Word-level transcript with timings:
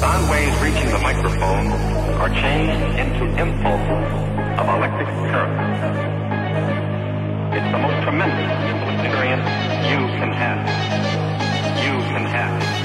Sound 0.00 0.30
waves 0.30 0.56
reaching 0.62 0.90
the 0.90 0.98
microphone 0.98 1.66
are 2.22 2.30
changed 2.30 2.98
into 2.98 3.26
impulses 3.38 4.58
of 4.58 4.66
electric 4.66 5.08
current. 5.28 5.60
It's 7.54 7.70
the 7.70 7.78
most 7.78 8.02
tremendous 8.02 8.50
experience 8.96 9.44
you 9.90 9.98
can 10.16 10.32
have. 10.32 10.66
You 11.84 11.98
can 12.08 12.24
have. 12.24 12.79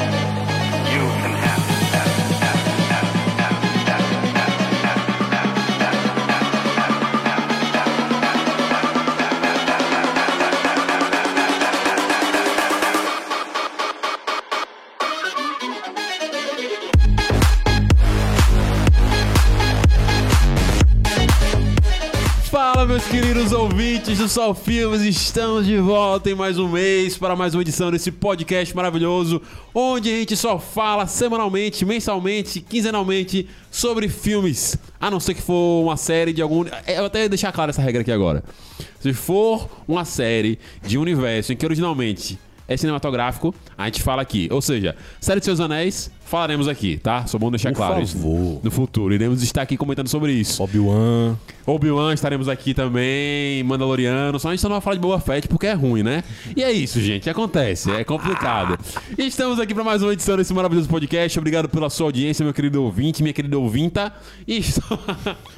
Ouvintes 23.76 24.20
do 24.20 24.30
Sol 24.30 24.56
Filmes, 24.56 25.02
estamos 25.02 25.66
de 25.66 25.78
volta 25.78 26.30
em 26.30 26.34
mais 26.34 26.58
um 26.58 26.70
mês 26.70 27.18
para 27.18 27.36
mais 27.36 27.54
uma 27.54 27.62
edição 27.62 27.92
desse 27.92 28.10
podcast 28.10 28.74
maravilhoso, 28.74 29.42
onde 29.74 30.10
a 30.10 30.14
gente 30.14 30.38
só 30.38 30.58
fala 30.58 31.06
semanalmente, 31.08 31.84
mensalmente, 31.84 32.62
quinzenalmente 32.62 33.50
sobre 33.70 34.08
filmes, 34.08 34.78
a 34.98 35.12
não 35.12 35.20
ser 35.20 35.34
que 35.34 35.42
for 35.42 35.84
uma 35.84 35.98
série 35.98 36.32
de 36.32 36.42
algum. 36.42 36.64
Eu 36.88 36.96
vou 36.96 37.06
até 37.08 37.28
deixar 37.28 37.52
clara 37.52 37.72
essa 37.72 37.82
regra 37.82 38.00
aqui 38.00 38.14
agora. 38.14 38.46
Se 39.02 39.12
for 39.12 39.70
uma 39.86 40.06
série 40.06 40.58
de 40.82 40.98
um 40.98 41.02
universo 41.02 41.52
em 41.52 41.58
que 41.58 41.66
originalmente 41.66 42.40
é 42.70 42.78
cinematográfico, 42.78 43.54
a 43.78 43.88
gente 43.88 44.02
fala 44.02 44.22
aqui. 44.22 44.48
Ou 44.52 44.62
seja, 44.62 44.96
série 45.20 45.42
de 45.42 45.46
Seus 45.48 45.60
Anéis, 45.60 46.10
falaremos 46.26 46.68
aqui, 46.68 46.98
tá? 46.98 47.26
Só 47.26 47.38
bom 47.38 47.50
deixar 47.50 47.70
Por 47.72 47.78
claro 47.78 48.02
isso. 48.02 48.18
favor. 48.18 48.60
No 48.64 48.72
futuro, 48.72 49.14
iremos 49.14 49.42
estar 49.42 49.62
aqui 49.62 49.78
comentando 49.78 50.08
sobre 50.08 50.34
isso. 50.34 50.62
Obi-Wan. 50.62 51.38
Obi-Wan 51.66 52.14
estaremos 52.14 52.48
aqui 52.48 52.74
também, 52.74 53.64
Mandaloriano, 53.64 54.40
só 54.40 54.50
a 54.50 54.52
gente 54.52 54.62
só 54.62 54.70
não 54.70 54.76
vai 54.76 54.82
falar 54.82 54.96
de 54.96 55.02
Boa 55.02 55.20
Fett 55.20 55.48
porque 55.48 55.66
é 55.68 55.74
ruim, 55.74 56.04
né? 56.04 56.24
E 56.56 56.64
é 56.64 56.72
isso, 56.72 57.00
gente, 57.02 57.30
acontece, 57.30 57.92
é 57.92 58.04
complicado. 58.04 58.78
E 59.18 59.26
estamos 59.26 59.60
aqui 59.60 59.74
para 59.74 59.84
mais 59.84 60.04
uma 60.04 60.14
edição 60.14 60.38
desse 60.38 60.54
maravilhoso 60.54 60.88
podcast. 60.88 61.38
Obrigado 61.40 61.68
pela 61.70 61.90
sua 61.90 62.08
audiência, 62.08 62.44
meu 62.44 62.54
querido 62.54 62.84
ouvinte, 62.84 63.24
minha 63.24 63.34
querida 63.34 63.58
ouvinta. 63.58 64.14
E 64.48 64.58
estou... 64.60 65.00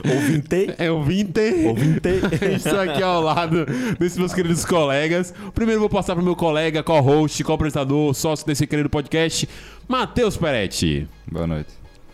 Ouvinte. 0.05 0.73
É 0.77 0.89
ouvinte. 0.91 1.41
Ouvinte. 1.65 2.09
Estou 2.55 2.79
aqui 2.79 3.01
ao 3.03 3.21
lado 3.21 3.65
desses 3.99 4.17
meus 4.17 4.33
queridos 4.33 4.63
colegas. 4.65 5.33
Primeiro 5.53 5.79
vou 5.79 5.89
passar 5.89 6.13
para 6.15 6.21
o 6.21 6.25
meu 6.25 6.35
colega, 6.35 6.81
co-host, 6.83 7.43
co-apresentador, 7.43 8.13
sócio 8.13 8.45
desse 8.45 8.65
querido 8.65 8.89
podcast, 8.89 9.47
Matheus 9.87 10.35
Peretti. 10.37 11.07
Boa 11.31 11.47
noite. 11.47 11.69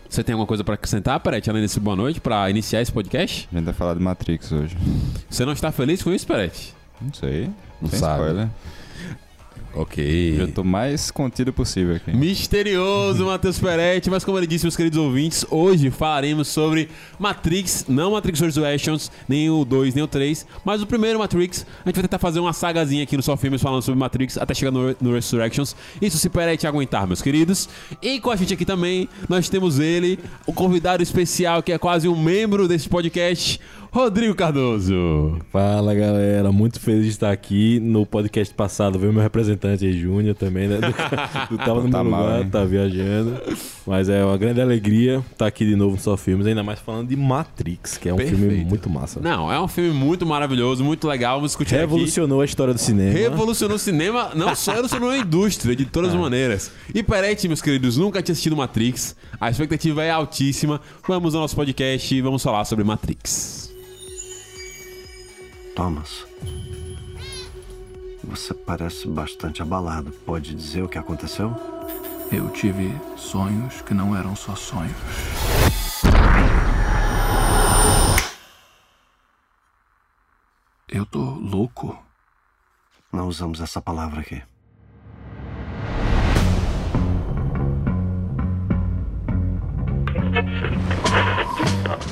Você 0.08 0.22
tem 0.22 0.32
alguma 0.32 0.46
coisa 0.46 0.62
para 0.62 0.74
acrescentar, 0.74 1.18
Peretti, 1.18 1.50
além 1.50 1.62
desse 1.62 1.80
boa 1.80 1.96
noite, 1.96 2.20
para 2.20 2.48
iniciar 2.48 2.80
esse 2.80 2.92
podcast? 2.92 3.48
A 3.52 3.56
gente 3.56 3.64
vai 3.64 3.74
falar 3.74 3.94
de 3.94 4.00
Matrix 4.00 4.52
hoje. 4.52 4.76
Você 5.28 5.44
não 5.44 5.52
está 5.52 5.72
feliz 5.72 6.00
com 6.02 6.12
isso, 6.12 6.24
Peretti? 6.26 6.72
Não 7.00 7.12
sei. 7.12 7.50
Não 7.82 7.90
Sem 7.90 7.98
sabe. 7.98 8.20
spoiler. 8.20 8.48
Ok. 9.76 10.36
Eu 10.38 10.52
tô 10.52 10.62
mais 10.62 11.10
contido 11.10 11.52
possível 11.52 11.96
aqui. 11.96 12.12
Misterioso, 12.16 13.26
Matheus 13.26 13.58
Peretti, 13.58 14.08
mas 14.08 14.24
como 14.24 14.38
ele 14.38 14.46
disse, 14.46 14.64
meus 14.64 14.76
queridos 14.76 14.98
ouvintes, 14.98 15.44
hoje 15.50 15.90
falaremos 15.90 16.46
sobre 16.46 16.88
Matrix, 17.18 17.84
não 17.88 18.12
Matrix 18.12 18.40
Resurrections, 18.40 19.10
nem 19.28 19.50
o 19.50 19.64
2, 19.64 19.94
nem 19.94 20.04
o 20.04 20.06
3, 20.06 20.46
mas 20.64 20.80
o 20.80 20.86
primeiro 20.86 21.18
Matrix. 21.18 21.66
A 21.84 21.88
gente 21.88 21.96
vai 21.96 22.02
tentar 22.02 22.18
fazer 22.18 22.38
uma 22.38 22.52
sagazinha 22.52 23.02
aqui 23.02 23.16
no 23.16 23.22
Só 23.22 23.36
Filmes 23.36 23.60
falando 23.60 23.82
sobre 23.82 23.98
Matrix 23.98 24.38
até 24.38 24.54
chegar 24.54 24.70
no, 24.70 24.94
no 25.00 25.12
Resurrections. 25.12 25.74
Isso 26.00 26.18
se 26.18 26.30
Peretti 26.30 26.66
aguentar, 26.66 27.06
meus 27.06 27.20
queridos. 27.20 27.68
E 28.00 28.20
com 28.20 28.30
a 28.30 28.36
gente 28.36 28.54
aqui 28.54 28.64
também, 28.64 29.08
nós 29.28 29.48
temos 29.48 29.80
ele, 29.80 30.20
o 30.46 30.52
convidado 30.52 31.02
especial 31.02 31.62
que 31.62 31.72
é 31.72 31.78
quase 31.78 32.06
um 32.08 32.20
membro 32.20 32.68
desse 32.68 32.88
podcast, 32.88 33.60
Rodrigo 33.94 34.34
Cardoso. 34.34 35.38
Fala, 35.52 35.94
galera. 35.94 36.50
Muito 36.50 36.80
feliz 36.80 37.04
de 37.04 37.10
estar 37.10 37.30
aqui. 37.30 37.78
No 37.78 38.04
podcast 38.04 38.52
passado 38.52 38.98
veio 38.98 39.12
meu 39.12 39.22
representante 39.22 39.86
aí, 39.86 39.92
Júnior, 39.96 40.34
também, 40.34 40.66
né? 40.66 40.78
Do, 40.78 40.90
do 41.56 41.58
tava 41.64 41.80
no 41.80 41.88
Tá 41.88 42.02
meu 42.02 42.10
mal, 42.10 42.22
lugar, 42.24 42.40
hein? 42.42 42.48
tá 42.50 42.64
viajando. 42.64 43.40
Mas 43.86 44.08
é 44.08 44.24
uma 44.24 44.36
grande 44.36 44.60
alegria 44.60 45.22
estar 45.30 45.46
aqui 45.46 45.64
de 45.64 45.76
novo 45.76 45.92
no 45.94 46.00
Só 46.02 46.16
Filmes, 46.16 46.44
ainda 46.44 46.64
mais 46.64 46.80
falando 46.80 47.06
de 47.06 47.14
Matrix, 47.14 47.96
que 47.96 48.08
é 48.08 48.12
um 48.12 48.18
filme 48.18 48.48
Perfeito. 48.48 48.68
muito 48.68 48.90
massa. 48.90 49.20
Não, 49.20 49.52
é 49.52 49.60
um 49.60 49.68
filme 49.68 49.90
muito 49.92 50.26
maravilhoso, 50.26 50.82
muito 50.82 51.06
legal. 51.06 51.36
Vamos 51.36 51.52
discutir 51.52 51.76
aqui. 51.76 51.82
Revolucionou 51.82 52.40
a 52.40 52.44
história 52.44 52.74
do 52.74 52.80
cinema. 52.80 53.12
Revolucionou 53.16 53.76
o 53.76 53.78
cinema, 53.78 54.32
não 54.34 54.56
só 54.56 54.72
revolucionou 54.72 55.10
a 55.10 55.18
indústria, 55.18 55.76
de 55.76 55.84
todas 55.84 56.10
as 56.12 56.16
maneiras. 56.18 56.72
E 56.92 57.00
Peretti, 57.00 57.46
meus 57.46 57.62
queridos, 57.62 57.96
nunca 57.96 58.20
tinha 58.20 58.32
assistido 58.32 58.56
Matrix. 58.56 59.14
A 59.40 59.48
expectativa 59.50 60.02
é 60.02 60.10
altíssima. 60.10 60.80
Vamos 61.06 61.32
ao 61.36 61.42
nosso 61.42 61.54
podcast 61.54 62.12
e 62.12 62.20
vamos 62.20 62.42
falar 62.42 62.64
sobre 62.64 62.82
Matrix. 62.84 63.72
Thomas. 65.74 66.24
Você 68.22 68.54
parece 68.54 69.08
bastante 69.08 69.60
abalado. 69.60 70.10
Pode 70.24 70.54
dizer 70.54 70.82
o 70.82 70.88
que 70.88 70.98
aconteceu? 70.98 71.54
Eu 72.30 72.48
tive 72.50 72.92
sonhos 73.16 73.82
que 73.82 73.92
não 73.92 74.16
eram 74.16 74.36
só 74.36 74.54
sonhos. 74.54 74.96
Eu 80.88 81.04
tô 81.04 81.20
louco. 81.22 81.98
Não 83.12 83.28
usamos 83.28 83.60
essa 83.60 83.82
palavra 83.82 84.20
aqui. 84.20 84.42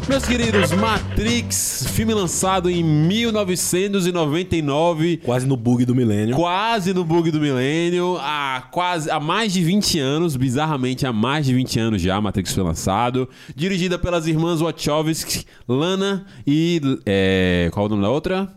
Meus 0.08 0.24
queridos, 0.26 0.72
Matrix, 0.72 1.86
filme 1.90 2.12
lançado 2.12 2.68
em 2.68 2.82
1999. 2.82 5.18
Quase 5.18 5.46
no 5.46 5.56
bug 5.56 5.84
do 5.84 5.94
milênio. 5.94 6.34
Quase 6.34 6.92
no 6.92 7.04
bug 7.04 7.30
do 7.30 7.38
milênio, 7.40 8.18
há 8.20 8.66
quase 8.72 9.08
há 9.10 9.20
mais 9.20 9.52
de 9.52 9.62
20 9.62 10.00
anos, 10.00 10.34
bizarramente 10.36 11.06
há 11.06 11.12
mais 11.12 11.46
de 11.46 11.54
20 11.54 11.78
anos 11.78 12.02
já, 12.02 12.20
Matrix 12.20 12.52
foi 12.52 12.64
lançado, 12.64 13.28
dirigida 13.54 13.96
pelas 13.98 14.26
irmãs 14.26 14.60
Wachowski, 14.60 15.44
Lana 15.68 16.26
e 16.46 16.80
é, 17.06 17.70
qual 17.72 17.86
é 17.86 17.88
o 17.88 17.90
nome 17.90 18.02
da 18.02 18.10
outra? 18.10 18.52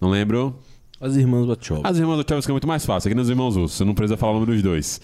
Não 0.00 0.08
lembro. 0.08 0.58
As 1.00 1.14
irmãs 1.16 1.46
Wachowski. 1.46 1.86
As 1.86 1.98
irmãs 1.98 2.16
Wachowski 2.16 2.50
é 2.50 2.54
muito 2.54 2.66
mais 2.66 2.84
fácil, 2.86 3.08
aqui 3.08 3.16
nos 3.16 3.28
irmãos 3.28 3.56
Russo, 3.56 3.76
você 3.76 3.84
não 3.84 3.94
precisa 3.94 4.16
falar 4.16 4.32
o 4.32 4.40
nome 4.40 4.46
dos 4.46 4.62
dois. 4.62 5.00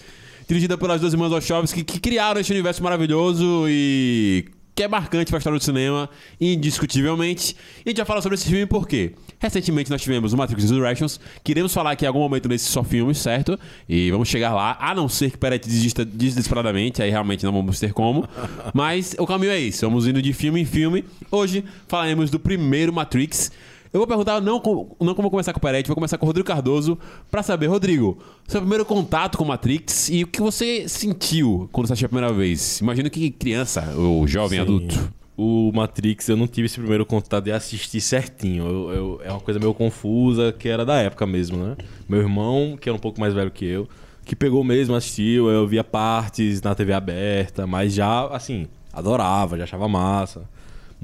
Dirigida 0.47 0.77
pelas 0.77 0.99
duas 0.99 1.13
irmãs 1.13 1.31
Wachowski 1.31 1.83
que 1.83 1.99
criaram 1.99 2.41
esse 2.41 2.51
universo 2.51 2.83
maravilhoso 2.83 3.65
e 3.67 4.45
que 4.75 4.83
é 4.83 4.87
marcante 4.89 5.31
para 5.31 5.37
a 5.37 5.39
história 5.39 5.57
do 5.57 5.63
cinema, 5.63 6.09
indiscutivelmente. 6.39 7.55
E 7.77 7.83
a 7.85 7.89
gente 7.91 7.97
vai 7.97 8.05
falar 8.05 8.21
sobre 8.21 8.35
esse 8.35 8.45
filme 8.45 8.65
porque 8.65 9.13
recentemente 9.39 9.89
nós 9.89 10.01
tivemos 10.01 10.33
o 10.33 10.37
Matrix 10.37 10.63
Resurrections, 10.63 11.19
que 11.43 11.53
iremos 11.53 11.73
falar 11.73 11.91
aqui 11.91 12.03
em 12.03 12.07
algum 12.07 12.19
momento 12.19 12.49
nesses 12.49 12.67
só 12.67 12.83
filmes, 12.83 13.17
certo? 13.17 13.57
E 13.87 14.11
vamos 14.11 14.27
chegar 14.27 14.53
lá, 14.53 14.77
a 14.79 14.93
não 14.93 15.07
ser 15.07 15.31
que 15.31 15.37
Peretti 15.37 15.69
desista 15.69 16.03
desesperadamente, 16.03 17.01
aí 17.01 17.09
realmente 17.09 17.45
não 17.45 17.53
vamos 17.53 17.79
ter 17.79 17.93
como. 17.93 18.27
Mas 18.73 19.15
o 19.17 19.25
caminho 19.25 19.51
é 19.51 19.61
esse, 19.61 19.85
vamos 19.85 20.07
indo 20.07 20.21
de 20.21 20.33
filme 20.33 20.59
em 20.59 20.65
filme. 20.65 21.05
Hoje 21.31 21.63
falaremos 21.87 22.29
do 22.29 22.39
primeiro 22.39 22.91
Matrix. 22.91 23.51
Eu 23.95 23.99
vou 23.99 24.07
perguntar, 24.07 24.41
não, 24.41 24.59
com- 24.59 24.93
não 24.99 25.15
como 25.15 25.31
começar 25.31 25.53
com 25.53 25.57
o 25.57 25.61
Peretti, 25.61 25.87
vou 25.87 25.95
começar 25.95 26.17
com 26.17 26.25
o 26.25 26.27
Rodrigo 26.27 26.45
Cardoso 26.45 26.97
pra 27.31 27.41
saber, 27.41 27.67
Rodrigo, 27.67 28.17
seu 28.45 28.59
primeiro 28.59 28.83
contato 28.83 29.37
com 29.37 29.45
Matrix 29.45 30.09
e 30.09 30.25
o 30.25 30.27
que 30.27 30.41
você 30.41 30.85
sentiu 30.89 31.69
quando 31.71 31.87
você 31.87 31.93
assistiu 31.93 32.07
a 32.07 32.09
primeira 32.09 32.33
vez? 32.33 32.81
Imagino 32.81 33.09
que 33.09 33.31
criança 33.31 33.93
ou 33.97 34.27
jovem 34.27 34.57
Sim. 34.59 34.63
adulto. 34.63 35.13
O 35.37 35.71
Matrix, 35.73 36.27
eu 36.27 36.35
não 36.35 36.45
tive 36.45 36.65
esse 36.65 36.77
primeiro 36.77 37.05
contato 37.05 37.45
de 37.45 37.53
assistir 37.53 38.01
certinho. 38.01 38.67
Eu- 38.67 38.91
eu- 38.93 39.21
é 39.23 39.31
uma 39.31 39.39
coisa 39.39 39.61
meio 39.61 39.73
confusa, 39.73 40.51
que 40.51 40.67
era 40.67 40.85
da 40.85 40.95
época 40.97 41.25
mesmo, 41.25 41.55
né? 41.57 41.77
Meu 42.09 42.19
irmão, 42.19 42.77
que 42.79 42.89
era 42.89 42.95
um 42.97 42.99
pouco 42.99 43.17
mais 43.17 43.33
velho 43.33 43.49
que 43.49 43.63
eu, 43.63 43.87
que 44.25 44.35
pegou 44.35 44.61
mesmo, 44.61 44.93
assistiu, 44.93 45.49
eu 45.49 45.65
via 45.65 45.85
partes 45.85 46.61
na 46.61 46.75
TV 46.75 46.91
aberta, 46.91 47.65
mas 47.65 47.93
já, 47.93 48.27
assim, 48.27 48.67
adorava, 48.91 49.57
já 49.57 49.63
achava 49.63 49.87
massa. 49.87 50.43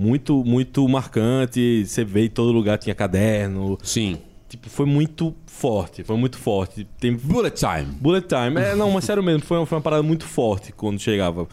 Muito, 0.02 0.44
muito 0.44 0.88
marcante. 0.88 1.86
Você 1.86 2.04
vê 2.04 2.26
em 2.26 2.30
todo 2.30 2.52
lugar 2.52 2.78
tinha 2.78 2.96
caderno. 2.96 3.78
Sim. 3.84 4.18
Tipo, 4.50 4.70
foi 4.70 4.86
muito 4.86 5.34
forte, 5.46 6.04
foi 6.04 6.18
muito 6.18 6.38
forte. 6.38 6.86
Tem 7.00 7.14
Bullet 7.16 7.56
Time. 7.56 7.86
Bullet 8.02 8.28
Time. 8.28 8.60
É, 8.60 8.76
não, 8.76 8.90
mas 8.92 9.06
sério 9.06 9.22
mesmo, 9.24 9.42
foi, 9.46 9.58
uma- 9.58 9.66
foi 9.66 9.78
uma 9.78 9.82
parada 9.82 10.04
muito 10.04 10.26
forte 10.26 10.74
quando 10.74 11.00
chegava. 11.00 11.48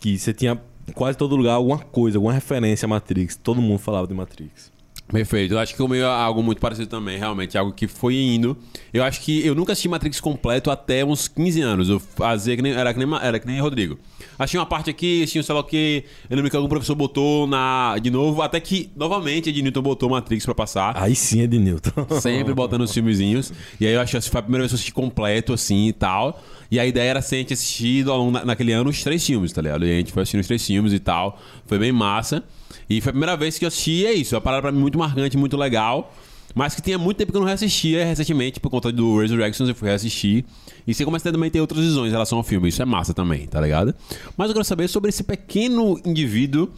Que 0.00 0.18
você 0.18 0.32
tinha 0.32 0.60
em 0.88 0.92
quase 0.92 1.16
todo 1.16 1.36
lugar 1.36 1.52
alguma 1.54 1.78
coisa, 1.78 2.16
alguma 2.18 2.32
referência 2.32 2.86
a 2.86 2.88
Matrix. 2.88 3.36
Todo 3.36 3.60
mundo 3.62 3.78
falava 3.78 4.06
de 4.08 4.14
Matrix. 4.14 4.72
Perfeito. 5.06 5.52
Eu 5.54 5.58
acho 5.58 5.74
que 5.76 5.82
o 5.82 5.86
meu 5.86 6.06
é 6.06 6.10
algo 6.10 6.42
muito 6.42 6.58
parecido 6.60 6.88
também, 6.88 7.18
realmente. 7.18 7.58
Algo 7.58 7.70
que 7.72 7.86
foi 7.86 8.16
indo. 8.16 8.56
Eu 8.94 9.04
acho 9.04 9.20
que 9.20 9.46
eu 9.46 9.54
nunca 9.54 9.72
assisti 9.72 9.86
Matrix 9.88 10.18
completo 10.20 10.70
até 10.70 11.04
uns 11.04 11.28
15 11.28 11.60
anos. 11.60 11.88
Eu 11.90 12.00
fazia 12.00 12.56
que 12.56 12.62
nem, 12.62 12.72
era, 12.72 12.92
que 12.94 13.04
nem, 13.04 13.18
era 13.20 13.38
que 13.38 13.46
nem 13.46 13.60
Rodrigo. 13.60 13.98
Achei 14.42 14.58
uma 14.58 14.66
parte 14.66 14.90
aqui, 14.90 15.24
tinha 15.26 15.42
sei 15.42 15.54
lá 15.54 15.60
o 15.60 15.64
que. 15.64 16.04
Eu 16.28 16.36
lembro 16.36 16.50
que 16.50 16.56
algum 16.56 16.68
professor 16.68 16.94
botou 16.94 17.46
na, 17.46 17.96
de 18.02 18.10
novo, 18.10 18.42
até 18.42 18.58
que 18.60 18.90
novamente 18.96 19.48
Ed 19.50 19.62
Newton 19.62 19.82
botou 19.82 20.10
Matrix 20.10 20.44
pra 20.44 20.54
passar. 20.54 20.92
Aí 20.96 21.14
sim 21.14 21.46
de 21.48 21.58
Newton. 21.58 22.20
Sempre 22.20 22.52
botando 22.54 22.82
os 22.82 22.92
filmezinhos. 22.92 23.52
E 23.80 23.86
aí 23.86 23.94
eu 23.94 24.00
acho 24.00 24.18
que 24.18 24.30
foi 24.30 24.38
a 24.40 24.42
primeira 24.42 24.62
vez 24.62 24.70
que 24.70 24.74
eu 24.74 24.76
assisti 24.76 24.92
completo, 24.92 25.52
assim 25.52 25.88
e 25.88 25.92
tal. 25.92 26.42
E 26.70 26.80
a 26.80 26.86
ideia 26.86 27.10
era 27.10 27.22
ser 27.22 27.36
a 27.36 27.38
gente 27.38 27.52
assistir 27.52 28.04
na- 28.04 28.44
naquele 28.44 28.72
ano 28.72 28.90
os 28.90 29.02
três 29.02 29.24
filmes, 29.26 29.52
tá 29.52 29.60
ligado? 29.62 29.84
E 29.86 29.90
a 29.92 29.96
gente 29.98 30.12
foi 30.12 30.22
assistindo 30.22 30.40
os 30.40 30.46
três 30.46 30.66
filmes 30.66 30.92
e 30.92 30.98
tal. 30.98 31.38
Foi 31.66 31.78
bem 31.78 31.92
massa. 31.92 32.42
E 32.88 33.00
foi 33.00 33.10
a 33.10 33.12
primeira 33.12 33.36
vez 33.36 33.58
que 33.58 33.64
eu 33.64 33.68
assisti 33.68 34.04
é 34.06 34.12
isso. 34.12 34.34
É 34.34 34.38
uma 34.38 34.42
parada 34.42 34.62
pra 34.62 34.72
mim 34.72 34.80
muito 34.80 34.98
marcante, 34.98 35.36
muito 35.36 35.56
legal. 35.56 36.12
Mas 36.54 36.74
que 36.74 36.82
tinha 36.82 36.98
muito 36.98 37.16
tempo 37.16 37.30
que 37.32 37.36
eu 37.38 37.40
não 37.40 37.48
reassistia. 37.48 38.04
Recentemente, 38.04 38.60
por 38.60 38.68
conta 38.70 38.92
do 38.92 39.18
Resurrections, 39.20 39.68
eu 39.68 39.74
fui 39.74 39.88
reassistir. 39.88 40.44
E 40.86 40.92
você 40.94 41.04
começa 41.04 41.28
a 41.28 41.32
também 41.32 41.50
ter 41.50 41.60
outras 41.60 41.80
visões 41.84 42.08
em 42.08 42.12
relação 42.12 42.38
ao 42.38 42.44
filme. 42.44 42.68
Isso 42.68 42.82
é 42.82 42.84
massa 42.84 43.14
também, 43.14 43.46
tá 43.46 43.60
ligado? 43.60 43.94
Mas 44.36 44.48
eu 44.48 44.54
quero 44.54 44.64
saber 44.64 44.88
sobre 44.88 45.08
esse 45.10 45.22
pequeno 45.22 46.00
indivíduo 46.04 46.68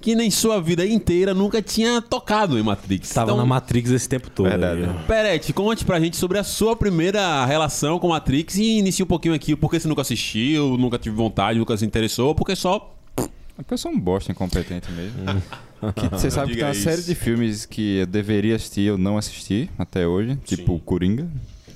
que 0.00 0.16
nem 0.16 0.32
sua 0.32 0.60
vida 0.60 0.84
inteira 0.84 1.32
nunca 1.32 1.62
tinha 1.62 2.02
tocado 2.02 2.58
em 2.58 2.62
Matrix. 2.62 3.10
Tava 3.10 3.30
Então, 3.30 3.36
na 3.36 3.46
Matrix 3.46 3.88
esse 3.92 4.08
tempo 4.08 4.28
todo. 4.30 4.48
Verdade. 4.48 4.82
aí. 4.82 5.06
Peretti, 5.06 5.52
conte 5.52 5.84
pra 5.84 6.00
gente 6.00 6.16
sobre 6.16 6.38
a 6.38 6.42
sua 6.44 6.74
primeira 6.74 7.44
relação 7.46 8.00
com 8.00 8.08
Matrix 8.08 8.56
e 8.56 8.78
inicie 8.78 9.04
um 9.04 9.06
pouquinho 9.06 9.32
aqui. 9.32 9.54
Por 9.54 9.70
que 9.70 9.78
você 9.78 9.86
nunca 9.86 10.02
assistiu, 10.02 10.76
nunca 10.76 10.98
tive 10.98 11.14
vontade, 11.14 11.56
nunca 11.56 11.76
se 11.76 11.84
interessou, 11.86 12.28
ou 12.28 12.34
porque 12.34 12.56
só. 12.56 12.92
É 13.16 13.62
porque 13.62 13.74
eu 13.74 13.78
sou 13.78 13.92
um 13.92 14.00
bosta 14.00 14.32
incompetente 14.32 14.90
mesmo. 14.90 15.40
Que 15.96 16.06
Você 16.08 16.30
sabe 16.30 16.52
que 16.52 16.58
tem 16.58 16.64
uma 16.64 16.70
isso. 16.72 16.82
série 16.84 17.02
de 17.02 17.12
filmes 17.12 17.66
que 17.66 17.96
eu 17.98 18.06
deveria 18.06 18.54
assistir 18.54 18.82
e 18.82 18.86
eu 18.86 18.96
não 18.96 19.18
assisti 19.18 19.68
até 19.76 20.06
hoje. 20.06 20.36
Tipo, 20.44 20.78
Coringa. 20.78 21.26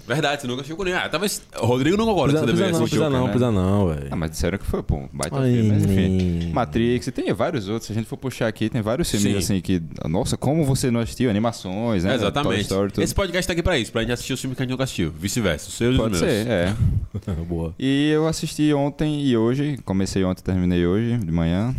Verdade, 0.06 0.41
você 0.43 0.47
nunca 0.47 0.62
com 0.62 0.85
ninguém. 0.85 1.00
Ah, 1.00 1.08
talvez. 1.08 1.43
Rodrigo 1.56 1.97
não 1.97 2.05
concorda 2.06 2.35
que 2.35 2.38
você 2.38 2.44
precisa 2.47 2.64
deveria 2.64 2.79
não, 2.79 2.85
assistir. 2.85 2.99
não, 3.00 3.11
né? 3.26 3.31
precisa 3.31 3.50
não, 3.50 3.88
velho. 3.88 4.08
Ah, 4.11 4.17
mas 4.17 4.31
disseram 4.31 4.58
que 4.58 4.64
foi, 4.64 4.82
pô, 4.82 4.97
um 4.99 5.08
baita 5.12 5.37
Ai, 5.38 5.53
filme. 5.53 5.69
Mas 5.73 5.85
enfim. 5.85 5.94
nem- 6.08 6.53
Matrix, 6.53 7.06
e 7.08 7.12
tem 7.12 7.32
vários 7.32 7.69
outros. 7.69 7.87
Se 7.87 7.93
a 7.93 7.94
gente 7.94 8.06
for 8.06 8.17
puxar 8.17 8.47
aqui, 8.47 8.69
tem 8.69 8.81
vários 8.81 9.11
filmes 9.11 9.32
Sim. 9.32 9.38
assim 9.38 9.61
que. 9.61 9.82
Nossa, 10.08 10.37
como 10.37 10.64
você 10.64 10.91
não 10.91 11.00
assistiu? 11.00 11.29
Animações, 11.29 12.05
né? 12.05 12.11
Toy 12.11 12.19
Exatamente. 12.19 12.61
Story, 12.62 12.93
tudo. 12.93 13.03
Esse 13.03 13.14
podcast 13.14 13.47
tá 13.49 13.53
aqui 13.53 13.62
pra 13.64 13.76
isso, 13.79 13.91
pra 13.91 14.03
gente 14.03 14.12
assistir 14.12 14.32
os 14.35 14.41
filmes 14.41 14.56
que 14.56 14.62
a 14.62 14.64
gente 14.64 14.70
nunca 14.70 14.85
assistiu. 14.85 15.11
Vice-versa. 15.11 15.69
Os 15.69 15.75
seus 15.75 15.91
e 15.91 15.94
os 15.94 16.00
Pode 16.00 16.11
meus. 16.19 16.20
ser, 16.25 16.47
é. 16.47 16.75
Boa. 17.49 17.75
E 17.79 18.11
eu 18.11 18.29
assisti 18.29 18.73
ontem 18.73 19.23
e 19.25 19.37
hoje. 19.37 19.76
Comecei 19.85 20.23
ontem, 20.25 20.43
terminei 20.43 20.87
hoje, 20.87 21.17
de 21.17 21.32
manhã. 21.32 21.75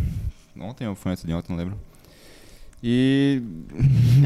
Ontem 0.60 0.86
ou 0.86 0.94
foi 0.94 1.12
antes 1.12 1.24
de 1.24 1.32
ontem, 1.32 1.50
não 1.50 1.58
lembro. 1.58 1.78
E. 2.82 3.40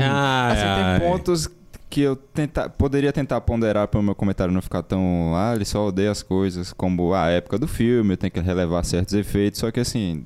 Ah, 0.00 0.48
assim, 0.52 1.00
tem 1.00 1.08
pontos 1.08 1.48
que 1.93 2.00
eu 2.00 2.17
tenta, 2.17 2.71
poderia 2.71 3.12
tentar 3.12 3.39
ponderar 3.43 3.87
para 3.87 4.00
o 4.00 4.03
meu 4.03 4.15
comentário 4.15 4.53
não 4.53 4.62
ficar 4.62 4.83
tão. 4.83 5.35
Ah, 5.37 5.53
ele 5.55 5.67
só 5.67 5.89
odeia 5.89 6.11
as 6.11 6.23
coisas, 6.23 6.73
como 6.73 7.12
a 7.12 7.29
época 7.29 7.59
do 7.59 7.69
filme, 7.69 8.17
tem 8.17 8.31
que 8.31 8.41
relevar 8.41 8.83
certos 8.83 9.12
efeitos. 9.12 9.61
Só 9.61 9.71
que 9.71 9.79
assim. 9.79 10.25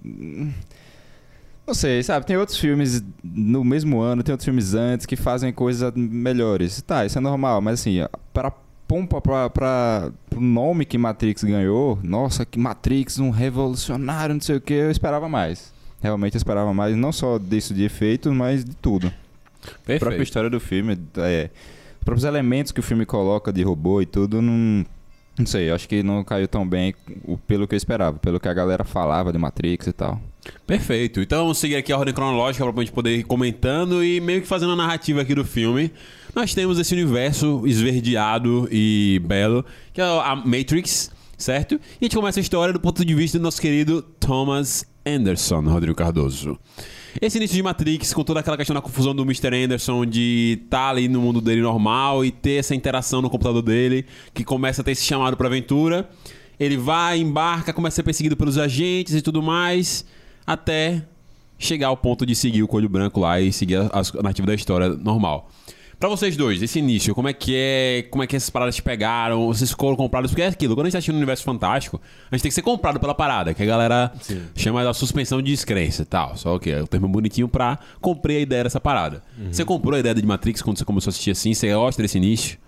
Não 1.67 1.75
sei, 1.75 2.05
sabe? 2.05 2.25
Tem 2.25 2.37
outros 2.37 2.57
filmes 2.57 3.03
no 3.25 3.65
mesmo 3.65 4.01
ano, 4.01 4.23
tem 4.23 4.33
outros 4.33 4.45
filmes 4.45 4.75
antes 4.75 5.07
que 5.07 5.17
fazem 5.17 5.53
coisas 5.53 5.93
melhores. 5.97 6.81
Tá, 6.83 7.05
isso 7.05 7.19
é 7.19 7.21
normal, 7.21 7.61
mas 7.61 7.81
assim, 7.81 7.97
para 8.33 8.53
pompa 8.87 9.21
pra, 9.21 9.51
pro 9.51 10.41
nome 10.41 10.85
que 10.85 10.97
Matrix 10.97 11.43
ganhou, 11.43 11.99
nossa, 12.05 12.47
que 12.47 12.61
Matrix, 12.61 13.19
um 13.19 13.31
revolucionário, 13.31 14.35
não 14.37 14.41
sei 14.41 14.55
o 14.55 14.61
que, 14.61 14.75
eu 14.75 14.93
esperava 14.93 15.29
mais. 15.29 15.73
Realmente 16.01 16.37
eu 16.37 16.39
esperava 16.39 16.73
mais, 16.73 16.97
não 16.97 17.11
só 17.11 17.37
disso 17.37 17.75
de 17.75 17.83
efeitos, 17.83 18.33
mas 18.33 18.65
de 18.65 18.77
tudo. 18.77 19.13
A 19.67 19.75
própria 19.75 19.99
Perfeito. 19.99 20.23
história 20.23 20.51
do 20.51 20.61
filme, 20.61 20.99
é, 21.19 21.51
os 21.99 22.05
próprios 22.05 22.25
elementos 22.25 22.73
que 22.73 22.81
o 22.81 22.83
filme 22.83 23.05
coloca 23.05 23.53
de 23.53 23.63
robô 23.63 24.01
e 24.01 24.07
tudo, 24.07 24.41
não, 24.41 24.85
não 25.39 25.47
sei, 25.47 25.71
acho 25.71 25.89
que 25.89 26.03
não 26.03 26.25
caiu 26.25 26.49
tão 26.49 26.67
bem 26.67 26.95
pelo 27.47 27.69
que 27.69 27.75
eu 27.75 27.77
esperava, 27.77 28.19
pelo 28.19 28.41
que 28.41 28.49
a 28.49 28.55
galera 28.55 28.85
falava 28.85 29.33
de 29.33 29.39
Matrix 29.39 29.87
e 29.87 29.93
tal. 29.93 30.21
Perfeito. 30.67 31.21
Então 31.21 31.43
vamos 31.43 31.59
seguir 31.59 31.77
aqui 31.77 31.93
a 31.93 31.99
ordem 31.99 32.15
cronológica 32.15 32.73
pra 32.73 32.83
gente 32.83 32.93
poder 32.93 33.17
ir 33.17 33.25
comentando 33.25 34.03
e 34.05 34.21
meio 34.21 34.41
que 34.41 34.47
fazendo 34.47 34.73
a 34.73 34.77
narrativa 34.77 35.21
aqui 35.21 35.35
do 35.35 35.45
filme. 35.45 35.93
Nós 36.35 36.55
temos 36.55 36.79
esse 36.79 36.95
universo 36.95 37.67
esverdeado 37.67 38.69
e 38.71 39.21
belo, 39.25 39.65
que 39.93 40.01
é 40.01 40.05
a 40.05 40.37
Matrix, 40.37 41.11
certo? 41.37 41.75
E 41.75 41.79
a 42.03 42.05
gente 42.05 42.17
começa 42.17 42.39
a 42.39 42.43
história 42.43 42.73
do 42.73 42.81
ponto 42.81 43.05
de 43.05 43.15
vista 43.15 43.39
do 43.39 43.43
nosso 43.43 43.61
querido 43.61 44.03
Thomas 44.21 44.87
Anderson, 45.05 45.61
Rodrigo 45.63 45.97
Cardoso. 45.97 46.59
Esse 47.21 47.39
início 47.39 47.57
de 47.57 47.63
Matrix, 47.63 48.13
com 48.13 48.23
toda 48.23 48.41
aquela 48.41 48.57
questão 48.57 48.75
da 48.75 48.83
confusão 48.83 49.15
do 49.15 49.23
Mr. 49.23 49.49
Anderson 49.55 50.05
de 50.05 50.61
estar 50.65 50.91
ali 50.91 51.09
no 51.09 51.21
mundo 51.21 51.41
dele 51.41 51.63
normal 51.63 52.25
e 52.25 52.31
ter 52.31 52.59
essa 52.59 52.75
interação 52.75 53.23
no 53.23 53.31
computador 53.31 53.63
dele, 53.63 54.05
que 54.35 54.45
começa 54.45 54.83
a 54.83 54.85
ter 54.85 54.91
esse 54.91 55.05
chamado 55.05 55.37
pra 55.37 55.47
aventura. 55.47 56.09
Ele 56.61 56.77
vai, 56.77 57.19
embarca, 57.19 57.73
começa 57.73 57.95
a 57.95 57.97
ser 57.97 58.03
perseguido 58.03 58.37
pelos 58.37 58.59
agentes 58.59 59.15
e 59.15 59.23
tudo 59.23 59.43
mais, 59.43 60.05
até 60.47 61.03
chegar 61.59 61.89
ao 61.89 61.97
ponto 61.97 62.27
de 62.27 62.35
seguir 62.35 62.63
o 62.63 62.69
Coelho 62.69 62.89
Branco 62.89 63.21
lá 63.21 63.41
e 63.41 63.51
seguir 63.51 63.77
a, 63.77 63.91
a 63.93 64.23
narrativa 64.23 64.47
da 64.47 64.55
história 64.55 64.89
normal. 64.91 65.51
Pra 65.99 66.11
vocês 66.11 66.37
dois, 66.37 66.63
esse 66.63 66.79
início, 66.79 67.15
como 67.15 67.27
é 67.27 67.33
que 67.33 67.55
é? 67.57 68.03
Como 68.11 68.23
é 68.23 68.27
que 68.27 68.37
essas 68.37 68.51
paradas 68.51 68.77
te 68.77 68.83
pegaram? 68.83 69.47
Vocês 69.47 69.71
foram 69.73 69.97
comprados? 69.97 70.31
Porque 70.31 70.43
é 70.43 70.47
aquilo, 70.47 70.75
quando 70.75 70.85
a 70.85 70.89
gente 70.89 70.93
tá 70.93 70.99
assistindo 70.99 71.15
um 71.15 71.19
universo 71.19 71.43
fantástico, 71.43 71.99
a 72.31 72.37
gente 72.37 72.43
tem 72.43 72.51
que 72.51 72.55
ser 72.55 72.61
comprado 72.61 73.01
pela 73.01 73.15
parada, 73.15 73.55
que 73.55 73.63
a 73.63 73.67
galera 73.67 74.13
chama 74.55 74.85
da 74.85 74.93
suspensão 74.93 75.41
de 75.41 75.51
descrença 75.51 76.03
e 76.03 76.05
tal. 76.05 76.37
Só 76.37 76.59
que 76.59 76.71
é 76.71 76.83
o 76.83 76.87
termo 76.87 77.09
bonitinho 77.09 77.49
pra 77.49 77.79
comprei 77.99 78.37
a 78.37 78.41
ideia 78.41 78.65
dessa 78.65 78.79
parada. 78.79 79.23
Você 79.51 79.65
comprou 79.65 79.95
a 79.95 80.01
ideia 80.01 80.15
de 80.15 80.27
Matrix 80.27 80.61
quando 80.61 80.77
você 80.77 80.85
começou 80.85 81.09
a 81.09 81.13
assistir 81.13 81.31
assim? 81.31 81.55
Você 81.55 81.73
gosta 81.73 82.03
desse 82.03 82.19
início? 82.19 82.59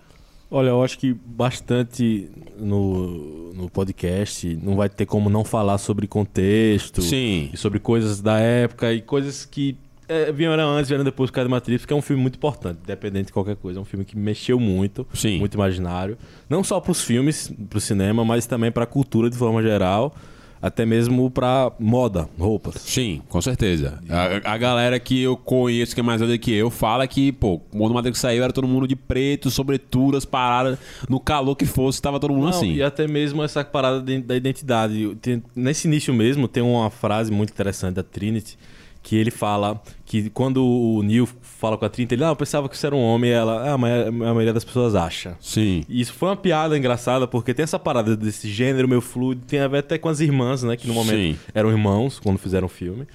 Olha, 0.50 0.68
eu 0.68 0.82
acho 0.82 0.98
que 0.98 1.12
bastante 1.12 2.30
no, 2.58 3.52
no 3.52 3.68
podcast 3.68 4.58
não 4.62 4.74
vai 4.74 4.88
ter 4.88 5.04
como 5.04 5.28
não 5.28 5.44
falar 5.44 5.76
sobre 5.76 6.06
contexto 6.06 7.02
Sim. 7.02 7.50
e 7.52 7.56
sobre 7.58 7.78
coisas 7.78 8.22
da 8.22 8.38
época 8.38 8.90
e 8.94 9.02
coisas 9.02 9.44
que 9.44 9.76
é, 10.08 10.32
vieram 10.32 10.68
antes, 10.70 10.88
vieram 10.88 11.04
depois 11.04 11.30
por 11.30 11.34
causa 11.34 11.48
de 11.48 11.50
Matrix, 11.54 11.84
que 11.84 11.92
é 11.92 11.96
um 11.96 12.02
filme 12.02 12.22
muito 12.22 12.36
importante, 12.36 12.78
independente 12.82 13.26
de 13.26 13.32
qualquer 13.32 13.56
coisa. 13.56 13.78
É 13.78 13.82
um 13.82 13.84
filme 13.84 14.04
que 14.04 14.16
mexeu 14.16 14.58
muito, 14.58 15.06
Sim. 15.14 15.38
muito 15.38 15.54
imaginário. 15.54 16.16
Não 16.48 16.64
só 16.64 16.80
pros 16.80 17.02
filmes, 17.02 17.52
pro 17.68 17.80
cinema, 17.80 18.24
mas 18.24 18.46
também 18.46 18.70
pra 18.72 18.86
cultura 18.86 19.28
de 19.30 19.36
forma 19.36 19.62
geral, 19.62 20.14
até 20.60 20.84
mesmo 20.84 21.30
pra 21.30 21.70
moda, 21.78 22.28
roupas. 22.36 22.74
Sim, 22.82 23.22
com 23.28 23.40
certeza. 23.40 24.00
A, 24.08 24.54
a 24.54 24.58
galera 24.58 24.98
que 24.98 25.22
eu 25.22 25.36
conheço, 25.36 25.94
que 25.94 26.00
é 26.00 26.02
mais 26.02 26.20
velha 26.20 26.36
que 26.36 26.52
eu, 26.52 26.68
fala 26.68 27.06
que, 27.06 27.30
pô, 27.30 27.60
quando 27.70 27.92
o 27.92 27.94
Matrix 27.94 28.18
saiu 28.18 28.42
era 28.42 28.52
todo 28.52 28.66
mundo 28.66 28.88
de 28.88 28.96
preto, 28.96 29.50
sobreturas, 29.52 30.24
paradas, 30.24 30.76
no 31.08 31.20
calor 31.20 31.54
que 31.54 31.64
fosse, 31.64 32.02
tava 32.02 32.18
todo 32.18 32.34
mundo 32.34 32.42
Não, 32.44 32.50
assim. 32.50 32.72
E 32.74 32.82
até 32.82 33.06
mesmo 33.06 33.40
essa 33.44 33.62
parada 33.64 34.00
de- 34.02 34.20
da 34.20 34.34
identidade. 34.34 35.14
Tem- 35.22 35.40
nesse 35.54 35.86
início 35.86 36.12
mesmo, 36.12 36.48
tem 36.48 36.62
uma 36.62 36.90
frase 36.90 37.30
muito 37.30 37.50
interessante 37.50 37.94
da 37.94 38.02
Trinity, 38.02 38.58
que 39.08 39.16
ele 39.16 39.30
fala 39.30 39.80
que 40.04 40.28
quando 40.28 40.62
o 40.62 41.02
Neil 41.02 41.26
fala 41.40 41.78
com 41.78 41.84
a 41.86 41.88
Trinity, 41.88 42.14
ele, 42.14 42.24
ah, 42.24 42.28
eu 42.28 42.36
pensava 42.36 42.68
que 42.68 42.76
você 42.76 42.88
era 42.88 42.94
um 42.94 43.00
homem, 43.02 43.30
e 43.30 43.32
ela, 43.32 43.72
ah, 43.72 43.78
mas 43.78 44.06
a 44.06 44.10
maioria 44.12 44.52
das 44.52 44.64
pessoas 44.64 44.94
acha. 44.94 45.34
Sim. 45.40 45.82
E 45.88 45.98
isso 46.02 46.12
foi 46.12 46.28
uma 46.28 46.36
piada 46.36 46.76
engraçada, 46.76 47.26
porque 47.26 47.54
tem 47.54 47.62
essa 47.62 47.78
parada 47.78 48.14
desse 48.14 48.50
gênero 48.50 48.86
meio 48.86 49.00
fluido, 49.00 49.46
tem 49.46 49.60
a 49.60 49.68
ver 49.68 49.78
até 49.78 49.96
com 49.96 50.10
as 50.10 50.20
irmãs, 50.20 50.62
né, 50.62 50.76
que 50.76 50.86
no 50.86 50.92
momento 50.92 51.16
Sim. 51.16 51.38
eram 51.54 51.70
irmãos 51.70 52.18
quando 52.20 52.36
fizeram 52.36 52.66
o 52.66 52.68
filme. 52.68 53.06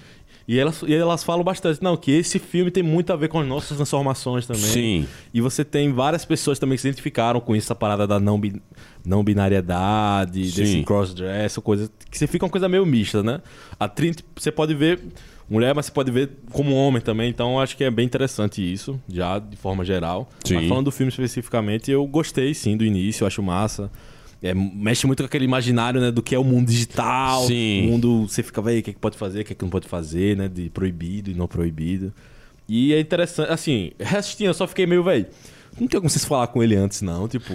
E 0.47 0.57
elas, 0.59 0.81
e 0.81 0.93
elas 0.93 1.23
falam 1.23 1.43
bastante, 1.43 1.81
não, 1.83 1.95
que 1.95 2.09
esse 2.11 2.39
filme 2.39 2.71
tem 2.71 2.81
muito 2.81 3.13
a 3.13 3.15
ver 3.15 3.27
com 3.29 3.39
as 3.39 3.47
nossas 3.47 3.77
transformações 3.77 4.47
também. 4.47 4.63
Sim. 4.63 5.07
E 5.31 5.39
você 5.41 5.63
tem 5.63 5.93
várias 5.93 6.25
pessoas 6.25 6.57
também 6.57 6.75
que 6.75 6.81
se 6.81 6.87
identificaram 6.87 7.39
com 7.39 7.55
isso, 7.55 7.67
essa 7.67 7.75
parada 7.75 8.07
da 8.07 8.19
não, 8.19 8.39
bi- 8.39 8.59
não 9.05 9.23
binariedade, 9.23 10.49
Sim. 10.49 10.61
desse 10.61 10.83
crossdress, 10.83 11.59
coisa 11.61 11.89
que 12.09 12.17
você 12.17 12.25
fica 12.25 12.43
uma 12.45 12.51
coisa 12.51 12.67
meio 12.67 12.83
mista, 12.85 13.21
né? 13.21 13.41
A 13.79 13.87
Trinity, 13.87 14.25
você 14.35 14.51
pode 14.51 14.73
ver 14.73 14.99
mulher, 15.49 15.73
mas 15.75 15.87
você 15.87 15.91
pode 15.91 16.11
ver 16.11 16.31
como 16.51 16.75
homem 16.75 17.01
também, 17.01 17.29
então 17.29 17.53
eu 17.53 17.59
acho 17.59 17.75
que 17.77 17.83
é 17.83 17.91
bem 17.91 18.05
interessante 18.05 18.61
isso, 18.61 18.99
já 19.07 19.39
de 19.39 19.57
forma 19.57 19.83
geral. 19.83 20.29
Sim. 20.43 20.55
Mas 20.55 20.67
falando 20.67 20.85
do 20.85 20.91
filme 20.91 21.09
especificamente, 21.09 21.91
eu 21.91 22.05
gostei 22.07 22.53
sim 22.53 22.77
do 22.77 22.85
início, 22.85 23.25
acho 23.25 23.41
massa. 23.41 23.91
É, 24.41 24.53
mexe 24.53 25.07
muito 25.07 25.23
com 25.23 25.27
aquele 25.27 25.45
imaginário, 25.45 26.01
né, 26.01 26.11
do 26.11 26.21
que 26.21 26.35
é 26.35 26.39
o 26.39 26.43
mundo 26.43 26.67
digital. 26.67 27.45
Sim. 27.45 27.87
O 27.87 27.91
mundo, 27.91 28.27
você 28.27 28.43
fica, 28.43 28.61
velho, 28.61 28.79
o 28.79 28.83
que, 28.83 28.89
é 28.89 28.93
que 28.93 28.99
pode 28.99 29.17
fazer, 29.17 29.41
o 29.41 29.45
que, 29.45 29.53
é 29.53 29.55
que 29.55 29.63
não 29.63 29.69
pode 29.69 29.87
fazer, 29.87 30.35
né? 30.35 30.49
De 30.49 30.69
proibido 30.69 31.31
e 31.31 31.33
não 31.33 31.47
proibido. 31.47 32.13
E 32.67 32.93
é 32.93 32.99
interessante, 32.99 33.49
assim, 33.49 33.91
restinho, 33.97 34.49
eu 34.49 34.53
só 34.53 34.67
fiquei 34.67 34.85
meio, 34.85 35.01
velho, 35.01 35.27
não 35.79 35.87
tem 35.87 35.99
como 35.99 36.09
vocês 36.09 36.25
falar 36.25 36.47
com 36.47 36.61
ele 36.61 36.75
antes, 36.75 37.01
não, 37.01 37.27
tipo. 37.27 37.53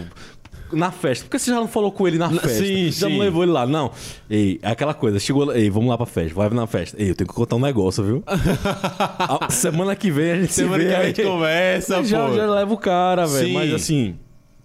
Na 0.72 0.90
festa. 0.90 1.24
Por 1.24 1.30
que 1.30 1.38
você 1.38 1.50
já 1.50 1.56
não 1.56 1.66
falou 1.68 1.90
com 1.90 2.06
ele 2.06 2.18
na 2.18 2.28
festa? 2.30 2.48
sim, 2.64 2.90
já 2.90 3.06
sim. 3.06 3.12
não 3.14 3.20
levou 3.24 3.42
ele 3.42 3.52
lá? 3.52 3.66
Não. 3.66 3.90
Ei, 4.28 4.58
é 4.62 4.70
aquela 4.70 4.92
coisa. 4.94 5.18
Chegou. 5.18 5.54
Ei, 5.54 5.70
vamos 5.70 5.88
lá 5.88 5.96
pra 5.96 6.06
festa. 6.06 6.34
Vai 6.34 6.48
na 6.50 6.66
festa. 6.66 7.00
Ei, 7.02 7.10
eu 7.10 7.14
tenho 7.14 7.28
que 7.28 7.34
contar 7.34 7.56
um 7.56 7.60
negócio, 7.60 8.04
viu? 8.04 8.22
A- 8.28 9.50
semana 9.50 9.96
que 9.96 10.10
vem 10.10 10.30
a 10.32 10.40
gente 10.40 10.52
Semana 10.52 10.82
se 10.82 10.88
vê. 10.88 10.94
que 10.94 10.96
a 11.00 11.06
gente 11.06 11.20
aí. 11.22 11.26
conversa, 11.26 12.04
já, 12.04 12.26
pô. 12.28 12.34
já 12.36 12.46
leva 12.46 12.72
o 12.74 12.76
cara, 12.78 13.26
velho. 13.26 13.54
Mas 13.54 13.72
assim, 13.72 14.16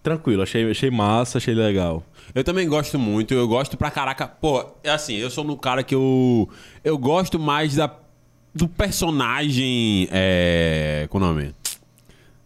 tranquilo. 0.02 0.42
Achei, 0.44 0.70
achei 0.70 0.92
massa, 0.92 1.38
achei 1.38 1.54
legal. 1.54 2.04
Eu 2.36 2.44
também 2.44 2.68
gosto 2.68 2.98
muito, 2.98 3.34
eu 3.34 3.48
gosto 3.48 3.78
pra 3.78 3.92
caraca. 3.92 4.28
Pô, 4.28 4.66
é 4.84 4.90
assim, 4.90 5.16
eu 5.16 5.30
sou 5.30 5.46
um 5.50 5.56
cara 5.56 5.84
que 5.84 5.94
eu. 5.96 6.50
Eu 6.84 6.98
gosto 6.98 7.40
mais 7.40 7.76
da, 7.76 7.90
do 8.54 8.68
personagem. 8.68 10.08
É. 10.12 11.06
Qual 11.10 11.22
o 11.24 11.26
nome? 11.28 11.54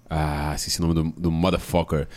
Ah, 0.10 0.54
esqueci 0.56 0.80
o 0.82 0.88
nome 0.88 0.94
do, 0.94 1.22
do 1.22 1.32
motherfucker. 1.32 2.08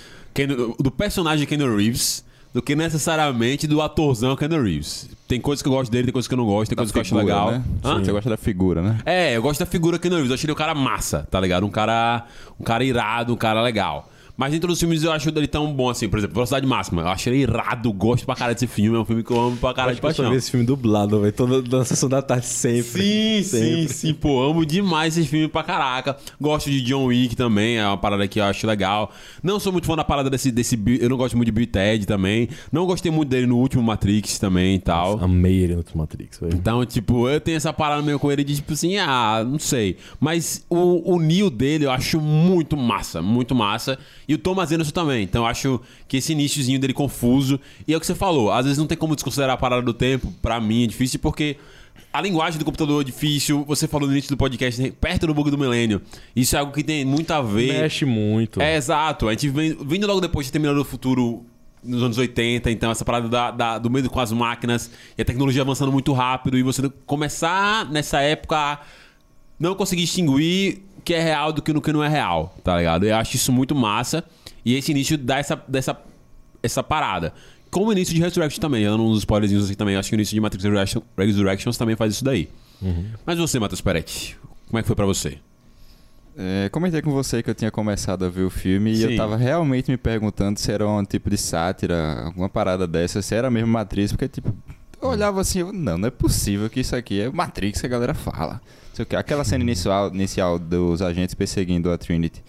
Do 0.79 0.91
personagem 0.91 1.47
Keanu 1.47 1.77
Reeves 1.77 2.25
do 2.53 2.61
que 2.61 2.75
necessariamente 2.75 3.67
do 3.67 3.81
atorzão 3.81 4.35
Keanu 4.37 4.63
Reeves. 4.63 5.09
Tem 5.29 5.41
coisas 5.41 5.63
que 5.63 5.69
eu 5.69 5.73
gosto 5.73 5.91
dele, 5.91 6.05
tem 6.05 6.13
coisas 6.13 6.27
que 6.27 6.35
eu 6.35 6.39
não 6.39 6.47
gosto, 6.47 6.71
tem 6.71 6.77
coisas 6.77 6.93
que 6.93 6.99
eu 6.99 7.03
acho 7.03 7.15
legal. 7.15 7.53
Né? 7.53 7.65
Você 7.83 8.11
gosta 8.11 8.31
da 8.31 8.37
figura, 8.37 8.83
né? 8.83 8.99
É, 9.07 9.37
eu 9.37 9.43
gosto 9.43 9.61
da 9.61 9.67
figura 9.67 9.99
Keanu 9.99 10.17
Reeves. 10.17 10.31
Eu 10.31 10.35
achei 10.35 10.47
ele 10.47 10.53
um 10.53 10.57
cara 10.57 10.75
massa, 10.75 11.27
tá 11.31 11.39
ligado? 11.41 11.65
Um 11.65 11.71
cara, 11.71 12.27
um 12.59 12.65
cara 12.65 12.85
irado, 12.85 13.33
um 13.33 13.37
cara 13.37 13.63
legal. 13.63 14.11
Mas 14.41 14.53
dentro 14.53 14.69
dos 14.69 14.81
filmes 14.81 15.03
eu 15.05 15.13
acho 15.13 15.29
ele 15.29 15.47
tão 15.47 15.71
bom 15.71 15.91
assim. 15.91 16.09
Por 16.09 16.17
exemplo, 16.19 16.33
Velocidade 16.33 16.67
Máxima. 16.67 17.03
Eu 17.03 17.09
acho 17.09 17.29
ele 17.29 17.43
irado, 17.43 17.93
gosto 17.93 18.25
pra 18.25 18.35
caralho 18.35 18.55
desse 18.55 18.67
filme. 18.67 18.97
É 18.97 19.01
um 19.03 19.05
filme 19.05 19.23
que 19.23 19.31
eu 19.31 19.39
amo 19.39 19.55
pra 19.59 19.75
caralho 19.75 19.95
de 19.95 20.01
Pode 20.01 20.17
paixão. 20.17 20.33
ver 20.33 20.39
esse 20.39 20.51
filme 20.51 20.65
dublado, 20.65 21.21
velho. 21.21 21.31
Toda 21.31 21.77
na 21.77 21.85
sessão 21.85 22.09
da 22.09 22.23
tarde 22.23 22.47
sempre. 22.47 22.83
Sim, 22.83 23.43
sim, 23.43 23.43
Sempre. 23.43 23.93
sim, 23.93 24.15
pô, 24.15 24.43
amo 24.43 24.65
demais 24.65 25.19
esse 25.19 25.29
filme 25.29 25.47
pra 25.47 25.63
caraca. 25.63 26.17
Gosto 26.41 26.71
de 26.71 26.81
John 26.81 27.05
Wick 27.05 27.37
também, 27.37 27.77
é 27.77 27.87
uma 27.87 27.99
parada 27.99 28.27
que 28.27 28.41
eu 28.41 28.45
acho 28.45 28.67
legal. 28.67 29.13
Não 29.43 29.61
sou 29.61 29.73
muito 29.73 29.87
fã 29.87 29.95
da 29.95 30.05
parada 30.05 30.31
desse, 30.31 30.51
desse 30.51 30.81
eu 30.99 31.11
não 31.11 31.19
gosto 31.19 31.37
muito 31.37 31.49
de 31.49 31.53
Bill 31.53 31.67
Ted 31.67 32.07
também. 32.07 32.49
Não 32.73 32.87
gostei 32.87 33.13
muito 33.13 33.29
dele 33.29 33.47
no 33.47 33.59
último 33.59 33.83
Matrix 33.83 34.39
também 34.39 34.77
e 34.77 34.79
tal. 34.79 35.23
Amei 35.23 35.65
ele 35.65 35.77
no 35.77 35.85
Matrix, 35.95 36.39
velho. 36.41 36.55
Então, 36.55 36.87
tipo, 36.87 37.29
eu 37.29 37.43
tenho 37.43 37.59
essa 37.59 37.75
parada 37.75 38.01
meio 38.01 38.19
com 38.19 38.33
ele 38.33 38.43
de 38.43 38.55
tipo 38.57 38.73
assim, 38.73 38.97
ah, 38.97 39.45
não 39.47 39.59
sei. 39.59 39.99
Mas 40.19 40.65
o, 40.71 41.15
o 41.15 41.21
Neo 41.21 41.51
dele 41.51 41.85
eu 41.85 41.91
acho 41.91 42.19
muito 42.23 42.75
massa, 42.75 43.21
muito 43.21 43.55
massa. 43.55 43.99
E 44.31 44.35
o 44.35 44.39
Thomas 44.39 44.71
Anderson 44.71 44.93
também. 44.93 45.25
Então 45.25 45.43
eu 45.43 45.47
acho 45.47 45.81
que 46.07 46.19
esse 46.19 46.33
iníciozinho 46.33 46.79
dele 46.79 46.93
confuso. 46.93 47.59
E 47.89 47.93
é 47.93 47.97
o 47.97 48.01
que 48.01 48.07
você 48.07 48.15
falou, 48.15 48.53
às 48.53 48.65
vezes 48.65 48.79
não 48.79 48.87
tem 48.87 48.97
como 48.97 49.15
desconsiderar 49.17 49.55
a 49.55 49.57
parada 49.57 49.83
do 49.83 49.93
tempo. 49.93 50.33
Pra 50.41 50.61
mim 50.61 50.85
é 50.85 50.87
difícil 50.87 51.19
porque. 51.19 51.57
A 52.13 52.21
linguagem 52.21 52.59
do 52.59 52.65
computador 52.65 53.03
é 53.03 53.05
difícil. 53.05 53.65
Você 53.69 53.87
falou 53.87 54.07
no 54.09 54.13
início 54.15 54.31
do 54.31 54.37
podcast, 54.37 54.81
né, 54.83 54.91
perto 55.01 55.27
do 55.29 55.35
bug 55.35 55.49
do 55.51 55.57
milênio. 55.59 56.01
Isso 56.35 56.57
é 56.57 56.59
algo 56.59 56.73
que 56.73 56.83
tem 56.83 57.05
muito 57.05 57.31
a 57.33 57.41
ver. 57.43 57.83
Mexe 57.83 58.05
muito. 58.05 58.61
É, 58.61 58.77
exato. 58.77 59.29
A 59.29 59.33
gente 59.33 59.49
vem, 59.49 59.77
vindo 59.85 60.07
logo 60.09 60.21
depois 60.21 60.47
de 60.47 60.53
Terminador 60.53 60.83
do 60.83 60.89
Futuro 60.89 61.45
nos 61.85 62.03
anos 62.03 62.19
80, 62.19 62.69
então 62.71 62.91
essa 62.91 63.05
parada 63.05 63.29
da, 63.29 63.51
da- 63.51 63.79
do 63.79 63.89
medo 63.91 64.11
com 64.11 64.19
as 64.19 64.33
máquinas 64.33 64.91
e 65.17 65.23
a 65.23 65.25
tecnologia 65.25 65.63
avançando 65.63 65.93
muito 65.93 66.13
rápido 66.13 66.59
e 66.59 66.63
você 66.63 66.89
começar 67.07 67.89
nessa 67.91 68.21
época 68.21 68.57
a 68.57 68.81
não 69.59 69.75
conseguir 69.75 70.03
distinguir 70.03 70.79
o 70.90 70.90
que 71.01 71.15
é 71.15 71.21
real 71.23 71.53
do 71.53 71.63
que 71.63 71.73
no 71.73 71.81
que 71.81 71.93
não 71.93 72.03
é 72.03 72.09
real, 72.09 72.55
tá 72.63 72.77
ligado? 72.77 73.05
Eu 73.05 73.17
acho 73.17 73.37
isso 73.37 73.53
muito 73.53 73.75
massa 73.75 74.25
e 74.65 74.75
esse 74.75 74.91
início 74.91 75.17
dá 75.17 75.39
essa, 75.39 75.61
dessa, 75.67 75.99
essa 76.63 76.83
parada. 76.83 77.33
Como 77.71 77.87
o 77.87 77.93
início 77.93 78.15
de 78.15 78.21
Resurrection 78.21 78.61
também, 78.61 78.83
eu 78.83 78.99
não 78.99 79.07
uns 79.07 79.19
spoilerzinhos 79.19 79.65
assim 79.65 79.75
também, 79.75 79.97
acho 79.97 80.09
que 80.09 80.15
o 80.15 80.17
início 80.17 80.35
de 80.35 80.41
Matrix 80.41 80.65
Resurrection, 80.65 81.03
Resurrections 81.17 81.77
também 81.77 81.97
faz 81.97 82.15
isso 82.15 82.25
daí. 82.25 82.49
Mas 83.25 83.39
você, 83.39 83.59
Matheus 83.59 83.81
Peretti, 83.81 84.37
como 84.69 84.79
é 84.79 84.83
que 84.83 84.87
foi 84.87 84.97
pra 84.97 85.07
você? 85.07 85.39
É, 86.37 86.69
comentei 86.71 87.03
com 87.03 87.11
você 87.11 87.43
que 87.43 87.51
eu 87.51 87.55
tinha 87.55 87.71
começado 87.71 88.25
a 88.25 88.29
ver 88.29 88.43
o 88.43 88.51
filme 88.51 88.93
e 88.93 88.97
Sim. 88.97 89.11
eu 89.11 89.17
tava 89.17 89.37
realmente 89.37 89.91
me 89.91 89.97
perguntando 89.97 90.59
se 90.59 90.71
era 90.73 90.89
um 90.89 91.05
tipo 91.05 91.29
de 91.29 91.37
sátira, 91.37 92.25
alguma 92.25 92.49
parada 92.49 92.87
dessa, 92.87 93.21
se 93.21 93.35
era 93.35 93.51
mesmo 93.51 93.69
Matrix, 93.69 94.13
porque 94.13 94.29
tipo, 94.29 94.55
eu 95.03 95.09
olhava 95.09 95.41
assim, 95.41 95.61
eu, 95.61 95.73
não, 95.73 95.97
não 95.99 96.09
é 96.09 96.11
possível 96.11 96.69
que 96.71 96.81
isso 96.81 96.95
aqui 96.95 97.21
é 97.21 97.31
Matrix 97.31 97.81
que 97.81 97.87
a 97.87 97.91
galera 97.91 98.15
fala. 98.15 98.61
Sei 98.93 99.05
o. 99.11 99.17
Aquela 99.17 99.45
cena 99.45 99.63
inicial, 99.65 100.09
inicial 100.15 100.59
dos 100.59 101.01
agentes 101.03 101.35
perseguindo 101.35 101.91
a 101.91 101.99
Trinity. 101.99 102.43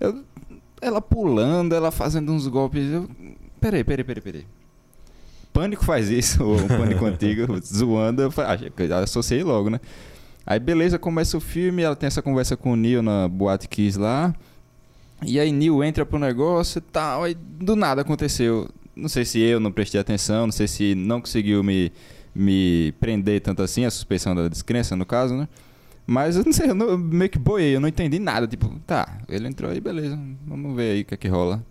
Eu- 0.00 0.22
ela 0.80 1.00
pulando, 1.00 1.74
ela 1.74 1.90
fazendo 1.90 2.30
uns 2.32 2.46
golpes. 2.46 2.88
Eu, 2.90 3.08
peraí, 3.60 3.82
peraí, 3.82 4.04
peraí, 4.04 4.22
peraí. 4.22 4.46
Pânico 5.52 5.84
faz 5.84 6.08
isso, 6.08 6.44
ou 6.44 6.56
um 6.56 6.68
Pânico 6.68 7.04
Antigo, 7.06 7.58
zoando, 7.64 8.22
eu, 8.22 8.30
fa- 8.30 8.52
ah, 8.52 8.58
eu 8.84 8.96
associei 8.98 9.42
logo, 9.42 9.70
né? 9.70 9.80
Aí 10.46 10.58
beleza, 10.58 10.98
começa 10.98 11.36
o 11.36 11.40
filme, 11.40 11.82
ela 11.82 11.96
tem 11.96 12.06
essa 12.06 12.22
conversa 12.22 12.56
com 12.56 12.72
o 12.72 12.76
Neil 12.76 13.02
na 13.02 13.26
Boate 13.28 13.68
Kiss 13.68 13.98
lá. 13.98 14.34
E 15.26 15.38
aí 15.40 15.50
Neil 15.50 15.82
entra 15.82 16.06
pro 16.06 16.18
negócio 16.18 16.78
e 16.78 16.80
tal, 16.80 17.24
aí 17.24 17.34
do 17.34 17.74
nada 17.74 18.02
aconteceu. 18.02 18.68
Não 18.98 19.08
sei 19.08 19.24
se 19.24 19.38
eu 19.40 19.60
não 19.60 19.70
prestei 19.70 20.00
atenção, 20.00 20.46
não 20.46 20.52
sei 20.52 20.66
se 20.66 20.94
não 20.94 21.20
conseguiu 21.20 21.62
me, 21.62 21.92
me 22.34 22.92
prender 23.00 23.40
tanto 23.40 23.62
assim, 23.62 23.84
a 23.84 23.90
suspeição 23.90 24.34
da 24.34 24.48
descrença 24.48 24.96
no 24.96 25.06
caso, 25.06 25.34
né? 25.36 25.48
Mas 26.06 26.36
eu 26.36 26.44
não 26.44 26.52
sei, 26.52 26.70
eu 26.70 26.74
não- 26.74 26.88
eu 26.88 26.98
meio 26.98 27.30
que 27.30 27.38
boiei, 27.38 27.76
eu 27.76 27.80
não 27.80 27.88
entendi 27.88 28.18
nada. 28.18 28.46
Tipo, 28.46 28.68
tá, 28.86 29.18
ele 29.28 29.46
entrou 29.46 29.70
aí, 29.70 29.80
beleza, 29.80 30.18
vamos 30.46 30.74
ver 30.74 30.92
aí 30.92 31.00
o 31.02 31.04
que 31.04 31.14
é 31.14 31.16
que 31.16 31.28
rola. 31.28 31.62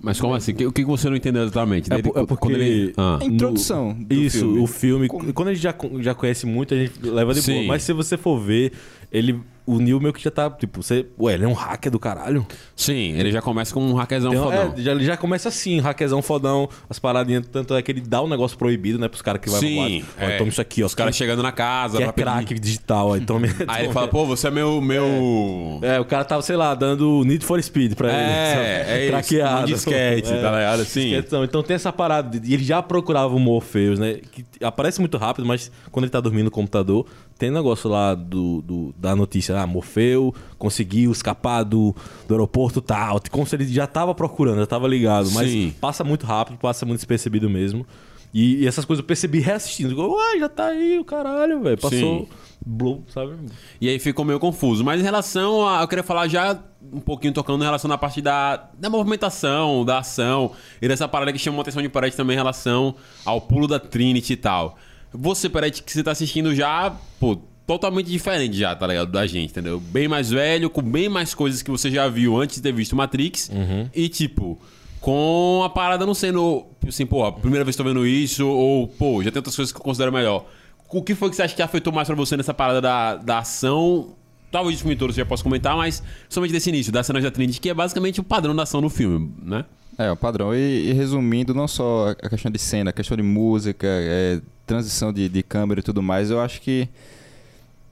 Mas 0.00 0.20
como 0.20 0.34
assim? 0.34 0.52
O 0.52 0.72
que 0.72 0.82
que 0.82 0.84
você 0.84 1.08
não 1.08 1.16
entendeu 1.16 1.42
exatamente? 1.42 1.90
É, 1.90 1.96
Dele- 1.96 2.08
é 2.10 2.26
porque. 2.26 2.36
quando 2.36 2.54
ele- 2.56 2.92
Ah. 2.98 3.18
A 3.20 3.24
introdução 3.24 3.94
do 3.94 4.14
Isso, 4.14 4.40
filme. 4.40 4.58
o 4.60 4.66
filme. 4.66 5.08
Como- 5.08 5.32
Quando 5.32 5.48
a 5.48 5.54
gente 5.54 5.62
já, 5.62 5.74
já 6.00 6.14
conhece 6.14 6.44
muito, 6.44 6.74
a 6.74 6.76
gente 6.76 6.92
leva 7.02 7.32
de 7.32 7.40
boa. 7.40 7.60
Sim. 7.62 7.66
Mas 7.66 7.82
se 7.82 7.92
você 7.94 8.16
for 8.18 8.38
ver, 8.38 8.72
ele. 9.10 9.40
O 9.66 9.80
Neil 9.80 9.98
meio 10.00 10.12
que 10.12 10.22
já 10.22 10.30
tá. 10.30 10.48
Tipo, 10.48 10.80
você. 10.80 11.06
Ué, 11.18 11.34
ele 11.34 11.44
é 11.44 11.48
um 11.48 11.52
hacker 11.52 11.90
do 11.90 11.98
caralho. 11.98 12.46
Sim, 12.76 13.16
ele 13.18 13.32
já 13.32 13.42
começa 13.42 13.74
com 13.74 13.80
um 13.80 13.94
hackerzão 13.94 14.32
Então, 14.32 14.44
fodão. 14.44 14.74
é, 14.76 14.80
já, 14.80 14.92
ele 14.92 15.04
já 15.04 15.16
começa 15.16 15.48
assim, 15.48 15.80
hackerzão 15.80 16.22
fodão, 16.22 16.68
as 16.88 16.98
paradinhas. 17.00 17.44
Tanto 17.50 17.74
é 17.74 17.82
que 17.82 17.90
ele 17.90 18.00
dá 18.00 18.22
um 18.22 18.28
negócio 18.28 18.56
proibido, 18.56 18.98
né? 18.98 19.08
Pros 19.08 19.22
caras 19.22 19.40
que 19.40 19.50
vai 19.50 19.58
Sim, 19.58 20.04
Ó, 20.20 20.22
é. 20.22 20.36
toma 20.38 20.50
isso 20.50 20.60
aqui, 20.60 20.82
ó. 20.82 20.86
Os 20.86 20.94
caras 20.94 21.16
chegando 21.16 21.42
na 21.42 21.50
casa 21.50 21.96
que 21.96 22.02
é 22.04 22.06
pra 22.06 22.12
pedir. 22.12 22.46
crack 22.46 22.60
digital, 22.60 23.08
ó. 23.08 23.16
Então, 23.16 23.40
Aí 23.66 23.84
ele 23.86 23.92
fala, 23.92 24.06
pô, 24.08 24.24
você 24.24 24.46
é 24.46 24.50
meu. 24.52 24.80
meu... 24.80 25.80
É, 25.82 25.98
o 25.98 26.04
cara 26.04 26.24
tava, 26.24 26.42
sei 26.42 26.56
lá, 26.56 26.74
dando 26.74 27.24
Need 27.24 27.44
for 27.44 27.60
Speed 27.62 27.94
pra 27.94 28.08
ele. 28.08 28.16
É, 28.18 28.52
sabe? 28.54 28.90
é 28.92 29.02
isso, 29.02 29.10
Craqueado. 29.10 29.62
um 29.62 29.64
disquete, 29.66 30.28
tá 30.28 30.34
ligado? 30.36 30.80
Assim. 30.82 31.00
Disquetão. 31.10 31.44
Então 31.44 31.62
tem 31.62 31.74
essa 31.74 31.92
parada. 31.92 32.38
de- 32.38 32.48
E 32.50 32.54
ele 32.54 32.64
já 32.64 32.82
procurava 32.82 33.34
o 33.34 33.38
Morpheus, 33.40 33.98
né? 33.98 34.20
Que 34.30 34.44
aparece 34.62 35.00
muito 35.00 35.16
rápido, 35.16 35.44
mas 35.44 35.70
quando 35.90 36.04
ele 36.04 36.10
tá 36.12 36.20
dormindo 36.20 36.44
no 36.44 36.50
computador, 36.50 37.06
tem 37.38 37.50
negócio 37.50 37.88
lá 37.90 38.14
do, 38.14 38.62
do- 38.62 38.94
da 38.96 39.14
notícia. 39.14 39.60
Ah, 39.60 39.66
Morfeu 39.66 40.34
conseguiu 40.58 41.12
escapar 41.12 41.62
do, 41.64 41.94
do 42.26 42.34
aeroporto 42.34 42.80
tal. 42.80 43.20
Como 43.30 43.46
se 43.46 43.54
ele 43.56 43.66
já 43.68 43.86
tava 43.86 44.14
procurando, 44.14 44.58
já 44.58 44.66
tava 44.66 44.88
ligado. 44.88 45.30
Mas 45.32 45.50
Sim. 45.50 45.74
passa 45.80 46.02
muito 46.02 46.24
rápido, 46.26 46.56
passa 46.58 46.86
muito 46.86 46.98
despercebido 46.98 47.48
mesmo. 47.50 47.86
E, 48.34 48.56
e 48.64 48.66
essas 48.66 48.84
coisas 48.84 49.02
eu 49.02 49.06
percebi 49.06 49.38
reassistindo. 49.38 49.90
Digo, 49.90 50.02
Uai, 50.02 50.38
já 50.40 50.48
tá 50.48 50.66
aí 50.66 50.98
o 50.98 51.04
caralho, 51.04 51.60
velho. 51.62 51.78
Passou. 51.78 51.98
Sim. 51.98 52.28
Blow, 52.64 53.04
sabe? 53.08 53.32
E 53.80 53.88
aí 53.88 53.98
ficou 53.98 54.24
meio 54.24 54.40
confuso. 54.40 54.82
Mas 54.84 55.00
em 55.00 55.04
relação 55.04 55.66
a. 55.66 55.82
Eu 55.82 55.88
queria 55.88 56.02
falar 56.02 56.26
já 56.28 56.58
um 56.92 57.00
pouquinho 57.00 57.32
tocando 57.32 57.62
em 57.62 57.64
relação 57.64 57.88
na 57.88 57.96
parte 57.98 58.20
da, 58.20 58.68
da 58.78 58.90
movimentação, 58.90 59.84
da 59.84 59.98
ação. 59.98 60.52
E 60.82 60.88
dessa 60.88 61.06
parada 61.06 61.32
que 61.32 61.38
chamou 61.38 61.60
a 61.60 61.62
atenção 61.62 61.80
de 61.82 61.88
Peretti 61.88 62.16
também 62.16 62.34
em 62.34 62.38
relação 62.38 62.94
ao 63.24 63.40
pulo 63.40 63.66
da 63.68 63.78
Trinity 63.78 64.32
e 64.32 64.36
tal. 64.36 64.76
Você, 65.18 65.48
Peretti, 65.48 65.82
que 65.82 65.92
você 65.92 66.02
tá 66.02 66.12
assistindo 66.12 66.54
já, 66.54 66.94
pô, 67.18 67.38
totalmente 67.66 68.06
diferente 68.06 68.56
já, 68.56 68.74
tá 68.74 68.86
ligado? 68.86 69.10
Da 69.10 69.26
gente, 69.26 69.50
entendeu? 69.50 69.80
Bem 69.80 70.06
mais 70.08 70.30
velho, 70.30 70.70
com 70.70 70.82
bem 70.82 71.08
mais 71.08 71.34
coisas 71.34 71.62
que 71.62 71.70
você 71.70 71.90
já 71.90 72.08
viu 72.08 72.40
antes 72.40 72.56
de 72.56 72.62
ter 72.62 72.72
visto 72.72 72.94
Matrix. 72.94 73.50
E 73.94 74.08
tipo. 74.08 74.58
Com 75.00 75.62
a 75.64 75.68
parada 75.70 76.04
não 76.04 76.14
sendo, 76.14 76.66
assim, 76.88 77.06
pô, 77.06 77.24
a 77.24 77.30
primeira 77.30 77.64
vez 77.64 77.76
que 77.76 77.82
tô 77.82 77.88
vendo 77.88 78.04
isso, 78.04 78.44
ou, 78.48 78.88
pô, 78.88 79.22
já 79.22 79.30
tem 79.30 79.38
outras 79.38 79.54
coisas 79.54 79.70
que 79.70 79.78
eu 79.78 79.84
considero 79.84 80.10
melhor. 80.10 80.46
O 80.88 81.02
que 81.02 81.14
foi 81.14 81.30
que 81.30 81.36
você 81.36 81.42
acha 81.42 81.54
que 81.54 81.62
afetou 81.62 81.92
mais 81.92 82.08
pra 82.08 82.16
você 82.16 82.36
nessa 82.36 82.52
parada 82.52 82.80
da, 82.80 83.14
da 83.16 83.38
ação? 83.38 84.16
Talvez 84.50 84.76
o 84.76 84.80
filme 84.80 84.96
todo 84.96 85.12
você 85.12 85.20
já 85.20 85.26
possa 85.26 85.44
comentar, 85.44 85.76
mas 85.76 86.02
somente 86.28 86.50
desse 86.50 86.70
início, 86.70 86.90
da 86.92 87.04
cena 87.04 87.20
da 87.20 87.30
Trinity, 87.30 87.60
que 87.60 87.68
é 87.68 87.74
basicamente 87.74 88.20
o 88.20 88.24
padrão 88.24 88.56
da 88.56 88.64
ação 88.64 88.80
no 88.80 88.88
filme, 88.88 89.32
né? 89.42 89.64
É, 89.98 90.10
o 90.10 90.16
padrão. 90.16 90.54
E, 90.54 90.90
e 90.90 90.92
resumindo, 90.92 91.54
não 91.54 91.66
só 91.66 92.10
a 92.22 92.28
questão 92.28 92.50
de 92.50 92.58
cena, 92.58 92.90
a 92.90 92.92
questão 92.92 93.16
de 93.16 93.22
música, 93.22 93.86
é, 93.88 94.40
transição 94.66 95.12
de, 95.12 95.28
de 95.28 95.42
câmera 95.42 95.80
e 95.80 95.82
tudo 95.82 96.02
mais, 96.02 96.30
eu 96.30 96.40
acho 96.40 96.60
que. 96.60 96.88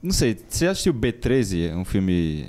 Não 0.03 0.11
sei, 0.11 0.37
você 0.47 0.65
já 0.65 0.71
assistiu 0.71 0.93
B13? 0.93 1.75
Um 1.75 1.83
filme. 1.85 2.45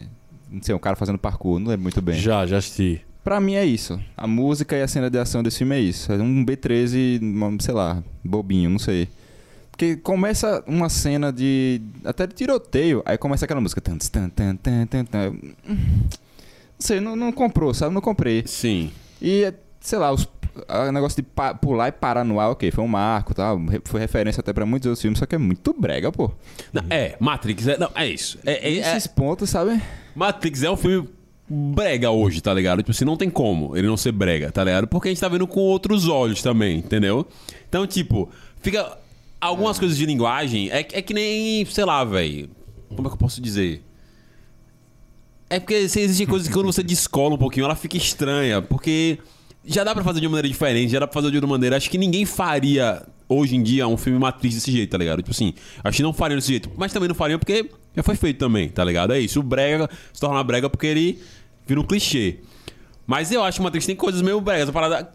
Não 0.50 0.62
sei, 0.62 0.74
um 0.74 0.78
cara 0.78 0.94
fazendo 0.96 1.18
parkour, 1.18 1.58
não 1.58 1.68
lembro 1.68 1.84
muito 1.84 2.02
bem. 2.02 2.18
Já, 2.20 2.44
já 2.46 2.58
assisti. 2.58 3.00
Pra 3.24 3.40
mim 3.40 3.54
é 3.54 3.64
isso. 3.64 3.98
A 4.16 4.26
música 4.26 4.76
e 4.76 4.82
a 4.82 4.86
cena 4.88 5.10
de 5.10 5.18
ação 5.18 5.42
desse 5.42 5.58
filme 5.58 5.74
é 5.74 5.80
isso. 5.80 6.12
É 6.12 6.16
um 6.16 6.44
B13, 6.44 7.20
uma- 7.20 7.56
sei 7.60 7.74
lá, 7.74 8.02
bobinho, 8.22 8.70
não 8.70 8.78
sei. 8.78 9.08
Porque 9.70 9.96
começa 9.96 10.62
uma 10.66 10.88
cena 10.88 11.32
de. 11.32 11.80
até 12.04 12.26
de 12.26 12.34
tiroteio, 12.34 13.02
aí 13.04 13.18
começa 13.18 13.44
aquela 13.44 13.60
música. 13.60 13.82
Não 13.90 13.98
sei, 16.78 17.00
não, 17.00 17.16
não 17.16 17.32
comprou, 17.32 17.72
sabe? 17.74 17.94
Não 17.94 18.00
comprei. 18.00 18.42
Sim. 18.46 18.90
E, 19.20 19.44
é, 19.44 19.54
sei 19.80 19.98
lá, 19.98 20.12
os, 20.12 20.28
o 20.88 20.92
negócio 20.92 21.22
de 21.22 21.28
pular 21.60 21.88
e 21.88 21.92
parar 21.92 22.24
no 22.24 22.38
ar, 22.40 22.50
ok, 22.50 22.70
foi 22.70 22.84
um 22.84 22.88
marco, 22.88 23.34
tá? 23.34 23.52
Foi 23.84 24.00
referência 24.00 24.40
até 24.40 24.52
pra 24.52 24.64
muitos 24.66 24.86
outros 24.86 25.02
filmes, 25.02 25.18
só 25.18 25.26
que 25.26 25.34
é 25.34 25.38
muito 25.38 25.74
brega, 25.78 26.10
pô. 26.12 26.30
Não, 26.72 26.82
é, 26.90 27.16
Matrix, 27.20 27.66
é, 27.68 27.78
não, 27.78 27.90
é 27.94 28.06
isso. 28.08 28.38
É, 28.44 28.52
é- 28.68 28.74
é- 28.78 28.96
Esses 28.96 29.06
pontos, 29.06 29.50
sabe? 29.50 29.80
Matrix 30.14 30.62
é 30.62 30.70
um 30.70 30.76
filme 30.76 31.08
brega 31.48 32.10
hoje, 32.10 32.40
tá 32.40 32.52
ligado? 32.52 32.78
Tipo 32.78 32.90
assim, 32.90 33.04
não 33.04 33.16
tem 33.16 33.30
como 33.30 33.76
ele 33.76 33.86
não 33.86 33.96
ser 33.96 34.12
brega, 34.12 34.50
tá 34.50 34.64
ligado? 34.64 34.86
Porque 34.88 35.08
a 35.08 35.10
gente 35.10 35.20
tá 35.20 35.28
vendo 35.28 35.46
com 35.46 35.60
outros 35.60 36.08
olhos 36.08 36.42
também, 36.42 36.78
entendeu? 36.78 37.26
Então, 37.68 37.86
tipo, 37.86 38.28
fica. 38.60 38.98
Algumas 39.38 39.78
coisas 39.78 39.96
de 39.98 40.06
linguagem 40.06 40.70
é, 40.70 40.78
é 40.80 41.02
que 41.02 41.12
nem, 41.14 41.64
sei 41.66 41.84
lá, 41.84 42.02
velho. 42.02 42.48
Como 42.88 43.02
é 43.06 43.10
que 43.10 43.14
eu 43.14 43.18
posso 43.18 43.40
dizer? 43.40 43.82
É 45.48 45.60
porque 45.60 45.88
se 45.88 46.00
existem 46.00 46.26
coisas 46.26 46.48
que 46.48 46.54
quando 46.54 46.66
você 46.66 46.82
descola 46.82 47.34
um 47.34 47.38
pouquinho, 47.38 47.64
ela 47.64 47.76
fica 47.76 47.96
estranha. 47.96 48.60
Porque 48.60 49.18
já 49.64 49.84
dá 49.84 49.94
pra 49.94 50.02
fazer 50.02 50.20
de 50.20 50.26
uma 50.26 50.32
maneira 50.32 50.48
diferente, 50.48 50.90
já 50.90 50.98
dá 50.98 51.06
pra 51.06 51.14
fazer 51.14 51.30
de 51.30 51.36
outra 51.36 51.48
maneira. 51.48 51.76
Acho 51.76 51.88
que 51.90 51.98
ninguém 51.98 52.24
faria 52.24 53.02
hoje 53.28 53.54
em 53.56 53.62
dia 53.62 53.86
um 53.86 53.96
filme 53.96 54.18
Matrix 54.18 54.54
desse 54.56 54.70
jeito, 54.72 54.90
tá 54.90 54.98
ligado? 54.98 55.18
Tipo 55.18 55.30
assim, 55.30 55.54
acho 55.84 55.96
que 55.96 56.02
não 56.02 56.12
fariam 56.12 56.36
desse 56.38 56.48
jeito. 56.48 56.70
Mas 56.76 56.92
também 56.92 57.08
não 57.08 57.14
fariam 57.14 57.38
porque 57.38 57.70
já 57.94 58.02
foi 58.02 58.16
feito 58.16 58.38
também, 58.38 58.68
tá 58.68 58.84
ligado? 58.84 59.12
É 59.12 59.20
isso. 59.20 59.38
O 59.40 59.42
brega 59.42 59.88
se 60.12 60.20
torna 60.20 60.42
brega 60.42 60.68
porque 60.68 60.86
ele 60.86 61.20
vira 61.66 61.80
um 61.80 61.84
clichê. 61.84 62.38
Mas 63.06 63.30
eu 63.30 63.42
acho 63.44 63.58
que 63.58 63.62
Matrix 63.64 63.86
tem 63.86 63.94
coisas 63.96 64.20
meio 64.22 64.40
bregas. 64.40 64.68
A 64.68 64.72
parada, 64.72 64.98
a 65.00 65.08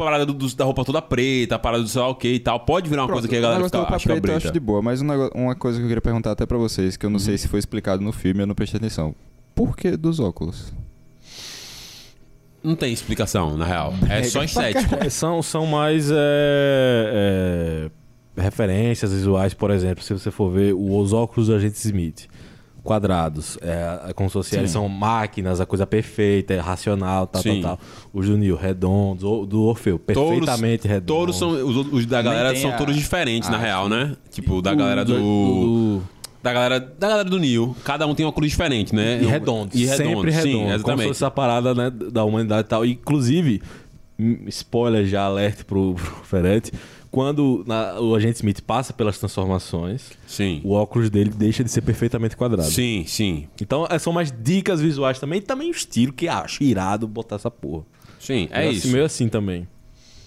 parada 0.00 0.24
do- 0.24 0.32
do- 0.32 0.54
da 0.54 0.64
roupa 0.64 0.84
toda 0.84 1.02
preta, 1.02 1.56
a 1.56 1.58
parada 1.58 1.82
do 1.82 1.88
sei 1.88 2.00
lá 2.00 2.08
o 2.08 2.14
que 2.14 2.28
e 2.28 2.38
tal. 2.38 2.60
Pode 2.60 2.88
virar 2.88 3.02
uma 3.02 3.12
coisa 3.12 3.26
que 3.26 3.34
a 3.36 3.40
galera 3.40 3.64
fica, 3.64 3.78
do 3.78 3.80
roupa 3.82 3.96
acha 3.96 4.06
que 4.06 4.12
é 4.12 4.20
preta 4.20 4.32
eu 4.32 4.36
acho 4.36 4.52
de 4.52 4.60
boa, 4.60 4.80
mas 4.80 5.02
um 5.02 5.06
uma 5.34 5.56
coisa 5.56 5.78
que 5.78 5.84
eu 5.84 5.88
queria 5.88 6.00
perguntar 6.00 6.30
até 6.30 6.46
pra 6.46 6.56
vocês, 6.56 6.96
que 6.96 7.04
eu 7.04 7.10
não 7.10 7.18
sei 7.18 7.36
se 7.36 7.48
foi 7.48 7.58
explicado 7.58 8.00
no 8.02 8.12
filme, 8.12 8.42
eu 8.42 8.46
não 8.46 8.54
prestei 8.54 8.78
atenção. 8.78 9.12
Por 9.64 9.76
que 9.76 9.96
dos 9.96 10.18
óculos? 10.18 10.72
Não 12.64 12.76
tem 12.76 12.92
explicação, 12.92 13.56
na 13.56 13.64
real. 13.64 13.92
É 14.08 14.22
só 14.24 14.42
estético. 14.44 15.10
São, 15.10 15.42
são 15.42 15.66
mais 15.66 16.10
é, 16.12 17.90
é, 18.36 18.40
referências 18.42 19.12
visuais, 19.12 19.52
por 19.54 19.70
exemplo, 19.70 20.02
se 20.02 20.12
você 20.12 20.30
for 20.30 20.50
ver 20.50 20.72
os 20.74 21.12
óculos 21.12 21.48
do 21.48 21.54
agente 21.54 21.76
Smith. 21.76 22.26
Quadrados, 22.84 23.56
é, 23.62 24.10
é 24.10 24.12
como 24.12 24.28
se 24.28 24.32
fosse, 24.32 24.56
eles 24.56 24.72
são 24.72 24.88
máquinas, 24.88 25.60
a 25.60 25.66
coisa 25.66 25.86
perfeita, 25.86 26.52
é 26.52 26.58
racional, 26.58 27.28
tal, 27.28 27.40
Sim. 27.40 27.60
tal, 27.62 27.76
tal. 27.76 27.86
Os 28.12 28.26
do 28.26 28.36
Neo, 28.36 28.56
redondos, 28.56 29.22
o 29.22 29.46
do 29.46 29.62
Orfeu, 29.62 30.00
perfeitamente 30.00 30.88
redondos. 30.88 31.38
Todos 31.38 31.38
são. 31.38 31.50
Os, 31.64 31.76
os 31.92 32.06
da 32.06 32.20
galera 32.20 32.56
são 32.56 32.70
a- 32.72 32.76
todos 32.76 32.96
diferentes, 32.96 33.48
na 33.48 33.56
Ah, 33.56 33.60
real, 33.60 33.88
né? 33.88 34.16
Tipo, 34.32 34.60
da 34.60 34.72
O 34.72 34.76
galera 34.76 35.04
do. 35.04 35.14
do- 35.14 36.02
Da 36.42 36.52
galera, 36.52 36.80
da 36.80 37.08
galera 37.08 37.28
do 37.28 37.38
Nil. 37.38 37.76
Cada 37.84 38.06
um 38.06 38.14
tem 38.14 38.26
uma 38.26 38.32
cruz 38.32 38.50
diferente, 38.50 38.94
né? 38.94 39.20
E 39.22 39.26
redondos. 39.26 39.74
E 39.78 39.84
redondos, 39.86 39.96
Sempre 40.14 40.32
sim, 40.32 40.38
redondos. 40.38 40.52
Como 40.52 40.68
se 40.68 40.74
exatamente. 40.74 41.08
fosse 41.08 41.18
essa 41.24 41.30
parada 41.30 41.74
né, 41.74 41.90
da 41.90 42.24
humanidade 42.24 42.66
e 42.66 42.68
tal. 42.68 42.84
Inclusive, 42.84 43.62
spoiler 44.48 45.06
já, 45.06 45.22
alerta 45.24 45.64
pro, 45.64 45.94
pro 45.94 46.24
Ferretti. 46.24 46.72
Quando 47.10 47.62
na- 47.66 48.00
o 48.00 48.14
agente 48.14 48.36
Smith 48.36 48.62
passa 48.62 48.92
pelas 48.92 49.18
transformações, 49.18 50.12
Sim. 50.26 50.62
o 50.64 50.72
óculos 50.72 51.10
dele 51.10 51.28
deixa 51.30 51.62
de 51.62 51.70
ser 51.70 51.82
perfeitamente 51.82 52.36
quadrado. 52.36 52.68
Sim, 52.70 53.04
sim. 53.06 53.46
Então, 53.60 53.86
é, 53.90 53.98
são 53.98 54.12
mais 54.14 54.32
dicas 54.32 54.80
visuais 54.80 55.18
também. 55.18 55.38
E 55.38 55.42
também 55.42 55.68
o 55.68 55.72
estilo, 55.72 56.12
que 56.12 56.26
acho 56.26 56.62
irado 56.64 57.06
botar 57.06 57.36
essa 57.36 57.50
porra. 57.50 57.84
Sim, 58.18 58.48
é 58.50 58.66
Eu 58.66 58.72
isso. 58.72 58.88
Meio 58.88 59.04
assim 59.04 59.28
também. 59.28 59.68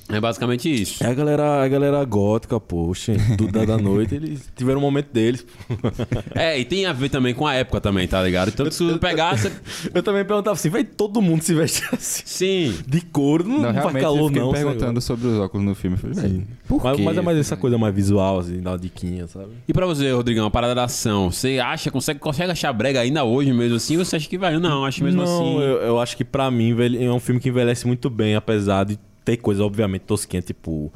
É 0.08 0.20
basicamente 0.22 0.72
isso. 0.72 1.04
É 1.04 1.08
a 1.08 1.14
galera, 1.14 1.64
a 1.64 1.68
galera 1.68 2.04
gótica, 2.06 2.60
poxa. 2.60 3.14
Tudo 3.38 3.52
da, 3.52 3.66
da 3.66 3.78
noite, 3.78 4.14
eles 4.16 4.48
tiveram 4.56 4.78
um 4.80 4.82
momento 4.82 5.12
deles. 5.12 5.46
É, 6.34 6.60
e 6.60 6.66
tem 6.66 6.86
a 6.86 6.94
ver 6.94 7.10
também 7.10 7.34
com 7.34 7.48
a 7.48 7.54
época 7.54 7.80
também, 7.80 8.08
tá 8.08 8.22
ligado? 8.22 8.50
Então, 8.50 8.70
se 8.70 8.84
você 8.84 9.00
pegar, 9.00 9.38
você... 9.38 9.52
Eu 9.94 10.04
também 10.04 10.24
perguntava 10.26 10.54
assim, 10.54 10.70
vai 10.70 10.84
todo 10.84 11.22
mundo 11.22 11.42
se 11.42 11.54
veste 11.54 11.84
assim. 11.92 12.24
Sim. 12.26 12.78
De 12.86 13.02
couro, 13.02 13.44
não, 13.48 13.58
Não, 13.60 13.74
não 13.74 13.82
faz 13.82 13.94
realmente 13.96 14.02
calor 14.04 14.20
eu 14.22 14.28
fiquei 14.28 14.42
não. 14.42 14.52
perguntando 14.52 15.02
sobre 15.02 15.28
os 15.28 15.38
óculos 15.40 15.66
no 15.66 15.74
filme. 15.76 15.96
Eu 15.96 16.02
falei, 16.02 16.16
velho, 16.16 16.48
por 16.68 16.84
Mas, 16.84 16.98
quê? 16.98 17.04
mas 17.04 17.18
é 17.18 17.22
mais 17.22 17.38
essa 17.38 17.56
coisa 17.58 17.78
mais 17.78 17.96
visual, 17.96 18.40
assim, 18.40 18.62
dar 18.62 18.72
uma 18.72 18.78
diquinha, 18.78 19.28
sabe? 19.28 19.50
E 19.68 19.74
pra 19.74 19.86
você, 19.86 20.12
Rodrigão, 20.12 20.46
a 20.46 20.52
parada 20.52 20.76
da 20.76 20.84
ação, 20.84 21.32
você 21.32 21.60
acha, 21.60 21.90
consegue, 21.90 22.20
consegue 22.20 22.52
achar 22.52 22.72
brega 22.74 23.00
ainda 23.00 23.24
hoje 23.24 23.52
mesmo 23.54 23.78
assim? 23.78 23.98
Ou 23.98 24.06
você 24.06 24.18
acha 24.18 24.28
que 24.30 24.38
vai? 24.38 24.58
Não, 24.60 24.86
acho 24.86 25.04
mesmo 25.04 25.24
não, 25.24 25.42
assim. 25.42 25.62
eu, 25.62 25.78
eu 25.82 26.00
acho 26.00 26.18
que 26.18 26.26
pra 26.26 26.52
mim 26.52 26.76
é 27.00 27.12
um 27.12 27.20
filme 27.20 27.40
que 27.40 27.50
envelhece 27.50 27.88
muito 27.88 28.10
bem, 28.10 28.36
apesar 28.36 28.84
de 28.86 29.00
ter 29.26 29.38
coisas, 29.38 29.62
obviamente, 29.62 30.04
tosquinhas, 30.04 30.46
tipo. 30.46 30.94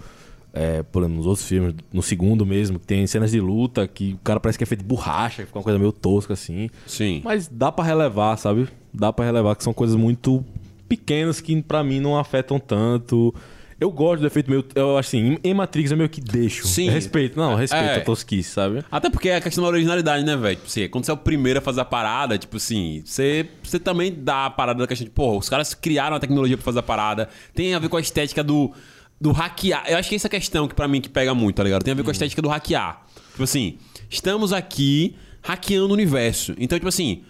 É, 0.52 0.82
por 0.82 1.04
exemplo, 1.04 1.18
nos 1.18 1.28
outros 1.28 1.48
filmes, 1.48 1.76
no 1.94 2.02
segundo 2.02 2.44
mesmo, 2.44 2.80
que 2.80 2.88
tem 2.88 3.06
cenas 3.06 3.30
de 3.30 3.40
luta 3.40 3.88
que 3.88 4.14
o 4.14 4.18
cara 4.24 4.40
parece 4.40 4.58
que 4.58 4.64
é 4.64 4.68
feito 4.68 4.82
de 4.82 4.88
borracha, 4.88 5.44
que 5.44 5.48
fica 5.48 5.60
uma 5.60 5.64
coisa 5.64 5.78
meio 5.78 5.92
tosca 5.92 6.34
assim. 6.34 6.70
Sim. 6.88 7.22
Mas 7.24 7.48
dá 7.48 7.72
pra 7.72 7.86
relevar, 7.86 8.36
sabe? 8.36 8.68
Dá 8.92 9.14
pra 9.14 9.26
relevar 9.26 9.56
que 9.56 9.64
são 9.64 9.74
coisas 9.74 9.96
muito 9.96 10.44
pequenas 10.88 11.40
que 11.40 11.62
pra 11.62 11.84
mim 11.84 12.00
não 12.00 12.18
afetam 12.18 12.60
tanto. 12.60 13.34
Eu 13.80 13.90
gosto 13.92 14.22
do 14.22 14.28
efeito 14.28 14.50
meio. 14.50 14.66
Eu 14.76 14.98
acho 14.98 15.10
assim, 15.10 15.38
em- 15.44 15.54
Matrix 15.54 15.92
eu 15.92 15.98
meio 15.98 16.10
que 16.10 16.20
deixo. 16.20 16.68
Sim. 16.68 16.90
Respeito, 16.90 17.38
não, 17.40 17.56
respeito 17.56 17.84
É. 17.86 17.96
a 17.98 18.02
tosquice, 18.02 18.50
sabe? 18.50 18.84
Até 18.92 19.10
porque 19.10 19.30
é 19.30 19.38
a 19.38 19.42
questão 19.42 19.64
da 19.64 19.70
originalidade, 19.70 20.26
né, 20.26 20.36
velho? 20.36 20.56
Tipo 20.58 20.68
assim, 20.68 20.88
quando 20.90 21.06
você 21.06 21.12
é 21.12 21.14
o 21.14 21.18
primeiro 21.18 21.60
a 21.60 21.62
fazer 21.62 21.82
a 21.82 21.86
parada, 21.86 22.38
tipo 22.38 22.58
assim, 22.58 23.02
você, 23.06 23.48
você 23.64 23.80
também 23.80 24.14
dá 24.16 24.48
a 24.48 24.50
parada 24.50 24.80
da 24.80 24.88
questão 24.88 25.06
de, 25.06 25.12
porra, 25.12 25.38
os 25.38 25.48
caras 25.48 25.74
criaram 25.74 26.16
a 26.18 26.20
tecnologia 26.20 26.58
pra 26.58 26.64
fazer 26.66 26.80
a 26.80 26.84
parada. 26.84 27.30
Tem 27.54 27.74
a 27.74 27.80
ver 27.80 27.88
com 27.88 27.96
a 27.98 28.02
estética 28.02 28.44
do, 28.44 28.72
do 29.20 29.32
hackear. 29.32 29.86
Eu 29.88 29.98
acho 29.98 30.10
que 30.10 30.16
essa 30.16 30.28
é 30.28 30.30
a 30.30 30.32
questão 30.32 30.68
que 30.68 30.76
pra 30.76 30.88
mim 30.88 31.00
que 31.00 31.08
pega 31.10 31.34
muito, 31.34 31.56
tá 31.56 31.64
ligado? 31.64 31.84
Tem 31.84 31.92
a 31.94 31.96
ver 31.96 32.04
com 32.04 32.10
a 32.10 32.14
estética 32.14 32.42
do 32.42 32.50
hackear. 32.50 33.02
Tipo 33.32 33.44
assim, 33.44 33.78
estamos 34.10 34.52
aqui 34.52 35.16
hackeando 35.42 35.88
o 35.90 35.94
universo. 35.94 36.54
Então, 36.60 36.78
tipo 36.78 36.90
assim. 36.90 37.24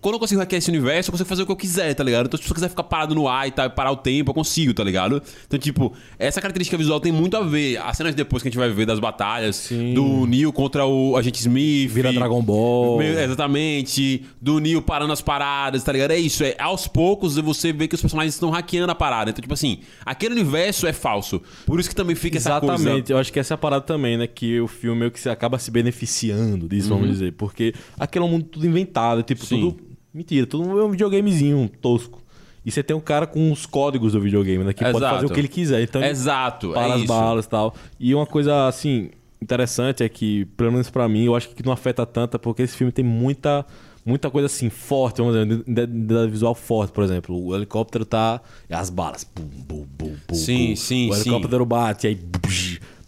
Quando 0.00 0.14
eu 0.14 0.20
consigo 0.20 0.40
hackear 0.40 0.58
esse 0.58 0.70
universo, 0.70 1.08
eu 1.08 1.12
consigo 1.12 1.28
fazer 1.28 1.42
o 1.42 1.46
que 1.46 1.52
eu 1.52 1.56
quiser, 1.56 1.92
tá 1.94 2.04
ligado? 2.04 2.26
Então, 2.26 2.40
se 2.40 2.48
eu 2.48 2.54
quiser 2.54 2.68
ficar 2.68 2.84
parado 2.84 3.14
no 3.14 3.26
ar 3.26 3.48
e 3.48 3.50
tal, 3.50 3.66
e 3.66 3.70
parar 3.70 3.90
o 3.90 3.96
tempo, 3.96 4.30
eu 4.30 4.34
consigo, 4.34 4.72
tá 4.72 4.84
ligado? 4.84 5.20
Então, 5.46 5.58
tipo, 5.58 5.92
essa 6.18 6.40
característica 6.40 6.76
visual 6.76 7.00
tem 7.00 7.10
muito 7.10 7.36
a 7.36 7.40
ver. 7.40 7.78
As 7.78 7.96
cenas 7.96 8.14
depois 8.14 8.42
que 8.42 8.48
a 8.48 8.50
gente 8.50 8.58
vai 8.58 8.70
ver 8.70 8.86
das 8.86 9.00
batalhas, 9.00 9.56
Sim. 9.56 9.94
do 9.94 10.26
Neo 10.26 10.52
contra 10.52 10.86
o 10.86 11.16
agente 11.16 11.40
Smith. 11.40 11.90
Vira 11.90 12.12
Dragon 12.12 12.42
Ball. 12.42 13.02
Exatamente. 13.02 14.24
Do 14.40 14.60
Neo 14.60 14.80
parando 14.80 15.12
as 15.12 15.20
paradas, 15.20 15.82
tá 15.82 15.92
ligado? 15.92 16.12
É 16.12 16.18
isso. 16.18 16.44
É, 16.44 16.54
aos 16.58 16.86
poucos 16.86 17.36
você 17.36 17.72
vê 17.72 17.88
que 17.88 17.94
os 17.94 18.00
personagens 18.00 18.34
estão 18.34 18.50
hackeando 18.50 18.92
a 18.92 18.94
parada. 18.94 19.30
Então, 19.30 19.42
tipo 19.42 19.54
assim, 19.54 19.80
aquele 20.06 20.34
universo 20.34 20.86
é 20.86 20.92
falso. 20.92 21.42
Por 21.66 21.80
isso 21.80 21.88
que 21.88 21.94
também 21.94 22.14
fica 22.14 22.36
essa 22.36 22.60
coisa. 22.60 22.74
Exatamente, 22.74 23.12
eu 23.12 23.18
acho 23.18 23.32
que 23.32 23.40
essa 23.40 23.54
é 23.54 23.56
a 23.56 23.58
parada 23.58 23.84
também, 23.84 24.16
né? 24.16 24.26
Que 24.26 24.60
o 24.60 24.68
filme 24.68 25.00
meio 25.00 25.10
que 25.10 25.18
se 25.18 25.28
acaba 25.28 25.58
se 25.58 25.70
beneficiando 25.70 26.68
disso, 26.68 26.88
vamos 26.88 27.08
dizer. 27.08 27.32
Porque 27.32 27.74
aquele 27.98 28.24
é 28.24 28.28
um 28.28 28.30
mundo 28.30 28.44
tudo 28.44 28.66
inventado, 28.66 29.22
tipo, 29.22 29.44
Sim. 29.44 29.60
tudo. 29.60 29.88
Mentira, 30.18 30.44
tudo 30.48 30.80
é 30.80 30.84
um 30.84 30.90
videogamezinho 30.90 31.70
tosco. 31.80 32.20
E 32.66 32.72
você 32.72 32.82
tem 32.82 32.94
um 32.96 33.00
cara 33.00 33.24
com 33.24 33.52
os 33.52 33.64
códigos 33.66 34.14
do 34.14 34.20
videogame, 34.20 34.64
né? 34.64 34.72
Que 34.72 34.82
pode 34.84 34.96
Exato. 34.96 35.14
fazer 35.14 35.26
o 35.26 35.30
que 35.30 35.38
ele 35.40 35.46
quiser. 35.46 35.80
Então, 35.80 36.00
ele 36.02 36.10
Exato. 36.10 36.70
para 36.72 36.88
é 36.88 36.92
as 36.92 36.98
isso. 36.98 37.06
balas 37.06 37.44
e 37.44 37.48
tal. 37.48 37.72
E 38.00 38.12
uma 38.16 38.26
coisa, 38.26 38.66
assim, 38.66 39.10
interessante 39.40 40.02
é 40.02 40.08
que, 40.08 40.44
pelo 40.56 40.72
menos 40.72 40.90
pra 40.90 41.08
mim, 41.08 41.24
eu 41.24 41.36
acho 41.36 41.50
que 41.50 41.64
não 41.64 41.72
afeta 41.72 42.04
tanto, 42.04 42.36
porque 42.36 42.62
esse 42.62 42.76
filme 42.76 42.92
tem 42.92 43.04
muita. 43.04 43.64
Muita 44.04 44.30
coisa 44.30 44.46
assim, 44.46 44.70
forte, 44.70 45.18
vamos 45.18 45.34
dizer, 45.34 45.86
de 45.86 46.26
visual 46.30 46.54
forte, 46.54 46.92
por 46.92 47.04
exemplo. 47.04 47.38
O 47.44 47.54
helicóptero 47.54 48.06
tá. 48.06 48.40
e 48.68 48.72
As 48.74 48.88
balas. 48.90 49.22
Bum, 49.22 49.44
bum, 49.44 49.86
bum, 49.98 50.16
bum, 50.26 50.34
Sim, 50.34 50.68
bum. 50.70 50.76
sim, 50.76 51.10
O 51.10 51.12
sim. 51.14 51.20
helicóptero 51.20 51.64
bate, 51.66 52.06
aí. 52.06 52.14
buzz. 52.14 52.57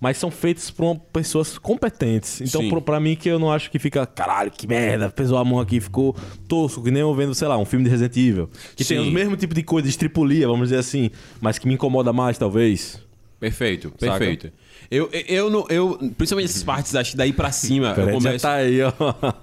Mas 0.01 0.17
são 0.17 0.31
feitos 0.31 0.71
por 0.71 0.97
pessoas 1.13 1.59
competentes. 1.59 2.41
Então, 2.41 2.63
Sim. 2.63 2.71
pro- 2.71 2.81
pra 2.81 2.99
mim, 2.99 3.15
que 3.15 3.29
eu 3.29 3.39
não 3.39 3.53
acho 3.53 3.71
que 3.71 3.79
fica, 3.79 4.07
caralho, 4.07 4.51
que 4.51 4.67
merda, 4.67 5.11
pesou 5.11 5.37
a 5.37 5.45
mão 5.45 5.61
aqui, 5.61 5.79
ficou 5.79 6.17
tosco, 6.49 6.83
que 6.83 6.91
nem 6.91 7.03
eu 7.03 7.15
vendo, 7.15 7.35
sei 7.35 7.47
lá, 7.49 7.59
um 7.59 7.67
filme 7.67 7.85
de 7.85 7.91
Resident 7.91 8.17
Evil. 8.17 8.49
Que 8.75 8.85
tem 8.85 9.03
Sim. 9.03 9.09
o 9.11 9.13
mesmo 9.13 9.37
tipo 9.37 9.53
de 9.55 9.63
coisa, 9.63 9.85
de 9.85 9.91
estripulia, 9.91 10.47
vamos 10.49 10.69
dizer 10.71 10.79
assim, 10.81 11.11
mas 11.41 11.59
que 11.59 11.69
me 11.69 11.75
incomoda 11.75 12.13
mais, 12.15 12.39
talvez. 12.39 12.99
Perfeito, 13.39 13.93
Saca? 13.99 14.19
perfeito. 14.19 14.47
Eu, 14.47 14.53
eu, 14.91 15.09
eu, 15.13 15.49
não- 15.49 15.67
eu, 15.69 15.97
principalmente 16.19 16.51
essas 16.51 16.65
partes, 16.65 16.95
acho 16.97 17.13
que 17.13 17.17
daí 17.17 17.33
pra 17.33 17.53
cima, 17.53 17.91
eu 17.91 17.95
Peraí, 17.95 18.15
já 18.15 18.19
começo... 18.29 18.43
tá 18.43 18.53
aí, 18.55 18.79
ó. 18.83 18.93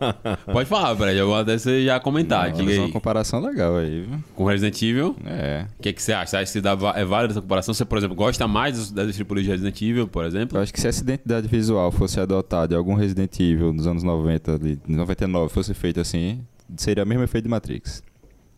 Pode 0.52 0.68
falar, 0.68 0.94
Brad, 0.96 1.16
eu 1.16 1.26
vou 1.28 1.36
até 1.38 1.58
você 1.58 1.86
já 1.86 2.00
comentar. 2.02 2.50
Não, 2.50 2.58
Diga 2.58 2.72
é 2.72 2.74
aí. 2.74 2.80
uma 2.80 2.92
comparação 2.92 3.40
legal 3.40 3.78
aí, 3.78 4.02
viu? 4.02 4.20
Com 4.36 4.44
Resident 4.46 4.82
Evil, 4.82 5.16
É. 5.26 5.66
o 5.80 5.82
que, 5.82 5.94
que 5.94 6.02
você 6.04 6.12
acha? 6.12 6.32
Você 6.32 6.38
acha 6.38 6.52
que 6.54 6.60
dá, 6.62 6.78
é 6.96 7.06
válida 7.06 7.34
essa 7.34 7.42
comparação? 7.42 7.74
Você, 7.74 7.86
por 7.86 7.98
exemplo, 7.98 8.16
gosta 8.16 8.46
mais 8.48 8.92
das- 8.92 9.16
tripulias 9.16 9.46
de 9.46 9.52
Resident 9.52 9.82
Evil, 9.82 10.08
por 10.08 10.26
exemplo? 10.26 10.58
Eu 10.58 10.62
acho 10.62 10.74
que 10.74 10.82
se 10.82 10.88
essa 10.88 11.02
identidade 11.02 11.48
visual 11.48 11.92
fosse 11.92 12.20
adotada 12.20 12.74
em 12.76 12.78
algum 12.78 12.94
Resident 12.96 13.40
Evil 13.40 13.72
nos 13.72 13.88
anos 13.88 14.04
90, 14.04 14.54
ali, 14.56 14.78
99, 14.88 15.54
fosse 15.54 15.74
feito 15.74 16.00
assim, 16.02 16.42
seria 16.76 17.04
o 17.04 17.08
mesmo 17.08 17.24
efeito 17.24 17.46
de 17.46 17.50
Matrix. 17.50 18.04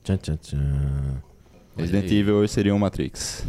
Tchan, 0.04 0.18
tchan, 0.18 0.38
tchan. 0.38 1.22
Resident. 1.78 2.12
Evil 2.12 2.36
hoje 2.36 2.52
seria 2.52 2.74
um 2.74 2.80
Matrix. 2.80 3.46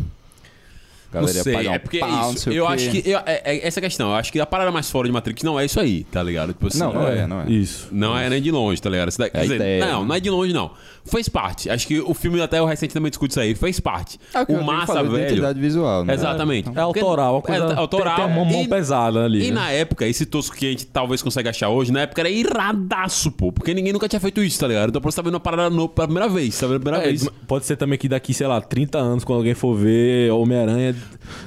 A 1.13 1.17
Não 1.17 1.21
galera 1.23 1.39
ia 1.39 1.43
sei, 1.43 1.53
pagar 1.55 1.71
um 1.71 1.75
é 1.75 1.79
porque 1.79 1.99
pau, 1.99 2.09
é 2.09 2.13
não 2.13 2.33
isso. 2.33 2.51
Eu 2.51 2.67
quê. 2.67 2.73
acho 2.73 2.91
que. 2.91 3.03
eu- 3.11 3.19
é, 3.27 3.43
é 3.45 3.67
essa 3.67 3.81
a 3.81 3.83
questão. 3.83 4.11
Eu 4.11 4.15
acho 4.17 4.31
que 4.33 4.39
a 4.41 4.47
parada 4.47 4.71
mais 4.71 4.89
fora 4.91 5.09
de 5.09 5.13
Matrix 5.13 5.43
não 5.43 5.59
é 5.59 5.65
isso 5.65 5.81
aí, 5.81 6.05
tá 6.05 6.23
ligado? 6.23 6.53
Tipo 6.53 6.69
assim, 6.69 6.79
Não, 6.79 6.93
não 6.93 7.09
é, 7.09 7.27
não 7.27 7.41
é. 7.43 7.51
Isso. 7.51 7.89
Não 7.91 8.17
é 8.17 8.29
nem 8.31 8.41
de 8.41 8.51
longe, 8.51 8.81
tá 8.81 8.89
ligado? 8.89 9.09
Isso 9.09 9.19
daí- 9.19 9.31
quer 9.31 9.39
a 9.39 9.43
dizer, 9.43 9.55
ideia, 9.57 9.87
não, 9.87 10.05
não 10.05 10.15
é 10.15 10.21
de 10.21 10.31
longe, 10.31 10.53
não. 10.53 10.71
Fez 11.05 11.29
parte. 11.29 11.69
Acho 11.71 11.87
que 11.87 11.99
o 12.01 12.13
filme, 12.15 12.41
até 12.41 12.61
o 12.63 12.67
recente 12.67 12.93
também 12.95 13.11
discute 13.11 13.33
isso 13.33 13.41
aí. 13.41 13.55
Fez 13.55 13.81
parte. 13.81 14.21
É 14.35 14.41
o 14.43 14.47
que 14.47 14.53
o 14.53 14.57
eu 14.57 14.63
massa, 14.63 14.87
falei, 14.93 15.11
velho. 15.11 15.25
identidade 15.25 15.59
visual, 15.59 16.05
né? 16.05 16.15
Exatamente. 16.15 16.69
É 16.75 16.81
autoral, 16.81 17.35
uma 17.37 17.43
coisa. 17.43 17.65
É 17.73 17.77
autoral. 17.77 18.17
Tem, 18.17 18.27
tem 18.27 18.35
uma 18.37 18.45
mão 18.45 18.63
E- 18.63 18.69
pesada 18.69 19.25
ali. 19.25 19.47
E 19.47 19.49
né? 19.49 19.55
na 19.61 19.71
época, 19.73 20.07
esse 20.07 20.27
tosco 20.27 20.55
que 20.55 20.67
a 20.67 20.71
gente 20.71 20.87
talvez 20.87 21.23
consiga 21.23 21.51
achar 21.51 21.71
hoje, 21.71 21.91
na 21.91 22.03
época 22.03 22.21
era 22.21 22.29
iradaço, 22.31 23.33
pô. 23.33 23.51
Porque 23.51 23.73
ninguém 23.75 23.93
nunca 23.93 24.09
tinha 24.09 24.21
feito 24.21 24.43
isso, 24.43 24.61
tá 24.61 24.69
ligado? 24.69 24.91
Então 24.91 25.01
você 25.03 25.17
tá 25.17 25.23
vendo 25.23 25.35
uma 25.35 25.41
parada 25.41 25.71
no, 25.71 25.89
pela 25.89 26.07
primeira 26.07 26.29
vez, 26.29 26.59
tá 26.59 26.67
vendo 26.67 26.81
pela 26.81 26.99
primeira 26.99 27.07
É, 27.15 27.19
vez. 27.19 27.29
pode 27.49 27.65
ser 27.67 27.77
também 27.77 27.99
que 27.99 28.09
daqui, 28.09 28.33
sei 28.35 28.47
lá, 28.47 28.61
30 28.61 28.99
anos, 28.99 29.25
quando 29.25 29.39
alguém 29.39 29.55
for 29.55 29.75
ver 29.75 30.31
Homem-Aranha, 30.33 30.95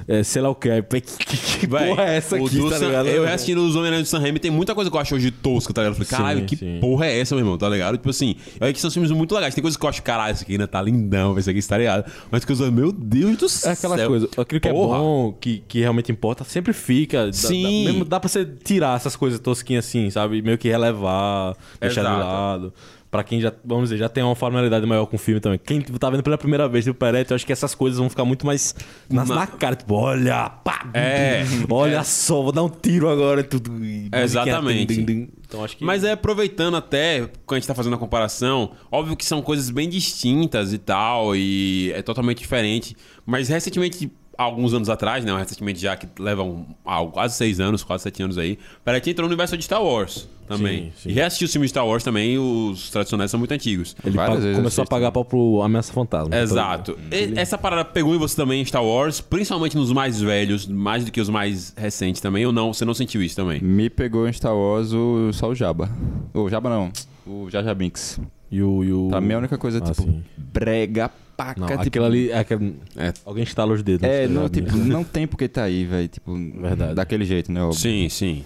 é, 0.08 0.24
sei 0.24 0.42
lá 0.42 0.50
o 0.50 0.56
que, 0.56 0.70
aí, 0.70 0.82
que, 0.82 1.02
que, 1.02 1.68
Véi, 1.68 1.89
porra 1.89 2.04
é 2.06 2.16
essa 2.18 2.36
aqui, 2.36 2.70
tá 2.70 2.78
Sam- 2.78 2.86
ligado? 2.88 3.08
Eu 3.08 3.28
assistindo 3.28 3.66
os 3.66 3.76
Homem-Aranha 3.76 4.04
do 4.04 4.08
Sam 4.08 4.20
Raimi, 4.20 4.39
tem 4.39 4.52
muita 4.52 4.74
coisa 4.76 4.89
que 4.89 4.96
eu 4.96 5.02
acho 5.02 5.16
hoje 5.16 5.32
tosca, 5.32 5.74
tá 5.74 5.82
ligado? 5.82 6.00
Eu 6.00 6.06
falei, 6.06 6.24
caralho, 6.24 6.46
que 6.46 6.56
sim. 6.56 6.78
porra 6.80 7.06
é 7.08 7.20
essa, 7.20 7.36
meu 7.36 7.44
irmão, 7.44 7.58
tá 7.58 7.68
ligado? 7.70 7.98
Tipo 7.98 8.10
assim, 8.10 8.36
eu 8.60 8.66
acho 8.68 8.74
que 8.74 8.80
são 8.82 8.92
filmes 8.92 9.12
muito 9.12 9.34
legais. 9.36 9.54
Tem 9.56 9.62
coisas 9.62 9.78
que 9.78 9.86
eu 9.86 9.89
acho, 9.89 10.02
caralho, 10.04 10.34
isso 10.34 10.44
aqui 10.44 10.54
ainda 10.54 10.68
tá 10.68 10.82
lindão, 10.82 11.38
esse 11.38 11.50
aqui 11.50 11.62
tá 11.68 11.78
ligado? 11.78 12.12
Mas 12.32 12.44
coisas, 12.46 12.70
meu 12.72 12.92
Deus 12.92 13.38
do 13.38 13.50
céu. 13.50 13.72
É 13.72 13.74
aquela 13.74 14.08
coisa, 14.08 14.30
aquilo 14.38 14.60
que 14.62 14.70
Porra. 14.70 14.96
é 14.96 15.00
bom, 15.00 15.34
que, 15.39 15.63
que 15.68 15.80
realmente 15.80 16.12
importa, 16.12 16.44
sempre 16.44 16.74
fica. 16.74 17.28
Dá- 17.28 17.34
Sim. 17.34 17.63
Dá, 17.86 17.92
mesmo 17.92 18.06
dá 18.06 18.20
pra 18.20 18.30
você 18.30 18.46
tirar 18.46 18.96
essas 18.96 19.16
coisas 19.16 19.39
tosquinhas 19.39 19.86
assim, 19.86 20.10
sabe? 20.10 20.42
Meio 20.42 20.58
que 20.58 20.70
relevar, 20.70 21.56
deixar 21.80 22.02
de 22.02 22.08
Exato. 22.08 22.26
lado. 22.26 22.74
Pra 23.13 23.23
quem 23.23 23.39
já, 23.39 23.54
vamos 23.63 23.89
dizer, 23.89 23.99
já 23.99 24.10
tem 24.10 24.23
uma 24.23 24.34
familiaridade 24.34 24.88
maior 24.88 25.06
com 25.06 25.17
o 25.17 25.19
filme 25.19 25.39
também. 25.39 25.60
Quem 25.63 25.80
tá 25.82 26.10
vendo 26.10 26.23
pela 26.23 26.36
primeira 26.36 26.67
vez 26.67 26.86
do 26.86 26.95
Peretti, 26.95 27.30
eu 27.30 27.36
acho 27.36 27.45
que 27.45 27.54
essas 27.54 27.76
coisas 27.76 27.99
vão 27.99 28.10
ficar 28.10 28.26
muito 28.26 28.43
mais 28.43 28.73
na, 29.08 29.23
Na- 29.23 29.45
cara. 29.45 29.76
Tipo, 29.76 29.93
olha, 29.93 30.49
pá, 30.49 30.89
É. 30.95 31.43
olha 31.69 32.04
só, 32.04 32.41
vou 32.41 32.52
dar 32.52 32.63
um 32.63 32.69
tiro 32.69 33.08
agora. 33.08 33.43
Tudo, 33.43 33.86
e 33.86 34.10
Exatamente. 34.12 34.99
Então 35.47 35.63
acho 35.63 35.78
que. 35.78 35.86
Mas 35.86 36.04
é 36.04 36.13
aproveitando 36.13 36.76
até, 36.76 37.30
quando 37.45 37.58
a 37.58 37.60
gente 37.60 37.67
tá 37.67 37.76
fazendo 37.76 37.93
a 37.95 37.99
comparação, 37.99 38.71
óbvio 38.91 39.15
que 39.15 39.23
são 39.26 39.43
coisas 39.43 39.69
bem 39.69 39.88
distintas 39.88 40.73
e 40.73 40.80
tal, 40.80 41.36
e 41.36 41.91
é 41.93 42.02
totalmente 42.02 42.39
diferente. 42.39 42.97
Mas 43.28 43.47
recentemente, 43.47 44.12
alguns 44.38 44.74
anos 44.74 44.89
atrás, 44.89 45.24
né? 45.24 45.36
Recentemente 45.38 45.80
já, 45.80 45.96
que 45.96 46.08
levam 46.22 46.65
ah, 46.86 47.06
quase 47.06 47.36
seis 47.36 47.60
anos, 47.60 47.84
quase 47.84 48.04
sete 48.04 48.24
anos 48.24 48.38
aí. 48.38 48.58
Peretti 48.84 49.12
entrou 49.12 49.28
no 49.28 49.32
universo 49.34 49.58
de 49.58 49.63
Star 49.63 49.84
Wars 49.84 50.28
também. 50.48 50.86
Sim, 50.86 50.91
sim. 51.04 51.10
E 51.10 51.13
reassistiu 51.13 51.46
os 51.46 51.52
filmes 51.52 51.67
de 51.69 51.72
Star 51.72 51.88
Wars 51.88 52.04
também, 52.04 52.38
os 52.38 52.89
tradicionais 52.89 53.32
são 53.32 53.38
muito 53.39 53.54
antigos. 53.54 53.96
Ele 54.04 54.15
Várias 54.15 54.38
pa- 54.38 54.41
vezes 54.43 54.58
começou 54.58 54.84
a 54.84 54.88
pagar 54.88 55.12
pau 55.12 55.24
pro 55.24 55.62
Ameaça 55.62 55.93
Fantasma. 55.93 56.36
Exato. 56.36 56.98
E- 57.12 57.34
essa 57.39 57.58
parada 57.58 57.86
pegou 57.86 58.13
em 58.13 58.17
você 58.17 58.36
também 58.36 58.62
em 58.62 58.65
Star 58.65 58.84
Wars, 58.84 59.22
principalmente 59.22 59.78
nos 59.78 59.91
mais 59.91 60.19
velhos, 60.19 60.67
mais 60.67 61.06
do 61.06 61.12
que 61.12 61.22
os 61.22 61.30
mais 61.30 61.74
recentes 61.78 62.22
também, 62.22 62.46
ou 62.46 62.52
não? 62.52 62.74
Você 62.74 62.84
não 62.86 62.93
sentiu 62.93 63.22
isso 63.22 63.36
também? 63.36 63.62
Me 63.62 63.89
pegou 63.89 64.28
em 64.28 64.34
Star 64.34 64.56
Wars 64.56 64.91
o, 64.93 65.32
só 65.32 65.50
o 65.50 65.56
Jabba. 65.56 65.89
O 66.34 66.50
Jabba 66.50 66.69
não, 66.69 66.91
o 67.26 67.50
Jar 67.50 67.74
Binks. 67.76 68.19
E 68.54 68.62
o. 68.62 68.84
E 68.84 68.94
o... 68.94 69.08
Pra 69.10 69.20
mim 69.20 69.32
é 69.32 69.36
a 69.36 69.39
única 69.39 69.58
coisa, 69.58 69.80
Ah, 69.80 69.82
tipo, 69.82 70.04
sim. 70.04 70.24
brega 70.38 71.10
paca. 71.36 71.60
Não, 71.60 71.68
tipo, 71.68 71.82
aquilo 71.82 72.06
ali. 72.06 72.30
É, 72.30 72.38
aquele- 72.38 72.76
É. 72.96 73.12
Alguém 73.26 73.44
estala 73.44 73.74
os 73.74 73.82
dedos. 73.82 74.08
É, 74.08 74.28
tá 74.28 74.34
não, 74.34 74.46
ligado? 74.46 74.52
tipo, 74.54 74.78
não 74.78 75.04
tem 75.04 75.26
porque 75.26 75.48
tá 75.48 75.63
aí, 75.63 75.86
velho. 75.86 76.08
Tipo, 76.08 76.36
Verdade. 76.62 76.94
daquele 76.94 77.26
jeito, 77.26 77.52
né? 77.52 77.63
óbvio. 77.63 77.80
Sim, 77.80 78.08
sim. 78.10 78.46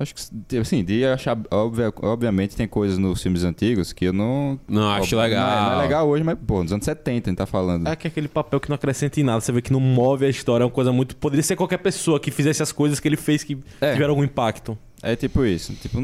Acho 0.00 0.14
que, 0.14 0.56
assim, 0.58 0.84
de 0.84 1.04
achar. 1.04 1.36
Obvia, 1.50 1.92
obviamente 2.02 2.54
tem 2.54 2.68
coisas 2.68 2.98
nos 2.98 3.20
filmes 3.20 3.42
antigos 3.42 3.92
que 3.92 4.04
eu 4.04 4.12
não. 4.12 4.58
Não, 4.68 4.90
acho 4.92 5.16
óbvio, 5.16 5.18
legal. 5.18 5.46
Não 5.46 5.56
é, 5.56 5.70
não 5.70 5.80
é 5.80 5.82
legal 5.82 6.08
hoje, 6.08 6.22
mas, 6.22 6.38
pô, 6.46 6.62
nos 6.62 6.72
anos 6.72 6.84
70 6.84 7.28
a 7.28 7.30
gente 7.30 7.38
tá 7.38 7.46
falando. 7.46 7.88
É 7.88 7.96
que 7.96 8.06
é 8.06 8.10
aquele 8.10 8.28
papel 8.28 8.60
que 8.60 8.68
não 8.68 8.76
acrescenta 8.76 9.18
em 9.18 9.24
nada. 9.24 9.40
Você 9.40 9.50
vê 9.50 9.60
que 9.60 9.72
não 9.72 9.80
move 9.80 10.24
a 10.24 10.28
história. 10.28 10.62
É 10.62 10.66
uma 10.66 10.70
coisa 10.70 10.92
muito. 10.92 11.16
Poderia 11.16 11.42
ser 11.42 11.56
qualquer 11.56 11.78
pessoa 11.78 12.20
que 12.20 12.30
fizesse 12.30 12.62
as 12.62 12.70
coisas 12.70 13.00
que 13.00 13.08
ele 13.08 13.16
fez 13.16 13.42
que 13.42 13.58
É. 13.80 13.92
tiveram 13.92 14.10
algum 14.12 14.22
impacto. 14.24 14.78
É 15.00 15.14
tipo 15.14 15.44
isso. 15.44 15.72
Tipo, 15.74 15.98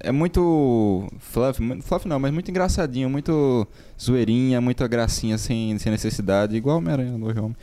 é 0.00 0.10
muito 0.10 1.06
fluff, 1.18 1.60
fluff 1.82 2.08
não, 2.08 2.18
mas 2.18 2.32
muito 2.32 2.50
engraçadinho, 2.50 3.10
muito 3.10 3.66
zoeirinha, 4.00 4.58
muita 4.58 4.88
gracinha 4.88 5.36
sem, 5.36 5.76
sem 5.78 5.92
necessidade, 5.92 6.56
igual 6.56 6.78
Homem-Aranha 6.78 7.18
no 7.18 7.26
Homem. 7.28 7.56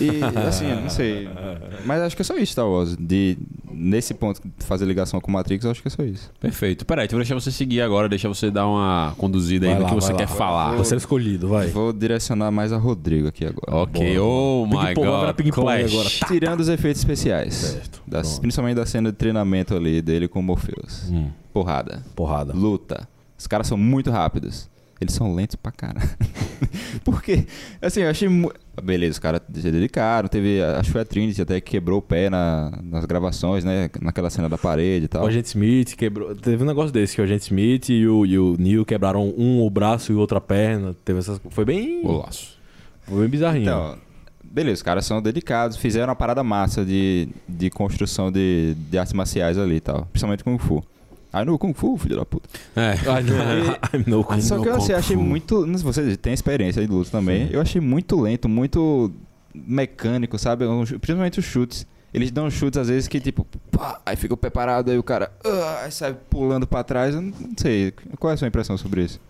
E 0.00 0.22
assim, 0.48 0.66
não 0.80 0.88
sei. 0.88 1.28
Mas 1.84 2.00
acho 2.00 2.16
que 2.16 2.22
é 2.22 2.24
só 2.24 2.36
isso, 2.36 2.52
Star 2.52 2.66
Wars. 2.66 2.96
De, 2.98 3.36
nesse 3.76 4.14
ponto, 4.14 4.40
fazer 4.60 4.84
ligação 4.86 5.20
com 5.20 5.30
Matrix, 5.30 5.64
eu 5.64 5.70
acho 5.70 5.82
que 5.82 5.88
é 5.88 5.90
só 5.90 6.02
isso. 6.02 6.30
Perfeito. 6.40 6.84
Peraí, 6.86 7.08
vou 7.08 7.18
deixar 7.18 7.34
você 7.34 7.50
seguir 7.50 7.80
agora, 7.80 8.08
deixar 8.08 8.28
você 8.28 8.50
dar 8.50 8.66
uma 8.66 9.14
conduzida 9.18 9.66
aí 9.66 9.72
Vai 9.72 9.78
no 9.80 9.84
lá, 9.84 9.88
que 9.90 9.94
você 9.96 10.12
vai 10.12 10.24
quer 10.24 10.30
lá. 10.30 10.36
falar. 10.38 10.76
Você 10.76 10.94
é 10.94 10.98
escolhido, 10.98 11.48
vai. 11.48 11.66
Vou 11.68 11.92
direcionar 11.92 12.50
mais 12.50 12.72
a 12.72 12.76
Rodrigo 12.76 13.28
aqui 13.28 13.44
agora. 13.44 13.82
Ok, 13.82 14.18
oh 14.18 14.66
my 14.66 14.72
vai 14.74 14.94
virar 14.94 15.32
god. 15.32 15.50
Clash. 15.50 15.92
agora. 15.92 16.08
Tirando 16.28 16.60
os 16.60 16.68
efeitos 16.68 17.00
especiais. 17.00 17.54
Certo, 17.54 18.02
Das- 18.06 18.38
principalmente 18.38 18.76
da 18.76 18.86
cena 18.86 19.10
de 19.10 19.16
treinamento 19.16 19.74
ali 19.74 20.00
dele 20.02 20.28
com 20.28 20.40
o 20.40 20.42
Morpheus. 20.42 21.08
Hum, 21.10 21.28
Porrada. 21.52 22.02
porrada. 22.16 22.52
luta. 22.54 23.08
Os 23.38 23.46
caras 23.46 23.66
são 23.66 23.76
muito 23.76 24.10
rápidos. 24.10 24.68
Eles 25.04 25.14
são 25.14 25.34
lentos 25.34 25.56
pra 25.56 25.70
caralho. 25.72 26.08
Porque, 27.04 27.46
assim, 27.80 28.00
eu 28.00 28.10
achei. 28.10 28.28
mu- 28.28 28.52
Beleza, 28.82 29.12
os 29.12 29.18
caras 29.18 29.40
se 29.54 29.70
dedicaram. 29.70 30.28
Teve. 30.28 30.62
Acho 30.62 30.84
que 30.86 30.92
foi 30.92 31.00
a 31.00 31.04
Trinity 31.04 31.40
até 31.42 31.60
que 31.60 31.70
quebrou 31.72 31.98
o 31.98 32.02
pé 32.02 32.28
na- 32.30 32.72
nas 32.82 33.04
gravações, 33.04 33.64
né? 33.64 33.88
Naquela 34.00 34.30
cena 34.30 34.48
da 34.48 34.58
parede 34.58 35.04
e 35.04 35.08
tal. 35.08 35.24
O 35.24 35.26
Agente 35.26 35.48
Smith 35.48 35.94
quebrou. 35.96 36.34
Teve 36.34 36.62
um 36.62 36.66
negócio 36.66 36.92
desse, 36.92 37.14
que 37.14 37.20
o 37.20 37.24
Agente 37.24 37.42
Smith 37.44 37.88
e 37.90 38.06
o, 38.06 38.26
e 38.26 38.38
o 38.38 38.56
Neil 38.58 38.84
quebraram 38.84 39.32
um 39.36 39.62
o 39.62 39.70
braço 39.70 40.12
e 40.12 40.14
outra 40.14 40.40
perna. 40.40 40.94
Teve 41.04 41.18
essas. 41.20 41.40
Foi 41.50 41.64
bem. 41.64 42.02
Golaço. 42.02 42.58
Foi 43.02 43.20
bem 43.20 43.28
bizarrinho. 43.28 43.62
Então, 43.64 43.96
beleza, 44.42 44.74
os 44.78 44.82
caras 44.82 45.04
são 45.06 45.20
dedicados. 45.22 45.76
Fizeram 45.76 46.08
uma 46.08 46.16
parada 46.16 46.42
massa 46.42 46.84
de, 46.84 47.28
de 47.48 47.70
construção 47.70 48.32
de, 48.32 48.74
de 48.90 48.98
artes 48.98 49.12
marciais 49.12 49.58
ali 49.58 49.76
e 49.76 49.80
tal. 49.80 50.06
Principalmente 50.06 50.42
Kung 50.42 50.58
Fu. 50.58 50.82
Aí 51.34 51.44
no 51.44 51.58
Kung 51.58 51.74
Fu, 51.74 51.96
filho 51.96 52.16
da 52.16 52.24
puta. 52.24 52.48
É. 52.76 52.94
I 52.94 53.22
know, 53.24 54.24
I 54.24 54.32
know, 54.32 54.40
Só 54.40 54.62
que 54.62 54.68
eu 54.68 54.76
assim, 54.76 54.92
achei 54.92 55.16
muito. 55.16 55.66
Não 55.66 55.76
sei 55.76 55.78
se 55.78 55.84
você 55.84 56.16
tem 56.16 56.32
experiência 56.32 56.80
de 56.80 56.86
luta 56.86 57.10
também. 57.10 57.48
Eu 57.50 57.60
achei 57.60 57.80
muito 57.80 58.20
lento, 58.20 58.48
muito 58.48 59.12
mecânico, 59.52 60.38
sabe? 60.38 60.64
Principalmente 61.00 61.40
os 61.40 61.44
chutes. 61.44 61.84
Eles 62.12 62.30
dão 62.30 62.48
chutes 62.48 62.78
às 62.78 62.88
vezes 62.88 63.08
que 63.08 63.18
tipo, 63.18 63.44
pá, 63.72 64.00
aí 64.06 64.14
fica 64.14 64.32
o 64.32 64.36
pé 64.36 64.48
parado, 64.48 64.92
aí 64.92 64.96
o 64.96 65.02
cara 65.02 65.32
ah, 65.44 65.80
aí 65.82 65.90
sai 65.90 66.14
pulando 66.30 66.68
pra 66.68 66.84
trás. 66.84 67.12
Eu 67.12 67.20
não 67.20 67.30
não 67.30 67.54
sei. 67.56 67.92
Qual 68.20 68.30
é 68.30 68.34
a 68.34 68.36
sua 68.36 68.46
impressão 68.46 68.78
sobre 68.78 69.02
isso? 69.02 69.20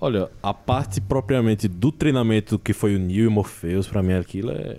Olha, 0.00 0.30
a 0.40 0.54
parte 0.54 1.00
propriamente 1.00 1.66
do 1.66 1.90
treinamento 1.90 2.60
que 2.60 2.72
foi 2.72 2.94
o 2.94 2.98
Neil 3.00 3.24
e 3.24 3.26
o 3.26 3.30
Morpheus, 3.32 3.88
pra 3.88 4.04
mim 4.04 4.12
aquilo 4.12 4.52
é. 4.52 4.76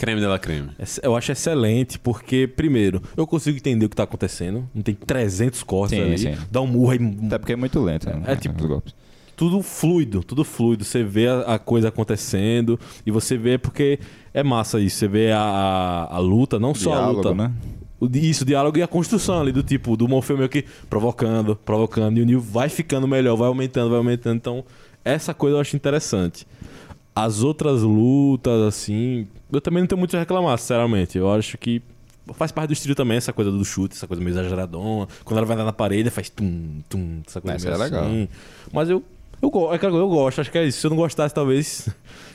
Creme 0.00 0.18
dela 0.18 0.38
creme. 0.38 0.70
Eu 1.02 1.14
acho 1.14 1.30
excelente, 1.30 1.98
porque, 1.98 2.46
primeiro, 2.46 3.02
eu 3.14 3.26
consigo 3.26 3.58
entender 3.58 3.84
o 3.84 3.88
que 3.90 3.94
tá 3.96 4.04
acontecendo. 4.04 4.66
Não 4.74 4.80
tem 4.82 4.94
300 4.94 5.62
cortes 5.62 5.98
Sim, 5.98 6.04
ali. 6.04 6.18
sim. 6.18 6.34
Dá 6.50 6.62
um 6.62 6.66
murro 6.66 6.92
aí. 6.92 6.98
Até 7.26 7.36
porque 7.36 7.52
é 7.52 7.56
muito 7.56 7.78
lento, 7.82 8.06
né? 8.08 8.22
É 8.26 8.34
tipo- 8.34 8.82
tudo 9.36 9.62
fluido, 9.62 10.24
tudo 10.24 10.42
fluido. 10.42 10.84
Você 10.86 11.04
vê 11.04 11.28
a, 11.28 11.40
a 11.40 11.58
coisa 11.58 11.88
acontecendo 11.88 12.80
e 13.04 13.10
você 13.10 13.36
vê 13.36 13.58
porque 13.58 13.98
é 14.32 14.42
massa 14.42 14.80
isso. 14.80 14.96
Você 14.96 15.06
vê 15.08 15.32
a, 15.32 15.38
a, 15.40 16.16
a 16.16 16.18
luta, 16.18 16.58
não 16.58 16.74
só 16.74 16.92
a 16.92 16.96
Diálogo, 16.96 17.16
luta. 17.28 17.34
né? 17.34 17.52
O, 18.00 18.06
isso, 18.16 18.44
o 18.44 18.46
diálogo 18.46 18.78
e 18.78 18.82
a 18.82 18.86
construção 18.88 19.38
ali 19.42 19.52
do 19.52 19.62
tipo, 19.62 19.98
do 19.98 20.08
Morfeu 20.08 20.38
meio 20.38 20.48
que 20.48 20.64
provocando, 20.88 21.54
provocando. 21.54 22.16
E 22.16 22.22
o 22.22 22.24
Neil 22.24 22.40
vai 22.40 22.70
ficando 22.70 23.06
melhor, 23.06 23.36
vai 23.36 23.48
aumentando, 23.48 23.90
vai 23.90 23.98
aumentando. 23.98 24.36
Então, 24.36 24.64
essa 25.04 25.34
coisa 25.34 25.56
eu 25.56 25.60
acho 25.60 25.76
interessante. 25.76 26.46
As 27.14 27.42
outras 27.42 27.82
lutas, 27.82 28.62
assim, 28.62 29.26
eu 29.52 29.60
também 29.60 29.82
não 29.82 29.86
tenho 29.88 29.98
muito 29.98 30.16
a 30.16 30.20
reclamar, 30.20 30.58
sinceramente. 30.58 31.18
Eu 31.18 31.30
acho 31.30 31.58
que 31.58 31.82
faz 32.34 32.52
parte 32.52 32.68
do 32.68 32.72
estilo 32.72 32.94
também, 32.94 33.16
essa 33.16 33.32
coisa 33.32 33.50
do 33.50 33.64
chute, 33.64 33.94
essa 33.96 34.06
coisa 34.06 34.22
meio 34.22 34.32
exageradona. 34.32 35.08
Quando 35.24 35.38
ela 35.38 35.46
vai 35.46 35.56
dar 35.56 35.64
na 35.64 35.72
parede, 35.72 36.08
faz 36.10 36.30
tum, 36.30 36.80
tum, 36.88 37.20
essa 37.26 37.40
coisa 37.40 37.56
Essa 37.56 37.68
meio 37.68 37.80
é 37.80 37.84
legal. 37.84 38.04
assim. 38.04 38.28
Mas 38.72 38.88
eu, 38.88 39.02
eu, 39.42 39.48
é 39.72 39.78
coisa, 39.78 39.96
eu 39.96 40.08
gosto, 40.08 40.40
acho 40.40 40.50
que 40.52 40.58
é 40.58 40.64
isso. 40.66 40.80
Se 40.80 40.86
eu 40.86 40.90
não 40.90 40.96
gostasse, 40.96 41.34
talvez. 41.34 41.88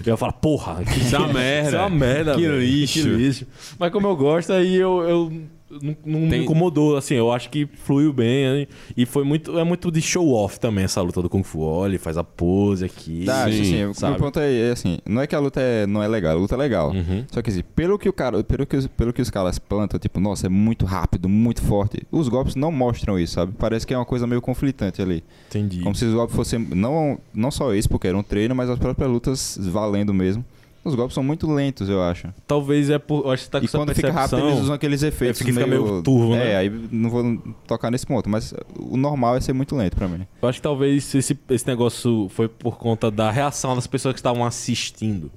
Eu 0.05 0.11
ia 0.11 0.17
falar, 0.17 0.33
porra, 0.33 0.83
que 0.83 0.99
Isso 0.99 1.15
é 1.15 1.19
uma 1.19 1.31
merda. 1.33 1.67
Isso 1.69 1.77
é 1.77 1.79
uma 1.79 1.89
merda. 1.89 2.35
Que 2.35 2.47
lixo. 2.47 2.93
Que 3.01 3.07
lixo. 3.07 3.47
Mas 3.79 3.91
como 3.91 4.07
eu 4.07 4.15
gosto, 4.15 4.51
aí 4.51 4.75
eu. 4.75 5.01
eu 5.03 5.41
não, 5.69 5.97
não 6.05 6.19
me 6.21 6.29
Tem- 6.29 6.43
incomodou, 6.43 6.95
assim, 6.95 7.15
eu 7.15 7.31
acho 7.31 7.49
que 7.49 7.65
fluiu 7.65 8.13
bem. 8.13 8.67
E 8.95 9.05
foi 9.05 9.23
muito. 9.23 9.57
É 9.57 9.63
muito 9.63 9.91
de 9.91 10.01
show 10.01 10.31
off 10.33 10.59
também 10.59 10.83
essa 10.83 11.01
luta 11.01 11.21
do 11.21 11.29
Kung 11.29 11.43
Fu. 11.43 11.61
Olha, 11.61 11.91
ele 11.91 11.97
faz 11.97 12.17
a 12.17 12.23
pose 12.23 12.85
aqui. 12.85 13.23
Tá, 13.25 13.49
Sim, 13.49 13.61
assim, 13.61 13.85
o 13.85 13.93
sabe? 13.93 14.17
ponto 14.19 14.39
é, 14.39 14.69
é 14.69 14.71
assim, 14.71 14.99
não 15.05 15.21
é 15.21 15.27
que 15.27 15.35
a 15.35 15.39
luta 15.39 15.59
é, 15.59 15.87
não 15.87 16.01
é 16.03 16.07
legal, 16.07 16.37
a 16.37 16.39
luta 16.39 16.55
é 16.55 16.57
legal. 16.57 16.91
Uhum. 16.91 17.25
Só 17.31 17.41
que 17.41 17.49
assim, 17.49 17.63
pelo 17.75 17.97
que 17.97 18.07
o 18.07 18.13
cara, 18.13 18.43
pelo 18.43 18.65
que, 18.65 18.75
os- 18.77 18.87
pelo 18.87 19.11
que 19.11 19.21
os 19.21 19.29
caras 19.29 19.57
plantam, 19.59 19.99
tipo, 19.99 20.19
nossa, 20.19 20.45
é 20.45 20.49
muito 20.49 20.85
rápido, 20.85 21.27
muito 21.27 21.61
forte. 21.61 22.03
Os 22.11 22.27
golpes 22.29 22.55
não 22.55 22.71
mostram 22.71 23.19
isso, 23.19 23.33
sabe? 23.33 23.53
Parece 23.57 23.85
que 23.87 23.93
é 23.93 23.97
uma 23.97 24.05
coisa 24.05 24.27
meio 24.27 24.41
conflitante 24.41 25.01
ali. 25.01 25.23
Entendi. 25.49 25.81
Como 25.81 25.95
se 25.95 26.05
os 26.05 26.13
golpes 26.13 26.35
fossem 26.35 26.59
não 26.59 27.17
não 27.33 27.49
só 27.51 27.73
isso, 27.73 27.89
porque 27.89 28.07
era 28.07 28.17
um 28.17 28.23
treino, 28.23 28.53
mas 28.55 28.69
as 28.69 28.77
próprias 28.79 29.09
lutas 29.09 29.57
valendo 29.61 30.13
mesmo. 30.13 30.45
Os 30.85 30.93
golpes 30.93 31.15
são 31.15 31.23
muito 31.23 31.51
lentos, 31.51 31.89
eu 31.89 32.01
acho. 32.01 32.27
Talvez 32.45 32.91
é 32.91 32.99
por. 32.99 33.25
Eu 33.25 33.31
acho 33.31 33.45
que 33.45 33.49
tá 33.49 33.57
com 33.59 33.65
e 33.65 33.67
essa 33.67 33.77
quando 33.77 33.95
fica 33.95 34.11
rápido, 34.11 34.29
percepção. 34.29 34.49
eles 34.49 34.61
usam 34.63 34.75
aqueles 34.75 35.01
efeitos 35.03 35.41
É, 35.41 35.43
fica 35.43 35.65
meio 35.65 36.03
turvo, 36.03 36.35
né? 36.35 36.51
É, 36.51 36.57
aí 36.57 36.69
não 36.91 37.09
vou 37.09 37.37
tocar 37.67 37.89
nesse 37.89 38.05
ponto, 38.05 38.29
mas 38.29 38.53
o 38.79 38.95
normal 38.95 39.35
é 39.35 39.41
ser 39.41 39.51
muito 39.53 39.75
lento 39.75 39.95
pra 39.97 40.07
mim. 40.07 40.27
Eu 40.41 40.47
acho 40.47 40.59
que 40.59 40.63
talvez 40.63 41.13
esse, 41.15 41.37
esse 41.49 41.67
negócio 41.67 42.29
foi 42.29 42.47
por 42.47 42.77
conta 42.77 43.09
da 43.09 43.31
reação 43.31 43.73
das 43.75 43.87
pessoas 43.87 44.13
que 44.13 44.19
estavam 44.19 44.45
assistindo 44.45 45.31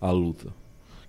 a 0.00 0.10
luta. 0.10 0.48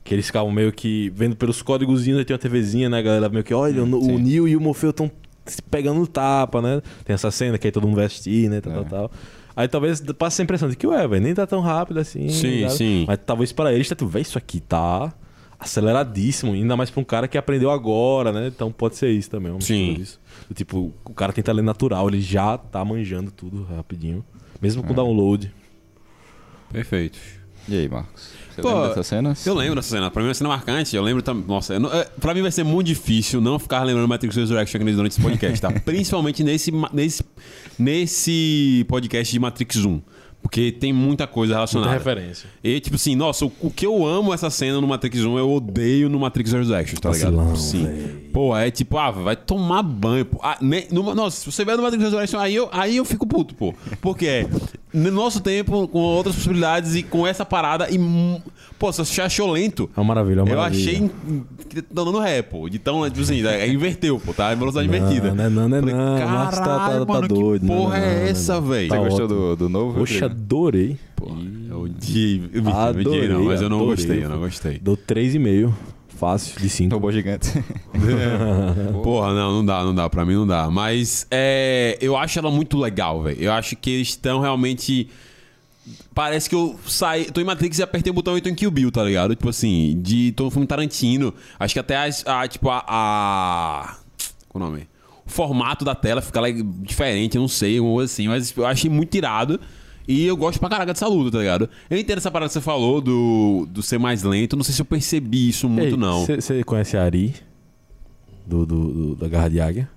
Que 0.03 0.13
eles 0.13 0.27
ficavam 0.27 0.51
meio 0.51 0.71
que 0.71 1.09
vendo 1.15 1.35
pelos 1.35 1.61
códigozinhos, 1.61 2.19
aí 2.19 2.25
tem 2.25 2.33
uma 2.35 2.39
TVzinha, 2.39 2.89
né, 2.89 3.01
galera? 3.01 3.29
Meio 3.29 3.43
que, 3.43 3.53
olha, 3.53 3.81
o, 3.83 3.87
Sim. 3.87 4.15
o 4.15 4.19
Neil 4.19 4.47
e 4.47 4.55
o 4.55 4.61
Morfeu 4.61 4.91
estão 4.91 5.09
se 5.45 5.61
pegando 5.61 5.99
no 5.99 6.05
tapa, 6.07 6.61
né? 6.61 6.81
Tem 7.03 7.13
essa 7.13 7.31
cena 7.31 7.57
que 7.57 7.65
aí 7.65 7.71
todo 7.71 7.87
mundo 7.87 8.01
assistir, 8.01 8.49
né? 8.49 8.59
Tal, 8.61 8.73
É. 8.73 8.75
tal, 8.75 8.85
tal. 8.85 9.11
Aí 9.55 9.67
talvez 9.67 10.01
passe 10.17 10.41
a 10.41 10.43
impressão 10.43 10.67
de 10.69 10.75
que, 10.75 10.85
ué, 10.85 11.07
velho, 11.07 11.23
nem 11.23 11.33
tá 11.33 11.47
tão 11.47 11.61
rápido 11.61 11.99
assim. 11.99 12.27
Sim, 12.29 12.61
sabe? 12.63 12.73
sim. 12.77 13.05
Mas 13.07 13.19
talvez 13.25 13.51
para 13.53 13.73
eles, 13.73 13.87
tá, 13.87 13.95
tu 13.95 14.05
vê 14.05 14.19
isso 14.21 14.37
aqui, 14.37 14.59
tá 14.59 15.13
aceleradíssimo, 15.57 16.51
ainda 16.51 16.75
mais 16.75 16.89
pra 16.89 16.99
um 17.01 17.03
cara 17.05 17.27
que 17.27 17.37
aprendeu 17.37 17.71
agora, 17.71 18.31
né? 18.31 18.47
Então 18.47 18.71
pode 18.71 18.97
ser 18.97 19.09
isso 19.11 19.29
também, 19.29 19.55
Sim. 19.61 19.93
disso. 19.93 20.19
Do 20.49 20.53
tipo, 20.53 20.93
o 21.05 21.13
cara 21.13 21.31
tenta 21.31 21.51
ler 21.53 21.61
natural, 21.61 22.07
ele 22.09 22.19
já 22.21 22.57
tá 22.57 22.83
manjando 22.83 23.31
tudo 23.31 23.63
rapidinho. 23.63 24.23
Mesmo 24.61 24.83
É. 24.83 24.87
com 24.87 24.93
download. 24.93 25.51
Perfeito. 26.71 27.17
E 27.67 27.75
aí, 27.79 27.89
Marcos? 27.89 28.29
Você 28.53 28.61
Pô, 28.61 28.69
lembra 28.69 28.87
dessas 28.89 29.07
cenas? 29.07 29.47
Eu 29.47 29.55
lembro 29.55 29.75
dessa 29.75 29.89
cena. 29.89 30.11
Pra 30.11 30.21
mim 30.21 30.27
é 30.27 30.29
uma 30.29 30.33
cena 30.35 30.49
marcante. 30.49 30.95
Eu 30.95 31.01
lembro 31.01 31.23
também. 31.23 31.43
Nossa, 31.47 31.73
eu 31.73 31.79
não- 31.79 31.91
é, 31.91 32.03
pra 32.05 32.33
mim 32.33 32.41
vai 32.41 32.51
ser 32.51 32.63
muito 32.63 32.87
difícil 32.87 33.41
não 33.41 33.57
ficar 33.57 33.83
lembrando 33.83 34.07
Matrix 34.07 34.35
Resurrection 34.35 34.79
durante 34.83 35.13
esse 35.13 35.21
podcast, 35.21 35.59
tá? 35.61 35.71
Principalmente 35.81 36.43
nesse, 36.43 36.71
nesse, 36.93 37.23
nesse 37.77 38.85
podcast 38.87 39.31
de 39.31 39.39
Matrix 39.39 39.77
1. 39.85 40.01
Porque 40.41 40.71
tem 40.71 40.93
muita 40.93 41.25
coisa 41.25 41.53
Muita 41.55 41.57
relacionada. 41.71 41.93
referência. 41.93 42.47
E 42.63 42.79
tipo 42.79 42.97
assim, 42.97 43.15
nossa, 43.15 43.45
o, 43.47 43.51
o 43.61 43.71
que 43.71 43.83
eu 43.83 44.05
amo 44.05 44.31
essa 44.31 44.47
cena 44.51 44.79
no 44.79 44.85
Matrix 44.87 45.21
1, 45.21 45.39
eu 45.39 45.49
odeio 45.51 46.07
no 46.07 46.19
Matrix 46.19 46.51
Resurrection, 46.51 46.99
tá 46.99 47.09
ligado? 47.09 47.35
Vacilão, 47.35 47.55
Sim. 47.55 47.83
véi. 47.85 48.29
Pô, 48.31 48.55
é 48.55 48.69
tipo, 48.69 48.95
ah, 48.99 49.09
vai 49.09 49.35
tomar 49.35 49.81
banho, 49.81 50.23
pô. 50.23 50.39
Ah, 50.43 50.59
numa- 50.91 51.15
nossa, 51.15 51.37
se 51.39 51.51
você 51.51 51.65
vê 51.65 51.75
no 51.75 51.81
Matrix 51.81 52.03
Resurrection, 52.03 52.39
aí 52.39 52.53
eu, 52.53 52.69
aí 52.71 52.97
eu 52.97 53.05
fico 53.05 53.25
puto, 53.25 53.55
pô. 53.55 53.73
Porque 53.99 54.27
é, 54.27 54.47
no 54.95 55.11
nosso 55.11 55.39
tempo, 55.41 55.87
com 55.87 55.99
outras 55.99 56.35
possibilidades 56.35 56.95
e 56.95 57.03
com 57.03 57.27
essa 57.27 57.45
parada, 57.45 57.87
e. 57.91 57.97
Pô, 58.77 58.91
se 58.91 58.97
você 59.05 59.21
achou 59.21 59.51
lento. 59.51 59.89
É 59.95 59.99
uma 59.99 60.05
maravilha, 60.05 60.39
é 60.41 60.43
uma 60.43 60.51
Eu 60.51 60.57
maravilha. 60.57 60.89
achei 60.91 61.11
que 61.69 61.81
tá 61.81 62.03
dando 62.03 62.19
ré, 62.19 62.41
pô. 62.41 62.67
Então, 62.67 63.09
tipo 63.09 63.21
assim, 63.21 63.45
é, 63.45 63.67
inverteu, 63.69 64.19
pô, 64.19 64.33
tá? 64.33 64.51
É 64.51 64.55
velocidade 64.55 64.87
invertida. 64.87 65.33
Não, 65.33 65.49
não, 65.49 65.69
não, 65.69 65.79
Falei, 65.79 65.95
não. 65.95 66.27
Marcos 66.27 66.59
tá- 66.59 66.65
tá- 66.65 66.99
tá 66.99 67.05
mano, 67.05 67.27
doido, 67.27 67.61
Que 67.61 67.67
não, 67.67 67.75
porra 67.77 67.97
não, 67.99 68.05
é 68.05 68.15
não, 68.23 68.27
essa, 68.27 68.53
não. 68.55 68.61
velho? 68.67 68.89
Você 68.89 68.95
Tá 68.95 69.03
gostou 69.03 69.27
do, 69.27 69.55
do 69.55 69.69
novo? 69.69 69.99
Poxa, 69.99 70.25
adorei. 70.25 70.97
Pô, 71.15 71.27
eu 71.69 71.87
De. 71.87 72.41
Adorei, 72.65 73.01
Adorei, 73.01 73.27
não, 73.29 73.43
mas 73.45 73.61
eu 73.61 73.69
não 73.69 73.77
adorei. 73.77 73.95
gostei, 73.95 74.23
eu 74.25 74.29
não 74.29 74.39
gostei. 74.39 74.79
Dou 74.79 74.97
3,5. 74.97 75.73
Fácil, 76.15 76.59
de 76.59 76.69
5. 76.69 76.93
Robô 76.93 77.11
gigante. 77.11 77.51
Porra, 79.03 79.33
não, 79.33 79.53
não 79.53 79.65
dá, 79.65 79.83
não 79.83 79.93
dá, 79.93 80.09
pra 80.09 80.25
mim 80.25 80.33
não 80.33 80.47
dá. 80.47 80.69
Mas 80.69 81.27
é, 81.29 81.97
eu 82.01 82.15
acho 82.15 82.39
ela 82.39 82.49
muito 82.49 82.77
legal, 82.77 83.21
velho. 83.21 83.41
Eu 83.41 83.51
acho 83.51 83.75
que 83.75 83.89
eles 83.89 84.09
estão 84.09 84.39
realmente. 84.39 85.09
Parece 86.13 86.49
que 86.49 86.55
eu 86.55 86.79
saí. 86.87 87.25
Tô 87.25 87.41
em 87.41 87.43
Matrix 87.43 87.79
e 87.79 87.83
apertei 87.83 88.11
o 88.11 88.13
botão 88.13 88.37
e 88.37 88.41
tô 88.41 88.49
em 88.49 88.55
Kill 88.55 88.71
Bill, 88.71 88.91
tá 88.91 89.03
ligado? 89.03 89.35
Tipo 89.35 89.49
assim, 89.49 89.99
de. 90.01 90.31
tô 90.31 90.45
no 90.45 90.51
filme 90.51 90.65
Tarantino. 90.65 91.33
Acho 91.59 91.73
que 91.73 91.79
até 91.79 91.97
as, 91.97 92.25
a, 92.25 92.47
tipo, 92.47 92.69
a. 92.69 92.83
a 92.87 93.97
qual 94.47 94.63
o 94.63 94.69
nome? 94.69 94.87
O 95.25 95.29
formato 95.29 95.83
da 95.83 95.95
tela 95.95 96.21
fica 96.21 96.39
diferente, 96.81 97.35
eu 97.35 97.41
não 97.41 97.47
sei, 97.47 97.79
uma 97.79 97.91
coisa 97.91 98.11
assim. 98.11 98.27
Mas 98.27 98.55
eu 98.55 98.65
achei 98.65 98.89
muito 98.89 99.15
irado. 99.15 99.59
E 100.07 100.25
eu 100.25 100.37
gosto 100.37 100.59
pra 100.59 100.69
caraca 100.69 100.93
dessa 100.93 101.07
luta, 101.07 101.31
tá 101.31 101.37
ligado? 101.39 101.69
Eu 101.89 101.97
entendo 101.97 102.17
essa 102.17 102.29
parada 102.31 102.47
que 102.49 102.53
você 102.53 102.61
falou 102.61 103.01
do, 103.01 103.67
do 103.71 103.81
ser 103.81 103.97
mais 103.97 104.21
lento. 104.23 104.55
Não 104.55 104.63
sei 104.63 104.73
se 104.75 104.81
eu 104.81 104.85
percebi 104.85 105.49
isso 105.49 105.67
muito, 105.67 105.97
não. 105.97 106.25
Você 106.25 106.63
conhece 106.63 106.95
a 106.97 107.03
Ari? 107.03 107.33
Do, 108.45 108.65
do, 108.65 108.87
do- 108.91 109.15
da 109.15 109.27
Garra 109.27 109.49
de 109.49 109.59
Águia? 109.59 109.89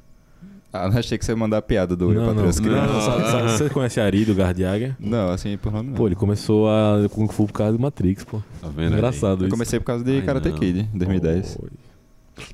ah, 0.73 0.89
não 0.89 0.99
achei 0.99 1.17
que 1.19 1.25
você 1.25 1.33
ia 1.33 1.37
mandar 1.37 1.59
a 1.59 1.63
piada 1.63 1.95
do 1.97 2.13
Eu 2.13 2.35
não, 2.35 2.49
as 2.49 2.59
não, 2.61 2.65
Crianças. 2.71 2.93
não, 2.95 3.01
sabe- 3.03 3.31
sabe- 3.31 3.51
Você 3.51 3.69
conhece 3.71 4.01
a 4.01 4.05
Ari 4.05 4.25
do 4.25 4.35
Garra 4.35 4.53
de 4.55 4.65
Águia? 4.65 4.97
Não, 5.01 5.31
assim, 5.31 5.57
por 5.59 5.71
nome 5.73 5.91
não. 5.91 5.95
Pô, 5.97 6.07
ele 6.07 6.15
começou 6.15 6.69
a 6.69 7.07
Kung 7.11 7.29
Fu 7.29 7.47
por 7.47 7.53
causa 7.53 7.73
do 7.75 7.79
Matrix, 7.79 8.25
pô. 8.25 8.43
Tá 8.63 8.69
vendo? 8.69 8.93
aí? 8.93 8.99
Engraçado 8.99 9.43
eu 9.45 9.49
isso. 9.49 9.51
comecei 9.55 9.79
por 9.79 9.85
causa 9.87 10.03
de 10.05 10.13
Ai, 10.17 10.23
Karate 10.23 10.49
não. 10.51 10.57
Kid, 10.59 10.89
em 10.95 10.99
2010. 10.99 11.57
Pô, 11.57 11.67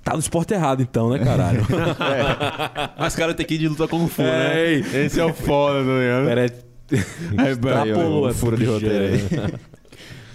Tá 0.03 0.15
no 0.15 0.19
esporte 0.19 0.55
errado 0.55 0.81
então, 0.83 1.11
né, 1.11 1.19
caralho? 1.19 1.61
Mas 2.99 3.15
cara 3.15 3.35
tem 3.35 3.45
que 3.45 3.55
ir 3.55 3.59
de 3.59 3.69
luta 3.69 3.87
Kung 3.87 4.09
Fu, 4.09 4.23
É, 4.23 4.25
né? 4.25 4.67
ei. 4.73 5.05
Esse 5.07 5.21
é 5.21 5.25
o 5.25 5.33
foda, 5.35 5.85
tá 5.85 5.99
ligado? 5.99 6.25
Pera 6.27 6.41
aí. 6.43 6.51
Extrapolou 6.91 8.25
um 8.25 8.29
essa 8.29 8.39
furo 8.39 8.57
de 8.57 8.65
roteiro 8.65 9.15
aí. 9.15 9.55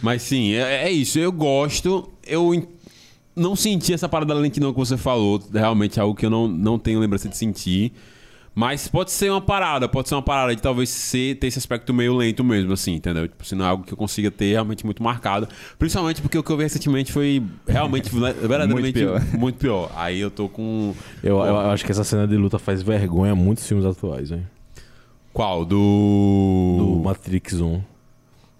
Mas 0.02 0.22
sim, 0.22 0.54
é, 0.54 0.86
é 0.86 0.92
isso. 0.92 1.20
Eu 1.20 1.32
gosto. 1.32 2.10
Eu 2.26 2.68
não 3.36 3.56
senti 3.56 3.94
essa 3.94 4.08
parada 4.10 4.34
da 4.34 4.40
lentidão 4.40 4.72
que 4.72 4.80
você 4.80 4.98
falou. 4.98 5.42
Realmente 5.54 6.00
é 6.00 6.02
algo 6.02 6.16
que 6.16 6.26
eu 6.26 6.30
não, 6.30 6.48
não 6.48 6.80
tenho 6.80 7.00
lembrança 7.00 7.28
de 7.28 7.38
sentir. 7.38 7.94
Mas 8.56 8.88
pode 8.88 9.12
ser 9.12 9.30
uma 9.30 9.40
parada, 9.40 9.88
pode 9.88 10.10
ser 10.10 10.16
uma 10.16 10.22
parada 10.22 10.54
de 10.54 10.62
talvez 10.62 10.90
ser, 10.90 11.36
ter 11.36 11.48
esse 11.48 11.60
aspecto 11.60 11.94
meio 11.94 12.14
lento 12.16 12.44
mesmo, 12.44 12.74
assim, 12.74 12.96
entendeu? 12.96 13.28
Tipo, 13.28 13.46
se 13.46 13.56
não 13.56 13.64
é 13.64 13.70
algo 13.70 13.86
que 13.86 13.94
eu 13.94 13.98
consiga 13.98 14.30
ter 14.30 14.52
realmente 14.52 14.84
muito 14.84 15.02
marcado. 15.02 15.48
Principalmente 15.78 16.22
porque 16.22 16.38
o 16.38 16.44
que 16.44 16.52
eu 16.52 16.58
vi 16.58 16.64
recentemente 16.64 17.12
foi 17.14 17.42
realmente, 17.66 18.14
né, 18.14 18.34
verdadeiramente 18.42 19.00
pior. 19.00 19.24
muito 19.38 19.58
pior. 19.58 19.92
Aí 19.96 20.20
eu 20.20 20.30
tô 20.30 20.50
com. 20.50 20.94
Eu, 21.24 21.38
eu 21.38 21.58
acho 21.58 21.86
que 21.86 21.92
essa 21.92 22.04
cena 22.04 22.28
de 22.28 22.36
luta 22.36 22.60
faz 22.60 22.82
vergonha 22.82 23.32
a 23.32 23.36
muitos 23.36 23.66
filmes 23.66 23.86
atuais, 23.86 24.32
hein? 24.32 24.46
Qual? 25.34 25.63
Do 25.65 25.76
Do. 26.78 27.02
Matrix 27.04 27.60
1. 27.62 27.82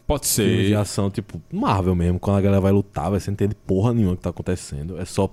Pode 0.08 0.28
Filme 0.28 0.64
de 0.64 0.68
ser. 0.70 0.76
ação, 0.76 1.10
tipo, 1.12 1.40
Marvel 1.54 1.94
mesmo. 1.94 2.20
Quando 2.20 2.38
a 2.38 2.42
galera 2.42 2.60
vai 2.62 2.72
lutar, 2.72 3.12
vai, 3.12 3.20
você 3.20 3.30
não 3.30 3.34
entende 3.36 3.54
porra 3.56 3.94
nenhuma 3.94 4.16
que 4.16 4.24
tá 4.24 4.32
acontecendo. 4.32 5.00
É 5.00 5.06
só 5.06 5.30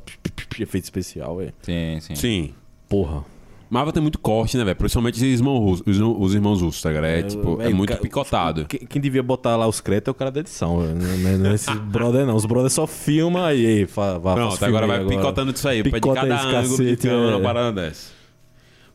efeito 0.61 0.85
especial, 0.85 1.41
é. 1.41 1.49
Sim, 1.63 1.99
sim. 2.01 2.15
Sim. 2.15 2.55
Porra. 2.89 3.25
Marvel 3.71 3.93
tem 3.93 4.03
muito 4.03 4.19
corte, 4.19 4.57
né, 4.57 4.63
velho? 4.65 4.77
Principalmente 4.77 5.15
os 5.17 5.23
irmãos, 5.23 5.59
russos- 5.59 5.87
os, 5.87 5.99
os 5.99 6.35
irmãos 6.35 6.61
russos, 6.63 6.83
tá, 6.83 6.93
galera? 6.93 7.21
É, 7.21 7.23
tipo, 7.23 7.55
é 7.55 7.65
Velho, 7.65 7.77
muito 7.77 7.93
ca- 7.93 7.99
picotado. 7.99 8.67
Quem, 8.67 8.81
quem 8.81 9.01
devia 9.03 9.23
botar 9.23 9.57
lá 9.57 9.67
os 9.67 9.81
créditos 9.81 10.09
é 10.09 10.11
o 10.13 10.15
cara 10.15 10.31
da 10.31 10.41
edição, 10.41 10.79
velho. 10.79 10.95
Não, 10.95 11.17
não, 11.19 11.39
não 11.39 11.51
é 11.51 11.55
esses 11.55 11.75
brother, 11.81 12.27
não. 12.27 12.37
Os 12.37 12.45
brother 12.45 12.71
só 12.71 12.87
filma 12.87 13.47
aí, 13.47 13.67
aí, 13.67 13.87
fa, 13.87 14.21
Pronto, 14.21 14.63
agora 14.65 14.87
vai 14.87 15.01
aí 15.01 15.07
picotando 15.09 15.53
disso 15.53 15.67
aí. 15.69 15.83
Pede 15.83 15.95
Picota 15.95 16.21
cada 16.21 16.35
esse 16.37 16.45
ângulo 16.47 16.77
de 16.77 16.83
cacete, 16.85 17.09
câmera 17.09 17.33
é. 17.33 17.35
uma 17.37 17.43
parada 17.43 17.73
dessa. 17.83 18.16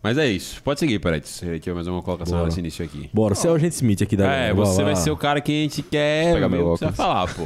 Mas 0.03 0.17
é 0.17 0.27
isso. 0.27 0.61
Pode 0.63 0.79
seguir, 0.79 0.97
Peretti. 0.99 1.29
Se 1.29 1.59
tiver 1.59 1.75
mais 1.75 1.85
uma 1.87 2.01
colocação 2.01 2.35
Bora. 2.37 2.47
nesse 2.47 2.59
início 2.59 2.83
aqui. 2.83 3.09
Bora, 3.13 3.35
você 3.35 3.47
é 3.47 3.51
o 3.51 3.53
agente 3.53 3.75
Smith 3.75 4.01
aqui 4.01 4.17
da 4.17 4.25
É, 4.31 4.51
você 4.53 4.79
lá. 4.79 4.85
vai 4.85 4.95
ser 4.95 5.11
o 5.11 5.17
cara 5.17 5.39
que 5.39 5.51
a 5.51 5.61
gente 5.61 5.83
quer 5.83 6.33
Pegar 6.33 6.47
ver 6.47 6.57
meu 6.57 6.67
óculos. 6.69 6.95
falar, 6.95 7.27
pô. 7.35 7.43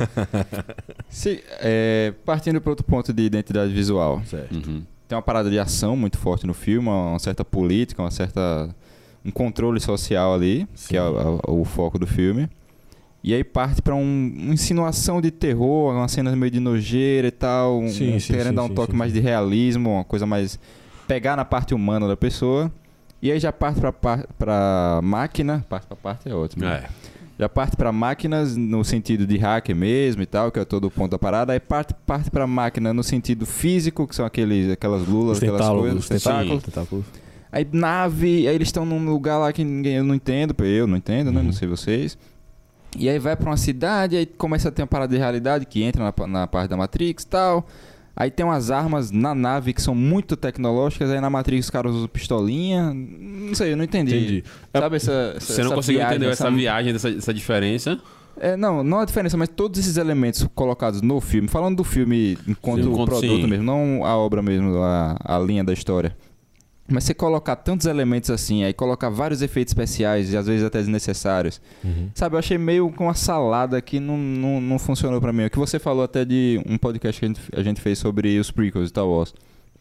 Se- 1.10 1.44
é, 1.60 2.14
partindo 2.24 2.62
para 2.62 2.70
outro 2.70 2.86
ponto 2.86 3.12
de 3.12 3.24
identidade 3.24 3.74
visual. 3.74 4.22
Certo. 4.26 4.56
Uhum. 4.56 4.84
Tem 5.08 5.16
uma 5.16 5.22
parada 5.22 5.50
de 5.50 5.60
ação 5.60 5.96
muito 5.98 6.18
forte 6.18 6.48
no 6.48 6.54
filme, 6.54 6.88
uma 6.88 7.20
certa 7.20 7.44
política, 7.44 8.02
uma 8.02 8.10
certa 8.12 8.74
um 9.24 9.32
controle 9.32 9.80
social 9.80 10.34
ali, 10.34 10.68
que 10.88 10.96
é 10.96 11.02
o, 11.04 11.40
o 11.62 11.66
foco 11.66 12.00
do 12.00 12.08
filme. 12.08 12.48
E 13.24 13.34
aí 13.34 13.44
parte 13.44 13.82
pra 13.82 13.96
um, 13.96 14.34
uma 14.38 14.54
insinuação 14.54 15.20
de 15.20 15.30
terror, 15.32 15.94
uma 15.94 16.08
cena 16.08 16.34
meio 16.36 16.52
de 16.52 16.60
nojeira 16.60 17.28
e 17.28 17.32
tal, 17.32 17.80
um- 17.82 17.90
Sim, 17.90 18.16
um- 18.16 18.20
sim, 18.20 18.34
querendo 18.34 18.50
sim, 18.50 18.56
dar 18.56 18.64
um 18.64 18.68
sim, 18.68 18.74
toque 18.76 18.92
sim, 18.92 18.98
mais 18.98 19.12
de 19.12 19.20
realismo, 19.20 19.90
uma 19.96 20.04
coisa 20.04 20.26
mais 20.26 20.60
pegar 21.08 21.36
na 21.36 21.46
parte 21.46 21.74
humana 21.74 22.08
da 22.08 22.18
pessoa. 22.18 22.72
E 23.22 23.32
aí 23.32 23.40
já 23.40 23.52
parte 23.52 23.80
pra, 23.80 23.92
par- 23.92 24.28
pra 24.38 25.00
máquina, 25.04 25.66
parte 25.70 25.88
pra 25.88 25.96
parte 25.96 26.30
é 26.30 26.34
ótimo. 26.36 26.66
né? 26.66 26.84
É. 26.86 26.90
Já 27.38 27.50
parte 27.50 27.76
pra 27.76 27.92
máquinas 27.92 28.56
no 28.56 28.84
sentido 28.86 29.28
de 29.28 29.38
hacker 29.38 29.76
mesmo 29.76 30.22
e 30.22 30.26
tal, 30.26 30.52
que 30.52 30.60
é 30.60 30.64
todo 30.64 30.86
o 30.86 30.92
ponto 30.92 31.12
da 31.12 31.20
parada. 31.20 31.52
Aí 31.52 31.60
parte, 31.60 31.94
parte 32.06 32.32
pra 32.32 32.48
máquina 32.48 32.94
no 32.94 33.04
sentido 33.04 33.46
físico, 33.46 34.08
que 34.08 34.16
são 34.16 34.26
aqueles, 34.26 34.72
aquelas 34.72 35.06
lulas, 35.08 35.38
aquelas 35.44 35.68
coisas, 35.68 36.00
os 36.00 36.10
os 36.10 36.24
tentáculos. 36.24 36.64
tentáculos. 36.64 37.06
Aí 37.52 37.68
nave, 37.72 38.48
aí 38.48 38.56
eles 38.56 38.68
estão 38.70 38.86
num 38.86 39.04
lugar 39.10 39.38
lá 39.38 39.52
que 39.52 39.64
ninguém 39.64 39.96
eu 39.96 40.04
não 40.04 40.16
entendo, 40.16 40.56
eu 40.64 40.88
não 40.88 40.96
entendo, 40.98 41.32
né? 41.32 41.42
Não 41.42 41.52
sei 41.52 41.68
vocês. 41.68 42.18
E 42.98 43.10
aí 43.10 43.20
vai 43.20 43.36
pra 43.36 43.50
uma 43.50 43.58
cidade, 43.58 44.16
aí 44.16 44.26
começa 44.26 44.70
a 44.70 44.72
ter 44.72 44.82
uma 44.84 44.88
parada 44.88 45.12
de 45.14 45.18
realidade 45.20 45.66
que 45.66 45.84
entra 45.84 46.02
na, 46.18 46.28
na 46.28 46.48
parte 46.48 46.70
da 46.70 46.78
Matrix 46.78 47.24
e 47.24 47.28
tal. 47.28 47.66
Aí 48.16 48.32
tem 48.32 48.46
umas 48.46 48.72
armas 48.72 49.12
na 49.12 49.36
nave 49.36 49.74
que 49.74 49.82
são 49.82 49.94
muito 49.94 50.38
tecnológicas, 50.38 51.10
aí 51.12 51.20
na 51.20 51.30
Matrix 51.30 51.66
os 51.66 51.70
caras 51.70 51.94
usam 51.94 52.08
pistolinha. 52.08 52.94
Não 52.94 53.54
sei, 53.54 53.74
eu 53.74 53.78
não 53.78 53.84
entendi. 53.84 54.16
Entendi. 54.16 54.44
Sabe 54.74 54.96
essa, 54.96 55.34
essa 55.36 55.54
Você 55.54 55.62
não 55.62 55.68
essa 55.68 55.76
conseguiu 55.76 56.00
viagem, 56.00 56.16
entender 56.18 56.32
essa, 56.32 56.48
essa- 56.48 56.56
viagem, 56.56 56.94
dessa, 56.94 57.10
essa 57.10 57.34
diferença? 57.34 58.00
É, 58.38 58.58
não, 58.58 58.84
não 58.84 59.00
a 59.00 59.06
diferença, 59.06 59.38
mas 59.38 59.48
todos 59.50 59.80
esses 59.80 59.96
elementos 59.98 60.46
colocados 60.54 61.02
no 61.02 61.22
filme, 61.22 61.48
falando 61.48 61.78
do 61.78 61.84
filme 61.86 62.38
enquanto 62.48 62.84
Sim, 62.84 62.92
enquanto 62.92 63.08
produto 63.10 63.42
sim. 63.42 63.48
mesmo, 63.48 63.64
não 63.64 64.06
a 64.06 64.16
obra 64.18 64.42
mesmo, 64.42 64.78
a, 64.82 65.18
a 65.24 65.40
linha 65.40 65.64
da 65.64 65.72
história. 65.72 66.16
Mas 66.88 67.04
você 67.04 67.16
colocar 67.16 67.56
tantos 67.56 67.88
elementos 67.88 68.30
assim, 68.30 68.64
aí 68.64 68.72
colocar 68.72 69.10
vários 69.10 69.42
efeitos 69.42 69.72
especiais 69.72 70.32
e 70.32 70.38
às 70.38 70.46
vezes 70.46 70.64
até 70.64 70.80
desnecessários. 70.80 71.60
Uhum. 71.84 72.12
Sabe, 72.14 72.36
eu 72.36 72.40
achei 72.40 72.60
meio 72.60 72.92
com 72.92 73.06
uma 73.06 73.16
salada 73.16 73.82
que 73.82 74.00
não, 74.00 74.18
não, 74.18 74.62
não 74.62 74.78
funcionou 74.78 75.20
pra 75.20 75.34
mim. 75.34 75.46
O 75.46 75.50
que 75.50 75.58
você 75.58 75.80
falou 75.80 76.04
até 76.04 76.24
de 76.24 76.62
um 76.66 76.78
podcast 76.78 77.20
que 77.20 77.26
a 77.26 77.28
gente, 77.28 77.42
a 77.56 77.64
gente 77.64 77.82
fez 77.82 77.98
sobre 77.98 78.38
os 78.38 78.52
prequels 78.52 78.86
de 78.86 78.90
Star 78.90 79.08
Wars, 79.08 79.34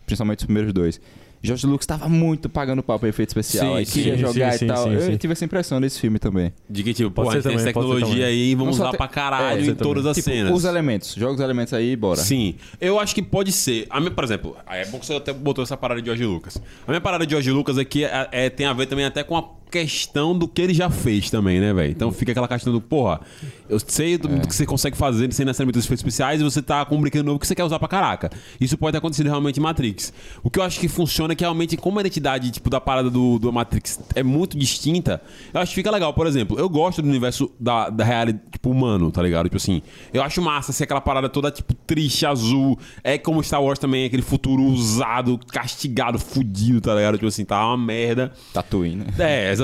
principalmente 0.07 0.38
os 0.38 0.45
primeiros 0.47 0.73
dois. 0.73 0.99
George 1.46 1.66
Lucas 1.66 1.87
tava 1.87 2.09
muito 2.09 2.48
pagando 2.48 2.83
pau 2.83 2.98
pra 2.98 3.09
efeito 3.09 3.28
especial, 3.28 3.72
Sim, 3.72 3.76
aí 3.78 3.87
queria 3.87 4.14
sim, 4.16 4.20
jogar 4.20 4.52
sim, 4.59 4.64
e 4.64 4.68
tal. 4.68 4.85
sim, 4.85 4.94
eu 4.94 5.00
sim. 5.02 5.16
tive 5.16 5.33
essa 5.33 5.44
impressão 5.44 5.78
nesse 5.78 6.00
filme 6.00 6.18
também. 6.18 6.52
De 6.68 6.83
que, 6.83 6.94
tipo, 6.94 7.11
Pode 7.11 7.26
pô, 7.26 7.33
ser 7.33 7.38
essa 7.40 7.50
também, 7.50 7.64
tecnologia 7.64 8.26
aí 8.26 8.50
e 8.50 8.54
vamos 8.54 8.76
usar 8.76 8.90
tem- 8.90 8.96
pra 8.98 9.09
caralho 9.09 9.59
É, 9.59 9.62
em 9.62 9.66
também. 9.66 9.74
todas 9.76 10.07
as 10.07 10.16
Tipo, 10.16 10.30
cenas. 10.30 10.52
os 10.54 10.64
elementos, 10.64 11.14
joga 11.14 11.35
os 11.35 11.40
elementos 11.40 11.74
aí 11.74 11.92
e 11.92 11.96
bora. 11.96 12.20
Sim, 12.20 12.54
eu 12.80 12.98
acho 12.98 13.14
que 13.14 13.22
pode 13.22 13.52
ser. 13.52 13.87
A 13.90 14.00
minha, 14.00 14.11
por 14.11 14.24
exemplo, 14.24 14.57
é 14.66 14.85
bom 14.87 14.98
que 14.98 15.07
você 15.07 15.14
até 15.14 15.33
botou 15.33 15.62
essa 15.62 15.76
parada 15.76 16.00
de 16.00 16.07
George 16.07 16.24
Lucas. 16.24 16.57
A 16.87 16.90
minha 16.90 17.00
parada 17.00 17.26
de 17.26 17.30
George 17.33 17.50
Lucas 17.50 17.76
aqui 17.78 18.04
é, 18.04 18.28
é- 18.33 18.50
tem 18.50 18.66
a 18.66 18.72
ver 18.72 18.87
também 18.87 19.04
até 19.04 19.22
com 19.22 19.37
a 19.37 19.44
questão 19.74 20.38
do 20.38 20.46
que 20.46 20.62
ele 20.62 20.72
já 20.72 20.88
fez 20.88 21.28
também, 21.30 21.58
né, 21.58 21.74
velho? 21.74 21.90
Então 21.90 22.12
fica 22.12 22.30
aquela 22.30 22.46
questão 22.46 22.72
do, 22.72 22.80
porra, 22.80 23.20
eu 23.68 23.80
sei 23.80 24.16
do, 24.16 24.28
do 24.28 24.46
que 24.46 24.54
você 24.54 24.64
consegue 24.64 24.96
fazer 24.96 25.32
sem 25.32 25.44
necessariamente 25.44 25.76
os 25.80 25.84
efeitos 25.84 26.00
especiais 26.00 26.40
e 26.40 26.44
você 26.44 26.62
tá 26.62 26.84
com 26.84 26.94
um 26.94 27.00
brinquedo 27.00 27.24
novo 27.24 27.40
que 27.40 27.46
você 27.46 27.56
quer 27.56 27.64
usar 27.64 27.80
pra 27.80 27.88
caraca. 27.88 28.30
Isso 28.60 28.78
pode 28.78 28.92
ter 28.92 28.98
acontecido 28.98 29.26
realmente 29.26 29.58
em 29.58 29.62
Matrix. 29.62 30.12
O 30.44 30.50
que 30.50 30.60
eu 30.60 30.62
acho 30.62 30.78
que 30.78 30.87
funciona 30.87 31.32
é 31.32 31.37
que 31.37 31.42
realmente, 31.42 31.76
como 31.76 31.98
a 31.98 32.02
identidade, 32.02 32.52
tipo, 32.52 32.70
da 32.70 32.80
parada 32.80 33.10
do, 33.10 33.37
do 33.40 33.52
Matrix 33.52 33.98
é 34.14 34.22
muito 34.22 34.56
distinta, 34.56 35.20
eu 35.52 35.60
acho 35.60 35.70
que 35.70 35.74
fica 35.74 35.90
legal. 35.90 36.14
Por 36.14 36.28
exemplo, 36.28 36.56
eu 36.56 36.68
gosto 36.68 37.02
do 37.02 37.08
universo 37.08 37.50
da, 37.58 37.90
da 37.90 38.04
realidade, 38.04 38.44
tipo, 38.52 38.70
humano, 38.70 39.10
tá 39.10 39.20
ligado? 39.22 39.46
Tipo 39.46 39.56
assim, 39.56 39.82
eu 40.12 40.22
acho 40.22 40.40
massa 40.40 40.72
ser 40.72 40.84
aquela 40.84 41.00
parada 41.00 41.28
toda, 41.28 41.50
tipo, 41.50 41.74
triste, 41.74 42.24
azul. 42.24 42.78
É 43.02 43.18
como 43.18 43.42
Star 43.42 43.60
Wars 43.60 43.80
também, 43.80 44.04
aquele 44.04 44.22
futuro 44.22 44.62
usado, 44.62 45.37
castigado, 45.50 46.16
fudido, 46.16 46.80
tá 46.80 46.94
ligado? 46.94 47.14
Tipo 47.14 47.26
assim, 47.26 47.44
tá 47.44 47.66
uma 47.66 47.76
merda. 47.76 48.32
Tatooine, 48.52 48.96
né? 48.96 49.06
É, 49.18 49.50
exatamente. 49.50 49.63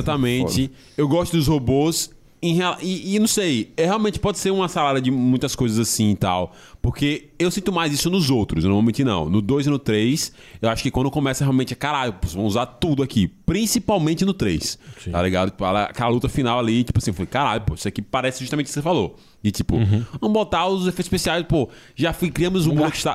Eu 0.97 1.09
gosto 1.09 1.37
dos 1.37 1.47
robôs. 1.47 2.11
em 2.43 2.59
e, 2.81 3.15
e 3.15 3.19
não 3.19 3.27
sei, 3.27 3.71
é, 3.77 3.85
realmente 3.85 4.19
pode 4.19 4.39
ser 4.39 4.51
uma 4.51 4.69
salada 4.69 5.01
de 5.01 5.11
muitas 5.11 5.55
coisas 5.55 5.79
assim 5.79 6.11
e 6.13 6.17
tal. 6.17 6.55
Porque 6.83 7.29
eu 7.39 7.51
sinto 7.51 7.71
mais 7.71 7.93
isso 7.93 8.09
nos 8.09 8.31
outros, 8.31 8.65
normalmente 8.65 9.05
não. 9.05 9.29
No 9.29 9.43
2 9.43 9.67
e 9.67 9.71
no 9.71 9.79
3, 9.79 10.33
eu 10.63 10.69
acho 10.71 10.83
que 10.83 10.91
quando 10.91 11.11
começa 11.11 11.45
realmente, 11.45 11.75
caralho, 11.75 12.15
pô, 12.15 12.27
vamos 12.29 12.53
usar 12.53 12.65
tudo 12.65 13.03
aqui. 13.03 13.29
Principalmente 13.45 14.25
no 14.25 14.33
3. 14.33 14.79
Tá 15.13 15.23
ligado? 15.23 15.51
Tipo, 15.51 15.65
ela- 15.67 15.85
aquela 15.85 16.09
luta 16.09 16.27
final 16.27 16.59
ali, 16.59 16.83
tipo 16.83 16.99
assim, 16.99 17.11
eu 17.11 17.15
falei, 17.15 17.27
caralho, 17.27 17.61
pô, 17.63 17.75
isso 17.75 17.87
aqui 17.87 18.01
parece 18.01 18.41
justamente 18.41 18.65
o 18.65 18.69
que 18.69 18.73
você 18.73 18.81
falou. 18.81 19.15
E 19.45 19.51
tipo, 19.51 19.77
vamos 20.21 20.33
botar 20.33 20.69
os 20.69 20.83
efeitos 20.83 21.07
especiais, 21.07 21.45
pô, 21.47 21.69
já 21.95 22.15
fui, 22.15 22.31
criamos 22.31 22.63
o 22.67 22.71
Vamos 22.71 22.81
bullet 22.81 22.99
time. 23.03 23.15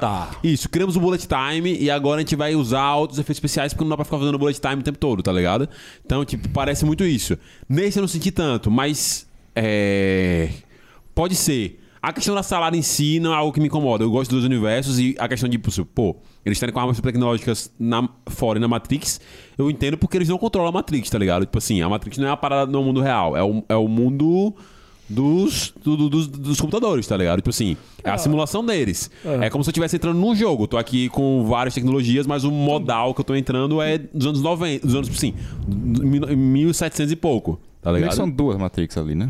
Isso, 0.53 0.69
criamos 0.69 0.95
o 0.95 0.99
bullet 0.99 1.27
time 1.27 1.75
e 1.79 1.89
agora 1.89 2.17
a 2.17 2.21
gente 2.21 2.35
vai 2.35 2.53
usar 2.55 2.93
outros 2.95 3.17
efeitos 3.17 3.37
especiais 3.37 3.73
porque 3.73 3.83
não 3.83 3.89
dá 3.89 3.95
pra 3.95 4.05
ficar 4.05 4.19
fazendo 4.19 4.37
bullet 4.37 4.59
time 4.61 4.75
o 4.75 4.83
tempo 4.83 4.99
todo, 4.99 5.23
tá 5.23 5.31
ligado? 5.31 5.67
Então, 6.05 6.23
tipo, 6.23 6.47
parece 6.49 6.85
muito 6.85 7.03
isso. 7.03 7.35
Nesse 7.67 7.97
eu 7.97 8.01
não 8.01 8.07
senti 8.07 8.29
tanto, 8.31 8.69
mas. 8.69 9.27
É. 9.55 10.49
Pode 11.15 11.33
ser. 11.35 11.81
A 12.07 12.13
questão 12.13 12.35
da 12.35 12.43
salada 12.43 12.77
em 12.77 12.81
si 12.83 13.19
não 13.19 13.33
é 13.33 13.35
algo 13.35 13.51
que 13.51 13.59
me 13.59 13.65
incomoda. 13.65 14.03
Eu 14.03 14.11
gosto 14.11 14.29
dos 14.29 14.43
universos 14.45 14.99
e 14.99 15.15
a 15.17 15.27
questão 15.27 15.49
de, 15.49 15.57
tipo, 15.57 15.85
pô, 15.85 16.15
eles 16.45 16.55
estarem 16.57 16.71
com 16.71 16.79
armas 16.79 16.99
tecnológicas 16.99 17.71
na, 17.79 18.07
fora 18.27 18.59
e 18.59 18.61
na 18.61 18.67
Matrix, 18.67 19.19
eu 19.57 19.71
entendo 19.71 19.97
porque 19.97 20.15
eles 20.17 20.29
não 20.29 20.37
controlam 20.37 20.69
a 20.69 20.71
Matrix, 20.71 21.09
tá 21.09 21.17
ligado? 21.17 21.45
Tipo 21.45 21.57
assim, 21.57 21.81
a 21.81 21.89
Matrix 21.89 22.17
não 22.19 22.27
é 22.27 22.29
uma 22.29 22.37
parada 22.37 22.71
no 22.71 22.83
mundo 22.83 23.01
real, 23.01 23.35
é 23.35 23.41
o, 23.43 23.63
é 23.67 23.75
o 23.75 23.87
mundo 23.87 24.53
dos, 25.09 25.73
do- 25.83 25.97
do- 25.97 26.09
dos, 26.09 26.27
dos 26.27 26.61
computadores, 26.61 27.07
tá 27.07 27.17
ligado? 27.17 27.37
Tipo 27.37 27.49
assim, 27.49 27.75
é 28.03 28.09
a 28.11 28.17
simulação 28.19 28.63
deles. 28.63 29.09
É. 29.41 29.49
como 29.49 29.63
se 29.63 29.69
eu 29.69 29.71
estivesse 29.71 29.95
entrando 29.95 30.19
num 30.19 30.35
jogo. 30.35 30.63
Eu 30.63 30.67
tô 30.67 30.77
aqui 30.77 31.09
com 31.09 31.43
várias 31.45 31.73
tecnologias, 31.73 32.27
mas 32.27 32.43
o 32.43 32.51
modal 32.51 33.15
que 33.15 33.21
eu 33.21 33.25
tô 33.25 33.35
entrando 33.35 33.81
é 33.81 33.97
dos 33.97 34.27
anos 34.27 34.41
90, 34.43 34.85
dos 34.85 34.95
anos, 34.95 35.09
assim, 35.09 35.33
1700 35.67 37.11
e 37.11 37.15
pouco, 37.15 37.59
tá 37.81 37.91
ligado? 37.91 38.13
são 38.15 38.29
duas 38.29 38.57
Matrix 38.57 38.95
ali, 38.97 39.15
né? 39.15 39.29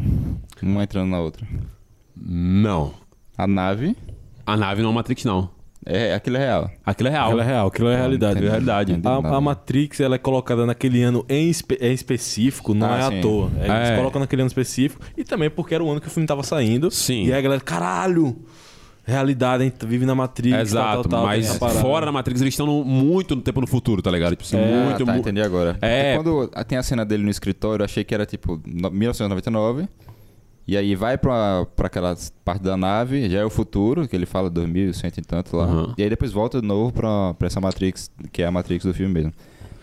Uma 0.61 0.83
entrando 0.83 1.09
na 1.09 1.19
outra. 1.19 1.47
Não. 2.15 2.93
A 3.37 3.45
nave 3.47 3.95
A 4.45 4.55
nave 4.55 4.81
não 4.81 4.91
é 4.91 4.93
Matrix, 4.93 5.25
não. 5.25 5.49
é 5.85 6.13
aquilo 6.15 6.37
é 6.37 6.39
real. 6.39 6.71
Aquilo 6.85 7.09
é 7.09 7.11
real. 7.11 7.25
Aquilo 7.27 7.41
é 7.41 7.45
real, 7.45 7.67
aquilo 7.67 7.87
é 7.89 7.95
realidade. 7.95 8.31
entendi. 8.33 8.47
é 8.47 8.49
realidade. 8.51 9.01
A, 9.03 9.35
a 9.35 9.41
Matrix 9.41 9.99
ela 9.99 10.15
é 10.15 10.17
colocada 10.17 10.65
naquele 10.65 11.03
ano 11.03 11.25
em, 11.29 11.49
espe- 11.49 11.77
em 11.81 11.93
específico, 11.93 12.73
não 12.73 12.91
Ah, 12.91 12.97
é 12.97 13.01
sim. 13.09 13.19
à 13.19 13.21
toa. 13.21 13.51
É, 13.59 13.65
Eles 13.65 13.89
É. 13.89 13.95
colocam 13.97 14.19
naquele 14.21 14.41
ano 14.41 14.47
específico 14.47 15.01
e 15.17 15.23
também 15.23 15.49
porque 15.49 15.75
era 15.75 15.83
o 15.83 15.89
ano 15.91 15.99
que 16.01 16.07
o 16.07 16.09
filme 16.11 16.25
tava 16.25 16.41
saindo. 16.43 16.89
Sim. 16.89 17.25
E 17.25 17.33
aí 17.33 17.37
a 17.39 17.41
galera, 17.41 17.61
caralho, 17.61 18.35
realidade, 19.03 19.63
hein? 19.65 19.73
vive 19.85 20.05
na 20.05 20.15
Matrix. 20.15 20.57
Exato, 20.57 20.85
tal, 20.85 21.03
tal, 21.03 21.11
tal, 21.11 21.25
mas 21.25 21.57
fora 21.81 22.05
da 22.07 22.11
Matrix 22.11 22.41
eles 22.41 22.53
estão 22.53 22.65
no- 22.65 22.83
muito 22.85 23.35
no 23.35 23.41
tempo 23.41 23.61
no 23.61 23.67
futuro, 23.67 24.01
tá 24.01 24.09
ligado? 24.09 24.31
Tipo 24.31 24.43
assim, 24.43 24.57
Ah, 24.57 24.85
muito, 24.85 25.05
tá, 25.05 25.11
mu- 25.11 25.19
entendi 25.19 25.41
agora. 25.41 25.77
É. 25.81 26.15
Porque 26.15 26.29
quando 26.29 26.65
tem 26.65 26.77
a 26.77 26.83
cena 26.83 27.05
dele 27.05 27.23
no 27.23 27.29
escritório, 27.29 27.83
eu 27.83 27.85
achei 27.85 28.03
que 28.03 28.13
era 28.15 28.25
tipo 28.25 28.59
no- 28.65 28.89
1999. 28.89 29.87
E 30.67 30.75
aí 30.75 30.95
vai 30.95 31.17
pra, 31.17 31.65
pra 31.75 31.87
aquela 31.87 32.15
parte 32.43 32.63
da 32.63 32.75
nave, 32.75 33.29
já 33.29 33.39
é 33.39 33.45
o 33.45 33.49
futuro, 33.49 34.07
que 34.07 34.15
ele 34.15 34.25
fala 34.25 34.49
2100 34.49 35.11
e 35.17 35.21
tanto 35.21 35.55
lá. 35.55 35.65
Aham. 35.65 35.93
E 35.97 36.03
aí 36.03 36.09
depois 36.09 36.31
volta 36.31 36.59
de 36.59 36.67
novo 36.67 36.91
pra, 36.91 37.33
pra 37.35 37.47
essa 37.47 37.61
Matrix, 37.61 38.09
que 38.31 38.41
é 38.41 38.47
a 38.47 38.51
Matrix 38.51 38.83
do 38.83 38.93
filme 38.93 39.13
mesmo. 39.13 39.33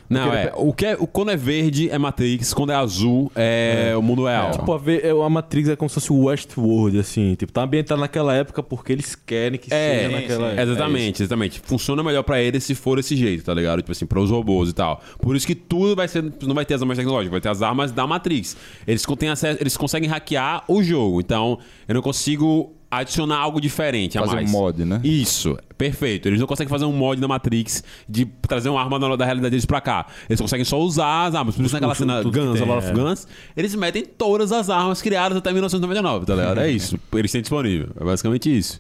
Não, 0.09 0.25
Porque 0.25 0.37
é. 0.37 0.53
O 0.57 0.73
que 0.73 0.87
é, 0.87 0.97
o, 0.99 1.07
quando 1.07 1.31
é 1.31 1.37
verde 1.37 1.89
é 1.91 1.97
Matrix, 1.99 2.53
quando 2.53 2.71
é 2.71 2.75
azul 2.75 3.33
é, 3.35 3.95
o 3.97 4.03
mundo 4.03 4.25
real. 4.27 4.51
Tipo, 4.51 4.73
a, 4.75 4.79
ver- 4.79 5.05
é, 5.05 5.11
a 5.11 5.29
Matrix 5.31 5.69
é 5.71 5.77
como 5.77 5.89
se 5.89 5.95
fosse 5.95 6.13
o 6.13 6.25
Westworld, 6.25 6.99
assim. 6.99 7.35
Tipo, 7.35 7.53
tá 7.53 7.63
ambientado 7.63 8.01
naquela 8.01 8.35
época 8.35 8.63
porque 8.63 8.93
eles 8.93 9.15
querem 9.15 9.59
que 9.59 9.73
É, 9.73 9.99
seja 10.05 10.09
naquela 10.17 10.47
época. 10.49 10.63
exatamente, 10.63 11.23
exatamente. 11.23 11.61
Funciona 11.65 12.03
melhor 12.03 12.23
pra 12.23 12.41
eles 12.41 12.63
se 12.65 12.75
for 12.75 12.97
desse 12.97 13.17
jeito, 13.17 13.45
tá 13.45 13.55
ligado? 13.55 13.79
Tipo 13.81 13.93
assim, 13.93 14.05
para 14.07 14.21
os 14.21 14.31
robôs 14.31 14.69
e 14.69 14.75
tal. 14.75 15.01
Por 15.21 15.35
isso 15.35 15.47
que 15.47 15.55
tudo 15.55 15.97
vai 15.97 16.07
ser, 16.09 16.23
não 16.43 16.55
vai 16.55 16.65
ter 16.67 16.75
as 16.75 16.83
armas 16.83 16.99
tecnológicas, 16.99 17.31
vai 17.31 17.41
ter 17.41 17.49
as 17.49 17.63
armas 17.63 17.91
da 17.91 18.07
Matrix. 18.07 18.57
Eles 18.87 19.07
contêm 19.07 19.31
acesso, 19.31 19.59
eles 19.63 19.77
conseguem 19.77 20.09
hackear 20.11 20.65
o 20.69 20.83
jogo. 20.83 21.21
Então, 21.21 21.59
eu 21.89 21.95
não 21.95 22.03
consigo 22.03 22.75
adicionar 23.01 23.39
algo 23.39 23.59
diferente 23.61 24.19
a 24.19 24.21
Fazer 24.21 24.35
mais. 24.37 24.49
um 24.49 24.53
mod, 24.53 24.85
né? 24.85 25.01
Isso, 25.03 25.59
perfeito. 25.79 26.29
Eles 26.29 26.39
não 26.39 26.47
conseguem 26.47 26.69
fazer 26.69 26.85
um 26.85 26.93
mod 26.93 27.19
da 27.21 27.27
Matrix 27.27 27.83
de 28.07 28.27
trazer 28.27 28.69
uma 28.69 28.83
arma 28.83 28.99
da, 29.01 29.17
da 29.17 29.25
realidade 29.25 29.51
deles 29.51 29.65
pra 29.65 29.81
cá. 29.81 30.07
Eles 30.29 30.39
conseguem 30.39 30.65
só 30.65 30.79
usar 30.79 31.27
as 31.27 31.35
armas. 31.35 31.57
Por 31.57 31.65
isso 31.65 31.75
naquela 31.75 31.95
cena 31.95 32.23
Guns, 32.23 32.61
a 32.61 32.65
Lot 32.67 32.79
of 32.79 32.89
é. 32.89 32.93
Guns, 32.93 33.27
eles 33.57 33.75
metem 33.75 34.05
todas 34.05 34.53
as 34.53 34.69
armas 34.69 35.01
criadas 35.01 35.39
até 35.39 35.51
1999, 35.53 36.27
tá 36.27 36.35
ligado? 36.35 36.61
É 36.61 36.71
isso. 36.71 36.99
Eles 37.15 37.33
têm 37.33 37.41
disponível. 37.41 37.89
É 37.99 38.05
basicamente 38.05 38.55
isso. 38.57 38.79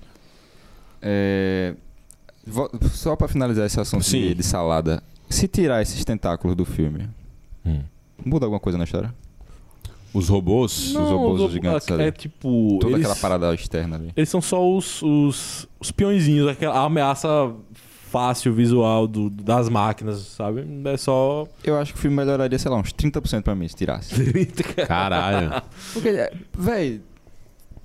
É, 1.00 1.74
Só 2.92 3.16
pra 3.16 3.28
finalizar 3.28 3.64
esse 3.66 3.80
assunto 3.80 4.04
Sim. 4.04 4.20
de, 4.28 4.34
de 4.34 4.42
salada, 4.42 5.02
se 5.30 5.48
tirar 5.48 5.80
esses 5.80 6.04
tentáculos 6.04 6.54
do 6.54 6.64
filme, 6.64 7.08
Hum. 7.64 7.80
muda 8.24 8.44
alguma 8.44 8.60
coisa 8.60 8.76
na 8.76 8.84
história? 8.84 9.14
Os 10.14 10.28
robôs. 10.28 10.88
Os 10.88 10.94
robôs 10.94 11.40
os- 11.40 11.52
gigantes 11.52 11.88
é, 11.88 11.92
ali. 11.94 12.02
é 12.04 12.10
tipo. 12.10 12.78
Toda 12.80 12.94
eles, 12.94 13.06
aquela 13.06 13.20
parada 13.20 13.54
externa 13.54 13.96
ali. 13.96 14.10
Eles 14.16 14.28
são 14.28 14.42
só 14.42 14.62
os, 14.68 15.02
os, 15.02 15.68
os 15.80 15.90
peõezinhos, 15.90 16.48
aquela 16.48 16.84
ameaça 16.84 17.52
fácil 18.10 18.52
visual 18.52 19.06
do, 19.08 19.30
das 19.30 19.70
máquinas, 19.70 20.18
sabe? 20.18 20.66
É 20.84 20.96
só. 20.98 21.46
Eu 21.64 21.78
acho 21.78 21.94
que 21.94 21.98
o 21.98 22.02
filme 22.02 22.16
melhoraria, 22.16 22.58
sei 22.58 22.70
lá, 22.70 22.76
uns 22.76 22.92
30% 22.92 23.42
pra 23.42 23.54
mim, 23.54 23.66
se 23.66 23.74
tirasse. 23.74 24.14
Caralho. 24.86 25.62
Porque, 25.94 26.30
véi, 26.58 27.00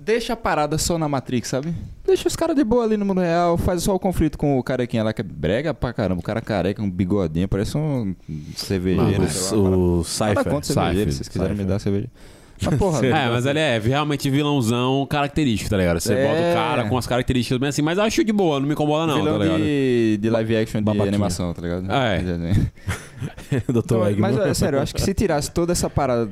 deixa 0.07 0.33
a 0.33 0.35
parada 0.35 0.77
só 0.77 0.97
na 0.97 1.07
Matrix, 1.07 1.49
sabe? 1.49 1.71
Deixa 2.05 2.27
os 2.27 2.35
caras 2.35 2.55
de 2.55 2.63
boa 2.63 2.83
ali 2.83 2.95
no 2.97 3.05
mundo 3.05 3.21
real, 3.21 3.57
faz 3.57 3.83
só 3.83 3.93
o 3.93 3.99
conflito 3.99 4.37
com 4.37 4.57
o 4.57 4.63
carequinha 4.63 5.03
lá 5.03 5.11
que 5.13 5.21
é 5.21 5.23
brega 5.23 5.73
pra 5.73 5.91
caramba. 5.93 6.21
O 6.21 6.23
cara 6.23 6.39
careca, 6.41 6.81
um 6.81 6.89
bigodinho, 6.89 7.47
parece 7.47 7.77
um 7.77 8.15
cervejeiro. 8.55 9.23
o, 9.23 9.27
sei 9.29 9.57
lá, 9.57 9.69
o 9.77 10.03
Cypher. 10.03 10.43
contra 10.45 10.73
cervejeiro, 10.73 11.11
se 11.11 11.17
vocês 11.17 11.27
quiserem 11.27 11.51
me 11.51 11.57
Cypher. 11.57 11.67
dar 11.73 11.79
cerveja. 11.79 12.07
Mas 12.59 12.75
porra, 12.75 13.05
É, 13.05 13.29
mas 13.29 13.45
ele 13.45 13.59
é 13.59 13.77
realmente 13.77 14.29
vilãozão 14.31 15.05
característico, 15.07 15.69
tá 15.69 15.77
ligado? 15.77 15.99
Você 15.99 16.13
É. 16.13 16.27
bota 16.27 16.39
o 16.39 16.53
cara 16.53 16.89
com 16.89 16.97
as 16.97 17.05
características 17.05 17.59
bem 17.59 17.69
assim, 17.69 17.81
mas 17.83 17.99
acho 17.99 18.23
de 18.23 18.31
boa, 18.33 18.59
não 18.59 18.65
me 18.67 18.73
incomoda 18.73 19.05
não, 19.05 19.17
vilão 19.19 19.37
tá 19.37 19.43
ligado? 19.45 19.59
de, 19.61 20.17
de 20.19 20.29
live 20.29 20.55
action 20.57 20.79
de 20.79 20.85
Babaquinha. 20.85 21.09
animação, 21.09 21.53
tá 21.53 21.61
ligado? 21.61 21.85
É. 21.91 22.19
Dr. 23.67 23.77
Então, 23.77 24.07
Eggman. 24.07 24.31
mas 24.33 24.37
é 24.39 24.53
sério, 24.53 24.77
eu 24.77 24.81
acho 24.81 24.95
que 24.95 25.01
se 25.01 25.13
tirasse 25.13 25.51
toda 25.51 25.71
essa 25.71 25.89
parada 25.89 26.31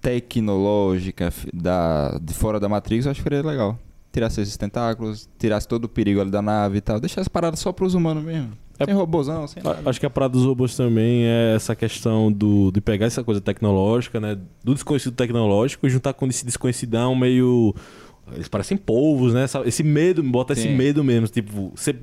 tecnológica 0.00 1.32
da, 1.52 2.18
de 2.22 2.34
fora 2.34 2.58
da 2.58 2.68
Matrix, 2.68 3.04
eu 3.06 3.10
acho 3.10 3.20
que 3.22 3.28
seria 3.28 3.46
legal. 3.46 3.78
Tirasse 4.12 4.40
esses 4.40 4.56
tentáculos, 4.56 5.28
tirasse 5.38 5.68
todo 5.68 5.84
o 5.84 5.88
perigo 5.88 6.20
ali 6.20 6.30
da 6.30 6.42
nave 6.42 6.78
e 6.78 6.80
tal. 6.80 6.98
Deixasse 6.98 7.30
parada 7.30 7.56
só 7.56 7.70
pros 7.72 7.94
humanos 7.94 8.24
mesmo. 8.24 8.50
É- 8.78 8.86
Sem 8.86 8.94
robôzão, 8.94 9.46
sem 9.46 9.62
nada. 9.62 9.82
Acho 9.88 10.00
que 10.00 10.06
a 10.06 10.10
parada 10.10 10.32
dos 10.32 10.44
robôs 10.44 10.74
também 10.74 11.24
é 11.26 11.54
essa 11.54 11.76
questão 11.76 12.32
do, 12.32 12.72
de 12.72 12.80
pegar 12.80 13.06
essa 13.06 13.22
coisa 13.22 13.40
tecnológica, 13.40 14.18
né? 14.18 14.36
Do 14.64 14.72
desconhecido 14.74 15.14
tecnológico 15.14 15.86
e 15.86 15.90
juntar 15.90 16.14
com 16.14 16.26
esse 16.26 16.44
desconhecidão 16.44 17.14
meio. 17.14 17.74
Eles 18.32 18.48
parecem 18.48 18.76
polvos, 18.76 19.34
né? 19.34 19.44
Esse 19.66 19.82
medo, 19.82 20.22
bota 20.22 20.54
esse 20.54 20.62
Sim. 20.62 20.76
medo 20.76 21.04
mesmo. 21.04 21.28
Tipo, 21.28 21.72
você. 21.76 21.94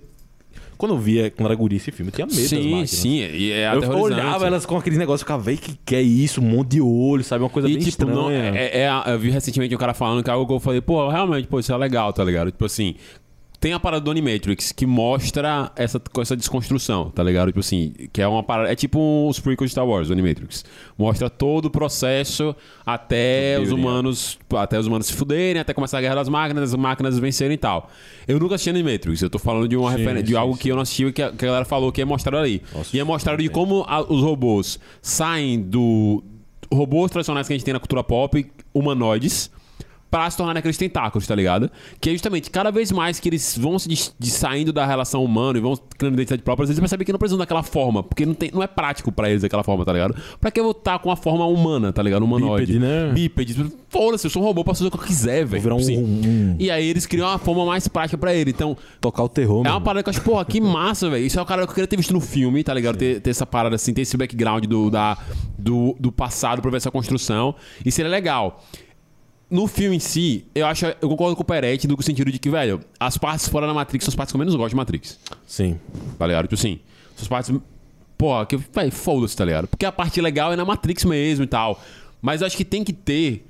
Quando 0.78 0.94
eu 0.94 1.00
via, 1.00 1.32
quando 1.32 1.48
era 1.48 1.56
guri 1.56 1.78
esse 1.78 1.92
filme, 1.92 2.12
eu 2.12 2.16
tinha 2.16 2.28
medo 2.28 2.40
das 2.40 2.50
Sim, 2.50 2.70
máquinas. 2.70 2.90
sim, 2.92 3.18
e 3.20 3.52
é 3.52 3.74
Eu 3.74 3.90
olhava 4.00 4.46
elas 4.46 4.66
com 4.66 4.78
aquele 4.78 4.98
negócio, 4.98 5.26
ficava, 5.26 5.42
véi, 5.42 5.58
que 5.58 5.78
que 5.86 5.96
é 5.96 6.02
isso? 6.02 6.40
Um 6.40 6.46
monte 6.46 6.70
de 6.72 6.82
olho, 6.82 7.24
sabe? 7.24 7.44
Uma 7.44 7.50
coisa 7.50 7.68
E 7.68 7.72
bem 7.74 7.80
tipo, 7.80 7.90
estranha. 7.90 8.14
não, 8.16 8.30
é, 8.30 8.84
é- 8.84 9.04
eu 9.08 9.18
vi 9.20 9.30
recentemente 9.32 9.74
um 9.74 9.78
cara 9.78 9.94
falando 9.94 10.24
que 10.24 10.30
é 10.30 10.34
algo 10.34 10.46
que 10.46 10.54
eu 10.54 10.60
falei, 10.60 10.80
pô, 10.82 11.10
realmente, 11.10 11.48
pô, 11.48 11.60
isso 11.60 11.74
é 11.74 11.78
legal, 11.78 12.14
tá 12.14 12.24
ligado? 12.24 12.52
Tipo 12.52 12.66
assim, 12.66 12.96
tem 13.60 13.74
a 13.74 13.80
parada 13.80 14.02
do 14.06 14.12
Animatrix 14.12 14.72
que 14.72 14.86
mostra 14.86 15.72
essa, 15.76 16.00
com 16.00 16.22
essa 16.22 16.36
desconstrução, 16.36 17.10
tá 17.10 17.24
ligado? 17.24 17.48
Tipo 17.48 17.60
assim, 17.62 17.92
que 18.14 18.22
é 18.22 18.28
uma 18.28 18.44
parada. 18.44 18.72
É 18.72 18.76
tipo 18.76 19.28
os 19.28 19.40
prequels 19.40 19.70
de 19.70 19.72
Star 19.72 19.86
Wars, 19.88 20.10
o 20.10 20.14
Animatrix. 20.14 20.64
Mostra 20.98 21.28
todo 21.30 21.66
o 21.66 21.70
processo 21.72 22.56
até 22.86 23.60
os 23.60 23.72
humanos. 23.72 24.38
Até 24.56 24.78
os 24.80 24.86
humanos 24.88 25.08
se 25.08 25.14
fuderem, 25.14 25.60
até 25.60 25.74
começar 25.74 25.98
a 25.98 26.02
guerra 26.02 26.16
das 26.16 26.30
máquinas, 26.30 26.72
as 26.72 26.80
máquinas 26.80 27.18
vencerem 27.18 27.56
e 27.56 27.58
tal. 27.58 27.90
Eu 28.28 28.40
nunca 28.40 28.56
assisti 28.56 28.70
Animatrix, 28.70 29.22
eu 29.24 29.30
tô 29.30 29.40
falando 29.40 29.68
de 29.68 29.76
uma 29.76 29.92
Sim, 29.98 30.22
de 30.24 30.36
algo 30.36 30.54
sim. 30.54 30.60
que 30.62 30.70
eu 30.70 30.76
não 30.76 30.84
assisti 30.84 31.12
que 31.12 31.22
a, 31.24 31.32
que 31.32 31.44
a 31.44 31.48
galera 31.48 31.66
falou 31.66 31.92
que 31.92 32.02
é 32.02 32.06
mostrado 32.06 32.38
ali. 32.38 32.62
e 32.94 33.00
é 33.00 33.04
mostrado 33.04 33.42
de 33.42 33.50
como 33.50 33.84
a- 33.88 34.02
os 34.02 34.22
robôs 34.22 34.80
saem 35.02 35.60
do. 35.60 36.24
Robôs 36.72 37.10
tradicionais 37.10 37.48
que 37.48 37.54
a 37.54 37.56
gente 37.58 37.64
tem 37.66 37.74
na 37.74 37.80
cultura 37.80 38.04
pop, 38.04 38.46
humanoides, 38.74 39.50
pra 40.10 40.30
se 40.30 40.38
tornarem 40.38 40.60
aqueles 40.60 40.78
tentáculos, 40.78 41.28
tá 41.28 41.36
ligado? 41.36 41.70
Que 42.00 42.10
é 42.10 42.14
justamente 42.14 42.50
cada 42.50 42.72
vez 42.72 42.92
mais 42.92 43.20
que 43.20 43.28
eles 43.30 43.58
vão 43.58 43.78
se 43.78 43.88
des- 43.90 44.14
saindo 44.22 44.72
da 44.72 44.86
relação 44.86 45.24
humana 45.24 45.58
e 45.58 45.62
vão 45.62 45.78
criando 45.98 46.14
identidade 46.14 46.42
própria, 46.44 46.66
eles 46.66 46.80
percebem 46.80 47.06
que 47.06 47.12
não 47.12 47.20
precisam 47.20 47.38
daquela 47.38 47.62
forma, 47.64 48.02
porque 48.04 48.26
não, 48.26 48.34
tem, 48.34 48.50
não 48.54 48.64
é 48.64 48.68
prático 48.68 49.12
pra 49.12 49.30
eles 49.30 49.42
daquela 49.42 49.64
forma, 49.64 49.84
tá 49.84 49.92
ligado? 49.92 50.16
Pra 50.40 50.50
que 50.52 50.60
eu 50.60 50.64
vou 50.64 50.72
estar 50.72 50.98
com 51.00 51.12
a 51.12 51.16
forma 51.16 51.46
humana, 51.46 51.92
tá 51.92 52.02
ligado? 52.02 52.24
Humanoide. 52.24 52.66
Bípede, 52.74 52.80
né? 52.80 53.12
Bípede. 53.14 53.66
Foda-se, 53.90 54.26
eu 54.28 54.32
sou 54.32 54.42
um 54.42 54.46
robô, 54.46 54.64
posso 54.64 54.80
fazer 54.80 54.88
o 54.88 54.92
que 54.98 55.04
eu 55.04 55.08
quiser, 55.08 55.46
velho. 55.46 55.62
virar 55.62 55.76
um- 55.76 55.80
Sim. 55.80 55.98
um- 55.98 56.56
E 56.60 56.70
aí 56.72 56.88
eles 56.88 57.06
criam 57.06 57.28
uma 57.28 57.38
forma 57.38 57.66
mais 57.66 57.88
prática 57.88 58.18
pra 58.18 58.34
ele. 58.34 58.52
Então, 58.52 58.78
Tocar 59.02 59.24
o 59.24 59.30
terror, 59.30 59.66
é 59.66 59.70
uma 59.70 59.82
parada 59.82 60.04
que 60.04 60.10
eu 60.10 60.12
acho, 60.12 60.22
porra, 60.22 60.44
que 60.46 60.60
massa, 60.62 61.10
velho. 61.10 61.26
Isso 61.26 61.38
é 61.40 61.42
o 61.42 61.46
cara 61.46 61.64
que 61.64 61.70
eu 61.70 61.74
queria 61.74 61.88
ter 61.88 61.98
visto 61.98 62.14
no 62.14 62.20
filme, 62.22 62.64
tá 62.64 62.74
ligado? 62.74 62.98
Ter, 62.98 63.20
ter 63.22 63.30
essa 63.30 63.46
parada 63.46 63.76
assim, 63.76 63.94
ter 63.94 64.02
esse 64.02 64.16
background 64.18 64.66
do, 64.66 64.90
da, 64.90 65.18
do, 65.58 65.96
do 66.00 66.12
passado 66.12 66.62
pra 66.62 66.70
ver 66.72 66.78
essa 66.78 66.92
construção. 66.92 67.56
E 67.86 67.92
seria 67.92 68.10
legal. 68.12 68.64
No 69.50 69.66
filme 69.66 69.96
em 69.96 70.00
si, 70.00 70.46
eu 70.54 70.66
acho, 70.66 70.86
eu 70.86 71.08
concordo 71.08 71.36
com 71.36 71.42
o 71.42 71.46
Peretti 71.46 71.88
no 71.88 72.02
sentido 72.02 72.30
de 72.30 72.38
que, 72.38 72.50
velho, 72.50 72.82
as 73.00 73.18
partes 73.18 73.48
fora 73.48 73.66
da 73.66 73.74
Matrix 73.74 74.04
são 74.04 74.12
as 74.12 74.16
partes 74.16 74.34
que 74.34 74.36
eu 74.36 74.40
menos 74.40 74.54
gosto 74.56 74.72
de 74.72 74.76
Matrix. 74.76 75.18
Sim. 75.46 75.80
Tá 76.20 76.28
ligado? 76.28 76.44
Tipo 76.44 76.56
assim, 76.56 76.80
são 77.16 77.24
as 77.24 77.28
partes. 77.30 77.56
Porra, 78.18 78.46
que, 78.46 78.58
velho, 78.58 78.92
foda-se, 78.92 79.38
tá 79.38 79.46
ligado? 79.46 79.68
Porque 79.68 79.86
a 79.86 79.92
parte 79.92 80.20
legal 80.20 80.52
é 80.52 80.58
na 80.58 80.66
Matrix 80.66 81.06
mesmo 81.06 81.46
e 81.46 81.48
tal. 81.48 81.82
Mas 82.22 82.42
eu 82.42 82.48
acho 82.48 82.58
que 82.58 82.66
tem 82.66 82.84
que 82.84 82.92
ter. 82.92 83.46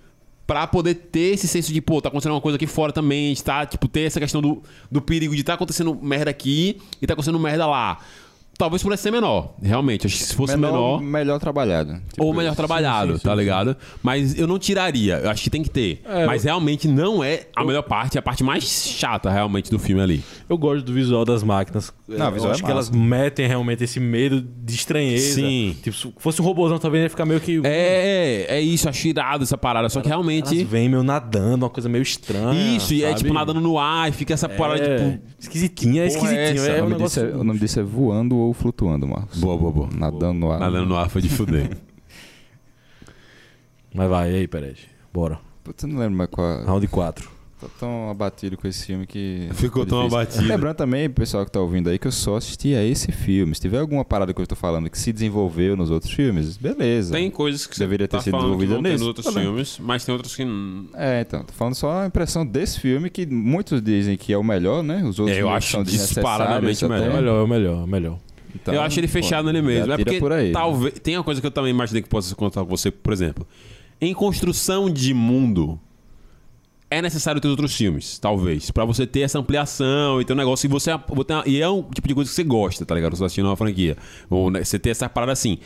Pra 0.45 0.65
poder 0.65 0.93
ter 0.95 1.33
esse 1.33 1.45
senso 1.45 1.73
de, 1.73 1.81
pô, 1.81 2.01
tá 2.01 2.07
acontecendo 2.07 2.31
uma 2.31 2.39
coisa 2.39 2.55
aqui 2.55 2.67
fora 2.67 2.93
também, 2.93 3.35
tá? 3.35 3.65
Tipo, 3.65 3.85
ter 3.87 4.01
essa 4.01 4.17
questão 4.17 4.41
do, 4.41 4.63
do 4.89 5.01
perigo 5.01 5.35
de 5.35 5.43
tá 5.43 5.55
acontecendo 5.55 5.93
merda 6.01 6.31
aqui 6.31 6.79
e 7.01 7.07
tá 7.07 7.13
acontecendo 7.13 7.37
merda 7.37 7.65
lá. 7.65 7.99
Talvez 8.57 8.81
pudesse 8.81 9.03
ser 9.03 9.11
menor, 9.11 9.53
realmente. 9.61 10.07
Acho 10.07 10.17
que 10.17 10.23
se 10.23 10.33
fosse 10.35 10.57
menor. 10.57 10.99
melhor 11.01 11.39
trabalhado. 11.39 11.93
Tipo 12.09 12.25
ou 12.25 12.33
melhor 12.33 12.49
isso. 12.49 12.57
trabalhado, 12.57 13.13
sim, 13.13 13.17
sim, 13.19 13.23
tá 13.23 13.31
sim. 13.31 13.37
ligado? 13.37 13.77
Mas 14.01 14.37
eu 14.37 14.47
não 14.47 14.57
tiraria, 14.57 15.17
eu 15.23 15.29
acho 15.29 15.43
que 15.43 15.49
tem 15.49 15.61
que 15.61 15.69
ter. 15.69 16.01
É, 16.05 16.25
Mas 16.25 16.43
realmente 16.43 16.87
não 16.87 17.23
é 17.23 17.47
a 17.55 17.63
melhor 17.63 17.83
parte, 17.83 18.17
é 18.17 18.19
a 18.19 18.21
parte 18.21 18.43
mais 18.43 18.63
chata 18.63 19.29
realmente 19.29 19.69
do 19.69 19.77
filme 19.77 20.01
ali. 20.01 20.23
Eu 20.49 20.57
gosto 20.57 20.83
do 20.85 20.91
visual 20.93 21.23
das 21.23 21.43
máquinas. 21.43 21.93
Não, 22.07 22.25
eu 22.27 22.31
visual 22.31 22.51
acho 22.51 22.63
é 22.63 22.65
que 22.65 22.71
elas 22.71 22.89
metem 22.89 23.45
realmente 23.47 23.83
esse 23.83 23.99
medo 23.99 24.41
de 24.41 24.73
estranheza. 24.73 25.35
Sim. 25.35 25.75
Tipo, 25.83 25.95
se 25.95 26.13
fosse 26.17 26.41
um 26.41 26.45
robôzão 26.45 26.79
também, 26.79 27.03
ia 27.03 27.09
ficar 27.11 27.25
meio 27.25 27.39
que. 27.39 27.61
É, 27.63 28.45
é 28.49 28.59
isso, 28.61 28.89
acho 28.89 29.07
irado 29.07 29.43
essa 29.43 29.57
parada. 29.57 29.87
Só 29.89 30.01
que 30.01 30.07
Elas 30.07 30.25
realmente. 30.25 30.63
vêm 30.63 30.89
meio 30.89 31.03
nadando, 31.03 31.63
uma 31.65 31.69
coisa 31.69 31.87
meio 31.87 32.01
estranha. 32.01 32.75
Isso, 32.75 32.93
e 32.93 33.03
é 33.03 33.09
sabe? 33.09 33.19
tipo 33.21 33.33
nadando 33.33 33.61
no 33.61 33.77
ar 33.77 34.09
e 34.09 34.11
fica 34.13 34.33
essa 34.33 34.49
parada, 34.49 34.81
É, 34.81 34.97
tipo. 35.11 35.23
esquisitinho, 35.39 36.01
é 36.01 36.05
é 36.05 36.07
esquisitinho. 36.07 36.41
essa? 36.63 36.71
É, 36.71 36.81
O 36.81 36.89
nome, 36.89 36.95
disso 37.03 37.19
negócio. 37.19 37.37
é, 37.37 37.41
o 37.41 37.43
nome 37.43 37.59
disso 37.59 37.79
é 37.79 37.83
voando 37.83 38.46
ou 38.47 38.53
flutuando, 38.53 39.07
Marcos. 39.07 39.39
Boa, 39.39 39.57
boa, 39.57 39.71
boa. 39.71 39.89
Nadando 39.95 40.39
no 40.39 40.51
ar. 40.51 40.59
Nadando 40.59 40.85
no 40.87 40.97
ar 40.97 41.09
foi 41.09 41.21
de 41.21 41.29
fuder. 41.29 41.77
Mas 43.93 44.09
vai, 44.09 44.31
e 44.31 44.35
aí, 44.35 44.47
Perez. 44.47 44.79
Bora. 45.13 45.39
Putz, 45.63 45.83
eu 45.83 45.89
não 45.89 45.99
lembro 45.99 46.17
mais 46.17 46.29
qual. 46.29 46.63
Round 46.65 46.87
4. 46.87 47.37
Tô 47.59 47.67
tão 47.79 48.11
abatido 48.11 48.55
com 48.55 48.67
esse 48.67 48.85
filme 48.85 49.07
que. 49.07 49.49
Ficou 49.53 49.83
tão 49.83 50.05
abatido. 50.05 50.43
Lembrando 50.43 50.75
também, 50.75 51.09
pessoal 51.09 51.43
que 51.43 51.51
tá 51.51 51.59
ouvindo 51.59 51.89
aí, 51.89 51.97
que 51.97 52.05
eu 52.05 52.11
só 52.11 52.35
assisti 52.35 52.75
a 52.75 52.83
esse 52.83 53.11
filme. 53.11 53.55
Se 53.55 53.61
tiver 53.61 53.79
alguma 53.79 54.05
parada 54.05 54.31
que 54.31 54.39
eu 54.39 54.45
tô 54.45 54.55
falando 54.55 54.87
que 54.91 54.99
se 54.99 55.11
desenvolveu 55.11 55.75
nos 55.75 55.89
outros 55.89 56.11
filmes, 56.11 56.55
beleza. 56.55 57.15
Tem 57.15 57.31
coisas 57.31 57.65
que 57.65 57.79
Deveria 57.79 58.05
você 58.05 58.09
ter 58.11 58.17
tá 58.17 58.21
sido 58.23 58.37
desenvolvida 58.37 58.79
nesse. 58.79 58.97
nos 58.99 59.07
outros 59.07 59.25
Tá 59.25 59.31
filmes, 59.41 59.79
mas 59.81 60.05
tem 60.05 60.13
outros 60.13 60.35
que... 60.35 60.45
É, 60.93 61.21
então, 61.21 61.43
tô 61.43 61.53
falando 61.53 61.73
só 61.73 62.03
a 62.03 62.05
impressão 62.05 62.45
desse 62.45 62.79
filme, 62.79 63.09
que 63.09 63.25
muitos 63.25 63.81
dizem 63.81 64.15
que 64.17 64.31
é 64.31 64.37
o 64.37 64.43
melhor, 64.43 64.83
né? 64.83 65.03
Os 65.03 65.17
outros 65.17 65.35
É, 65.35 65.41
eu 65.41 65.49
acho 65.49 65.71
são 65.71 65.83
disparadamente 65.83 66.85
melhor. 66.85 67.01
É 67.03 67.07
até. 67.07 67.15
melhor, 67.15 67.43
é 67.43 67.47
melhor, 67.49 67.83
é 67.83 67.87
melhor. 67.87 68.19
Então, 68.61 68.73
eu 68.73 68.81
acho 68.81 68.99
ele 68.99 69.07
pô, 69.07 69.13
fechado 69.13 69.45
nele 69.45 69.61
mesmo. 69.61 69.93
É 69.93 69.97
porque 69.97 70.19
por 70.19 70.31
aí. 70.31 70.51
talvez... 70.51 70.93
Tem 70.99 71.17
uma 71.17 71.23
coisa 71.23 71.39
que 71.39 71.47
eu 71.47 71.51
também 71.51 71.71
imaginei 71.71 72.01
que 72.01 72.09
possa 72.09 72.35
contar 72.35 72.61
com 72.61 72.69
você, 72.69 72.91
por 72.91 73.13
exemplo. 73.13 73.47
Em 73.99 74.13
construção 74.13 74.89
de 74.89 75.13
mundo, 75.13 75.79
é 76.89 77.01
necessário 77.01 77.39
ter 77.39 77.47
outros 77.47 77.75
filmes, 77.75 78.19
talvez. 78.19 78.69
Pra 78.71 78.85
você 78.85 79.07
ter 79.07 79.21
essa 79.21 79.39
ampliação 79.39 80.21
e 80.21 80.25
ter 80.25 80.33
um 80.33 80.37
negócio 80.37 80.67
que 80.67 80.73
você... 80.73 80.91
E 81.45 81.61
é 81.61 81.69
um 81.69 81.83
tipo 81.83 82.07
de 82.07 82.13
coisa 82.13 82.29
que 82.29 82.35
você 82.35 82.43
gosta, 82.43 82.85
tá 82.85 82.93
ligado? 82.95 83.15
Você 83.15 83.19
tá 83.19 83.25
assistindo 83.25 83.45
uma 83.45 83.55
franquia. 83.55 83.97
Ou 84.29 84.51
né, 84.51 84.63
você 84.63 84.77
ter 84.77 84.89
essa 84.89 85.07
parada 85.07 85.31
assim... 85.31 85.57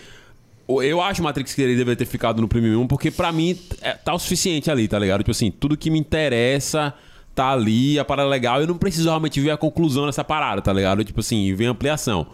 Eu 0.68 1.02
acho 1.02 1.22
Matrix 1.22 1.54
que 1.54 1.62
ele 1.62 1.76
deveria 1.76 1.98
ter 1.98 2.06
ficado 2.06 2.42
no 2.42 2.48
Premium 2.48 2.84
1, 2.84 2.88
porque 2.88 3.12
pra 3.12 3.30
mim 3.34 3.60
é, 3.82 3.92
tá 3.92 4.14
o 4.14 4.20
suficiente 4.20 4.72
ali, 4.72 4.88
tá 4.88 4.98
ligado? 4.98 5.20
Tipo 5.20 5.32
assim, 5.32 5.52
tudo 5.52 5.76
que 5.76 5.89
me 5.89 6.00
interessa 6.00 6.94
tá 7.36 7.52
ali, 7.52 8.00
a 8.00 8.06
parada 8.06 8.30
legal, 8.30 8.62
eu 8.62 8.68
não 8.68 8.78
preciso 8.78 9.10
realmente 9.10 9.42
ver 9.42 9.52
a 9.52 9.58
conclusão 9.58 10.06
dessa 10.06 10.24
parada, 10.24 10.62
tá 10.62 10.72
ligado? 10.72 11.04
Tipo 11.04 11.20
assim, 11.20 11.44
e 11.44 11.54
vem 11.54 11.68
a 11.68 11.72
ampliação. 11.72 12.26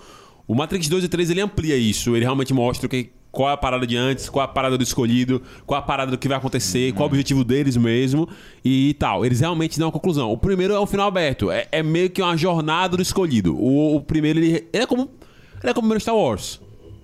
O 0.47 0.55
Matrix 0.55 0.87
2 0.87 1.03
e 1.03 1.07
3 1.09 1.29
ele 1.29 1.41
amplia 1.41 1.75
isso, 1.75 2.15
ele 2.15 2.23
realmente 2.23 2.53
mostra 2.53 2.87
o 2.87 2.89
que, 2.89 3.09
qual 3.31 3.49
é 3.49 3.53
a 3.53 3.57
parada 3.57 3.85
de 3.85 3.97
antes, 3.97 4.29
qual 4.29 4.41
é 4.41 4.45
a 4.45 4.47
parada 4.47 4.77
do 4.77 4.83
escolhido, 4.83 5.41
qual 5.65 5.79
é 5.79 5.83
a 5.83 5.85
parada 5.85 6.09
do 6.09 6.17
que 6.17 6.27
vai 6.27 6.37
acontecer, 6.37 6.93
qual 6.93 7.01
é 7.01 7.03
o 7.03 7.07
objetivo 7.07 7.43
deles 7.43 7.75
mesmo 7.75 8.29
e 8.63 8.95
tal. 8.97 9.25
Eles 9.25 9.41
realmente 9.41 9.77
dão 9.77 9.89
a 9.89 9.91
conclusão. 9.91 10.31
O 10.31 10.37
primeiro 10.37 10.73
é 10.73 10.79
um 10.79 10.85
final 10.85 11.07
aberto, 11.07 11.51
é, 11.51 11.67
é 11.71 11.83
meio 11.83 12.09
que 12.09 12.21
uma 12.21 12.37
jornada 12.37 12.95
do 12.95 13.03
escolhido. 13.03 13.55
O, 13.55 13.97
o 13.97 14.01
primeiro 14.01 14.39
ele, 14.39 14.67
ele 14.71 14.83
é 14.83 14.85
como 14.85 15.09
ele 15.61 15.71
é 15.71 15.73
como 15.73 15.87
o 15.87 15.89
primeiro 15.89 15.99
Star 15.99 16.15
Wars, 16.15 16.61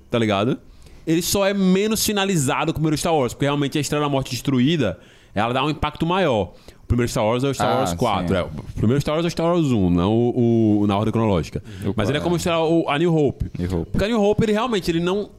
tá 0.10 0.18
ligado? 0.18 0.58
Ele 1.06 1.22
só 1.22 1.46
é 1.46 1.54
menos 1.54 2.06
finalizado 2.06 2.72
que 2.72 2.78
o 2.78 2.82
primeiro 2.82 2.98
Star 2.98 3.14
Wars, 3.14 3.34
porque 3.34 3.46
realmente 3.46 3.78
a 3.78 3.82
Estrela 3.82 4.06
da 4.06 4.10
Morte 4.10 4.32
destruída, 4.32 4.98
ela 5.34 5.54
dá 5.54 5.64
um 5.64 5.70
impacto 5.70 6.06
maior. 6.06 6.54
O 6.84 6.88
primeiro 6.88 7.10
Star 7.10 7.26
Wars 7.26 7.44
é 7.44 7.50
o 7.50 7.54
Star 7.54 7.72
Ah, 7.76 7.80
Wars 7.80 7.94
4. 7.94 8.28
sim. 8.28 8.34
É, 8.36 8.42
o 8.44 8.50
primeiro 8.76 9.02
Star 9.02 9.16
Wars 9.16 9.26
é 9.26 9.28
o 9.28 9.32
Star 9.32 9.48
Wars 9.48 9.66
1, 9.68 9.90
não 9.90 10.14
o, 10.14 10.82
o- 10.82 10.88
na 10.88 10.96
ordem 10.98 11.12
cronológica. 11.12 11.64
Mas 11.96 12.08
ele 12.10 12.18
é 12.20 12.22
como 12.22 12.36
o 12.36 12.40
Star- 12.40 12.62
o, 12.64 12.88
a 12.88 13.00
New 13.00 13.16
Hope. 13.16 13.46
New 13.58 13.80
Hope. 13.80 13.92
Porque 13.92 14.06
a 14.06 14.08
New 14.08 14.22
Hope, 14.22 14.44
ele 14.46 14.52
realmente, 14.52 14.92
ele 14.92 15.00
não... 15.00 15.30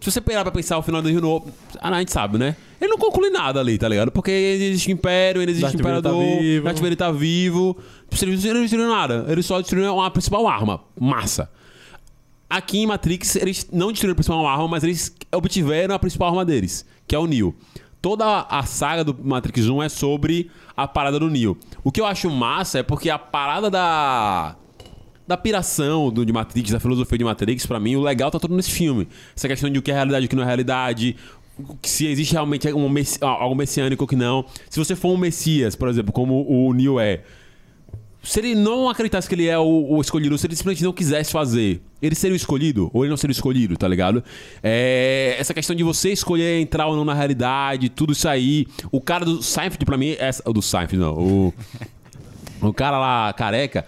Se 0.00 0.10
você 0.10 0.20
pegar 0.20 0.42
pra 0.42 0.50
pensar 0.50 0.78
o 0.78 0.82
final 0.82 1.02
da 1.02 1.10
New 1.10 1.24
Hope, 1.26 1.50
ah, 1.78 1.90
a 1.90 1.98
gente 1.98 2.10
sabe, 2.10 2.38
né? 2.38 2.56
Ele 2.80 2.88
não 2.90 2.96
conclui 2.98 3.28
nada 3.28 3.60
ali, 3.60 3.76
tá 3.76 3.86
ligado? 3.86 4.10
Porque 4.10 4.30
existe 4.30 4.90
Império, 4.90 5.42
ele 5.42 5.50
existe 5.52 5.76
Darth 5.76 5.76
tá 5.76 5.80
Imperador, 6.10 6.38
vivo. 6.40 6.64
Darth 6.64 6.78
Vader 6.78 6.96
tá 6.96 7.12
vivo. 7.12 7.76
Ele 8.22 8.52
não 8.54 8.62
destruiu 8.62 8.88
nada. 8.88 9.26
Ele 9.28 9.42
só 9.42 9.60
destruiu 9.60 9.94
uma 9.94 10.10
principal 10.10 10.48
arma. 10.48 10.80
Massa. 10.98 11.50
Aqui 12.48 12.78
em 12.78 12.86
Matrix, 12.86 13.36
eles 13.36 13.68
não 13.72 13.88
destruíram 13.92 14.12
a 14.12 14.16
principal 14.16 14.46
arma, 14.46 14.66
mas 14.66 14.82
eles 14.82 15.14
obtiveram 15.32 15.94
a 15.94 15.98
principal 15.98 16.28
arma 16.30 16.44
deles, 16.44 16.84
que 17.06 17.14
é 17.14 17.18
o 17.18 17.26
Neo. 17.26 17.54
Toda 18.02 18.40
a 18.48 18.62
saga 18.64 19.04
do 19.04 19.14
Matrix 19.22 19.66
1 19.68 19.82
é 19.82 19.88
sobre 19.88 20.50
a 20.76 20.88
parada 20.88 21.18
do 21.18 21.28
Neo. 21.28 21.56
O 21.84 21.92
que 21.92 22.00
eu 22.00 22.06
acho 22.06 22.30
massa 22.30 22.78
é 22.78 22.82
porque 22.82 23.10
a 23.10 23.18
parada 23.18 23.70
da 23.70 24.56
da 25.28 25.36
piração 25.36 26.10
do, 26.10 26.26
de 26.26 26.32
Matrix, 26.32 26.72
da 26.72 26.80
filosofia 26.80 27.16
de 27.16 27.22
Matrix, 27.24 27.64
pra 27.64 27.78
mim, 27.78 27.94
o 27.94 28.00
legal 28.02 28.32
tá 28.32 28.40
todo 28.40 28.52
nesse 28.56 28.70
filme. 28.72 29.06
Essa 29.36 29.46
questão 29.46 29.70
de 29.70 29.78
o 29.78 29.82
que 29.82 29.92
é 29.92 29.94
realidade 29.94 30.24
e 30.24 30.26
o 30.26 30.28
que 30.28 30.34
não 30.34 30.42
é 30.42 30.46
realidade, 30.46 31.14
se 31.84 32.06
existe 32.06 32.32
realmente 32.32 32.66
um 32.72 32.88
messi- 32.88 33.18
algo 33.22 33.54
messiânico 33.54 34.02
ou 34.02 34.08
que 34.08 34.16
não. 34.16 34.44
Se 34.68 34.76
você 34.78 34.96
for 34.96 35.10
um 35.12 35.16
messias, 35.16 35.76
por 35.76 35.88
exemplo, 35.88 36.12
como 36.12 36.44
o 36.50 36.72
Neo 36.72 36.98
é, 36.98 37.22
se 38.22 38.38
ele 38.40 38.54
não 38.54 38.88
acreditasse 38.88 39.28
que 39.28 39.34
ele 39.34 39.46
é 39.46 39.58
o, 39.58 39.86
o 39.90 40.00
escolhido, 40.00 40.36
se 40.36 40.46
ele 40.46 40.54
simplesmente 40.54 40.84
não 40.84 40.92
quisesse 40.92 41.32
fazer, 41.32 41.80
ele 42.02 42.14
seria 42.14 42.34
o 42.34 42.36
escolhido 42.36 42.90
ou 42.92 43.04
ele 43.04 43.10
não 43.10 43.16
seria 43.16 43.32
o 43.32 43.36
escolhido, 43.36 43.76
tá 43.76 43.88
ligado? 43.88 44.22
É, 44.62 45.36
essa 45.38 45.54
questão 45.54 45.74
de 45.74 45.82
você 45.82 46.10
escolher 46.12 46.60
entrar 46.60 46.86
ou 46.86 46.96
não 46.96 47.04
na 47.04 47.14
realidade, 47.14 47.88
tudo 47.88 48.12
isso 48.12 48.28
aí. 48.28 48.66
O 48.90 49.00
cara 49.00 49.24
do 49.24 49.42
Seinfeld, 49.42 49.84
pra 49.84 49.96
mim, 49.96 50.10
é. 50.18 50.30
O 50.44 50.52
do 50.52 50.62
Seinfeld, 50.62 50.98
não. 50.98 51.14
O. 51.14 51.54
O 52.62 52.72
cara 52.72 52.98
lá, 52.98 53.32
careca. 53.32 53.86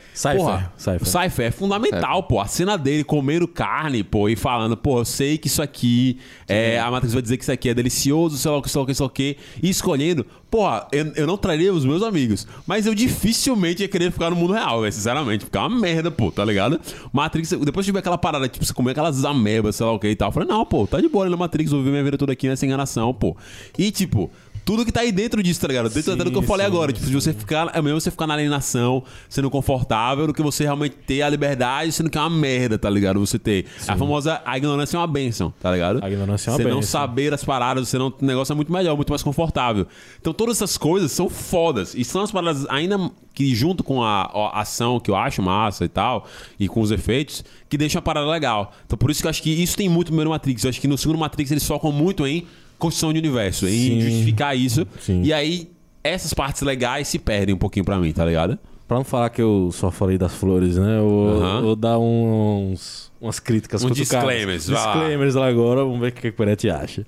Cypher, 1.04 1.46
é 1.46 1.50
fundamental, 1.50 2.22
pô. 2.22 2.40
A 2.40 2.46
cena 2.46 2.78
dele 2.78 3.04
comendo 3.04 3.46
carne, 3.46 4.02
pô, 4.02 4.28
e 4.28 4.36
falando, 4.36 4.76
pô, 4.76 5.00
eu 5.00 5.04
sei 5.04 5.36
que 5.36 5.46
isso 5.46 5.62
aqui. 5.62 6.18
É, 6.48 6.78
a 6.78 6.90
Matrix 6.90 7.12
vai 7.12 7.22
dizer 7.22 7.36
que 7.36 7.42
isso 7.44 7.52
aqui 7.52 7.68
é 7.68 7.74
delicioso, 7.74 8.36
sei 8.38 8.50
lá 8.50 8.58
o 8.58 8.62
que, 8.62 8.70
sei 8.70 8.78
lá 8.78 8.84
o 8.84 8.86
que, 8.86 8.94
sei 8.94 9.04
lá 9.04 9.06
o 9.06 9.10
que. 9.10 9.36
E 9.62 9.68
escolhendo, 9.68 10.24
porra, 10.50 10.86
eu, 10.92 11.12
eu 11.16 11.26
não 11.26 11.36
traria 11.36 11.72
os 11.72 11.84
meus 11.84 12.02
amigos. 12.02 12.46
Mas 12.66 12.86
eu 12.86 12.94
dificilmente 12.94 13.82
ia 13.82 13.88
querer 13.88 14.10
ficar 14.10 14.30
no 14.30 14.36
mundo 14.36 14.52
real, 14.52 14.80
velho, 14.80 14.92
sinceramente. 14.92 15.44
Ficar 15.44 15.66
uma 15.66 15.78
merda, 15.78 16.10
pô, 16.10 16.30
tá 16.30 16.44
ligado? 16.44 16.80
Matrix, 17.12 17.50
depois 17.50 17.84
de 17.84 17.92
ver 17.92 17.98
aquela 17.98 18.18
parada, 18.18 18.48
tipo, 18.48 18.64
você 18.64 18.72
comer 18.72 18.92
aquelas 18.92 19.24
amebas, 19.24 19.76
sei 19.76 19.86
lá 19.86 19.92
o 19.92 19.98
que 19.98 20.08
e 20.08 20.16
tal. 20.16 20.28
Eu 20.28 20.32
falei, 20.32 20.48
não, 20.48 20.64
pô, 20.64 20.86
tá 20.86 21.00
de 21.00 21.08
boa 21.08 21.24
ali 21.24 21.30
na 21.30 21.36
Matrix, 21.36 21.70
vou 21.70 21.80
viver 21.80 21.92
minha 21.92 22.04
vida 22.04 22.18
toda 22.18 22.32
aqui 22.32 22.48
nessa 22.48 22.64
enganação, 22.64 23.12
pô. 23.12 23.36
E, 23.78 23.90
tipo. 23.90 24.30
Tudo 24.64 24.84
que 24.84 24.92
tá 24.92 25.00
aí 25.00 25.10
dentro 25.10 25.42
disso, 25.42 25.60
tá 25.60 25.68
ligado? 25.68 25.88
Dentro 25.88 26.12
até 26.12 26.24
do 26.24 26.30
que 26.30 26.38
eu 26.38 26.42
falei 26.42 26.64
agora. 26.64 26.92
Tipo, 26.92 27.06
de 27.06 27.14
você 27.14 27.32
ficar. 27.32 27.70
É 27.74 27.82
mesmo 27.82 28.00
você 28.00 28.10
ficar 28.10 28.26
na 28.26 28.34
alienação, 28.34 29.02
sendo 29.28 29.50
confortável, 29.50 30.26
do 30.26 30.32
que 30.32 30.42
você 30.42 30.64
realmente 30.64 30.96
ter 31.06 31.22
a 31.22 31.28
liberdade, 31.28 31.90
sendo 31.92 32.08
que 32.08 32.16
é 32.16 32.20
uma 32.20 32.30
merda, 32.30 32.78
tá 32.78 32.88
ligado? 32.88 33.18
Você 33.20 33.38
ter. 33.38 33.66
A 33.88 33.96
famosa. 33.96 34.40
A 34.44 34.56
ignorância 34.56 34.96
é 34.96 35.00
uma 35.00 35.06
benção, 35.06 35.52
tá 35.60 35.70
ligado? 35.72 36.02
A 36.02 36.08
ignorância 36.08 36.50
é 36.50 36.52
uma 36.52 36.56
Você 36.58 36.64
não 36.64 36.76
bênção. 36.76 37.00
saber 37.00 37.34
as 37.34 37.44
paradas, 37.44 37.88
você 37.88 37.98
não. 37.98 38.08
O 38.08 38.24
negócio 38.24 38.52
é 38.52 38.56
muito 38.56 38.72
melhor, 38.72 38.94
muito 38.96 39.10
mais 39.10 39.22
confortável. 39.22 39.86
Então 40.20 40.32
todas 40.32 40.56
essas 40.58 40.78
coisas 40.78 41.10
são 41.10 41.28
fodas. 41.28 41.94
E 41.94 42.04
são 42.04 42.22
as 42.22 42.30
paradas 42.30 42.64
ainda 42.68 43.10
que, 43.34 43.54
junto 43.54 43.82
com 43.82 44.02
a, 44.02 44.22
a 44.22 44.60
ação 44.60 45.00
que 45.00 45.10
eu 45.10 45.16
acho 45.16 45.42
massa 45.42 45.84
e 45.84 45.88
tal, 45.88 46.26
e 46.60 46.68
com 46.68 46.80
os 46.80 46.90
efeitos, 46.90 47.44
que 47.68 47.76
deixam 47.78 47.98
a 47.98 48.02
parada 48.02 48.26
legal. 48.26 48.72
Então 48.86 48.96
por 48.96 49.10
isso 49.10 49.20
que 49.20 49.26
eu 49.26 49.30
acho 49.30 49.42
que 49.42 49.50
isso 49.50 49.76
tem 49.76 49.88
muito 49.88 50.08
no 50.08 50.12
primeiro 50.12 50.30
Matrix. 50.30 50.64
Eu 50.64 50.70
acho 50.70 50.80
que 50.80 50.86
no 50.88 50.96
segundo 50.98 51.18
Matrix 51.18 51.50
eles 51.50 51.66
focam 51.66 51.90
muito 51.90 52.26
em 52.26 52.46
construção 52.82 53.12
de 53.12 53.18
universo, 53.20 53.66
em 53.66 53.70
Sim. 53.70 54.00
justificar 54.00 54.56
isso. 54.56 54.84
Sim. 55.00 55.22
E 55.22 55.32
aí, 55.32 55.70
essas 56.02 56.34
partes 56.34 56.62
legais 56.62 57.06
se 57.06 57.18
perdem 57.18 57.54
um 57.54 57.58
pouquinho 57.58 57.84
pra 57.84 57.96
mim, 57.98 58.12
tá 58.12 58.24
ligado? 58.24 58.58
Pra 58.88 58.96
não 58.96 59.04
falar 59.04 59.30
que 59.30 59.40
eu 59.40 59.70
só 59.72 59.90
falei 59.90 60.18
das 60.18 60.34
flores, 60.34 60.76
né? 60.76 60.98
Eu 60.98 61.08
vou, 61.08 61.42
Aham. 61.42 61.62
vou 61.62 61.76
dar 61.76 61.98
uns, 61.98 63.10
umas 63.20 63.38
críticas 63.38 63.82
cutucadas. 63.82 64.08
disclaimers, 64.08 64.68
vai 64.68 64.76
lá. 64.84 64.92
Disclaimers 64.92 65.34
lá 65.36 65.46
agora, 65.48 65.84
vamos 65.84 66.00
ver 66.00 66.08
o 66.08 66.12
que 66.12 66.28
o 66.28 66.32
Peretti 66.32 66.68
acha. 66.68 67.06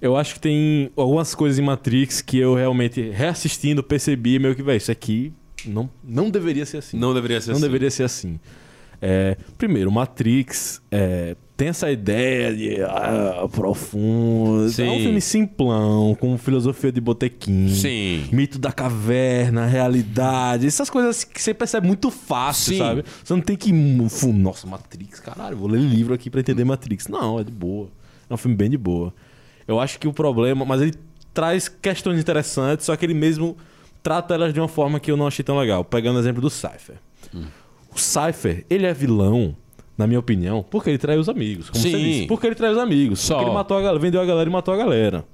Eu 0.00 0.16
acho 0.16 0.34
que 0.34 0.40
tem 0.40 0.90
algumas 0.96 1.34
coisas 1.34 1.58
em 1.58 1.62
Matrix 1.62 2.22
que 2.22 2.38
eu 2.38 2.54
realmente, 2.54 3.10
reassistindo, 3.10 3.82
percebi 3.82 4.38
meio 4.38 4.54
que, 4.54 4.62
velho, 4.62 4.76
isso 4.76 4.92
aqui 4.92 5.32
não, 5.66 5.90
não 6.04 6.30
deveria 6.30 6.64
ser 6.64 6.76
assim. 6.78 6.96
Não 6.96 7.12
deveria 7.12 7.40
ser 7.40 7.48
Não 7.50 7.56
assim. 7.56 7.66
deveria 7.66 7.90
ser 7.90 8.04
assim. 8.04 8.38
É, 9.00 9.36
primeiro, 9.56 9.90
Matrix 9.92 10.82
é, 10.90 11.36
tem 11.56 11.68
essa 11.68 11.90
ideia 11.90 12.54
de 12.54 12.80
ah, 12.82 13.48
profundo. 13.50 14.68
Sim. 14.70 14.86
É 14.86 14.90
um 14.90 14.98
filme 15.00 15.20
simplão, 15.20 16.16
com 16.18 16.38
filosofia 16.38 16.92
de 16.92 17.00
botequim. 17.00 17.68
Sim. 17.68 18.28
Mito 18.32 18.58
da 18.58 18.70
caverna, 18.70 19.66
realidade. 19.66 20.66
Essas 20.66 20.88
coisas 20.88 21.24
que 21.24 21.42
você 21.42 21.52
percebe 21.52 21.86
muito 21.86 22.10
fácil, 22.10 22.74
Sim. 22.74 22.78
sabe? 22.78 23.04
Você 23.24 23.32
não 23.34 23.40
tem 23.40 23.56
que. 23.56 23.72
Nossa, 23.72 24.66
Matrix, 24.66 25.18
caralho, 25.20 25.56
vou 25.56 25.68
ler 25.68 25.80
livro 25.80 26.14
aqui 26.14 26.30
pra 26.30 26.40
entender 26.40 26.64
Matrix. 26.64 27.08
Não, 27.08 27.40
é 27.40 27.44
de 27.44 27.52
boa. 27.52 27.88
É 28.30 28.34
um 28.34 28.36
filme 28.36 28.56
bem 28.56 28.70
de 28.70 28.78
boa. 28.78 29.12
Eu 29.66 29.80
acho 29.80 29.98
que 29.98 30.06
o 30.06 30.12
problema. 30.12 30.64
Mas 30.64 30.80
ele 30.80 30.94
traz 31.34 31.68
questões 31.68 32.20
interessantes, 32.20 32.86
só 32.86 32.96
que 32.96 33.04
ele 33.04 33.14
mesmo 33.14 33.56
trata 34.00 34.34
elas 34.34 34.54
de 34.54 34.60
uma 34.60 34.68
forma 34.68 35.00
que 35.00 35.10
eu 35.10 35.16
não 35.16 35.26
achei 35.26 35.44
tão 35.44 35.58
legal. 35.58 35.84
Pegando 35.84 36.16
o 36.16 36.20
exemplo 36.20 36.40
do 36.40 36.50
Cypher. 36.50 36.96
O 37.98 38.00
Cypher, 38.00 38.64
ele 38.70 38.86
é 38.86 38.94
vilão, 38.94 39.56
na 39.96 40.06
minha 40.06 40.20
opinião, 40.20 40.64
porque 40.70 40.88
ele 40.88 40.98
traiu 40.98 41.18
os 41.20 41.28
amigos. 41.28 41.68
Como 41.68 41.82
Sim. 41.82 41.90
você 41.90 41.98
disse. 41.98 42.26
Porque 42.28 42.46
ele 42.46 42.54
traiu 42.54 42.74
os 42.74 42.78
amigos. 42.78 43.18
Só. 43.18 43.34
Porque 43.34 43.48
ele 43.48 43.54
matou 43.54 43.76
a 43.76 43.80
galera, 43.80 43.98
vendeu 43.98 44.20
a 44.20 44.24
galera 44.24 44.48
e 44.48 44.52
matou 44.52 44.72
a 44.72 44.76
galera. 44.76 45.24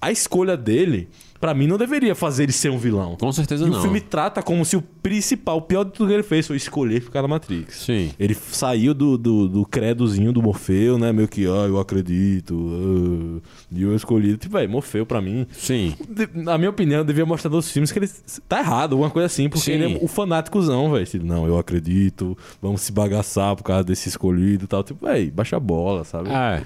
A 0.00 0.12
escolha 0.12 0.56
dele, 0.56 1.08
pra 1.40 1.54
mim, 1.54 1.66
não 1.66 1.78
deveria 1.78 2.14
fazer 2.14 2.42
ele 2.44 2.52
ser 2.52 2.70
um 2.70 2.78
vilão. 2.78 3.16
Com 3.18 3.32
certeza 3.32 3.66
E 3.66 3.70
não. 3.70 3.78
o 3.78 3.82
filme 3.82 4.00
trata 4.00 4.42
como 4.42 4.64
se 4.64 4.76
o 4.76 4.82
principal, 4.82 5.56
o 5.58 5.62
pior 5.62 5.84
de 5.84 5.92
tudo 5.92 6.08
que 6.08 6.14
ele 6.14 6.22
fez 6.22 6.46
foi 6.46 6.56
escolher 6.56 7.00
ficar 7.00 7.22
na 7.22 7.28
Matrix. 7.28 7.76
Sim. 7.84 8.10
Ele 8.18 8.34
saiu 8.34 8.92
do, 8.92 9.16
do, 9.16 9.48
do 9.48 9.64
credozinho 9.64 10.32
do 10.32 10.42
Morfeu, 10.42 10.98
né? 10.98 11.12
Meio 11.12 11.26
que, 11.28 11.46
ah, 11.46 11.66
eu 11.66 11.78
acredito, 11.80 12.54
ah, 12.54 13.48
e 13.72 13.82
eu 13.82 13.94
escolhi. 13.96 14.36
Tipo, 14.36 14.58
velho, 14.58 14.70
Morfeu 14.70 15.06
pra 15.06 15.20
mim. 15.22 15.46
Sim. 15.52 15.94
de- 16.08 16.28
Na 16.34 16.58
minha 16.58 16.70
opinião, 16.70 16.98
eu 16.98 17.04
devia 17.04 17.24
mostrar 17.26 17.50
nos 17.50 17.70
filmes 17.70 17.90
que 17.90 17.98
ele 17.98 18.10
tá 18.48 18.60
errado, 18.60 18.92
alguma 18.92 19.10
coisa 19.10 19.26
assim, 19.26 19.48
porque 19.48 19.64
Sim. 19.64 19.72
ele 19.72 19.94
é 19.94 19.98
o 20.02 20.06
fanáticozão, 20.08 20.92
velho. 20.92 21.06
Tipo, 21.06 21.24
não, 21.24 21.46
eu 21.46 21.58
acredito, 21.58 22.36
vamos 22.60 22.82
se 22.82 22.92
bagaçar 22.92 23.56
por 23.56 23.62
causa 23.64 23.84
desse 23.84 24.08
escolhido 24.08 24.64
e 24.64 24.68
tal. 24.68 24.82
Tipo, 24.84 25.06
velho, 25.06 25.32
baixa 25.32 25.56
a 25.56 25.60
bola, 25.60 26.04
sabe? 26.04 26.28
É. 26.30 26.62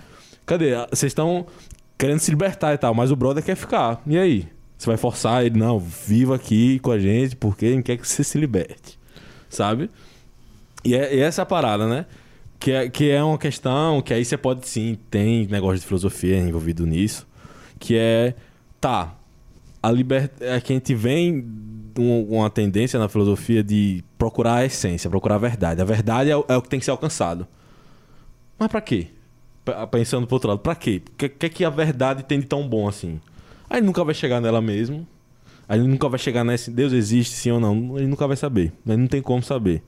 Cadê? 0.47 0.71
Vocês 0.91 1.11
estão 1.11 1.47
querendo 2.01 2.19
se 2.19 2.31
libertar 2.31 2.73
e 2.73 2.79
tal, 2.79 2.95
mas 2.95 3.11
o 3.11 3.17
brother 3.17 3.45
quer 3.45 3.55
ficar. 3.55 4.01
E 4.07 4.17
aí? 4.19 4.49
Você 4.79 4.87
vai 4.87 4.97
forçar 4.97 5.45
ele? 5.45 5.59
Não, 5.59 5.79
viva 5.79 6.35
aqui 6.37 6.79
com 6.79 6.91
a 6.91 6.99
gente 6.99 7.37
porque 7.37 7.67
ele 7.67 7.83
quer 7.83 7.99
que 7.99 8.09
você 8.09 8.25
se 8.25 8.39
liberte. 8.39 8.99
Sabe? 9.51 9.91
E, 10.83 10.95
é, 10.95 11.15
e 11.15 11.21
essa 11.21 11.43
é 11.43 11.45
a 11.45 11.47
parada, 11.47 11.87
né? 11.87 12.07
Que 12.59 12.73
é, 12.73 12.89
que 12.89 13.11
é 13.11 13.23
uma 13.23 13.37
questão 13.37 14.01
que 14.01 14.15
aí 14.15 14.25
você 14.25 14.39
pode 14.39 14.67
sim, 14.67 14.97
tem 15.11 15.47
negócio 15.49 15.79
de 15.81 15.87
filosofia 15.87 16.39
envolvido 16.39 16.87
nisso. 16.87 17.27
Que 17.79 17.97
é, 17.99 18.35
tá, 18.81 19.15
a 19.83 19.91
liber... 19.93 20.31
é 20.41 20.59
que 20.61 20.73
a 20.73 20.77
gente 20.77 20.95
vem 20.95 21.45
um- 21.99 22.39
uma 22.39 22.49
tendência 22.49 22.99
na 22.99 23.09
filosofia 23.09 23.63
de 23.63 24.03
procurar 24.17 24.55
a 24.57 24.65
essência, 24.65 25.11
procurar 25.11 25.35
a 25.35 25.39
verdade. 25.39 25.83
A 25.83 25.85
verdade 25.85 26.31
é 26.31 26.37
o, 26.37 26.45
é 26.49 26.57
o 26.57 26.63
que 26.63 26.69
tem 26.71 26.79
que 26.79 26.85
ser 26.87 26.91
alcançado. 26.93 27.47
Mas 28.59 28.69
pra 28.69 28.81
quê? 28.81 29.09
Pensando 29.91 30.27
pro 30.27 30.37
outro 30.37 30.49
lado, 30.49 30.61
pra 30.61 30.75
quê? 30.75 31.03
O 31.07 31.17
que, 31.17 31.29
que 31.29 31.49
que 31.49 31.65
a 31.65 31.71
verdade 31.71 32.25
tem 32.25 32.41
de 32.41 32.47
tão 32.47 32.67
bom 32.67 32.89
assim? 32.89 33.21
Aí 33.69 33.81
nunca 33.81 34.03
vai 34.03 34.15
chegar 34.15 34.41
nela 34.41 34.61
mesmo. 34.61 35.07
Aí 35.69 35.79
nunca 35.79 36.09
vai 36.09 36.19
chegar 36.19 36.43
nesse 36.43 36.71
Deus 36.71 36.93
existe 36.93 37.35
sim 37.35 37.51
ou 37.53 37.61
não. 37.61 37.97
Ele 37.97 38.09
nunca 38.09 38.27
vai 38.27 38.37
saber. 38.37 38.73
Ele 38.87 38.97
não 38.97 39.07
tem 39.07 39.23
como 39.23 39.43
saber. 39.43 39.83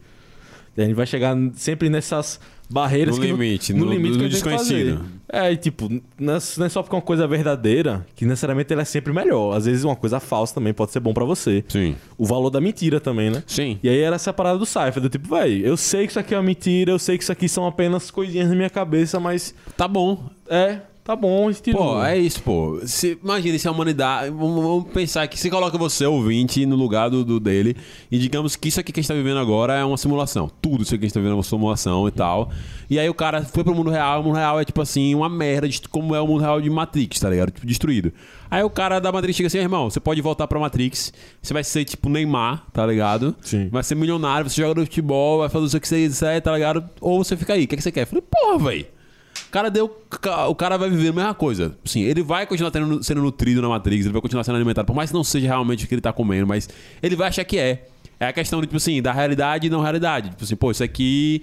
A 0.76 0.80
gente 0.82 0.94
vai 0.94 1.06
chegar 1.06 1.36
sempre 1.54 1.88
nessas 1.90 2.40
barreiras 2.70 3.16
No 3.16 3.20
que 3.22 3.30
limite, 3.30 3.74
no, 3.74 3.84
no- 3.84 3.92
limite 3.92 4.12
no 4.14 4.18
que 4.20 4.24
a 4.24 4.28
gente 4.30 4.42
tem 4.42 4.52
que 4.52 4.58
desconhecido. 4.58 5.04
É, 5.28 5.52
e 5.52 5.56
tipo, 5.56 5.90
não 6.18 6.34
é 6.34 6.36
é 6.36 6.40
só 6.40 6.82
porque 6.82 6.94
é 6.94 6.96
uma 6.96 7.02
coisa 7.02 7.26
verdadeira 7.26 8.06
que 8.16 8.24
necessariamente 8.24 8.72
ela 8.72 8.80
é 8.80 8.84
sempre 8.86 9.12
melhor. 9.12 9.54
Às 9.54 9.66
vezes 9.66 9.84
uma 9.84 9.94
coisa 9.96 10.18
falsa 10.20 10.54
também 10.54 10.72
pode 10.72 10.90
ser 10.92 11.00
bom 11.00 11.12
pra 11.12 11.24
você. 11.26 11.62
Sim. 11.68 11.94
O 12.16 12.24
valor 12.24 12.48
da 12.48 12.60
mentira 12.60 12.98
também, 13.00 13.30
né? 13.30 13.42
Sim. 13.46 13.78
E 13.82 13.88
aí 13.88 13.98
era 13.98 14.16
essa 14.16 14.32
parada 14.32 14.58
do 14.58 14.64
Cypher, 14.64 15.00
do 15.00 15.08
tipo, 15.10 15.28
véi, 15.34 15.60
eu 15.62 15.76
sei 15.76 16.06
que 16.06 16.12
isso 16.12 16.18
aqui 16.18 16.34
é 16.34 16.38
uma 16.38 16.42
mentira, 16.42 16.90
eu 16.92 16.98
sei 16.98 17.18
que 17.18 17.22
isso 17.24 17.32
aqui 17.32 17.48
são 17.48 17.66
apenas 17.66 18.10
coisinhas 18.10 18.48
na 18.48 18.54
minha 18.54 18.70
cabeça, 18.70 19.20
mas 19.20 19.54
Tá 19.76 19.86
bom. 19.86 20.30
é, 20.48 20.80
tá 21.05 21.16
bom, 21.16 21.50
estilo. 21.50 21.78
Pô, 21.78 22.05
é 22.05 22.16
isso, 22.16 22.42
pô. 22.42 22.80
Se, 22.84 23.18
imagina 23.22 23.59
se 23.59 23.68
a 23.68 23.70
humanidade. 23.70 24.30
Vamos, 24.30 24.62
vamos 24.62 24.84
pensar 24.92 25.26
que 25.26 25.38
se 25.38 25.50
coloca 25.50 25.76
você, 25.78 26.07
ouvinte, 26.07 26.64
no 26.66 26.76
lugar 26.76 27.11
do, 27.11 27.24
do 27.24 27.38
dele, 27.38 27.76
e 28.11 28.18
digamos 28.18 28.57
que 28.57 28.68
isso 28.68 28.80
aqui 28.80 28.92
que 28.92 29.00
a 29.00 29.03
gente 29.03 29.09
tá 29.09 29.14
vivendo 29.14 29.38
agora 29.38 29.74
é 29.74 29.84
uma 29.84 29.96
simulação. 29.96 30.50
Tudo 30.61 30.82
isso 30.82 30.94
aqui 30.94 31.00
que 31.00 31.05
a 31.05 31.09
gente 31.09 31.14
tá 31.14 31.20
vivendo 31.20 31.32
é 31.32 31.36
uma 31.36 31.42
simulação 31.42 32.07
e 32.09 32.11
tal. 32.11 32.50
E 32.88 32.98
aí 32.98 33.09
o 33.09 33.14
cara 33.14 33.42
foi 33.42 33.64
pro 33.64 33.74
mundo 33.74 33.90
real, 33.90 34.20
o 34.20 34.24
mundo 34.24 34.36
real 34.36 34.61
é 34.61 34.64
tipo 34.64 34.80
assim, 34.80 35.14
uma 35.14 35.28
merda, 35.28 35.68
de 35.68 35.80
como 35.88 36.14
é 36.14 36.20
o 36.20 36.26
mundo 36.26 36.40
real 36.40 36.61
de 36.61 36.68
Matrix, 36.68 37.20
tá 37.20 37.30
ligado? 37.30 37.50
Tipo, 37.50 37.66
destruído. 37.66 38.12
Aí 38.50 38.62
o 38.62 38.68
cara 38.68 39.00
da 39.00 39.11
Matrix 39.11 39.36
chega 39.36 39.46
assim, 39.46 39.59
irmão, 39.59 39.88
você 39.88 39.98
pode 39.98 40.20
voltar 40.20 40.46
pra 40.46 40.59
Matrix, 40.59 41.12
você 41.40 41.55
vai 41.55 41.64
ser 41.64 41.86
tipo 41.86 42.11
Neymar, 42.11 42.66
tá 42.72 42.86
ligado? 42.86 43.34
Sim. 43.40 43.68
Vai 43.70 43.82
ser 43.82 43.94
milionário, 43.94 44.48
você 44.48 44.61
joga 44.61 44.80
no 44.80 44.86
futebol, 44.86 45.38
vai 45.38 45.48
fazer 45.48 45.76
o 45.76 45.80
que 45.80 45.88
você 45.88 46.03
quiser, 46.03 46.40
tá 46.42 46.53
ligado? 46.53 46.84
Ou 47.00 47.24
você 47.24 47.36
fica 47.36 47.55
aí, 47.55 47.64
o 47.64 47.68
que, 47.68 47.74
é 47.74 47.78
que 47.78 47.82
você 47.82 47.90
quer? 47.90 48.03
Eu 48.03 48.07
falei, 48.09 48.24
porra, 48.30 48.59
velho. 48.59 48.86
O 49.53 49.59
cara 49.61 49.70
deu. 49.70 49.94
O 50.48 50.55
cara 50.55 50.78
vai 50.78 50.88
viver 50.88 51.09
a 51.11 51.12
mesma 51.12 51.34
coisa. 51.34 51.76
Sim, 51.84 52.00
ele 52.05 52.22
vai 52.22 52.46
continuar 52.46 52.70
tendo- 52.70 53.03
sendo 53.03 53.20
nutrido 53.20 53.61
na 53.61 53.68
Matrix, 53.68 54.07
ele 54.07 54.12
vai 54.14 54.22
continuar 54.22 54.44
sendo 54.44 54.55
alimentado, 54.57 54.86
por 54.86 54.96
mais 54.96 55.11
que 55.11 55.14
não 55.14 55.22
seja 55.22 55.46
realmente 55.46 55.84
o 55.84 55.88
que 55.88 55.94
ele 55.94 56.00
tá 56.00 56.11
comendo, 56.11 56.46
mas 56.46 56.70
ele 57.03 57.14
vai 57.14 57.28
achar 57.28 57.44
que 57.44 57.59
é. 57.59 57.84
É 58.18 58.26
a 58.28 58.32
questão, 58.32 58.62
de, 58.62 58.66
tipo 58.66 58.78
assim, 58.78 59.03
da 59.03 59.12
realidade 59.12 59.66
e 59.66 59.70
não 59.70 59.82
realidade. 59.82 60.30
Tipo 60.30 60.42
assim, 60.42 60.57
pô, 60.57 60.70
isso 60.70 60.82
aqui. 60.82 61.42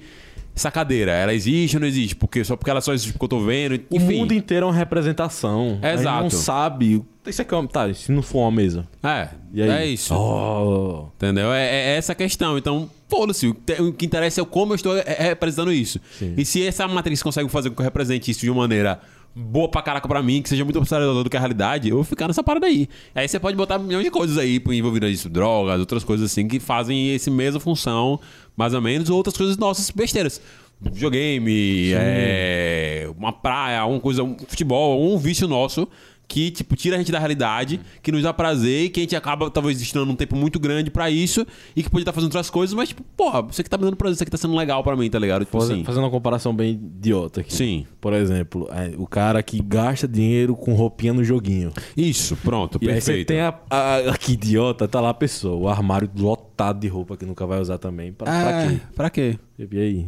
Essa 0.55 0.71
cadeira, 0.71 1.11
ela 1.11 1.33
existe 1.35 1.75
ou 1.77 1.81
não 1.81 1.87
existe? 1.87 2.15
Porque, 2.15 2.43
só 2.43 2.55
porque 2.55 2.71
ela 2.71 2.81
só 2.81 2.93
existe 2.93 3.13
porque 3.13 3.25
eu 3.25 3.29
tô 3.29 3.39
vendo. 3.41 3.79
O 3.91 3.97
Enfim. 3.97 4.17
mundo 4.17 4.33
inteiro 4.33 4.65
é 4.65 4.69
uma 4.69 4.75
representação. 4.75 5.77
Gente 5.81 5.85
Exato. 5.99 6.23
não 6.23 6.29
sabe. 6.31 7.03
Isso 7.27 7.41
aqui 7.43 7.53
é 7.53 7.57
uma... 7.57 7.67
Tá, 7.67 7.93
se 7.93 8.11
não 8.11 8.23
for 8.23 8.39
uma 8.39 8.51
mesa. 8.51 8.87
É, 9.03 9.29
E 9.53 9.61
aí? 9.61 9.69
é 9.69 9.85
isso. 9.85 10.15
Oh. 10.15 11.09
Entendeu? 11.15 11.53
É, 11.53 11.63
é 11.93 11.95
essa 11.97 12.13
a 12.13 12.15
questão. 12.15 12.57
Então, 12.57 12.89
foda-se. 13.09 13.47
O, 13.47 13.53
que- 13.55 13.81
o 13.81 13.91
que 13.93 14.05
interessa 14.05 14.39
é 14.41 14.45
como 14.45 14.71
eu 14.73 14.75
estou 14.75 14.95
é, 14.97 15.03
é, 15.05 15.23
representando 15.29 15.73
isso. 15.73 15.99
Sim. 16.17 16.35
E 16.37 16.45
se 16.45 16.65
essa 16.65 16.87
matriz 16.87 17.21
consegue 17.21 17.49
fazer 17.49 17.69
com 17.69 17.75
que 17.75 17.81
eu 17.81 17.85
represente 17.85 18.29
isso 18.31 18.41
de 18.41 18.49
uma 18.49 18.61
maneira 18.61 18.99
boa 19.35 19.69
pra 19.69 19.81
caraca 19.81 20.07
pra 20.07 20.21
mim, 20.23 20.41
que 20.41 20.49
seja 20.49 20.63
muito 20.63 20.77
observador 20.79 21.23
do 21.23 21.29
que 21.29 21.37
a 21.37 21.39
realidade, 21.39 21.87
eu 21.89 21.95
vou 21.95 22.03
ficar 22.03 22.27
nessa 22.27 22.43
parada 22.43 22.65
aí. 22.65 22.87
Aí 23.13 23.27
você 23.27 23.39
pode 23.39 23.55
botar 23.55 23.77
milhões 23.77 24.03
de 24.03 24.11
coisas 24.11 24.37
aí 24.37 24.61
envolvidas 24.71 25.09
nisso, 25.11 25.29
drogas, 25.29 25.79
outras 25.79 26.03
coisas 26.03 26.31
assim, 26.31 26.47
que 26.47 26.59
fazem 26.59 27.13
esse 27.13 27.29
mesma 27.29 27.59
função, 27.59 28.19
mais 28.57 28.73
ou 28.73 28.81
menos, 28.81 29.09
ou 29.09 29.17
outras 29.17 29.37
coisas 29.37 29.55
nossas, 29.57 29.89
besteiras. 29.91 30.41
Videogame, 30.81 31.91
é, 31.93 33.09
uma 33.17 33.33
praia, 33.33 33.79
alguma 33.81 33.99
coisa, 33.99 34.23
um 34.23 34.37
futebol, 34.47 35.13
um 35.13 35.17
vício 35.17 35.47
nosso 35.47 35.87
que, 36.29 36.51
tipo, 36.51 36.75
tira 36.75 36.95
a 36.95 36.99
gente 36.99 37.11
da 37.11 37.17
realidade, 37.19 37.79
que 38.03 38.11
nos 38.11 38.21
dá 38.21 38.31
prazer 38.31 38.85
e 38.85 38.89
que 38.89 38.99
a 38.99 39.03
gente 39.03 39.15
acaba, 39.15 39.49
talvez, 39.49 39.79
destinando 39.79 40.11
um 40.11 40.15
tempo 40.15 40.35
muito 40.35 40.59
grande 40.59 40.91
pra 40.91 41.09
isso 41.09 41.45
e 41.75 41.81
que 41.81 41.89
pode 41.89 42.03
estar 42.03 42.13
fazendo 42.13 42.27
outras 42.29 42.49
coisas, 42.51 42.73
mas, 42.75 42.89
tipo, 42.89 43.01
porra, 43.17 43.41
você 43.41 43.63
que 43.63 43.69
tá 43.69 43.77
me 43.79 43.83
dando 43.83 43.95
prazer, 43.97 44.13
isso 44.13 44.23
aqui 44.23 44.29
tá 44.31 44.37
sendo 44.37 44.55
legal 44.55 44.83
pra 44.83 44.95
mim, 44.95 45.09
tá 45.09 45.17
ligado? 45.17 45.43
Tipo 45.43 45.57
Faz- 45.59 45.71
assim. 45.71 45.83
Fazendo 45.83 46.03
uma 46.03 46.11
comparação 46.11 46.55
bem 46.55 46.73
idiota 46.73 47.41
aqui. 47.41 47.51
Sim. 47.53 47.85
Por 47.99 48.13
exemplo, 48.13 48.69
é, 48.71 48.93
o 48.97 49.07
cara 49.07 49.41
que 49.41 49.59
gasta 49.59 50.07
dinheiro 50.07 50.55
com 50.55 50.73
roupinha 50.75 51.13
no 51.13 51.23
joguinho. 51.23 51.73
Isso, 51.97 52.37
pronto, 52.37 52.77
E 52.79 52.87
aí 52.89 53.01
você 53.01 53.05
perfeito. 53.07 53.27
tem 53.27 53.41
a, 53.41 53.53
a, 53.67 53.95
a- 54.11 54.17
Que 54.17 54.33
idiota, 54.33 54.87
tá 54.87 55.01
lá 55.01 55.09
a 55.09 55.13
pessoa. 55.15 55.55
O 55.55 55.67
armário 55.67 56.07
lotado 56.15 56.79
de 56.79 56.87
roupa 56.87 57.17
que 57.17 57.25
nunca 57.25 57.45
vai 57.47 57.59
usar 57.59 57.79
também. 57.79 58.13
Pra, 58.13 58.25
pra 58.25 58.67
quê? 58.69 58.79
Pra 58.95 59.09
quê? 59.09 59.39
E 59.57 59.79
aí? 59.79 60.05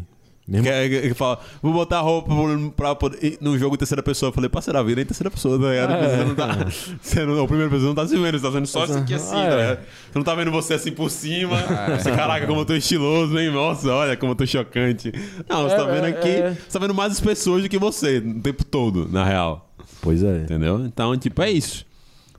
Mesmo... 0.52 0.66
Que, 0.68 0.90
que, 0.90 1.02
que 1.10 1.14
fala, 1.14 1.40
vou 1.62 1.72
botar 1.72 2.02
roupa 2.02 2.34
pra 2.76 2.94
poder. 2.94 3.38
No 3.40 3.58
jogo 3.58 3.78
terceira 3.78 4.04
pessoa, 4.04 4.30
eu 4.30 4.34
falei, 4.34 4.50
parceiro, 4.50 4.78
a 4.78 4.84
vida 4.84 5.00
é 5.00 5.04
em 5.04 5.06
terceira 5.08 5.32
pessoa, 5.32 5.58
tá 5.58 5.70
ligado? 5.70 5.94
É. 5.94 6.18
Você 6.18 6.26
não 6.26 6.36
tá. 6.36 6.68
Você 7.02 7.26
não, 7.26 7.44
a 7.44 7.48
primeira 7.48 7.70
pessoa 7.72 7.88
não 7.88 7.96
tá 7.96 8.06
se 8.06 8.18
vendo, 8.18 8.38
você 8.38 8.44
tá 8.44 8.50
vendo 8.50 8.68
só 8.68 8.84
isso 8.84 8.98
aqui 8.98 9.14
assim, 9.14 9.30
Ah, 9.36 9.48
tá 9.48 9.54
é. 9.54 9.62
ligado? 9.62 9.78
Você 9.80 10.20
não 10.20 10.24
tá 10.24 10.36
vendo 10.36 10.52
você 10.52 10.74
assim 10.74 10.92
por 10.92 11.10
cima. 11.10 11.58
Você, 11.98 12.12
caraca, 12.12 12.46
como 12.46 12.60
eu 12.62 12.66
tô 12.66 12.76
estiloso, 12.76 13.40
hein? 13.40 13.50
Nossa, 13.50 13.88
olha 13.94 14.18
como 14.18 14.34
eu 14.34 14.36
tô 14.36 14.46
chocante. 14.46 15.14
Não, 15.50 15.64
você 15.64 15.76
tá 15.78 15.84
É, 15.84 15.94
vendo 15.96 16.06
é, 16.06 16.10
aqui. 16.10 16.28
é. 16.30 16.52
Você 16.52 16.78
tá 16.78 16.80
vendo 16.80 16.94
mais 16.94 17.14
as 17.14 17.20
pessoas 17.22 17.64
do 17.64 17.70
que 17.70 17.78
você, 17.80 18.18
o 18.18 18.42
tempo 18.42 18.66
todo, 18.66 19.08
na 19.10 19.24
real. 19.24 19.74
Pois 20.02 20.22
é. 20.22 20.38
Entendeu? 20.40 20.82
Então, 20.86 21.16
tipo, 21.18 21.42
é 21.42 21.50
isso. 21.50 21.86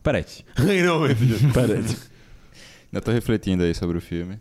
Peraí. 0.03 0.25
não, 0.85 1.01
meu 1.01 1.17
filho. 1.17 1.53
Peraí. 1.53 1.83
Eu 2.93 3.01
tô 3.01 3.11
refletindo 3.11 3.63
aí 3.63 3.75
sobre 3.75 3.97
o 3.97 4.01
filme. 4.03 4.39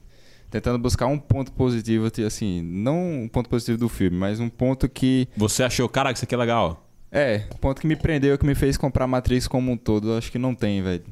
Tentando 0.51 0.77
buscar 0.77 1.07
um 1.07 1.17
ponto 1.17 1.51
positivo, 1.53 2.11
assim, 2.27 2.61
não 2.61 3.23
um 3.23 3.27
ponto 3.27 3.49
positivo 3.49 3.77
do 3.77 3.87
filme, 3.87 4.17
mas 4.17 4.39
um 4.39 4.49
ponto 4.49 4.89
que. 4.89 5.27
Você 5.37 5.63
achou, 5.63 5.87
caraca, 5.87 6.15
isso 6.17 6.25
aqui 6.25 6.35
é 6.35 6.37
legal. 6.37 6.87
É, 7.09 7.43
um 7.53 7.57
ponto 7.57 7.79
que 7.79 7.87
me 7.87 7.95
prendeu, 7.95 8.37
que 8.37 8.45
me 8.45 8.53
fez 8.53 8.77
comprar 8.77 9.07
Matrix 9.07 9.47
como 9.47 9.71
um 9.71 9.77
todo. 9.77 10.09
Eu 10.09 10.17
acho 10.17 10.31
que 10.31 10.37
não 10.37 10.53
tem, 10.53 10.83
velho. 10.83 11.03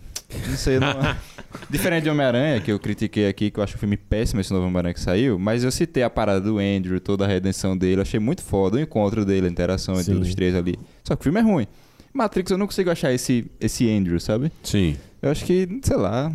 Não 0.47 0.57
sei, 0.57 0.79
não... 0.79 0.93
Diferente 1.69 2.03
de 2.03 2.09
Homem-Aranha, 2.09 2.61
que 2.61 2.71
eu 2.71 2.77
critiquei 2.77 3.27
aqui, 3.27 3.49
que 3.49 3.59
eu 3.59 3.63
acho 3.63 3.75
o 3.75 3.79
filme 3.79 3.97
péssimo 3.97 4.39
esse 4.39 4.51
novo 4.51 4.65
Homem-Aranha 4.65 4.93
que 4.93 4.99
saiu, 4.99 5.39
mas 5.39 5.63
eu 5.63 5.71
citei 5.71 6.03
a 6.03 6.09
parada 6.09 6.41
do 6.41 6.59
Andrew, 6.59 6.99
toda 6.99 7.25
a 7.25 7.27
redenção 7.27 7.75
dele, 7.75 7.97
eu 7.97 8.01
achei 8.03 8.19
muito 8.19 8.43
foda 8.43 8.77
o 8.77 8.79
encontro 8.79 9.25
dele, 9.25 9.47
a 9.47 9.49
interação 9.49 9.99
entre 9.99 10.13
os 10.13 10.35
três 10.35 10.53
ali. 10.53 10.77
Só 11.03 11.15
que 11.15 11.21
o 11.21 11.23
filme 11.23 11.39
é 11.39 11.43
ruim. 11.43 11.67
Matrix 12.13 12.51
eu 12.51 12.57
não 12.57 12.67
consigo 12.67 12.91
achar 12.91 13.11
esse, 13.11 13.49
esse 13.59 13.89
Andrew, 13.89 14.19
sabe? 14.19 14.51
Sim. 14.63 14.97
Eu 15.21 15.31
acho 15.31 15.43
que, 15.45 15.67
sei 15.83 15.97
lá. 15.97 16.31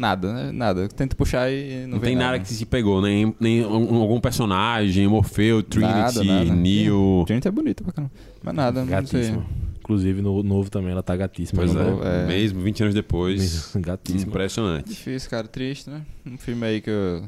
Nada, 0.00 0.32
né? 0.32 0.50
Nada. 0.52 0.80
Eu 0.80 0.88
tento 0.88 1.14
puxar 1.14 1.50
e 1.52 1.82
não, 1.82 1.88
Não, 1.88 1.98
vem 2.00 2.10
tem 2.10 2.16
nada 2.16 2.38
que 2.38 2.48
se 2.48 2.64
pegou, 2.64 3.02
nem, 3.02 3.34
nem 3.38 3.64
um- 3.66 3.96
algum 3.96 4.18
personagem, 4.18 5.06
Morfeu, 5.06 5.62
Trinity, 5.62 5.92
Nada, 5.92 6.24
nada. 6.24 6.44
Neo. 6.54 7.24
Gente 7.28 7.46
é 7.46 7.50
bonito 7.50 7.84
pra 7.84 7.92
caramba. 7.92 8.12
Mas 8.42 8.54
nada, 8.54 8.80
não 8.80 8.86
sei. 8.86 8.96
Gatíssima. 8.96 9.46
Inclusive, 9.80 10.22
no 10.22 10.42
novo 10.42 10.70
também 10.70 10.92
ela 10.92 11.02
tá 11.02 11.14
gatíssima. 11.16 11.60
Pois 11.60 11.74
No 11.74 11.80
é, 11.80 11.84
novo, 11.84 12.04
é. 12.04 12.26
mesmo 12.26 12.60
20 12.60 12.82
anos 12.82 12.94
depois. 12.94 13.72
Gatíssima. 13.76 14.30
Impressionante. 14.30 14.88
Difícil, 14.88 15.28
cara. 15.28 15.46
Triste, 15.48 15.90
né? 15.90 16.00
Um 16.24 16.38
filme 16.38 16.64
aí 16.64 16.80
que 16.80 16.88
eu- 16.88 17.24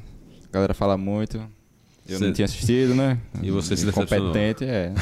a 0.49 0.53
galera 0.53 0.73
fala 0.73 0.97
muito. 0.97 1.41
Eu 2.13 2.19
Cê- 2.19 2.25
não 2.27 2.33
tinha 2.33 2.45
assistido, 2.45 2.95
né? 2.95 3.19
E 3.43 3.51
você 3.51 3.77
se. 3.77 3.91
Competente, 3.93 4.65
é. 4.65 4.93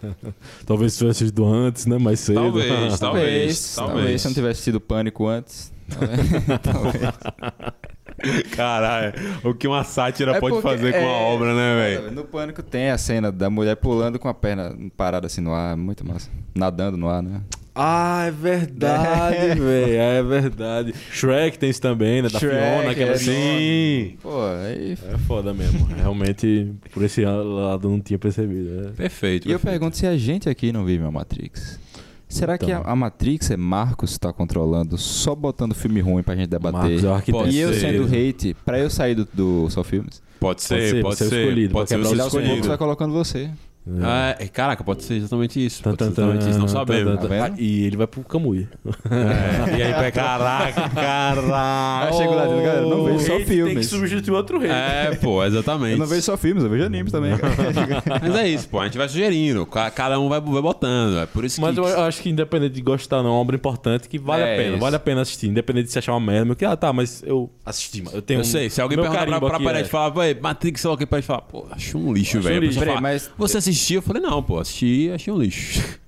Talvez 0.66 0.92
se 0.92 0.98
tivesse 0.98 1.24
assistido 1.24 1.44
antes, 1.46 1.86
né? 1.86 1.98
Mais 1.98 2.20
cedo. 2.20 2.36
Talvez, 2.42 2.68
Talvez, 2.68 2.98
talvez. 2.98 3.74
talvez. 3.74 4.20
Se 4.22 4.26
eu 4.26 4.30
não 4.30 4.34
tivesse 4.34 4.52
assistido 4.52 4.80
Pânico 4.80 5.26
antes. 5.26 5.72
Talvez. 6.62 7.02
Caralho, 8.54 9.12
o 9.42 9.52
que 9.54 9.66
uma 9.66 9.82
sátira 9.84 10.36
É 10.36 10.40
pode 10.40 10.62
fazer 10.62 10.92
com 10.92 10.98
a 10.98 11.02
é- 11.02 11.22
obra, 11.34 11.54
né, 11.54 11.74
velho? 11.98 12.10
No 12.12 12.24
Pânico 12.24 12.62
tem 12.62 12.90
a 12.90 12.96
cena 12.98 13.30
da 13.32 13.50
mulher 13.50 13.76
pulando 13.76 14.18
com 14.18 14.28
a 14.28 14.34
perna 14.34 14.74
parada 14.96 15.26
assim 15.26 15.40
no 15.40 15.52
ar. 15.52 15.76
Muito 15.76 16.06
massa. 16.06 16.30
Nadando 16.54 16.96
no 16.96 17.08
ar, 17.08 17.22
né? 17.22 17.40
Ah, 17.74 18.24
é 18.26 18.30
verdade, 18.30 19.58
velho. 19.58 19.92
É 19.98 20.22
verdade. 20.22 20.94
Shrek 21.10 21.58
tem 21.58 21.70
isso 21.70 21.80
também, 21.80 22.22
né? 22.22 22.28
Da 22.28 22.38
Shrek, 22.38 22.54
Fiona, 22.54 22.90
aquela 22.90 23.10
é, 23.12 23.16
Sim. 23.16 24.16
Pô, 24.22 24.30
aí... 24.64 24.96
É 25.12 25.18
foda 25.26 25.52
mesmo. 25.52 25.84
Realmente, 25.96 26.72
por 26.92 27.02
esse 27.02 27.24
lado, 27.24 27.88
não 27.88 28.00
tinha 28.00 28.18
percebido. 28.18 28.70
né? 28.70 28.92
Perfeito. 28.96 29.48
E 29.48 29.52
eu 29.52 29.58
pergunto 29.58 29.96
se 29.96 30.06
a 30.06 30.16
gente 30.16 30.48
aqui 30.48 30.72
não 30.72 30.84
vive 30.84 31.04
a 31.04 31.10
Matrix. 31.10 31.80
Será 32.28 32.56
que 32.58 32.70
a, 32.72 32.78
Então. 32.80 32.90
a 32.92 32.96
Matrix 32.96 33.50
é 33.50 33.56
Marcos 33.56 34.18
tá 34.18 34.32
controlando, 34.32 34.96
só 34.98 35.34
botando 35.34 35.74
filme 35.74 36.00
ruim 36.00 36.22
pra 36.22 36.34
gente 36.34 36.48
debater? 36.48 36.80
Marcos 36.80 37.04
é 37.04 37.08
o 37.08 37.12
arquiteto. 37.12 37.48
E 37.48 37.58
eu 37.58 37.68
Pode 37.68 37.80
ser. 37.80 37.92
sendo 37.92 38.04
hate, 38.06 38.56
pra 38.64 38.78
eu 38.78 38.90
sair 38.90 39.14
do, 39.14 39.28
do 39.32 39.70
Só 39.70 39.84
Filmes? 39.84 40.22
Pode 40.40 40.62
ser, 40.62 40.90
ser, 40.90 41.02
pode 41.02 41.16
você 41.16 41.24
é 41.24 41.26
o 41.26 41.30
ser. 41.30 41.40
escolhido, 41.42 41.72
Pode 41.72 41.88
ser 41.88 41.94
pra 41.96 42.04
você 42.04 42.10
quebrar 42.10 42.10
Ele 42.10 42.14
os 42.14 42.20
aos 42.20 42.32
poucos 42.32 42.44
escolhido. 42.48 42.68
vai 42.68 42.78
colocando 42.78 43.12
você. 43.12 43.50
Ah, 43.50 43.56
é, 44.38 44.46
caraca, 44.48 44.82
pode 44.82 45.02
ser 45.04 45.14
exatamente 45.14 45.64
isso. 45.64 45.82
Pode 45.82 45.96
ser 46.02 46.10
exatamente 46.10 46.48
isso, 46.48 46.58
não 46.58 46.68
sabemos. 46.68 47.20
Tá? 47.28 47.46
Ah, 47.46 47.52
E 47.58 47.84
ele 47.84 47.96
vai 47.96 48.06
pro 48.06 48.22
Camui. 48.22 48.66
É, 49.10 49.78
e 49.78 49.82
aí, 49.82 49.92
vai, 49.94 50.10
caraca, 50.10 50.88
caraca. 50.88 52.08
Eu 52.14 52.18
chego 52.18 52.34
lá 52.34 52.44
dizendo, 52.44 52.62
galera, 52.62 52.80
não 52.86 53.04
vejo 53.04 53.20
só 53.20 53.26
Tem 53.36 53.38
que 53.40 53.44
filmes. 53.46 53.86
substituir 53.86 54.34
outro 54.34 54.58
rei. 54.58 54.70
É, 54.70 55.14
pô, 55.20 55.44
exatamente. 55.44 55.92
Eu 55.92 55.98
não 55.98 56.06
vejo 56.06 56.22
só 56.22 56.36
filmes, 56.36 56.64
eu 56.64 56.70
vejo 56.70 56.84
animes 56.84 57.12
também. 57.12 57.32
Mas 58.22 58.34
é 58.36 58.48
isso, 58.48 58.68
pô. 58.68 58.80
A 58.80 58.84
gente 58.84 58.96
vai 58.98 59.08
sugerindo. 59.08 59.66
ca- 59.66 59.90
Cada 59.90 60.18
um 60.18 60.28
vai, 60.28 60.40
vai 60.40 60.62
botando. 60.62 61.18
É 61.18 61.26
por 61.26 61.44
isso 61.44 61.60
Mas 61.60 61.74
que. 61.74 61.80
eu 61.80 62.00
acho 62.02 62.22
que 62.22 62.30
independente 62.30 62.74
de 62.74 62.80
gostar 62.80 63.18
ou 63.18 63.22
não, 63.22 63.30
é 63.30 63.32
uma 63.34 63.40
obra 63.40 63.56
importante 63.56 64.08
que 64.08 64.18
vale 64.18 64.42
É 64.42 64.54
a 64.54 64.56
pena. 64.56 64.70
isso. 64.70 64.80
Vale 64.80 64.96
a 64.96 65.00
pena 65.00 65.20
assistir. 65.20 65.48
Independente 65.48 65.86
de 65.86 65.92
se 65.92 65.98
achar 65.98 66.12
uma 66.12 66.20
merda. 66.20 66.44
Meu 66.46 66.56
que, 66.56 66.64
ah, 66.64 66.76
tá, 66.76 66.92
mas 66.92 67.22
eu 67.26 67.50
assisti. 67.64 68.02
mano. 68.02 68.16
Eu 68.16 68.22
tenho 68.22 68.38
Eu 68.38 68.42
um- 68.42 68.44
sei, 68.44 68.70
se 68.70 68.80
alguém 68.80 68.98
perguntar 68.98 69.26
pra, 69.26 69.40
pra 69.40 69.60
parede 69.60 69.84
é- 69.84 69.86
e 69.86 69.90
falar, 69.90 70.08
"Véi, 70.10 70.34
Matrix, 70.40 70.80
sei 70.80 70.88
lá 70.88 70.94
o 70.94 70.98
que, 70.98 71.06
pode 71.06 71.24
falar, 71.26 71.42
pô, 71.42 71.66
acho 71.70 71.98
um 71.98 72.12
lixo, 72.12 72.38
Acho 72.38 72.48
velho. 72.48 72.70
Mas- 73.02 73.30
Você 73.36 73.58
assistiu? 73.58 73.73
Eu 73.94 74.02
falei, 74.02 74.22
não, 74.22 74.42
pô, 74.42 74.58
assisti, 74.58 75.10
achei 75.14 75.32
um 75.32 75.38
lixo. 75.38 75.82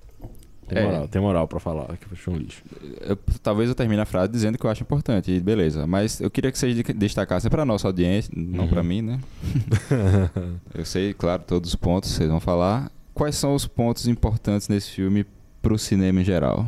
Tem 0.69 0.79
É. 0.79 0.83
moral, 0.85 1.07
tem 1.07 1.23
moral 1.23 1.47
pra 1.47 1.61
falar 1.61 1.97
que 1.97 2.17
foi 2.17 2.35
um 2.35 2.37
lixo. 2.39 2.61
Eu- 3.01 3.17
talvez 3.41 3.69
eu 3.69 3.75
termine 3.77 4.01
a 4.03 4.05
frase 4.05 4.33
dizendo 4.33 4.59
que 4.59 4.67
eu 4.67 4.71
acho 4.71 4.83
importante, 4.83 5.31
e 5.31 5.39
beleza. 5.39 5.87
Mas 5.87 6.21
eu 6.21 6.29
queria 6.29 6.51
que 6.51 6.59
vocês 6.59 6.75
de- 6.75 6.83
destacassem 6.93 7.49
pra 7.49 7.65
nossa 7.65 7.87
audiência, 7.87 8.33
não 8.37 8.65
Uhum. 8.65 8.69
pra 8.71 8.83
mim, 8.83 9.01
né? 9.01 9.21
eu 10.75 10.85
sei, 10.85 11.15
claro, 11.15 11.45
todos 11.47 11.71
os 11.71 11.77
pontos 11.77 12.11
vocês 12.11 12.29
vão 12.29 12.41
falar. 12.41 12.91
Quais 13.15 13.37
são 13.37 13.55
os 13.55 13.65
pontos 13.65 14.09
importantes 14.09 14.69
nesse 14.69 14.91
filme 14.91 15.25
pro 15.63 15.79
cinema 15.79 16.21
em 16.21 16.25
geral? 16.25 16.67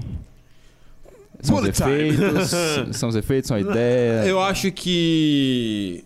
São 1.41 1.57
os 1.57 1.61
Bullet 1.63 1.77
time. 1.83 2.09
efeitos? 2.09 2.51
são 2.97 3.09
os 3.09 3.17
efeitos, 3.17 3.49
são 3.49 3.57
a 3.57 3.61
ideia? 3.61 4.25
Eu 4.27 4.41
acho 4.41 4.71
que 4.71 6.05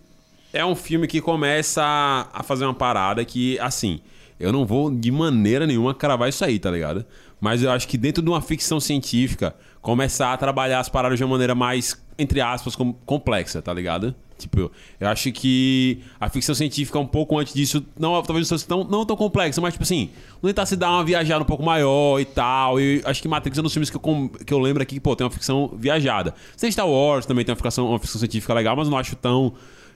é 0.50 0.64
um 0.64 0.74
filme 0.74 1.06
que 1.06 1.20
começa 1.20 1.82
a- 1.82 2.26
a 2.32 2.42
fazer 2.42 2.64
uma 2.64 2.72
parada 2.74 3.22
que, 3.22 3.58
assim, 3.58 4.00
eu 4.42 4.52
não 4.52 4.66
vou 4.66 4.90
de 4.90 5.10
maneira 5.10 5.66
nenhuma 5.66 5.94
cravar 5.94 6.28
isso 6.28 6.44
aí, 6.44 6.58
tá 6.58 6.70
ligado? 6.70 7.04
Mas 7.40 7.62
eu 7.62 7.70
acho 7.70 7.88
que 7.88 7.96
dentro 7.96 8.22
de 8.22 8.28
uma 8.28 8.40
ficção 8.40 8.78
científica, 8.78 9.54
começar 9.80 10.32
a 10.32 10.36
trabalhar 10.36 10.80
as 10.80 10.88
paradas 10.88 11.18
de 11.18 11.24
uma 11.24 11.30
maneira 11.30 11.54
mais, 11.54 12.00
entre 12.18 12.40
aspas, 12.40 12.76
com- 12.76 12.92
complexa, 12.92 13.60
tá 13.62 13.72
ligado? 13.72 14.14
Tipo, 14.38 14.72
eu 14.98 15.08
acho 15.08 15.30
que 15.30 16.00
a 16.20 16.28
ficção 16.28 16.52
científica 16.54 16.98
um 16.98 17.06
pouco 17.06 17.38
antes 17.38 17.54
disso, 17.54 17.84
não, 17.96 18.20
talvez 18.22 18.50
não 18.50 18.58
tão, 18.58 18.84
não 18.84 19.06
tão 19.06 19.16
complexa, 19.16 19.60
mas 19.60 19.74
tipo 19.74 19.84
assim, 19.84 20.10
tentar 20.42 20.66
se 20.66 20.74
dar 20.74 20.90
uma 20.90 21.04
viajada 21.04 21.42
um 21.42 21.46
pouco 21.46 21.62
maior 21.62 22.18
e 22.20 22.24
tal. 22.24 22.80
E 22.80 23.00
acho 23.04 23.22
que 23.22 23.28
Matrix 23.28 23.56
é 23.56 23.60
um 23.60 23.64
dos 23.64 23.72
filmes 23.72 23.88
que 23.88 23.96
eu, 23.96 24.28
que 24.44 24.52
eu 24.52 24.58
lembro 24.58 24.82
aqui 24.82 24.96
que, 24.96 25.00
pô, 25.00 25.14
tem 25.14 25.24
uma 25.24 25.30
ficção 25.30 25.70
viajada. 25.76 26.34
Star 26.56 26.88
Wars 26.88 27.24
também 27.24 27.44
tem 27.44 27.52
uma 27.52 27.56
ficção, 27.56 27.88
uma 27.88 27.98
ficção 28.00 28.18
científica 28.18 28.52
legal, 28.52 28.74
mas 28.76 28.88
não 28.88 28.98
acho 28.98 29.14
tão. 29.14 29.52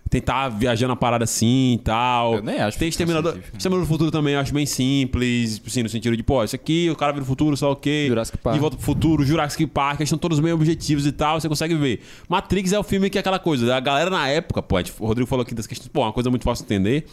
Tentar 0.08 0.48
viajar 0.50 0.86
na 0.86 0.94
parada 0.94 1.24
assim 1.24 1.74
e 1.74 1.78
tal. 1.78 2.36
Eu 2.36 2.42
nem 2.42 2.60
acho 2.60 2.78
Tem 2.78 2.88
Exterminador. 2.88 3.36
Exterminador 3.52 3.80
do 3.86 3.86
Futuro 3.92 4.10
também 4.10 4.34
eu 4.34 4.40
acho 4.40 4.54
bem 4.54 4.64
simples, 4.64 5.60
assim, 5.66 5.82
no 5.82 5.88
sentido 5.88 6.16
de, 6.16 6.22
pô, 6.22 6.42
isso 6.44 6.54
aqui, 6.54 6.88
o 6.90 6.96
cara 6.96 7.12
vira 7.12 7.24
o 7.24 7.26
futuro, 7.26 7.56
só 7.56 7.72
ok. 7.72 8.06
Jurassic 8.06 8.38
Park. 8.38 8.54
De 8.54 8.60
volta 8.60 8.76
pro 8.76 8.84
futuro, 8.86 9.24
Jurassic 9.24 9.66
Park, 9.66 10.00
eles 10.00 10.06
estão 10.08 10.18
todos 10.18 10.38
bem 10.38 10.52
objetivos 10.52 11.06
e 11.06 11.12
tal, 11.12 11.40
você 11.40 11.48
consegue 11.48 11.74
ver. 11.74 12.00
Matrix 12.28 12.72
é 12.72 12.78
o 12.78 12.82
filme 12.84 13.10
que 13.10 13.18
é 13.18 13.20
aquela 13.20 13.38
coisa, 13.38 13.74
a 13.74 13.80
galera 13.80 14.08
na 14.08 14.28
época, 14.28 14.62
pô, 14.62 14.78
gente- 14.78 14.92
o 14.98 15.06
Rodrigo 15.06 15.28
falou 15.28 15.42
aqui 15.42 15.54
das 15.54 15.66
questões, 15.66 15.88
pô, 15.88 16.02
é 16.02 16.04
uma 16.04 16.12
coisa 16.12 16.30
muito 16.30 16.44
fácil 16.44 16.64
de 16.64 16.72
entender, 16.72 17.04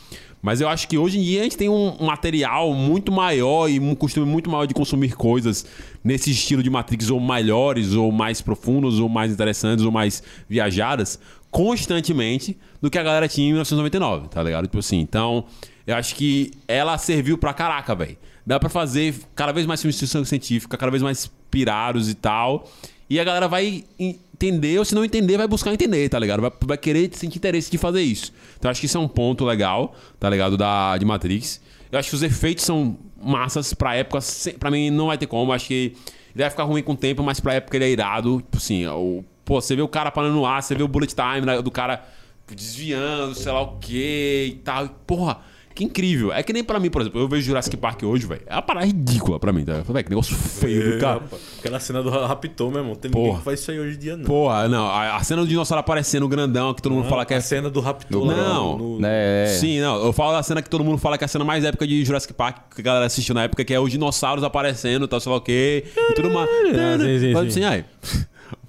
mas 0.42 0.62
eu 0.62 0.70
acho 0.70 0.88
que 0.88 0.98
hoje 0.98 1.18
em 1.18 1.24
dia 1.24 1.40
a 1.42 1.44
gente 1.44 1.58
tem 1.58 1.70
um 1.70 1.84
um 2.00 2.06
material 2.06 2.74
muito 2.74 3.12
maior 3.12 3.68
e 3.70 3.80
um 3.80 3.94
costume 3.96 4.26
muito 4.26 4.50
maior 4.50 4.66
de 4.66 4.74
consumir 4.74 5.14
coisas 5.16 5.66
nesse 6.04 6.32
estilo 6.32 6.62
de 6.64 6.70
Matrix, 6.70 7.10
ou 7.10 7.20
melhores, 7.20 7.94
ou 7.94 8.12
mais 8.12 8.42
profundos, 8.42 9.00
ou 9.00 9.10
mais 9.10 9.32
interessantes, 9.32 9.84
ou 9.84 9.92
mais 9.92 10.22
viajadas, 10.50 11.20
constantemente 11.54 12.58
do 12.82 12.90
que 12.90 12.98
a 12.98 13.04
galera 13.04 13.28
tinha 13.28 13.48
em 13.48 13.52
1999, 13.52 14.28
tá 14.28 14.42
ligado? 14.42 14.66
Tipo 14.66 14.80
assim, 14.80 15.00
então, 15.00 15.46
eu 15.86 15.96
acho 15.96 16.16
que 16.16 16.52
ela 16.68 16.98
serviu 16.98 17.38
pra 17.38 17.54
caraca, 17.54 17.94
velho. 17.94 18.18
Dá 18.46 18.60
pra 18.60 18.70
fazer 18.70 19.14
cada 19.36 19.54
vez 19.54 19.68
mais 19.68 19.80
filmes 19.80 19.98
científica, 20.28 20.76
cada 20.76 20.90
vez 20.90 21.04
mais 21.04 21.32
pirados 21.52 22.10
e 22.10 22.16
tal. 22.16 22.68
E 23.08 23.20
a 23.20 23.24
galera 23.24 23.48
vai 23.48 23.84
entender, 24.00 24.80
ou 24.80 24.84
se 24.84 24.96
não 24.96 25.06
entender, 25.06 25.38
vai 25.38 25.48
buscar 25.48 25.72
entender, 25.72 26.10
tá 26.10 26.18
ligado? 26.18 26.42
Vai, 26.42 26.52
vai 26.66 26.78
querer 26.78 27.12
sentir 27.14 27.38
interesse 27.38 27.70
de 27.70 27.78
fazer 27.78 28.02
isso. 28.02 28.34
Então, 28.58 28.72
acho 28.72 28.80
que 28.80 28.88
isso 28.88 28.98
é 28.98 29.02
um 29.02 29.08
ponto 29.08 29.46
legal, 29.46 29.96
tá 30.20 30.28
ligado? 30.28 30.58
Da, 30.58 30.98
de 30.98 31.06
Matrix. 31.06 31.62
Eu 31.92 32.00
acho 32.00 32.10
que 32.10 32.16
os 32.16 32.24
efeitos 32.24 32.66
são 32.66 32.98
massas 33.22 33.76
pra 33.76 33.94
época. 33.96 34.18
Pra 34.60 34.72
mim, 34.72 34.90
não 34.90 35.08
vai 35.08 35.20
ter 35.20 35.28
como. 35.28 35.52
Eu 35.52 35.56
acho 35.56 35.68
que 35.68 35.96
ele 36.34 36.44
vai 36.44 36.50
ficar 36.50 36.64
ruim 36.64 36.82
com 36.82 36.94
o 36.94 36.98
tempo, 36.98 37.22
mas 37.22 37.40
pra 37.40 37.54
época 37.54 37.78
ele 37.78 37.86
é 37.86 37.90
irado. 37.92 38.38
Tipo 38.42 38.58
assim, 38.58 38.88
o, 38.88 39.24
pô, 39.46 39.60
você 39.62 39.76
vê 39.76 39.82
o 39.82 39.88
cara 39.88 40.10
parando 40.12 40.34
no 40.36 40.46
ar, 40.46 40.62
você 40.64 40.76
vê 40.76 40.84
o 40.84 40.88
bullet 40.88 41.14
time 41.16 41.62
do 41.62 41.72
cara 41.72 42.04
desviando, 42.48 43.36
sei 43.36 43.52
lá 43.52 43.62
o 43.62 43.78
que 43.80 44.48
e 44.54 44.56
tal. 44.64 44.88
Porra, 45.08 45.40
que 45.74 45.84
incrível. 45.84 46.32
É 46.32 46.44
que 46.44 46.54
nem 46.54 46.64
pra 46.64 46.80
mim, 46.80 46.90
por 46.92 47.02
exemplo, 47.02 47.20
eu 47.20 47.28
vejo 47.28 47.48
Jurassic 47.48 47.76
Park 47.78 48.04
hoje, 48.04 48.28
velho. 48.28 48.42
É 48.46 48.54
uma 48.54 48.62
parada 48.62 48.86
ridícula 48.86 49.40
pra 49.40 49.52
mim, 49.52 49.66
tá? 49.66 49.72
Eu 49.74 49.86
falei, 49.86 49.94
"Véi, 49.96 50.04
que 50.04 50.10
negócio 50.12 50.36
feio 50.36 50.94
do 50.94 51.00
cara. 51.00 51.22
Aquela 51.58 51.80
cena 51.80 52.04
do 52.04 52.10
Raptor, 52.12 52.70
meu 52.70 52.82
irmão. 52.82 52.94
Tem 52.96 53.10
Porra. 53.10 53.24
ninguém 53.24 53.40
que 53.40 53.44
faz 53.46 53.60
isso 53.60 53.72
aí 53.72 53.80
hoje 53.80 53.96
em 53.96 54.00
dia, 54.00 54.16
não. 54.18 54.26
Porra, 54.26 54.68
não. 54.68 54.86
A, 54.88 55.16
a 55.16 55.24
cena 55.24 55.42
do 55.42 55.48
dinossauro 55.48 55.80
aparecendo 55.80 56.28
grandão, 56.28 56.74
que 56.76 56.82
todo 56.82 56.94
mundo 56.94 57.10
fala 57.10 57.26
que 57.26 57.34
é. 57.34 57.38
a 57.38 57.42
cena 57.42 57.72
do 57.72 57.80
Raptor. 57.80 58.24
lá 58.26 58.36
Não. 58.36 58.78
no- 58.78 59.00
Né, 59.00 59.46
é. 59.46 59.48
Sim, 59.48 59.80
não. 59.80 60.04
Eu 60.06 60.14
falo 60.14 60.34
da 60.34 60.44
cena 60.44 60.62
que 60.62 60.70
todo 60.70 60.84
mundo 60.84 61.00
fala 61.00 61.18
que 61.18 61.24
é 61.24 61.26
a 61.26 61.30
cena 61.30 61.44
mais 61.44 61.64
épica 61.64 61.88
de 61.88 62.06
Jurassic 62.06 62.34
Park, 62.34 62.76
que 62.76 62.82
a 62.82 62.84
galera 62.84 63.06
assistiu 63.08 63.34
na 63.34 63.44
época, 63.44 63.64
que 63.66 63.74
é 63.74 63.80
os 63.80 63.90
dinossauros 63.90 64.44
aparecendo, 64.44 65.08
tal, 65.08 65.20
sei 65.20 65.32
lá 65.32 65.38
o 65.38 65.42
quê, 65.42 65.86
e 65.98 66.14
tudo 66.14 66.30
mais. 66.30 66.48
Ah, 66.50 67.00
sim, 67.00 67.20
sim, 67.20 67.34
Mas, 67.34 67.54
sim. 67.54 67.64
assim, 67.64 67.74
aí. 67.74 67.86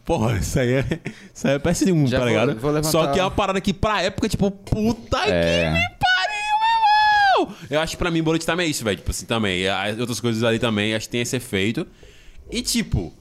Porra, 0.04 0.36
isso 0.38 0.58
aí 0.58 0.72
é. 0.74 1.00
Isso 1.32 1.48
aí 1.48 1.54
é 1.54 1.58
PS1, 1.58 2.06
Já 2.06 2.18
tá 2.18 2.24
vou- 2.24 2.28
ligado? 2.32 2.60
vou 2.60 2.70
levantar- 2.70 2.90
Só 2.90 3.06
que 3.12 3.18
é 3.18 3.22
uma 3.22 3.30
parada 3.30 3.60
que 3.60 3.72
pra 3.72 4.02
época, 4.02 4.28
tipo, 4.28 4.50
puta 4.50 5.18
É. 5.26 5.64
que 5.64 5.70
me 5.70 5.88
pariu, 5.98 6.58
meu 6.60 7.46
irmão! 7.46 7.56
Eu 7.70 7.80
acho 7.80 7.92
que 7.92 7.96
pra 7.96 8.10
mim, 8.10 8.22
Bullet 8.22 8.44
Time 8.44 8.62
é 8.62 8.66
isso, 8.66 8.84
velho. 8.84 8.96
Tipo 8.98 9.10
assim, 9.10 9.24
também. 9.26 9.60
E 9.62 9.68
as 9.68 9.98
outras 9.98 10.20
coisas 10.20 10.42
ali 10.44 10.58
também, 10.58 10.94
acho 10.94 11.06
que 11.06 11.12
tem 11.12 11.20
esse 11.22 11.34
efeito. 11.36 11.86
E, 12.50 12.60
tipo, 12.60 13.14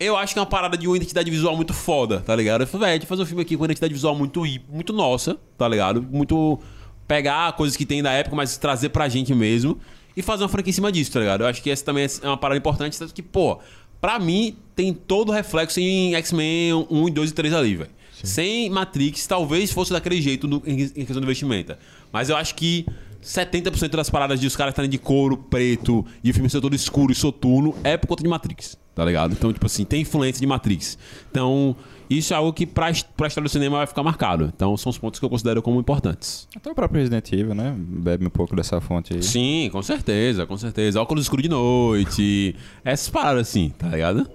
eu 0.00 0.16
acho 0.16 0.32
que 0.32 0.38
é 0.38 0.42
uma 0.42 0.46
parada 0.48 0.76
de 0.76 0.86
uma 0.86 0.96
identidade 0.96 1.30
visual 1.30 1.54
muito 1.54 1.74
foda, 1.74 2.20
tá 2.20 2.34
ligado? 2.34 2.62
Eu 2.62 2.66
falei, 2.66 2.86
velho, 2.86 2.92
a 2.92 2.98
gente 3.00 3.06
fazer 3.08 3.22
um 3.22 3.26
filme 3.26 3.42
aqui 3.42 3.54
com 3.56 3.62
uma 3.62 3.66
identidade 3.66 3.92
visual 3.92 4.14
muito, 4.16 4.42
muito 4.70 4.92
nossa, 4.92 5.36
tá 5.58 5.68
ligado? 5.68 6.02
Muito. 6.02 6.58
Pegar 7.06 7.52
coisas 7.52 7.76
que 7.76 7.84
tem 7.84 8.02
da 8.02 8.10
época, 8.12 8.34
mas 8.34 8.56
trazer 8.56 8.88
pra 8.88 9.06
gente 9.08 9.34
mesmo. 9.34 9.78
E 10.16 10.20
fazer 10.22 10.42
uma 10.42 10.48
franquia 10.48 10.70
em 10.70 10.74
cima 10.74 10.90
disso, 10.92 11.10
tá 11.12 11.20
ligado? 11.20 11.42
Eu 11.42 11.46
acho 11.46 11.62
que 11.62 11.70
essa 11.70 11.82
também 11.84 12.04
é 12.22 12.26
uma 12.26 12.36
parada 12.36 12.58
importante, 12.58 12.98
tanto 12.98 13.14
que, 13.14 13.22
pô, 13.22 13.58
pra 14.02 14.18
mim, 14.18 14.54
tem 14.76 14.92
todo 14.92 15.30
o 15.30 15.32
reflexo 15.32 15.80
em 15.80 16.14
X-Men 16.16 16.86
1, 16.90 17.10
2 17.10 17.30
e 17.30 17.32
3 17.32 17.54
ali, 17.54 17.76
velho. 17.76 17.90
Sem 18.22 18.68
Matrix, 18.68 19.26
talvez 19.26 19.72
fosse 19.72 19.90
daquele 19.92 20.20
jeito 20.20 20.46
no- 20.46 20.62
em, 20.66 20.74
em 20.82 20.86
questão 21.04 21.16
de 21.16 21.22
investimento. 21.24 21.74
Mas 22.12 22.28
eu 22.28 22.36
acho 22.36 22.54
que 22.54 22.84
70% 23.22 23.90
das 23.96 24.10
paradas 24.10 24.40
de 24.40 24.46
os 24.46 24.54
caras 24.56 24.72
estarem 24.72 24.90
de 24.90 24.98
couro 24.98 25.36
preto 25.36 26.04
e 26.22 26.30
o 26.30 26.34
filme 26.34 26.48
ser 26.50 26.60
todo 26.60 26.74
escuro 26.74 27.10
e 27.12 27.14
soturno 27.14 27.74
é 27.84 27.96
por 27.96 28.06
conta 28.08 28.22
de 28.22 28.28
Matrix, 28.28 28.76
tá 28.94 29.04
ligado? 29.04 29.32
Então, 29.32 29.52
tipo 29.52 29.64
assim, 29.66 29.84
tem 29.84 30.02
influência 30.02 30.40
de 30.40 30.46
Matrix. 30.46 30.98
Então, 31.30 31.74
isso 32.18 32.32
é 32.34 32.36
algo 32.36 32.52
que 32.52 32.66
pra, 32.66 32.90
pra 33.16 33.26
história 33.26 33.48
do 33.48 33.48
cinema 33.48 33.78
vai 33.78 33.86
ficar 33.86 34.02
marcado. 34.02 34.50
Então, 34.54 34.76
são 34.76 34.90
os 34.90 34.98
pontos 34.98 35.18
que 35.20 35.26
eu 35.26 35.30
considero 35.30 35.62
como 35.62 35.80
importantes. 35.80 36.48
Até 36.54 36.70
o 36.70 36.74
próprio 36.74 37.00
Resident 37.00 37.32
Evil, 37.32 37.54
né? 37.54 37.74
Bebe 37.76 38.26
um 38.26 38.30
pouco 38.30 38.56
dessa 38.56 38.80
fonte 38.80 39.14
aí. 39.14 39.22
Sim, 39.22 39.68
com 39.72 39.82
certeza, 39.82 40.46
com 40.46 40.56
certeza. 40.56 41.00
Óculos 41.00 41.24
escuros 41.24 41.42
de 41.42 41.48
noite, 41.48 42.54
essas 42.84 43.08
paradas 43.08 43.48
assim, 43.48 43.70
tá 43.70 43.88
ligado? 43.88 44.28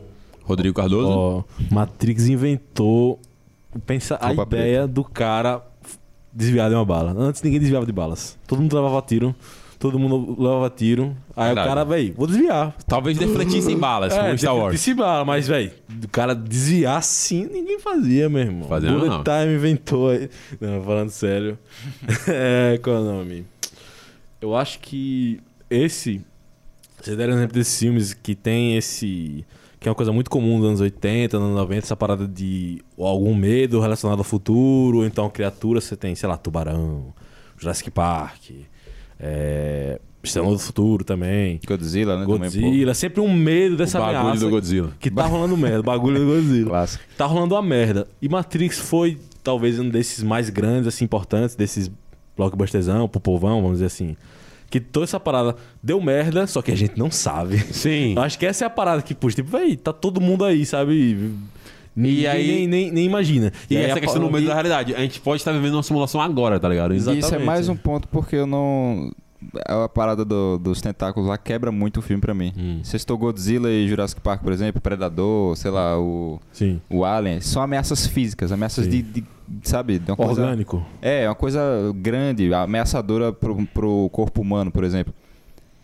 Rodrigo 0.43 0.75
Cardoso. 0.75 1.09
Ó, 1.09 1.43
Matrix 1.69 2.28
inventou 2.28 3.19
pensa 3.86 4.17
a 4.21 4.34
ideia 4.34 4.88
do 4.88 5.03
cara 5.03 5.61
desviar 6.34 6.69
de 6.69 6.75
uma 6.75 6.86
bala. 6.86 7.13
Antes 7.17 7.41
ninguém 7.41 7.59
desviava 7.59 7.86
de 7.86 7.91
balas. 7.91 8.38
Todo 8.47 8.61
mundo 8.61 8.75
levava 8.75 9.01
tiro. 9.01 9.36
Todo 9.80 9.99
mundo 9.99 10.36
levava 10.41 10.69
tiro. 10.71 11.15
Aí 11.36 11.47
Verdade. 11.47 11.67
o 11.67 11.69
cara, 11.69 11.86
véi, 11.86 12.11
vou 12.11 12.25
desviar. 12.25 12.75
Talvez 12.88 13.17
defletissem 13.17 13.78
balas, 13.78 14.11
como 14.13 14.38
Star 14.38 14.55
Wars. 14.55 14.73
Disse 14.73 14.93
bala, 14.95 15.23
mas, 15.23 15.47
véi, 15.47 15.71
do 15.88 16.07
cara 16.07 16.34
desviar 16.34 16.97
assim, 16.97 17.45
ninguém 17.45 17.80
fazia, 17.80 18.28
meu 18.28 18.41
irmão. 18.41 18.67
Fazia 18.67 18.91
Bullet 18.91 19.09
não. 19.09 19.23
Time 19.23 19.53
inventou 19.53 20.09
aí. 20.09 20.30
Não, 20.59 20.82
falando 20.84 21.11
sério. 21.11 21.59
é, 22.28 22.80
qual 22.82 22.95
é 22.95 22.99
o 22.99 23.03
nome? 23.03 23.45
Eu 24.41 24.55
acho 24.55 24.80
que 24.80 25.39
esse. 25.69 26.21
Vocês 26.99 27.15
deram 27.15 27.36
exemplo 27.36 27.53
desses 27.53 27.78
filmes 27.78 28.13
que 28.13 28.34
tem 28.34 28.78
esse. 28.78 29.45
Que 29.80 29.88
é 29.88 29.91
uma 29.91 29.95
coisa 29.95 30.11
muito 30.11 30.32
comum 30.32 30.57
nos 30.57 30.67
anos 30.69 30.82
80, 30.82 31.38
anos 31.38 31.55
90, 31.55 31.86
essa 31.86 31.95
parada 31.95 32.28
de 32.28 32.82
algum 32.97 33.36
medo 33.36 33.80
relacionado 33.80 34.17
ao 34.17 34.23
futuro, 34.23 34.97
ou 34.97 35.05
então 35.05 35.30
criatura, 35.30 35.80
você 35.80 35.95
tem, 35.95 36.15
sei 36.15 36.28
lá, 36.28 36.36
Tubarão, 36.36 37.13
Jurassic 37.59 37.91
Park, 37.91 38.49
é, 39.20 39.99
Estrela 40.24 40.49
do 40.49 40.59
Futuro 40.59 41.03
também. 41.03 41.59
Godzilla, 41.65 42.18
né? 42.18 42.26
também, 42.26 42.39
Godzilla, 42.39 42.93
sempre 42.93 43.22
um 43.22 43.34
medo 43.34 43.76
dessa 43.78 43.97
o 43.97 44.01
bagulho 44.01 44.20
ameaça. 44.20 44.45
do 44.45 44.49
Godzilla. 44.49 44.91
Que 44.99 45.09
tá 45.09 45.26
rolando 45.26 45.57
merda, 45.57 45.80
o 45.80 45.84
bagulho 45.84 46.20
do. 46.20 46.26
Godzilla. 46.26 46.70
Clássico. 46.70 47.03
Tá 47.18 47.26
rolando 47.26 47.55
uma 47.55 47.61
merda. 47.61 48.07
E 48.22 48.28
Matrix 48.28 48.78
foi 48.80 49.18
talvez 49.43 49.80
um 49.80 49.89
desses 49.89 50.24
mais 50.24 50.49
grandes, 50.49 50.88
assim, 50.88 51.05
importantes, 51.05 51.55
desses 51.55 51.89
blockbusterzão, 52.36 53.07
pro 53.07 53.20
povão, 53.20 53.61
vamos 53.61 53.78
dizer 53.78 53.86
assim. 53.86 54.15
Que 54.70 54.82
toda 54.82 55.05
essa 55.05 55.20
parada 55.20 55.55
deu 55.82 56.01
merda, 56.01 56.45
só 56.45 56.61
que 56.61 56.72
a 56.72 56.76
gente 56.76 56.97
não 56.97 57.09
sabe. 57.09 57.57
Sim. 57.74 58.15
Eu 58.15 58.22
acho 58.22 58.38
que 58.38 58.45
essa 58.45 58.65
é 58.65 58.68
a 58.68 58.70
parada 58.70 59.01
que, 59.01 59.15
puxa, 59.15 59.38
tipo, 59.38 59.49
véi, 59.49 59.78
tá 59.78 59.93
todo 59.93 60.20
mundo 60.20 60.43
aí, 60.43 60.65
sabe? 60.65 61.34
Ninguém 61.98 62.28
aí- 62.28 62.48
nem, 62.48 62.68
nem, 62.68 62.91
nem 62.91 63.06
imagina. 63.06 63.52
E, 63.70 63.76
aí 63.76 63.84
essa 63.86 63.98
a 63.98 64.02
questão 64.02 64.22
medo 64.32 64.39
e- 64.39 64.45
da 64.45 64.54
realidade. 64.54 64.93
A 64.95 65.00
gente 65.00 65.20
pode 65.20 65.41
estar 65.41 65.52
vivendo 65.52 65.74
uma 65.74 65.84
simulação 65.84 66.22
agora, 66.22 66.60
tá 66.60 66.70
ligado? 66.70 66.93
E 66.93 66.98
isso 66.98 67.10
é 67.10 67.16
Exatamente. 67.18 67.45
mais 67.45 67.68
um 67.68 67.76
ponto 67.76 68.08
porque 68.08 68.36
eu 68.36 68.45
não. 68.45 69.12
A 69.68 69.88
parada 69.88 70.26
do- 70.26 70.58
dos 70.58 70.82
tentáculos 70.82 71.30
lá 71.30 71.38
quebra 71.38 71.72
muito 71.72 71.98
o 71.98 72.02
filme 72.02 72.20
pra 72.22 72.34
mim. 72.34 72.52
Hum. 72.58 72.80
Você 72.84 72.98
citou 72.98 73.18
Godzilla 73.18 73.70
e 73.70 73.88
Jurassic 73.88 74.20
Park, 74.20 74.41
por 74.41 74.52
exemplo, 74.52 74.82
Predador, 74.82 75.56
sei 75.56 75.70
lá, 75.72 75.98
o, 76.00 76.39
Sim. 76.52 76.82
o 76.89 77.06
Alien. 77.06 77.39
São 77.41 77.62
ameaças 77.62 78.08
físicas, 78.08 78.52
ameaças 78.52 78.88
de, 78.89 79.02
de- 79.02 79.24
Sabe? 79.64 79.98
De 80.00 80.12
uma 80.12 80.18
coisa, 80.18 80.41
Orgânico. 80.41 80.86
é, 81.02 81.28
uma 81.28 81.36
coisa 81.36 81.62
grande, 81.95 82.54
ameaçadora 82.54 83.32
pro, 83.32 83.66
pro 83.68 84.10
corpo 84.12 84.41
humano, 84.41 84.70
por 84.72 84.84
exemplo. 84.84 85.14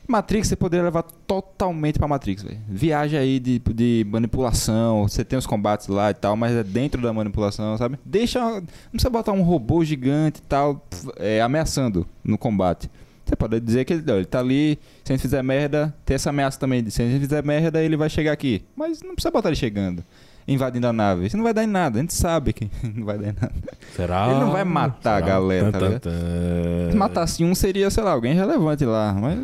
Matrix 0.07 0.47
você 0.47 0.55
poderia 0.55 0.83
levar 0.83 1.03
totalmente 1.03 1.97
pra 1.97 2.07
Matrix, 2.07 2.43
velho. 2.43 2.59
Viagem 2.67 3.17
aí 3.17 3.39
de, 3.39 3.59
de 3.59 4.05
manipulação, 4.09 5.07
você 5.07 5.23
tem 5.23 5.39
os 5.39 5.47
combates 5.47 5.87
lá 5.87 6.11
e 6.11 6.13
tal, 6.13 6.35
mas 6.35 6.53
é 6.53 6.63
dentro 6.63 7.01
da 7.01 7.13
manipulação, 7.13 7.77
sabe? 7.77 7.97
Deixa. 8.03 8.39
Não 8.39 8.61
precisa 8.91 9.09
botar 9.09 9.31
um 9.31 9.41
robô 9.41 9.83
gigante 9.83 10.39
e 10.39 10.43
tal, 10.43 10.85
é, 11.17 11.41
ameaçando 11.41 12.05
no 12.23 12.37
combate. 12.37 12.89
Você 13.25 13.35
pode 13.35 13.59
dizer 13.61 13.85
que 13.85 13.93
ele, 13.93 14.11
ele 14.11 14.25
tá 14.25 14.39
ali, 14.39 14.77
se 15.03 15.13
a 15.13 15.15
gente 15.15 15.21
fizer 15.21 15.41
merda, 15.41 15.95
tem 16.05 16.15
essa 16.15 16.29
ameaça 16.29 16.59
também 16.59 16.83
de 16.83 16.91
se 16.91 17.01
a 17.01 17.05
gente 17.05 17.21
fizer 17.21 17.43
merda, 17.43 17.81
ele 17.81 17.95
vai 17.95 18.09
chegar 18.09 18.33
aqui. 18.33 18.63
Mas 18.75 19.01
não 19.01 19.15
precisa 19.15 19.31
botar 19.31 19.49
ele 19.49 19.55
chegando, 19.55 20.03
invadindo 20.47 20.87
a 20.87 20.93
nave. 20.93 21.27
Isso 21.27 21.37
não 21.37 21.43
vai 21.43 21.53
dar 21.53 21.63
em 21.63 21.67
nada, 21.67 21.97
a 21.97 22.01
gente 22.01 22.13
sabe 22.13 22.53
que 22.53 22.69
não 22.95 23.05
vai 23.05 23.17
dar 23.17 23.29
em 23.29 23.33
nada. 23.33 23.53
Será? 23.95 24.29
Ele 24.29 24.39
não 24.39 24.51
vai 24.51 24.63
matar 24.63 25.17
a 25.17 25.21
galera, 25.21 25.71
tá 25.71 25.79
ligado? 25.79 26.09
Se 26.91 26.97
matasse 26.97 27.43
um, 27.43 27.55
seria, 27.55 27.89
sei 27.89 28.03
lá, 28.03 28.11
alguém 28.11 28.33
relevante 28.33 28.85
lá. 28.85 29.13
Mas. 29.13 29.39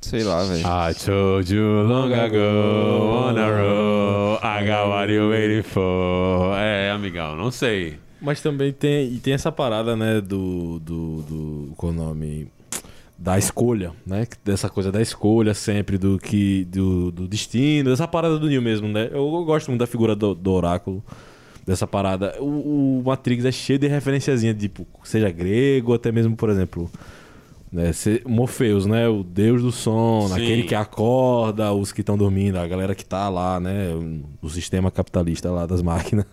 Sei 0.00 0.22
lá, 0.22 0.42
velho. 0.44 0.60
I 0.60 0.94
told 0.94 1.52
you 1.52 1.82
long 1.82 2.12
ago 2.12 2.36
on 2.38 3.36
a 3.36 3.48
road, 3.50 4.40
I 4.42 4.66
got 4.66 4.88
what 4.88 5.12
you 5.12 5.28
waiting 5.28 5.62
for. 5.62 6.56
É, 6.56 6.90
amigão, 6.90 7.36
não 7.36 7.50
sei. 7.50 7.98
Mas 8.20 8.40
também 8.40 8.72
tem, 8.72 9.12
e 9.12 9.18
tem 9.18 9.34
essa 9.34 9.52
parada, 9.52 9.96
né, 9.96 10.20
do, 10.20 10.78
do, 10.80 11.22
do 11.22 11.72
qual 11.76 11.92
o 11.92 11.94
nome, 11.94 12.48
da 13.18 13.36
escolha, 13.36 13.92
né, 14.06 14.26
dessa 14.44 14.68
coisa 14.68 14.92
da 14.92 15.02
escolha 15.02 15.52
sempre, 15.52 15.98
do 15.98 16.18
que, 16.18 16.64
do, 16.66 17.10
do 17.10 17.26
destino, 17.26 17.90
dessa 17.90 18.06
parada 18.06 18.38
do 18.38 18.48
Neo 18.48 18.62
mesmo, 18.62 18.86
né, 18.86 19.08
eu, 19.10 19.34
eu 19.34 19.44
gosto 19.44 19.68
muito 19.68 19.80
da 19.80 19.88
figura 19.88 20.14
do, 20.14 20.36
do 20.36 20.52
oráculo, 20.52 21.02
dessa 21.66 21.84
parada, 21.86 22.36
o, 22.40 23.00
o 23.00 23.02
Matrix 23.04 23.44
é 23.44 23.50
cheio 23.50 23.78
de 23.78 23.88
referenciazinha, 23.88 24.54
tipo, 24.54 24.86
seja 25.02 25.30
grego, 25.30 25.92
até 25.92 26.12
mesmo, 26.12 26.36
por 26.36 26.48
exemplo, 26.48 26.88
né, 27.72 27.90
Morpheus, 28.24 28.86
né, 28.86 29.08
o 29.08 29.24
deus 29.24 29.62
do 29.62 29.72
sono, 29.72 30.28
Sim. 30.28 30.34
aquele 30.34 30.62
que 30.62 30.74
acorda 30.76 31.72
os 31.72 31.90
que 31.90 32.02
estão 32.02 32.16
dormindo, 32.16 32.56
a 32.56 32.68
galera 32.68 32.94
que 32.94 33.04
tá 33.04 33.28
lá, 33.28 33.58
né, 33.58 33.88
o 34.40 34.48
sistema 34.48 34.92
capitalista 34.92 35.50
lá 35.50 35.66
das 35.66 35.82
máquinas. 35.82 36.24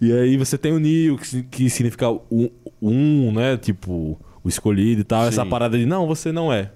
e 0.00 0.12
aí 0.12 0.36
você 0.36 0.56
tem 0.56 0.72
o 0.72 0.78
Neo, 0.78 1.18
que, 1.18 1.42
que 1.42 1.68
significa 1.68 2.08
um, 2.30 2.48
um, 2.80 3.32
né, 3.32 3.56
tipo, 3.56 4.18
o 4.44 4.48
escolhido 4.48 5.00
e 5.00 5.04
tal, 5.04 5.26
essa 5.26 5.42
Sim. 5.44 5.48
parada 5.50 5.76
de 5.78 5.86
não, 5.86 6.06
você 6.06 6.30
não 6.32 6.52
é. 6.52 6.70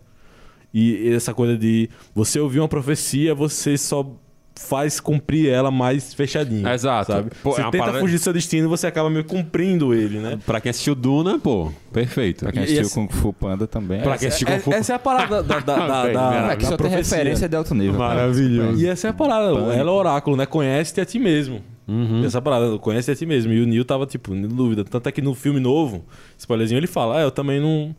E 0.72 1.08
essa 1.14 1.32
coisa 1.32 1.56
de 1.56 1.88
você 2.14 2.40
ouvir 2.40 2.58
uma 2.60 2.68
profecia, 2.68 3.34
você 3.34 3.78
só 3.78 4.04
faz 4.56 5.00
cumprir 5.00 5.48
ela 5.48 5.68
mais 5.70 6.14
fechadinho. 6.14 6.68
Exato. 6.68 7.10
Sabe? 7.12 7.30
Pô, 7.42 7.52
você 7.52 7.60
é 7.60 7.64
tenta 7.64 7.78
parada- 7.78 7.98
fugir 8.00 8.16
do 8.18 8.22
seu 8.22 8.32
destino, 8.32 8.68
você 8.68 8.86
acaba 8.86 9.10
meio 9.10 9.24
cumprindo 9.24 9.92
ele, 9.92 10.18
né? 10.18 10.38
Pra 10.46 10.60
quem 10.60 10.70
assistiu 10.70 10.94
Duna, 10.94 11.38
pô, 11.40 11.72
perfeito. 11.92 12.40
Pra 12.44 12.52
quem 12.52 12.62
assistiu 12.62 12.82
esse- 12.82 12.94
Kung 12.94 13.08
Fu 13.08 13.32
Panda 13.32 13.66
também. 13.66 14.00
Pra 14.02 14.16
quem 14.16 14.28
assistiu 14.28 14.46
É- 14.48 14.56
Kung 14.58 14.62
Fu- 14.62 14.72
essa 14.72 14.92
é 14.92 14.96
a 14.96 14.98
parada 15.00 15.42
da, 15.42 15.58
da, 15.58 15.74
da, 15.86 16.08
da- 16.08 16.30
né? 16.46 16.52
É 16.52 16.56
que 16.56 16.62
da 16.64 16.70
só 16.70 16.76
tem 16.76 16.86
profecia. 16.88 17.16
referência 17.18 17.48
de 17.48 17.56
alto 17.56 17.74
nível. 17.74 17.98
cara. 17.98 18.14
Maravilhoso. 18.14 18.80
E 18.80 18.86
essa 18.86 19.08
é 19.08 19.10
a 19.10 19.12
parada, 19.14 19.52
Pânico. 19.52 19.70
ela 19.72 19.90
é 19.90 19.92
o 19.92 19.96
oráculo, 19.96 20.36
né? 20.36 20.46
Conhece-te 20.46 21.00
a 21.00 21.04
ti 21.04 21.18
mesmo. 21.18 21.60
Uhum. 21.86 22.24
Essa 22.24 22.40
parada, 22.40 22.78
conhece 22.78 23.10
a 23.10 23.14
ti 23.16 23.26
mesmo. 23.26 23.52
E 23.52 23.60
o 23.62 23.66
Neil 23.66 23.84
tava, 23.84 24.06
tipo, 24.06 24.34
em 24.34 24.42
dúvida. 24.48 24.84
Tanto 24.84 25.08
é 25.08 25.12
que 25.12 25.20
no 25.20 25.34
filme 25.34 25.60
novo, 25.60 26.04
spoilerzinho, 26.38 26.78
ele 26.78 26.86
fala: 26.86 27.18
Ah, 27.18 27.22
eu 27.22 27.30
também 27.30 27.60
não. 27.60 27.94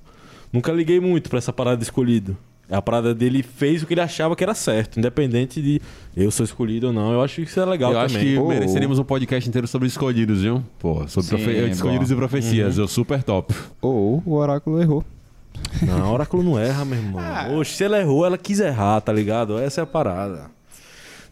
Nunca 0.52 0.72
liguei 0.72 1.00
muito 1.00 1.30
pra 1.30 1.38
essa 1.38 1.52
parada 1.54 1.78
de 1.78 1.84
escolhido. 1.84 2.36
A 2.68 2.82
parada 2.82 3.14
dele 3.14 3.44
fez 3.44 3.84
o 3.84 3.86
que 3.86 3.94
ele 3.94 4.02
achava 4.02 4.36
que 4.36 4.44
era 4.44 4.56
certo, 4.56 4.98
independente 4.98 5.62
de 5.62 5.80
eu 6.18 6.32
sou 6.32 6.44
escolhido 6.44 6.88
ou 6.88 6.94
não. 6.94 7.12
Eu 7.14 7.22
acho 7.22 7.36
que 7.36 7.42
isso 7.44 7.60
é 7.60 7.66
legal 7.66 7.92
eu 7.94 8.00
acho 8.00 8.16
também. 8.16 8.34
que 8.34 8.40
Oh. 8.40 8.48
mereceríamos 8.48 8.98
um 8.98 9.04
podcast 9.04 9.48
inteiro 9.48 9.68
sobre 9.68 9.88
escolhidos, 9.88 10.42
viu? 10.42 10.64
Pô, 10.80 11.08
sobre 11.08 11.30
Sim, 11.30 11.36
profe- 11.44 11.70
escolhidos 11.70 12.10
e 12.10 12.16
profecias. 12.16 12.78
Eu 12.80 12.88
super 12.88 13.22
top. 13.22 13.54
Ou 13.82 14.24
o 14.26 14.34
oráculo 14.34 14.82
errou. 14.82 15.04
Não, 15.82 16.04
a 16.06 16.12
Oráculo 16.12 16.42
não 16.44 16.60
erra, 16.60 16.84
meu 16.84 16.98
irmão. 16.98 17.22
Oxe, 17.60 17.74
se 17.76 17.84
ela 17.84 18.00
errou, 18.00 18.26
ela 18.26 18.38
quis 18.38 18.60
errar, 18.60 19.00
tá 19.02 19.14
ligado? 19.14 19.58
Essa 19.60 19.82
é 19.82 19.84
a 19.84 19.88
parada. 19.88 20.50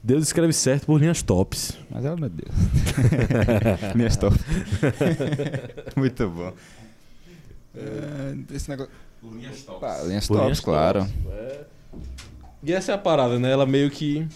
Deus 0.04 0.24
escreve 0.24 0.52
certo 0.52 0.86
por 0.86 1.00
linhas 1.00 1.22
tops. 1.22 1.78
Mas 1.90 2.04
ela 2.04 2.18
não 2.18 2.28
é 2.28 2.30
Deus. 2.30 2.52
Minhas 3.96 4.18
top. 4.18 4.36
Muito 5.96 6.28
bom. 6.30 6.52
É, 7.74 8.36
esse 8.54 8.70
negócio. 8.70 8.92
Pá, 9.80 10.02
linhas 10.04 10.28
Por 10.28 10.34
tops, 10.34 10.44
linhas 10.44 10.60
claro. 10.60 11.00
tops. 11.00 11.14
É. 11.32 11.66
E 12.64 12.74
essa 12.74 12.92
é 12.92 12.96
a 12.96 12.98
parada, 12.98 13.40
né? 13.40 13.50
Ela 13.52 13.66
meio 13.66 13.90
que. 13.90 14.28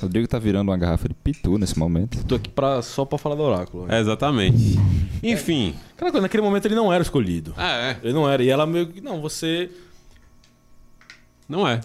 Rodrigo 0.00 0.26
tá 0.26 0.38
virando 0.40 0.70
uma 0.70 0.76
garrafa 0.76 1.08
de 1.08 1.14
pitu 1.14 1.56
nesse 1.56 1.78
momento. 1.78 2.24
Tô 2.24 2.34
aqui 2.34 2.48
pra, 2.48 2.82
só 2.82 3.04
pra 3.04 3.18
falar 3.18 3.36
do 3.36 3.42
Oráculo. 3.42 3.86
É, 3.88 4.00
exatamente. 4.00 4.76
Enfim. 5.22 5.76
Aquela 5.94 6.10
coisa, 6.10 6.22
naquele 6.22 6.42
momento 6.42 6.64
ele 6.64 6.74
não 6.74 6.92
era 6.92 7.02
escolhido. 7.02 7.54
É, 7.56 7.90
é. 7.92 7.98
Ele 8.02 8.14
não 8.14 8.28
era. 8.28 8.42
E 8.42 8.48
ela 8.48 8.66
meio 8.66 8.88
que. 8.88 9.00
Não, 9.00 9.20
você. 9.20 9.70
Não 11.48 11.68
é. 11.68 11.80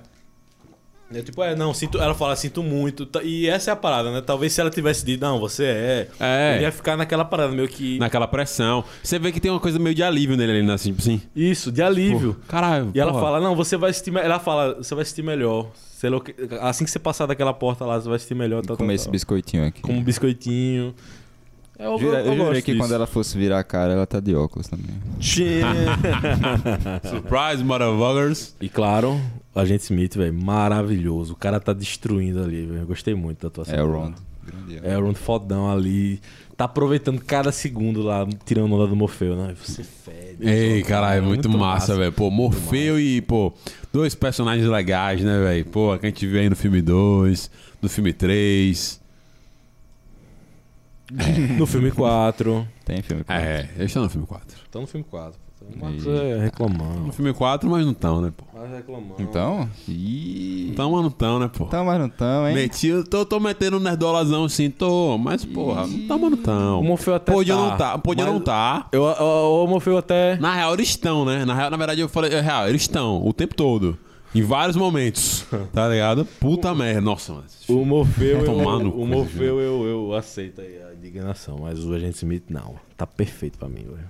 É 1.13 1.21
tipo, 1.21 1.43
é, 1.43 1.55
não, 1.55 1.71
sinto. 1.73 1.99
Ela 2.01 2.15
fala, 2.15 2.35
sinto 2.35 2.63
muito. 2.63 3.05
Tá- 3.05 3.21
E 3.23 3.47
essa 3.47 3.69
é 3.69 3.73
a 3.73 3.75
parada, 3.75 4.11
né? 4.11 4.21
Talvez 4.21 4.51
se 4.53 4.59
ela 4.59 4.71
tivesse 4.71 5.05
dito, 5.05 5.21
não, 5.21 5.39
você 5.39 5.63
é. 5.63 6.07
É. 6.19 6.53
Ele 6.55 6.63
ia 6.63 6.71
ficar 6.71 6.97
naquela 6.97 7.23
parada, 7.23 7.51
meio 7.53 7.67
que. 7.67 7.99
Naquela 7.99 8.27
pressão. 8.27 8.83
Você 9.03 9.19
vê 9.19 9.31
que 9.31 9.39
tem 9.39 9.51
uma 9.51 9.59
coisa 9.59 9.77
meio 9.77 9.93
de 9.95 10.01
alívio 10.01 10.35
nele 10.35 10.51
ali, 10.51 10.63
né? 10.63 10.73
Assim, 10.73 10.89
tipo 10.89 11.01
assim. 11.01 11.21
Isso, 11.35 11.71
de 11.71 11.81
alívio. 11.83 12.33
Pô, 12.33 12.47
caralho. 12.47 12.89
E 12.93 12.99
ela 12.99 13.11
porra. 13.11 13.23
fala, 13.23 13.39
não, 13.39 13.55
você 13.55 13.77
vai 13.77 13.93
sentir. 13.93 14.09
me- 14.11 14.19
Ela 14.19 14.39
fala, 14.39 14.75
você 14.75 14.95
vai 14.95 15.05
sentir 15.05 15.21
melhor. 15.23 15.67
Assim 16.61 16.83
que 16.85 16.91
você 16.91 16.99
passar 16.99 17.25
daquela 17.25 17.53
porta 17.53 17.85
lá, 17.85 17.99
você 17.99 18.09
vai 18.09 18.19
sentir 18.19 18.35
melhor. 18.35 18.63
Tal, 18.63 18.75
Comer 18.75 18.89
tal, 18.89 18.95
esse 18.95 19.05
tal. 19.05 19.11
biscoitinho 19.11 19.65
aqui. 19.67 19.81
Como 19.81 19.97
um 19.99 20.03
biscoitinho. 20.03 20.93
É, 21.77 21.85
Eu, 21.87 21.97
Jura- 21.99 22.19
eu, 22.19 22.25
Eu, 22.27 22.33
eu 22.33 22.45
jurei 22.45 22.61
que 22.61 22.71
disso. 22.71 22.83
quando 22.83 22.93
ela 22.93 23.05
fosse 23.05 23.37
virar 23.37 23.59
a 23.59 23.63
cara, 23.63 23.93
ela 23.93 24.05
tá 24.07 24.19
de 24.19 24.33
óculos 24.35 24.67
também. 24.67 24.85
Surprise, 27.09 27.63
motherfuckers. 27.63 28.55
E 28.61 28.69
claro, 28.69 29.19
o 29.55 29.59
Agente 29.59 29.83
Smith, 29.83 30.17
velho, 30.17 30.33
maravilhoso. 30.33 31.33
O 31.33 31.35
cara 31.37 31.61
tá 31.61 31.71
destruindo 31.71 32.43
ali, 32.43 32.65
velho. 32.65 32.81
Eu 32.81 32.87
gostei 32.87 33.15
muito 33.15 33.41
da 33.41 33.47
atuação. 33.47 33.73
É 33.73 33.81
o. 33.81 33.89
Ron. 33.89 34.13
É 34.83 34.97
o 34.97 35.05
Ron 35.05 35.13
fodão 35.13 35.71
ali. 35.71 36.19
Tá 36.57 36.65
aproveitando 36.65 37.21
cada 37.21 37.51
segundo 37.51 38.01
lá, 38.01 38.27
tirando 38.45 38.73
onda 38.73 38.87
do 38.87 38.95
Morfeu, 38.95 39.35
né? 39.35 39.55
Você 39.61 39.83
fede. 39.83 40.47
Ei, 40.47 40.83
caralho, 40.83 41.21
cara, 41.21 41.27
muito, 41.27 41.49
massa, 41.49 41.95
velho. 41.95 42.11
Pô, 42.11 42.29
Morfeu 42.29 42.99
e, 42.99 43.21
pô, 43.21 43.53
dois 43.91 44.13
personagens 44.13 44.67
legais, 44.67 45.21
né, 45.21 45.37
velho? 45.39 45.65
Pô, 45.65 45.97
que 45.97 46.05
a 46.05 46.09
gente 46.09 46.27
viu 46.27 46.39
aí 46.39 46.49
no 46.49 46.55
filme 46.55 46.81
2, 46.81 47.51
no 47.81 47.89
filme 47.89 48.13
3. 48.13 49.01
No 51.57 51.67
filme 51.67 51.91
4. 51.91 52.67
Tem 52.83 53.01
filme 53.03 53.23
com 53.23 53.31
É, 53.31 53.69
eles 53.75 53.91
estão 53.91 54.03
no 54.03 54.09
filme 54.09 54.25
4. 54.25 54.57
Estão 54.65 54.81
no 54.81 54.87
filme 54.87 55.05
4. 55.09 55.39
O 55.61 55.79
Marcos 55.79 56.07
é 56.07 56.39
reclamando. 56.39 56.99
No 57.01 57.13
filme 57.13 57.33
4, 57.33 57.69
mas 57.69 57.85
não 57.85 57.91
estão, 57.91 58.21
né, 58.21 58.31
pô? 58.35 58.43
Reclamando. 58.85 59.15
Então? 59.19 59.69
Ih. 59.87 60.69
Então, 60.71 60.91
mas 60.91 61.01
não 61.01 61.07
estão, 61.09 61.39
né, 61.39 61.49
pô? 61.55 61.63
Então, 61.65 61.85
mas 61.85 61.99
não 61.99 62.09
tão, 62.09 62.47
hein? 62.47 62.53
Meti, 62.55 62.87
eu 62.87 63.03
tô, 63.03 63.25
tô 63.25 63.39
metendo 63.39 63.77
um 63.77 63.79
nerdolazão 63.79 64.47
sim, 64.47 64.69
tô, 64.69 65.17
mas, 65.17 65.43
porra, 65.43 65.87
não 65.87 66.07
tão, 66.07 66.19
mas 66.19 66.31
não 66.31 66.37
tão. 66.37 66.79
O 66.81 66.83
Morfeu 66.83 67.15
até 67.15 67.31
Podia 67.31 67.55
tá, 67.55 67.61
não 67.61 67.77
tá, 67.77 67.97
podia 67.97 68.25
mas- 68.25 68.33
não 68.33 68.39
tá. 68.41 68.87
Eu, 68.91 69.03
eu- 69.03 69.63
o 69.63 69.67
Morfeu 69.67 69.97
até. 69.97 70.37
Na 70.37 70.53
real, 70.53 70.73
eles 70.73 70.89
estão, 70.89 71.25
né? 71.25 71.43
Na, 71.45 71.53
real, 71.55 71.71
na 71.71 71.77
verdade, 71.77 72.01
eu 72.01 72.09
falei, 72.09 72.31
é 72.33 72.41
real, 72.41 72.67
eles 72.69 72.81
estão 72.81 73.25
o 73.25 73.33
tempo 73.33 73.55
todo. 73.55 73.97
Em 74.33 74.41
vários 74.41 74.75
momentos, 74.75 75.45
tá 75.73 75.87
ligado? 75.87 76.25
Puta 76.39 76.75
merda. 76.75 76.99
Nossa, 77.01 77.31
mano. 77.33 77.45
O 77.69 77.85
Morfeu, 77.85 78.41
eu, 78.45 78.87
o 78.87 78.91
cu, 78.91 79.05
Morfeu 79.07 79.59
eu, 79.61 79.83
eu 79.85 80.13
aceito 80.13 80.59
aí 80.61 80.77
a 80.83 80.93
indignação, 80.93 81.59
mas 81.61 81.83
o 81.85 81.93
Agente 81.93 82.17
Smith 82.17 82.43
não. 82.49 82.75
Tá 82.97 83.07
perfeito 83.07 83.57
pra 83.57 83.69
mim, 83.69 83.83
velho. 83.83 84.09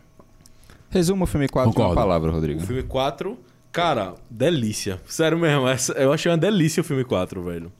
Resuma 0.89 1.25
o 1.25 1.27
filme 1.27 1.47
4 1.47 1.71
com 1.73 1.81
uma 1.81 1.93
palavra, 1.93 2.31
O 2.31 2.33
Rodrigo. 2.33 2.59
filme 2.61 2.81
4, 2.81 3.37
cara, 3.75 4.15
delícia. 4.29 5.01
Sério 5.05 5.37
mesmo, 5.37 5.67
essa- 5.67 5.93
eu 5.93 6.13
achei 6.13 6.31
uma 6.31 6.37
delícia 6.37 6.79
o 6.81 6.83
filme 6.83 7.03
4, 7.03 7.43
velho. 7.43 7.71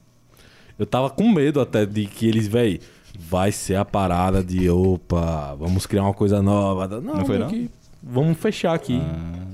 Eu 0.78 0.84
tava 0.84 1.08
com 1.08 1.28
medo 1.32 1.58
até 1.60 1.86
de 1.86 2.04
que 2.06 2.28
eles, 2.28 2.46
velho, 2.46 2.78
vai 3.18 3.50
ser 3.50 3.76
a 3.76 3.84
parada 3.84 4.44
de 4.44 4.68
opa, 4.68 5.54
vamos 5.58 5.86
criar 5.86 6.02
uma 6.02 6.12
coisa 6.12 6.42
nova. 6.42 6.86
Não, 7.00 7.14
Não 7.16 7.24
foi, 7.24 7.38
não? 7.38 7.48
que 7.48 7.70
vamos 8.02 8.36
fechar 8.38 8.74
aqui, 8.74 9.00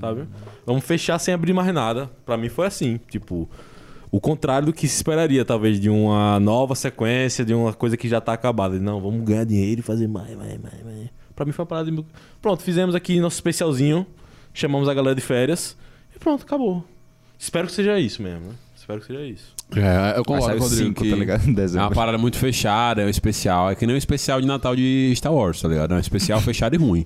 sabe? 0.01 0.25
Vamos 0.65 0.83
fechar 0.83 1.17
sem 1.19 1.33
abrir 1.33 1.53
mais 1.53 1.73
nada. 1.73 2.09
Pra 2.25 2.35
mim 2.35 2.49
foi 2.49 2.67
assim, 2.67 2.99
tipo, 3.09 3.49
o 4.11 4.19
contrário 4.19 4.65
do 4.65 4.73
que 4.73 4.85
se 4.87 4.97
esperaria, 4.97 5.45
talvez, 5.45 5.79
de 5.79 5.89
uma 5.89 6.39
nova 6.41 6.75
sequência, 6.75 7.45
de 7.45 7.53
uma 7.53 7.71
coisa 7.73 7.95
que 7.95 8.09
já 8.09 8.19
tá 8.19 8.33
acabada. 8.33 8.77
Não, 8.79 8.99
vamos 8.99 9.23
ganhar 9.23 9.45
dinheiro 9.45 9.79
e 9.79 9.83
fazer 9.83 10.07
mais, 10.07 10.35
mais, 10.35 10.59
mais, 10.61 10.83
mais. 10.83 11.09
Pra 11.33 11.45
mim 11.45 11.51
foi 11.53 11.63
uma 11.63 11.67
parada 11.67 11.89
de... 11.89 12.05
Pronto, 12.41 12.61
fizemos 12.61 12.93
aqui 12.95 13.17
nosso 13.21 13.37
especialzinho, 13.37 14.05
chamamos 14.53 14.87
a 14.89 14.93
galera 14.93 15.15
de 15.15 15.21
férias 15.21 15.75
e 16.15 16.19
pronto, 16.19 16.43
acabou. 16.43 16.85
Espero 17.37 17.67
que 17.67 17.73
seja 17.73 17.99
isso 17.99 18.21
mesmo, 18.21 18.47
né? 18.47 18.53
Espero 18.75 18.99
que 18.99 19.07
seja 19.07 19.23
isso. 19.23 19.53
É, 19.75 20.17
eu 20.17 20.25
concordo 20.25 20.57
com 20.57 20.63
o 20.65 20.67
Rodrigo 20.67 20.87
5, 20.87 21.03
que 21.03 21.09
tá 21.09 21.15
ligado? 21.15 21.41
Em 21.47 21.47
é 21.47 21.49
uma 21.49 21.55
dezembro. 21.55 21.95
parada 21.95 22.17
muito 22.17 22.37
fechada, 22.37 23.01
é 23.01 23.05
um 23.05 23.09
especial. 23.09 23.71
É 23.71 23.75
que 23.75 23.85
nem 23.85 23.95
o 23.95 23.97
especial 23.97 24.41
de 24.41 24.47
Natal 24.47 24.75
de 24.75 25.13
Star 25.15 25.33
Wars, 25.33 25.61
tá 25.61 25.67
ligado? 25.67 25.93
É 25.93 25.97
um 25.97 25.99
especial 25.99 26.39
fechado 26.41 26.75
e 26.75 26.77
ruim. 26.77 27.05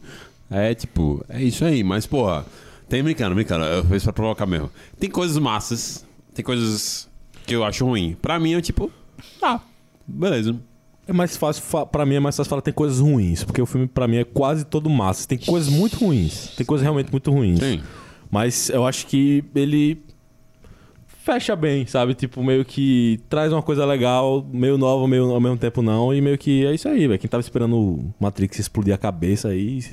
É 0.49 0.74
tipo, 0.74 1.24
é 1.30 1.41
isso 1.43 1.64
aí. 1.64 1.84
Mas, 1.84 2.05
porra, 2.05 2.45
tem 2.89 3.03
brincando, 3.03 3.36
brincando. 3.36 3.66
Eu 3.66 3.84
fiz 3.86 4.03
pra 4.03 4.14
provocar 4.14 4.45
mesmo. 4.45 4.72
Tem 4.99 5.10
coisas 5.10 5.38
massas, 5.38 6.05
tem 6.34 6.43
coisas 6.43 7.08
que 7.45 7.55
eu 7.55 7.64
acho 7.64 7.86
ruim. 7.86 8.18
Pra 8.22 8.39
mim, 8.39 8.53
é 8.55 8.62
tipo, 8.62 8.91
tá, 9.39 9.62
beleza. 10.05 10.55
É 11.08 11.14
mais 11.14 11.38
fácil, 11.38 11.64
pra 11.88 12.05
mim 12.05 12.16
é 12.16 12.20
mais 12.20 12.36
fácil 12.36 12.49
falar 12.49 12.62
tem 12.62 12.74
coisas 12.74 12.99
ruins, 12.99 13.43
porque 13.43 13.62
o 13.62 13.66
filme 13.66 13.88
pra 13.88 14.08
mim 14.08 14.18
é 14.18 14.24
quase 14.26 14.66
todo 14.66 14.89
massa. 14.89 15.26
Tem 15.28 15.38
coisas 15.38 15.72
muito 15.72 15.95
ruins, 15.97 16.53
tem 16.58 16.66
coisas 16.66 16.84
realmente 16.84 17.10
muito 17.12 17.32
ruins. 17.32 17.60
Sim. 17.60 17.82
Mas 18.30 18.69
eu 18.69 18.86
acho 18.86 19.07
que 19.07 19.43
ele 19.55 20.01
fecha 21.23 21.55
bem, 21.55 21.86
sabe? 21.86 22.13
Tipo, 22.13 22.41
meio 22.43 22.63
que 22.63 23.19
traz 23.28 23.51
uma 23.51 23.61
coisa 23.61 23.86
legal, 23.86 24.45
meio 24.51 24.78
nova, 24.78 25.07
meio 25.07 25.32
ao 25.32 25.41
mesmo 25.41 25.57
tempo 25.57 25.82
não. 25.82 26.13
E 26.13 26.21
meio 26.21 26.38
que 26.38 26.65
é 26.65 26.73
isso 26.73 26.88
aí, 26.88 27.07
velho. 27.07 27.19
Quem 27.19 27.30
tava 27.30 27.41
esperando 27.41 27.75
o 27.78 28.13
Matrix 28.19 28.59
explodir 28.59 28.93
a 28.93 28.97
cabeça 28.97 29.49
aí 29.49 29.84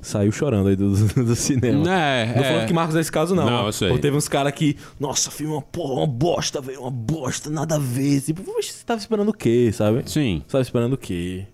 saiu 0.00 0.30
chorando 0.32 0.68
aí 0.68 0.76
do, 0.76 0.90
do 1.24 1.34
cinema. 1.36 1.82
É, 1.92 2.32
Não 2.34 2.42
é. 2.42 2.44
falando 2.44 2.66
que 2.66 2.72
Marcos 2.72 2.94
nesse 2.94 3.12
caso, 3.12 3.34
não. 3.34 3.44
Não, 3.44 3.66
eu 3.66 3.72
sei. 3.72 3.88
Pô, 3.90 3.98
teve 3.98 4.16
uns 4.16 4.28
caras 4.28 4.52
que, 4.52 4.76
nossa, 4.98 5.30
filme 5.30 5.52
é 5.52 5.56
uma 5.56 5.62
porra, 5.62 5.94
uma 5.94 6.06
bosta, 6.06 6.60
velho, 6.60 6.80
uma 6.80 6.90
bosta, 6.90 7.50
nada 7.50 7.74
a 7.74 7.78
ver. 7.78 8.20
Tipo, 8.22 8.42
"Poxa, 8.42 8.72
você 8.72 8.84
tava 8.84 9.00
esperando 9.00 9.28
o 9.28 9.34
quê, 9.34 9.70
sabe? 9.72 10.02
Sim. 10.06 10.42
Você 10.46 10.52
tava 10.52 10.62
esperando 10.62 10.92
o 10.94 10.98
quê? 10.98 11.46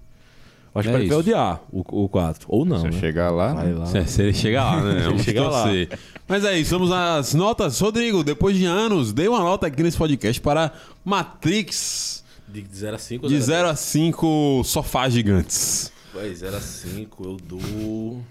Eu 0.75 0.81
acho 0.81 0.89
É 0.89 0.93
que 0.93 0.99
ele 0.99 1.09
vai 1.09 1.19
odiar 1.19 1.61
o, 1.71 2.05
o 2.05 2.09
4. 2.09 2.47
Ou 2.49 2.65
não, 2.65 2.81
Se 2.81 2.87
eu 2.87 2.91
né? 2.91 2.99
chegar 2.99 3.31
lá, 3.31 3.55
Vai 3.55 3.73
lá. 3.73 3.87
Se, 3.87 4.05
se 4.07 4.23
ele 4.23 4.33
chegar 4.33 4.65
lá, 4.65 4.83
né? 4.83 5.03
Vamos 5.07 5.23
chegar 5.23 5.49
lá. 5.49 5.67
Mas 6.27 6.45
é 6.45 6.59
isso, 6.59 6.71
vamos 6.71 6.91
às 6.91 7.35
notas. 7.35 7.79
Rodrigo, 7.79 8.25
depois 8.25 8.57
de 8.57 8.65
anos, 8.65 9.13
dei 9.13 9.29
uma 9.29 9.41
nota 9.41 9.67
aqui 9.67 9.83
nesse 9.83 9.97
podcast 9.97 10.41
para 10.41 10.73
Matrix 11.05 12.25
De 12.49 12.65
0 12.73 12.97
a 12.97 12.99
5 12.99 13.29
de 13.29 13.41
0 13.41 13.69
a 13.69 13.77
5 13.77 14.63
sofás 14.65 15.13
gigantes. 15.13 15.93
0 16.13 16.57
a 16.57 16.61
5 16.61 17.25
eu 17.25 17.37
dou 17.37 18.23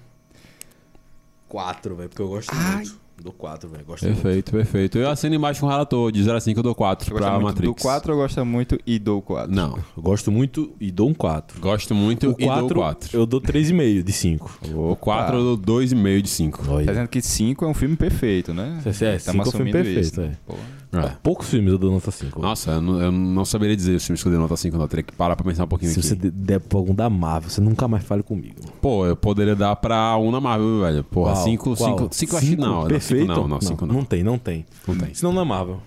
4, 1.48 1.96
velho, 1.96 2.10
porque 2.10 2.22
eu 2.22 2.28
gosto 2.28 2.54
muito. 2.56 3.03
Dou 3.22 3.32
4, 3.32 3.70
velho, 3.70 3.86
gosto 3.86 4.06
muito. 4.06 4.22
Perfeito, 4.22 4.52
perfeito. 4.52 4.98
Eu 4.98 5.10
assino 5.10 5.36
embaixo 5.36 5.60
com 5.62 5.68
o 5.68 5.70
relator, 5.70 6.12
de 6.12 6.22
0 6.24 6.36
a 6.36 6.42
5 6.42 6.60
eu 6.60 6.64
dou 6.64 6.76
4 6.76 7.06
você 7.06 7.12
gosta 7.12 7.26
pra 7.26 7.34
muito 7.40 7.46
Matrix. 7.46 7.76
do 7.76 7.82
4 7.82 8.12
eu 8.12 8.18
gosto 8.18 8.46
muito 8.46 8.80
e 8.86 9.00
dou 9.00 9.22
4. 9.22 9.52
Não, 9.56 9.78
Eu 9.96 10.04
gosto 10.04 10.32
muito 10.32 10.76
e 10.80 10.92
dou 10.92 11.10
um 11.10 11.14
4. 11.14 11.62
gosto 11.62 11.96
muito 11.96 12.30
O 12.32 12.36
e 12.38 12.46
dou 12.46 12.48
4 12.48 12.76
4. 12.76 13.10
eu 13.18 13.26
dou 13.26 13.40
3,5 13.40 14.04
de 14.04 14.12
5. 14.12 14.60
O 14.74 14.96
4 14.96 15.38
eu 15.38 15.56
dou 15.56 15.80
2,5 15.80 16.22
de 16.22 16.30
5. 16.30 16.64
Olha. 16.68 16.86
Tá 16.86 16.92
dizendo 16.92 17.08
que 17.08 17.22
5 17.22 17.64
é 17.64 17.68
um 17.68 17.74
filme 17.74 17.96
perfeito, 17.96 18.54
né? 18.54 18.82
É, 18.86 18.90
é, 18.90 19.18
Tamo 19.20 19.44
cinco 19.44 19.46
é 19.46 19.48
um 19.48 19.52
filme 19.52 19.72
perfeito, 19.72 20.00
isso, 20.02 20.20
né? 20.22 20.32
é. 20.34 20.38
Pô. 20.46 20.56
É. 21.02 21.16
Poucos 21.24 21.50
filmes 21.50 21.72
eu 21.72 21.78
dou 21.78 21.92
nota 21.92 22.12
5. 22.12 22.42
Nossa, 22.42 22.72
eu 22.72 22.82
não, 22.82 23.02
eu 23.02 23.12
não 23.12 23.44
saberia 23.46 23.76
dizer 23.76 23.96
os 23.96 24.06
filmes 24.06 24.22
que 24.22 24.28
eu 24.28 24.32
dei 24.32 24.40
nota 24.40 24.56
5, 24.56 24.76
não. 24.78 24.84
Eu 24.86 24.88
teria 24.90 25.04
que 25.04 25.14
parar 25.14 25.36
pra 25.36 25.46
pensar 25.46 25.64
um 25.64 25.68
pouquinho 25.68 25.92
Se 25.92 26.00
aqui. 26.00 26.08
você 26.10 26.16
de- 26.16 26.32
der 26.32 26.60
pra 26.60 26.78
algum 26.78 26.94
da 26.94 27.10
Marvel, 27.10 27.50
você 27.50 27.62
nunca 27.62 27.88
mais 27.88 28.04
fale 28.04 28.22
comigo. 28.24 28.56
Pô, 28.82 29.06
eu 29.06 29.16
poderia 29.16 29.56
dar 29.56 29.76
pra 29.76 30.16
um 30.18 30.30
na 30.32 30.40
Marvel, 30.42 30.82
velho. 30.82 31.04
Porra, 31.04 31.34
Qual? 31.34 31.44
5, 31.44 31.64
Qual? 31.76 31.76
5, 31.90 32.10
5 32.12 32.38
acho 32.38 32.46
que 32.46 32.56
não. 32.56 32.82
não, 32.82 32.88
Perfeito? 32.88 33.28
cinco 33.28 33.40
não, 33.42 33.48
não, 33.48 33.62
5 33.62 33.86
não. 33.86 33.96
Não 33.96 34.06
tem, 34.06 34.24
não 34.24 34.38
tem. 34.38 34.66
Não 34.88 34.96
tem. 34.96 35.14
Senão 35.14 35.34
não 35.34 35.42
é 35.42 35.46
Marvel. 35.46 35.80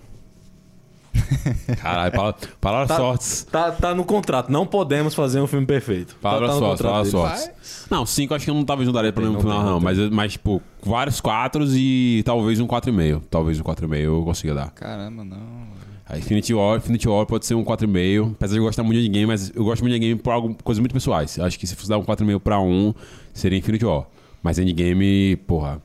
Caralho, 1.80 2.12
pala- 2.12 2.34
palavras 2.60 2.88
Tá- 2.88 2.96
fortes. 2.96 3.46
Tá, 3.50 3.72
tá 3.72 3.94
no 3.94 4.04
contrato. 4.04 4.50
Não 4.50 4.66
podemos 4.66 5.14
fazer 5.14 5.40
um 5.40 5.46
filme 5.46 5.66
perfeito. 5.66 6.14
Tá- 6.14 6.18
Palavras 6.20 6.50
tá 6.50 6.54
no 6.54 6.60
fortes, 6.60 6.82
contrato 6.82 7.12
palavras 7.12 7.12
deles. 7.40 7.54
fortes. 7.56 7.86
Não, 7.90 8.06
5 8.06 8.34
acho 8.34 8.44
que 8.44 8.50
eu 8.50 8.54
não 8.54 8.64
talvez 8.64 8.86
não 8.86 8.92
daria 8.94 9.12
pra 9.12 9.22
nenhum 9.22 9.34
tem, 9.34 9.42
final, 9.42 9.64
não. 9.64 9.80
Mas, 9.80 9.98
mas, 10.10 10.32
tipo, 10.32 10.62
vários 10.82 11.20
4 11.20 11.64
e 11.76 12.22
talvez 12.24 12.60
um 12.60 12.66
4,5. 12.66 13.22
Talvez 13.30 13.58
um 13.60 13.62
4,5 13.62 13.94
eu 13.96 14.22
consiga 14.24 14.54
dar. 14.54 14.70
Caramba, 14.70 15.24
não. 15.24 15.66
A 16.08 16.16
Infinity 16.16 16.54
War, 16.54 16.76
Infinity 16.76 17.08
War 17.08 17.26
pode 17.26 17.46
ser 17.46 17.54
um 17.54 17.64
4,5. 17.64 18.32
Apesar 18.32 18.52
de 18.54 18.60
eu 18.60 18.64
gostar 18.64 18.82
muito 18.84 19.00
de 19.00 19.08
game, 19.08 19.26
mas 19.26 19.50
eu 19.54 19.64
gosto 19.64 19.82
muito 19.82 19.92
de 19.94 19.98
game 19.98 20.14
por 20.20 20.30
algo, 20.32 20.56
coisas 20.62 20.78
muito 20.80 20.92
pessoais. 20.92 21.36
Eu 21.36 21.44
acho 21.44 21.58
que 21.58 21.66
se 21.66 21.74
fosse 21.74 21.88
dar 21.88 21.98
um 21.98 22.04
4,5 22.04 22.38
pra 22.38 22.60
um, 22.60 22.94
seria 23.34 23.58
Infinity 23.58 23.84
War. 23.84 24.04
Mas 24.42 24.58
Endgame, 24.58 25.34
porra. 25.48 25.82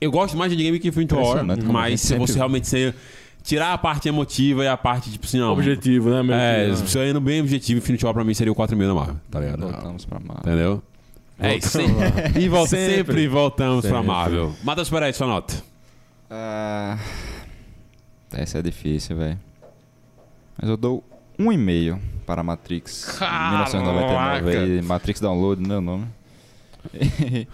Eu 0.00 0.12
gosto 0.12 0.36
mais 0.36 0.52
de 0.52 0.56
Endgame 0.56 0.78
que 0.78 0.86
Infinity 0.86 1.12
War, 1.12 1.44
mas 1.44 1.90
gente 1.90 2.00
se 2.02 2.16
você 2.16 2.34
realmente 2.36 2.68
ser. 2.68 2.94
Tirar 3.48 3.72
a 3.72 3.78
parte 3.78 4.06
emotiva 4.06 4.62
e 4.62 4.68
a 4.68 4.76
parte, 4.76 5.10
tipo 5.10 5.24
assim, 5.24 5.38
não. 5.38 5.54
Objetivo, 5.54 6.10
né? 6.10 6.22
Meio 6.22 6.38
É, 6.38 6.68
que, 6.68 6.76
se 6.76 6.82
né? 6.82 6.88
você 6.88 7.08
indo 7.08 7.18
bem 7.18 7.40
objetivo, 7.40 7.78
Infinity 7.78 8.04
War 8.04 8.12
pra 8.12 8.22
mim 8.22 8.34
seria 8.34 8.52
o 8.52 8.54
4,5 8.54 8.86
da 8.86 8.94
Marvel, 8.94 9.16
tá 9.30 9.40
ligado? 9.40 9.60
Voltamos 9.60 10.04
pra 10.04 10.20
Marvel. 10.20 10.36
Entendeu? 10.40 10.82
É 11.38 11.56
isso. 11.56 11.78
E 12.38 12.46
volta, 12.46 12.68
sempre. 12.68 12.96
Sempre. 12.96 13.28
voltamos 13.28 13.86
pra 13.86 13.90
Sempre. 14.00 14.06
Marvel. 14.06 14.54
Matheus 14.62 14.90
Pereira, 14.90 15.14
sua 15.14 15.26
nota. 15.26 15.54
Ah, 16.30 16.98
essa 18.34 18.58
é 18.58 18.62
difícil, 18.62 19.16
velho. 19.16 19.38
Mas 20.60 20.68
eu 20.68 20.76
dou 20.76 21.02
um 21.38 21.50
e-mail 21.50 21.98
para 22.26 22.42
Matrix 22.42 23.16
Caraca! 23.18 23.78
1999 23.78 24.56
aí, 24.58 24.82
Matrix 24.82 25.20
Download, 25.22 25.66
não 25.66 25.78
o 25.78 25.80
nome. 25.80 26.06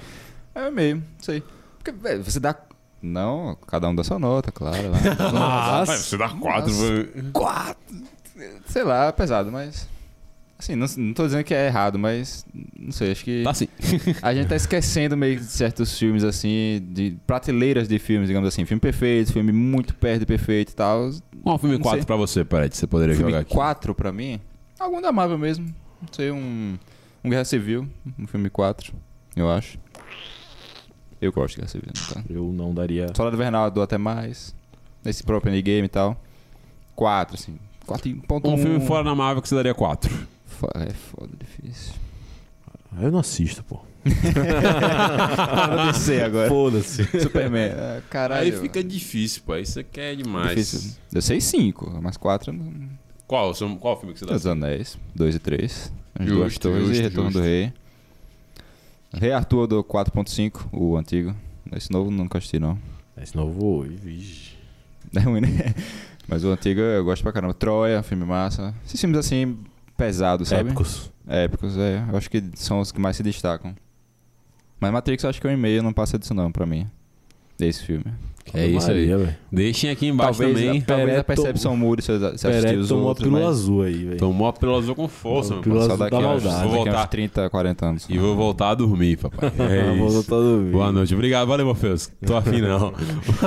é 0.56 0.60
um 0.60 0.66
e-mail, 0.66 1.04
sei. 1.20 1.40
Porque, 1.78 1.92
velho, 1.92 2.24
você 2.24 2.40
dá... 2.40 2.56
Não, 3.04 3.54
cada 3.66 3.86
um 3.86 3.94
dá 3.94 4.02
sua 4.02 4.18
nota, 4.18 4.50
claro. 4.50 4.88
né? 4.90 4.98
Ah, 5.36 5.84
você 5.86 6.16
dá 6.16 6.30
4. 6.30 6.72
Quatro! 7.32 7.76
Sei 8.66 8.82
lá, 8.82 9.06
é 9.08 9.12
pesado, 9.12 9.52
mas... 9.52 9.86
Assim, 10.58 10.74
não, 10.74 10.86
não 10.96 11.12
tô 11.12 11.26
dizendo 11.26 11.44
que 11.44 11.52
é 11.52 11.66
errado, 11.66 11.98
mas... 11.98 12.46
Não 12.78 12.90
sei, 12.90 13.12
acho 13.12 13.22
que... 13.22 13.42
Tá 13.42 13.52
sim. 13.52 13.68
A 14.22 14.32
gente 14.32 14.48
tá 14.48 14.56
esquecendo 14.56 15.16
meio 15.16 15.38
de 15.38 15.44
certos 15.44 15.98
filmes, 15.98 16.24
assim, 16.24 16.80
de 16.90 17.16
prateleiras 17.26 17.86
de 17.86 17.98
filmes, 17.98 18.28
digamos 18.28 18.48
assim. 18.48 18.64
Filme 18.64 18.80
perfeito, 18.80 19.32
filme 19.32 19.52
muito 19.52 19.94
perto 19.94 20.20
de 20.20 20.26
perfeito 20.26 20.72
e 20.72 20.74
tal. 20.74 21.10
Qual 21.42 21.56
o 21.56 21.58
filme 21.58 21.74
Não 21.74 21.82
4 21.82 22.00
sei. 22.00 22.06
pra 22.06 22.16
você, 22.16 22.42
que 22.42 22.76
você 22.76 22.86
poderia 22.86 23.14
jogar 23.14 23.28
Filme 23.28 23.42
aqui? 23.42 23.52
4 23.54 23.94
pra 23.94 24.10
mim, 24.10 24.40
algum 24.80 25.02
da 25.02 25.12
Marvel 25.12 25.36
mesmo. 25.36 25.66
Não 26.00 26.08
sei, 26.10 26.30
um, 26.30 26.78
um 27.22 27.28
Guerra 27.28 27.44
Civil, 27.44 27.86
um 28.18 28.26
filme 28.26 28.48
4, 28.48 28.94
eu 29.36 29.50
acho. 29.50 29.78
Eu 31.24 31.32
gosto 31.32 31.54
de 31.54 31.60
Guerra 31.60 31.68
Civil, 31.68 31.90
tá? 32.12 32.22
Eu 32.28 32.52
não 32.52 32.74
daria. 32.74 33.06
Soldado 33.16 33.36
Invernal 33.36 33.66
eu 33.66 33.70
dou 33.70 33.82
até 33.82 33.96
mais. 33.98 34.54
Nesse 35.04 35.22
próprio 35.22 35.54
Endgame 35.54 35.84
e 35.86 35.88
tal. 35.88 36.20
4, 36.96 37.34
assim. 37.36 37.58
4.1. 37.86 38.52
Um 38.52 38.56
filme 38.56 38.80
fora 38.86 39.04
da 39.04 39.14
Marvel 39.14 39.42
que 39.42 39.48
você 39.48 39.54
daria 39.54 39.74
4. 39.74 40.10
Fo- 40.46 40.68
É 40.74 40.90
foda, 40.92 41.30
difícil. 41.38 41.92
Eu 43.00 43.10
não 43.10 43.18
assisto, 43.18 43.62
pô. 43.64 43.80
Vou 44.04 45.92
descer 45.92 46.22
agora. 46.24 46.48
Foda-se. 46.48 47.04
Superman. 47.20 47.70
Ah, 47.76 48.00
Caralho. 48.08 48.42
Aí 48.44 48.52
fica 48.60 48.82
difícil, 48.82 49.42
pô. 49.44 49.52
Aí 49.54 49.66
você 49.66 49.82
quer 49.82 50.14
demais. 50.16 50.50
Difícil. 50.50 50.92
Eu 51.12 51.22
sei 51.22 51.40
5, 51.40 51.98
mas 52.02 52.16
4 52.16 52.52
não. 52.52 52.72
Qual, 53.26 53.52
qual 53.80 53.98
filme 53.98 54.12
que 54.12 54.20
você 54.20 54.26
dá? 54.26 54.34
Os 54.34 54.46
Anéis, 54.46 54.98
2 55.14 55.34
e 55.34 55.38
3. 55.38 55.92
As 56.18 56.26
Justo, 56.26 56.60
torres 56.60 56.86
justo, 56.86 56.94
e 56.98 57.02
Retorno 57.02 57.30
justo. 57.30 57.38
do 57.40 57.44
Rei. 57.44 57.72
Rei 59.14 59.32
Arthur 59.32 59.62
eu 59.62 59.66
dou 59.66 59.84
4.5, 59.84 60.66
o 60.72 60.96
antigo. 60.96 61.34
Esse 61.72 61.90
novo 61.90 62.10
nunca 62.10 62.38
assisti, 62.38 62.58
não. 62.58 62.78
Esse 63.16 63.36
novo, 63.36 63.82
vigi. 63.82 64.54
É 65.14 65.20
ruim, 65.20 65.40
né? 65.42 65.48
Mas 66.26 66.42
o 66.42 66.48
antigo 66.50 66.80
eu 66.80 67.04
gosto 67.04 67.22
pra 67.22 67.32
caramba. 67.32 67.54
Troia, 67.54 68.02
filme 68.02 68.24
massa. 68.24 68.74
Esses 68.84 69.00
filmes 69.00 69.16
assim, 69.18 69.58
pesados, 69.96 70.48
sabe? 70.48 70.70
Épicos. 70.70 71.10
Épicos, 71.28 71.76
é. 71.76 72.04
Eu 72.10 72.16
acho 72.16 72.28
que 72.28 72.42
são 72.54 72.80
os 72.80 72.90
que 72.90 73.00
mais 73.00 73.16
se 73.16 73.22
destacam. 73.22 73.76
Mas 74.80 74.90
Matrix 74.90 75.22
eu 75.22 75.30
acho 75.30 75.40
que 75.40 75.46
é 75.46 75.50
um 75.50 75.54
e-mail, 75.54 75.82
não 75.82 75.92
passa 75.92 76.18
disso 76.18 76.34
não 76.34 76.50
pra 76.50 76.66
mim. 76.66 76.86
Desse 77.56 77.84
filme. 77.84 78.06
É 78.52 78.66
isso 78.66 78.90
aí. 78.90 79.06
Velho. 79.06 79.34
Deixem 79.50 79.90
aqui 79.90 80.06
embaixo 80.06 80.38
talvez 80.40 80.58
também. 80.66 80.80
talvez 80.82 81.08
Peré 81.08 81.18
a 81.20 81.24
percepção 81.24 81.76
mude 81.76 82.02
se 82.02 82.12
eu 82.12 82.36
se 82.38 82.46
eu 82.46 82.50
assistir 82.50 82.78
os 82.78 82.88
tomou 82.88 83.04
a 83.04 83.08
outros. 83.08 83.24
pílula 83.26 83.46
mas 83.46 83.56
azul 83.58 83.82
aí, 83.82 84.04
velho. 84.04 84.18
Tomou 84.18 84.46
a 84.46 84.52
pílula 84.52 84.78
azul 84.78 84.94
com 84.94 85.08
força, 85.08 85.54
Tomou 85.54 85.78
a 85.82 85.88
pai. 85.88 85.88
Só 85.88 85.96
daqui, 85.96 86.10
da 86.10 86.16
a 86.18 86.20
maldade. 86.22 86.44
Vou 86.44 86.62
daqui 86.62 86.72
a 86.74 86.84
voltar. 86.92 87.02
uns 87.04 87.08
30, 87.10 87.50
40 87.50 87.86
anos. 87.86 88.06
E 88.08 88.18
vou 88.18 88.36
voltar 88.36 88.70
a 88.70 88.74
dormir, 88.74 89.16
papai. 89.16 89.50
É 89.58 89.96
Vou 89.96 90.10
voltar 90.10 90.36
a 90.36 90.40
dormir. 90.40 90.70
Boa 90.72 90.92
noite. 90.92 91.14
Obrigado. 91.14 91.48
Valeu, 91.48 91.66
Morpheus. 91.66 92.10
Tô 92.24 92.36
afim, 92.36 92.60
não. 92.60 92.92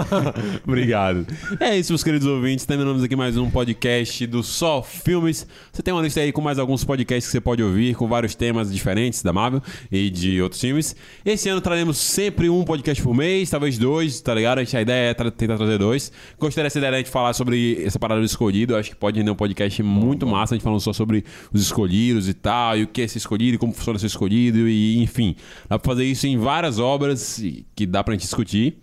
Obrigado. 0.68 1.26
É 1.60 1.78
isso, 1.78 1.91
meus 1.91 2.04
queridos 2.04 2.28
ouvintes. 2.28 2.66
Terminamos 2.66 3.04
aqui 3.04 3.16
mais 3.16 3.38
um 3.38 3.50
podcast 3.50 4.26
do 4.28 4.43
Só 4.43 4.82
Filmes. 4.82 5.48
Você 5.72 5.82
tem 5.82 5.93
uma 5.93 6.02
lista 6.02 6.20
aí 6.22 6.32
com 6.32 6.41
mais 6.41 6.60
alguns 6.60 6.84
podcasts 6.84 7.28
que 7.28 7.32
você 7.32 7.41
pode 7.41 7.62
ouvir, 7.64 7.95
com 7.95 8.08
vários 8.08 8.36
temas 8.36 8.72
diferentes 8.74 9.22
da 9.24 9.32
Marvel 9.32 9.62
e 9.91 10.10
de 10.10 10.41
outros 10.41 10.60
filmes. 10.62 10.95
Esse 11.26 11.50
ano 11.50 11.62
traremos 11.62 11.98
sempre 11.98 12.50
um 12.50 12.64
podcast 12.64 13.02
por 13.04 13.14
mês, 13.14 13.50
talvez 13.50 13.78
dois, 13.78 14.20
tá 14.22 14.34
ligado? 14.34 14.60
A 14.60 14.64
gente- 14.64 14.78
A 14.78 14.82
ideia 14.88 15.10
é 15.12 15.14
tra- 15.14 15.30
tentar 15.30 15.58
trazer 15.58 15.78
dois. 15.78 16.12
Gostei 16.40 16.64
dessa 16.64 16.78
ideia 16.78 17.04
de 17.04 17.10
falar 17.10 17.34
sobre 17.34 17.84
essa 17.84 18.00
parada 18.00 18.22
do 18.22 18.26
escolhido. 18.26 18.76
Acho 18.76 18.90
que 18.90 18.96
pode 18.96 19.20
render 19.20 19.32
um 19.32 19.36
podcast 19.36 19.84
muito 19.84 20.26
massa, 20.26 20.54
a 20.54 20.58
gente 20.58 20.64
falando 20.64 20.80
só 20.80 20.94
sobre 20.94 21.24
os 21.54 21.62
escolhidos 21.62 22.28
e 22.28 22.34
tal, 22.34 22.78
e 22.78 22.84
o 22.84 22.88
que 22.88 23.02
é 23.02 23.08
ser 23.08 23.18
escolhido, 23.20 23.58
como 23.60 23.74
funciona 23.74 24.00
ser 24.00 24.08
escolhido, 24.08 24.68
e 24.68 24.98
enfim. 25.02 25.36
Dá 25.70 25.78
pra 25.78 25.92
fazer 25.92 26.06
isso 26.06 26.26
em 26.26 26.38
várias 26.38 26.80
obras 26.80 27.42
que 27.76 27.86
dá 27.86 28.04
pra 28.04 28.14
gente 28.14 28.22
discutir. 28.22 28.78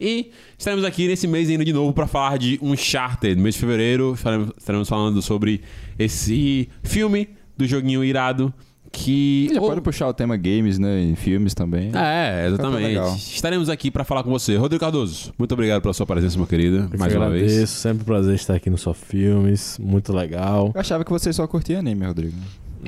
E 0.00 0.30
estaremos 0.58 0.84
aqui 0.84 1.06
nesse 1.06 1.26
mês 1.26 1.50
ainda 1.50 1.64
de 1.64 1.72
novo 1.74 1.92
para 1.92 2.06
falar 2.06 2.38
de 2.38 2.58
Uncharted. 2.62 3.36
No 3.36 3.42
mês 3.42 3.54
de 3.54 3.60
fevereiro 3.60 4.14
estaremos 4.56 4.88
falando 4.88 5.20
sobre 5.20 5.60
esse 5.98 6.70
filme 6.82 7.28
do 7.56 7.66
joguinho 7.66 8.02
irado 8.02 8.52
que... 8.92 9.50
Já 9.54 9.60
ou- 9.60 9.68
pode 9.68 9.80
puxar 9.80 10.08
o 10.08 10.14
tema 10.14 10.36
games, 10.36 10.78
né? 10.78 11.00
Em 11.00 11.14
filmes 11.14 11.54
também. 11.54 11.90
É, 11.94 12.46
exatamente. 12.48 13.16
Estaremos 13.34 13.68
aqui 13.68 13.90
para 13.90 14.04
falar 14.04 14.22
com 14.22 14.30
você. 14.30 14.56
Rodrigo 14.56 14.80
Cardoso, 14.80 15.32
muito 15.38 15.52
obrigado 15.52 15.80
pela 15.82 15.94
sua 15.94 16.06
presença, 16.06 16.36
meu 16.36 16.46
querido. 16.46 16.88
Eu 16.92 16.98
mais 16.98 17.12
que 17.12 17.18
uma 17.18 17.26
agradeço, 17.26 17.56
vez. 17.56 17.70
sempre 17.70 18.02
um 18.02 18.04
prazer 18.04 18.34
estar 18.34 18.54
aqui 18.54 18.68
no 18.70 18.78
Só 18.78 18.92
Filmes, 18.92 19.78
muito 19.80 20.12
legal. 20.12 20.72
Eu 20.74 20.80
achava 20.80 21.04
que 21.04 21.10
você 21.10 21.32
só 21.32 21.46
curtia 21.46 21.78
anime, 21.78 22.04
Rodrigo. 22.06 22.36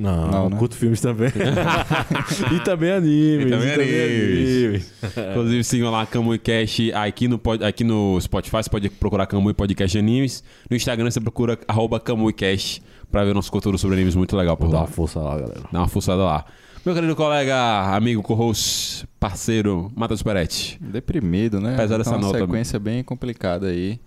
Não, 0.01 0.30
Não, 0.30 0.49
né? 0.51 0.57
curto 0.57 0.74
filmes 0.76 1.01
também. 1.01 1.28
e 2.55 2.61
também 2.61 2.90
animes. 2.93 3.47
E 3.47 3.51
também 3.51 3.72
animes. 3.74 4.62
animes. 4.64 4.93
Inclusive, 5.30 5.64
sigam 5.64 5.90
lá 5.90 6.03
a 6.03 6.07
Kamui 6.07 6.38
Cash 6.38 6.78
aqui 6.95 7.28
no, 7.28 7.40
aqui 7.66 7.84
no 7.84 8.18
Spotify. 8.20 8.57
Você 8.62 8.70
pode 8.70 8.88
procurar 8.90 9.26
Kamui 9.26 9.53
Podcast 9.55 9.93
de 9.93 9.99
Animes. 9.99 10.43
No 10.70 10.76
Instagram, 10.76 11.11
você 11.11 11.20
procura 11.20 11.59
arroba 11.68 12.01
Kamui 12.01 12.32
Cash 12.32 12.80
pra 13.11 13.24
ver 13.24 13.34
nosso 13.34 13.53
conteúdo 13.53 13.76
sobre 13.78 13.97
animes 13.97 14.14
muito 14.14 14.36
legal 14.36 14.57
por 14.57 14.64
Vou 14.64 14.72
dar 14.72 14.78
lá. 14.78 14.84
uma 14.84 14.90
força 14.90 15.20
lá, 15.20 15.36
galera. 15.38 15.61
Dá 15.70 15.80
uma 15.80 15.88
fuçada 15.88 16.22
lá. 16.22 16.45
Meu 16.84 16.95
querido 16.95 17.14
colega, 17.14 17.95
amigo, 17.95 18.22
co-host, 18.22 19.07
parceiro, 19.20 19.93
Matheus 19.95 20.20
Peretti. 20.22 20.78
Deprimido, 20.80 21.61
né? 21.61 21.74
Apesar 21.74 21.99
dessa 21.99 22.11
Tá 22.11 22.16
uma 22.16 22.26
nota- 22.26 22.38
sequência 22.40 22.78
bem 22.78 23.05
complicada 23.05 23.68
aí. 23.68 24.01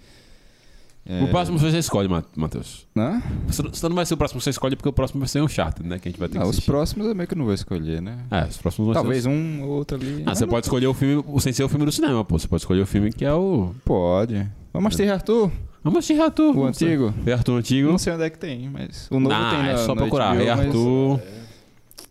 É... 1.08 1.24
O 1.24 1.28
próximo 1.28 1.60
você 1.60 1.78
escolhe, 1.78 2.08
Ma- 2.08 2.24
Matheus. 2.36 2.88
Hã? 2.98 3.22
Você 3.48 3.62
não- 3.62 3.70
você 3.72 3.88
não 3.90 3.96
vai 3.96 4.06
ser 4.08 4.16
o 4.16 4.18
próximo 4.18 4.40
que 4.40 4.44
você 4.44 4.50
escolhe, 4.50 4.76
porque 4.76 4.90
o 4.90 4.94
próximo 4.94 5.20
vai 5.20 5.28
ser 5.30 5.40
um 5.40 5.46
Uncharted, 5.46 5.88
né? 5.88 6.00
Que 6.00 6.08
a 6.08 6.12
gente 6.12 6.20
vai 6.20 6.28
ter 6.28 6.40
Não, 6.40 6.46
que 6.46 6.50
os 6.50 6.60
próximos 6.60 7.06
eu 7.08 7.14
meio 7.14 7.28
que 7.28 7.36
não 7.36 7.46
vou 7.46 7.54
escolher, 7.54 8.02
né? 8.02 8.18
É, 8.32 8.46
os 8.46 8.58
próximos 8.58 8.88
vão 8.88 8.94
Talvez 8.96 9.24
ser... 9.24 9.30
um 9.30 9.62
ou 9.64 9.70
outro 9.70 9.98
ali. 9.98 10.24
Ah, 10.26 10.34
você 10.34 10.48
pode 10.48 10.66
escolher 10.66 10.88
o 10.88 10.94
filme 10.96 11.24
sem 11.40 11.54
ser 11.54 11.64
o 11.64 11.70
filme 11.70 11.86
do 11.86 11.92
cinema, 11.92 12.26
pô. 12.26 12.40
Você 12.40 12.48
pode 12.48 12.62
escolher 12.64 12.82
o 12.82 12.88
filme 12.88 13.14
que 13.14 13.24
é 13.24 13.34
o... 13.34 13.76
Pode. 13.86 14.50
Vamos 14.74 14.88
assistir 14.94 15.12
Arthur, 15.12 15.52
Vamos 15.84 16.00
assistir 16.00 16.16
Rei 16.16 16.24
Arthur. 16.24 16.58
o 16.58 16.66
antigo. 16.66 17.14
Rei 17.24 17.34
Arthur 17.36 17.54
antigo. 17.60 17.90
Não 17.92 17.98
sei 18.00 18.14
onde 18.14 18.24
é 18.24 18.30
que 18.32 18.40
tem, 18.40 18.68
mas 18.68 19.08
o 19.12 19.20
novo 19.20 19.36
ah, 19.36 19.50
tem 19.52 19.60
na, 19.60 19.70
é 19.70 19.78
só 19.78 19.94
procurar. 19.96 20.34
Rei 20.36 20.48
mas 20.50 20.60
Arthur. 20.66 21.20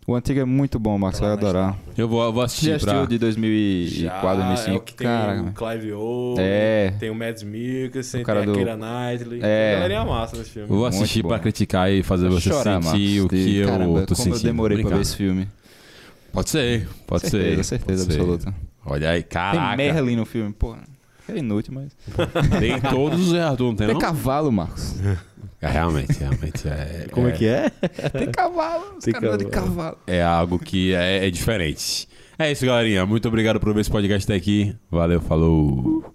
O 0.07 0.15
antigo 0.15 0.39
é 0.39 0.45
muito 0.45 0.79
bom, 0.79 0.99
Marcos, 0.99 1.19
vai 1.21 1.31
adorar. 1.33 1.79
Eu 1.97 2.07
vou, 2.07 2.23
eu 2.23 2.31
vou 2.33 2.43
assistir 2.43 2.79
já 2.79 2.87
pra... 2.87 3.03
o 3.03 3.07
de 3.07 3.17
2004, 3.17 4.29
é 4.29 4.45
o 4.45 4.47
2005? 4.49 4.85
que 4.85 4.95
tem 4.95 5.07
Cara, 5.07 5.43
o 5.43 5.53
Clive 5.53 5.93
Owen, 5.95 6.37
É. 6.39 6.95
tem 7.01 7.09
o 7.09 7.15
Mads 7.15 7.43
Mikkelsen, 7.43 8.21
O 8.21 8.25
cara 8.25 8.41
tem 8.41 8.49
a 8.51 8.53
do- 8.53 8.57
Keira 8.59 8.77
Knightley. 8.77 9.41
É. 9.43 9.69
Tem 9.71 9.71
a 9.71 9.75
galerinha 9.77 10.05
massa 10.05 10.37
nesse 10.37 10.51
filme. 10.51 10.69
Eu 10.69 10.75
vou 10.77 10.85
Muito 10.85 10.95
assistir 10.97 11.23
bom. 11.23 11.29
pra 11.31 11.39
criticar 11.39 11.91
e 11.91 12.03
fazer 12.03 12.29
você 12.29 12.51
chorar, 12.51 12.83
sentir 12.83 13.21
Marcos, 13.21 13.25
o 13.25 13.29
que 13.29 13.45
de- 13.45 13.57
eu 13.57 13.69
Caramba, 13.69 14.01
tô 14.03 14.15
como 14.15 14.17
sentindo. 14.17 14.37
eu 14.37 14.43
demorei 14.43 14.77
pra 14.77 14.83
Obrigado. 14.89 14.99
ver 14.99 15.03
esse 15.03 15.17
filme. 15.17 15.49
Pode 16.33 16.51
ser, 16.51 16.87
pode 17.07 17.23
certeza, 17.31 17.57
ser. 17.63 17.65
certeza 17.79 18.05
pode 18.05 18.15
ser. 18.15 18.21
absoluta. 18.21 18.55
Olha 18.85 19.09
aí, 19.11 19.23
caraca. 19.23 19.75
Tem 19.77 19.91
Merlin 19.93 20.17
no 20.17 20.27
filme, 20.27 20.53
porra. 20.53 20.81
É 21.27 21.39
inútil, 21.39 21.73
mas. 21.73 21.97
Tem 22.61 22.79
todos 22.79 23.29
os 23.29 23.35
Arthur, 23.35 23.69
não 23.69 23.75
tem 23.75 23.87
Tem 23.87 23.95
não? 23.95 24.01
cavalo, 24.01 24.53
Marcos. 24.53 24.97
É, 25.65 25.69
realmente, 25.71 26.19
realmente. 26.19 26.69
É, 26.69 27.07
Como 27.13 27.29
é 27.29 27.33
que 27.33 27.47
é? 27.47 27.71
Tem 27.71 28.31
cavalo. 28.31 28.97
Os 28.99 29.05
caras 29.05 29.39
de 29.39 29.47
cavalo. 29.47 29.71
cavalo. 29.71 29.99
é 30.07 30.23
algo 30.23 30.59
que 30.59 30.95
é, 30.95 31.27
é 31.27 31.31
diferente. 31.31 32.07
É 32.39 32.51
isso, 32.51 32.67
galerinha. 32.67 33.07
Muito 33.07 33.27
obrigado 33.29 33.59
por 33.59 33.73
ver 33.73 33.81
esse 33.81 33.91
podcast 33.91 34.31
até 34.31 34.37
aqui. 34.37 34.75
Valeu, 34.91 35.21
falou. 35.21 36.14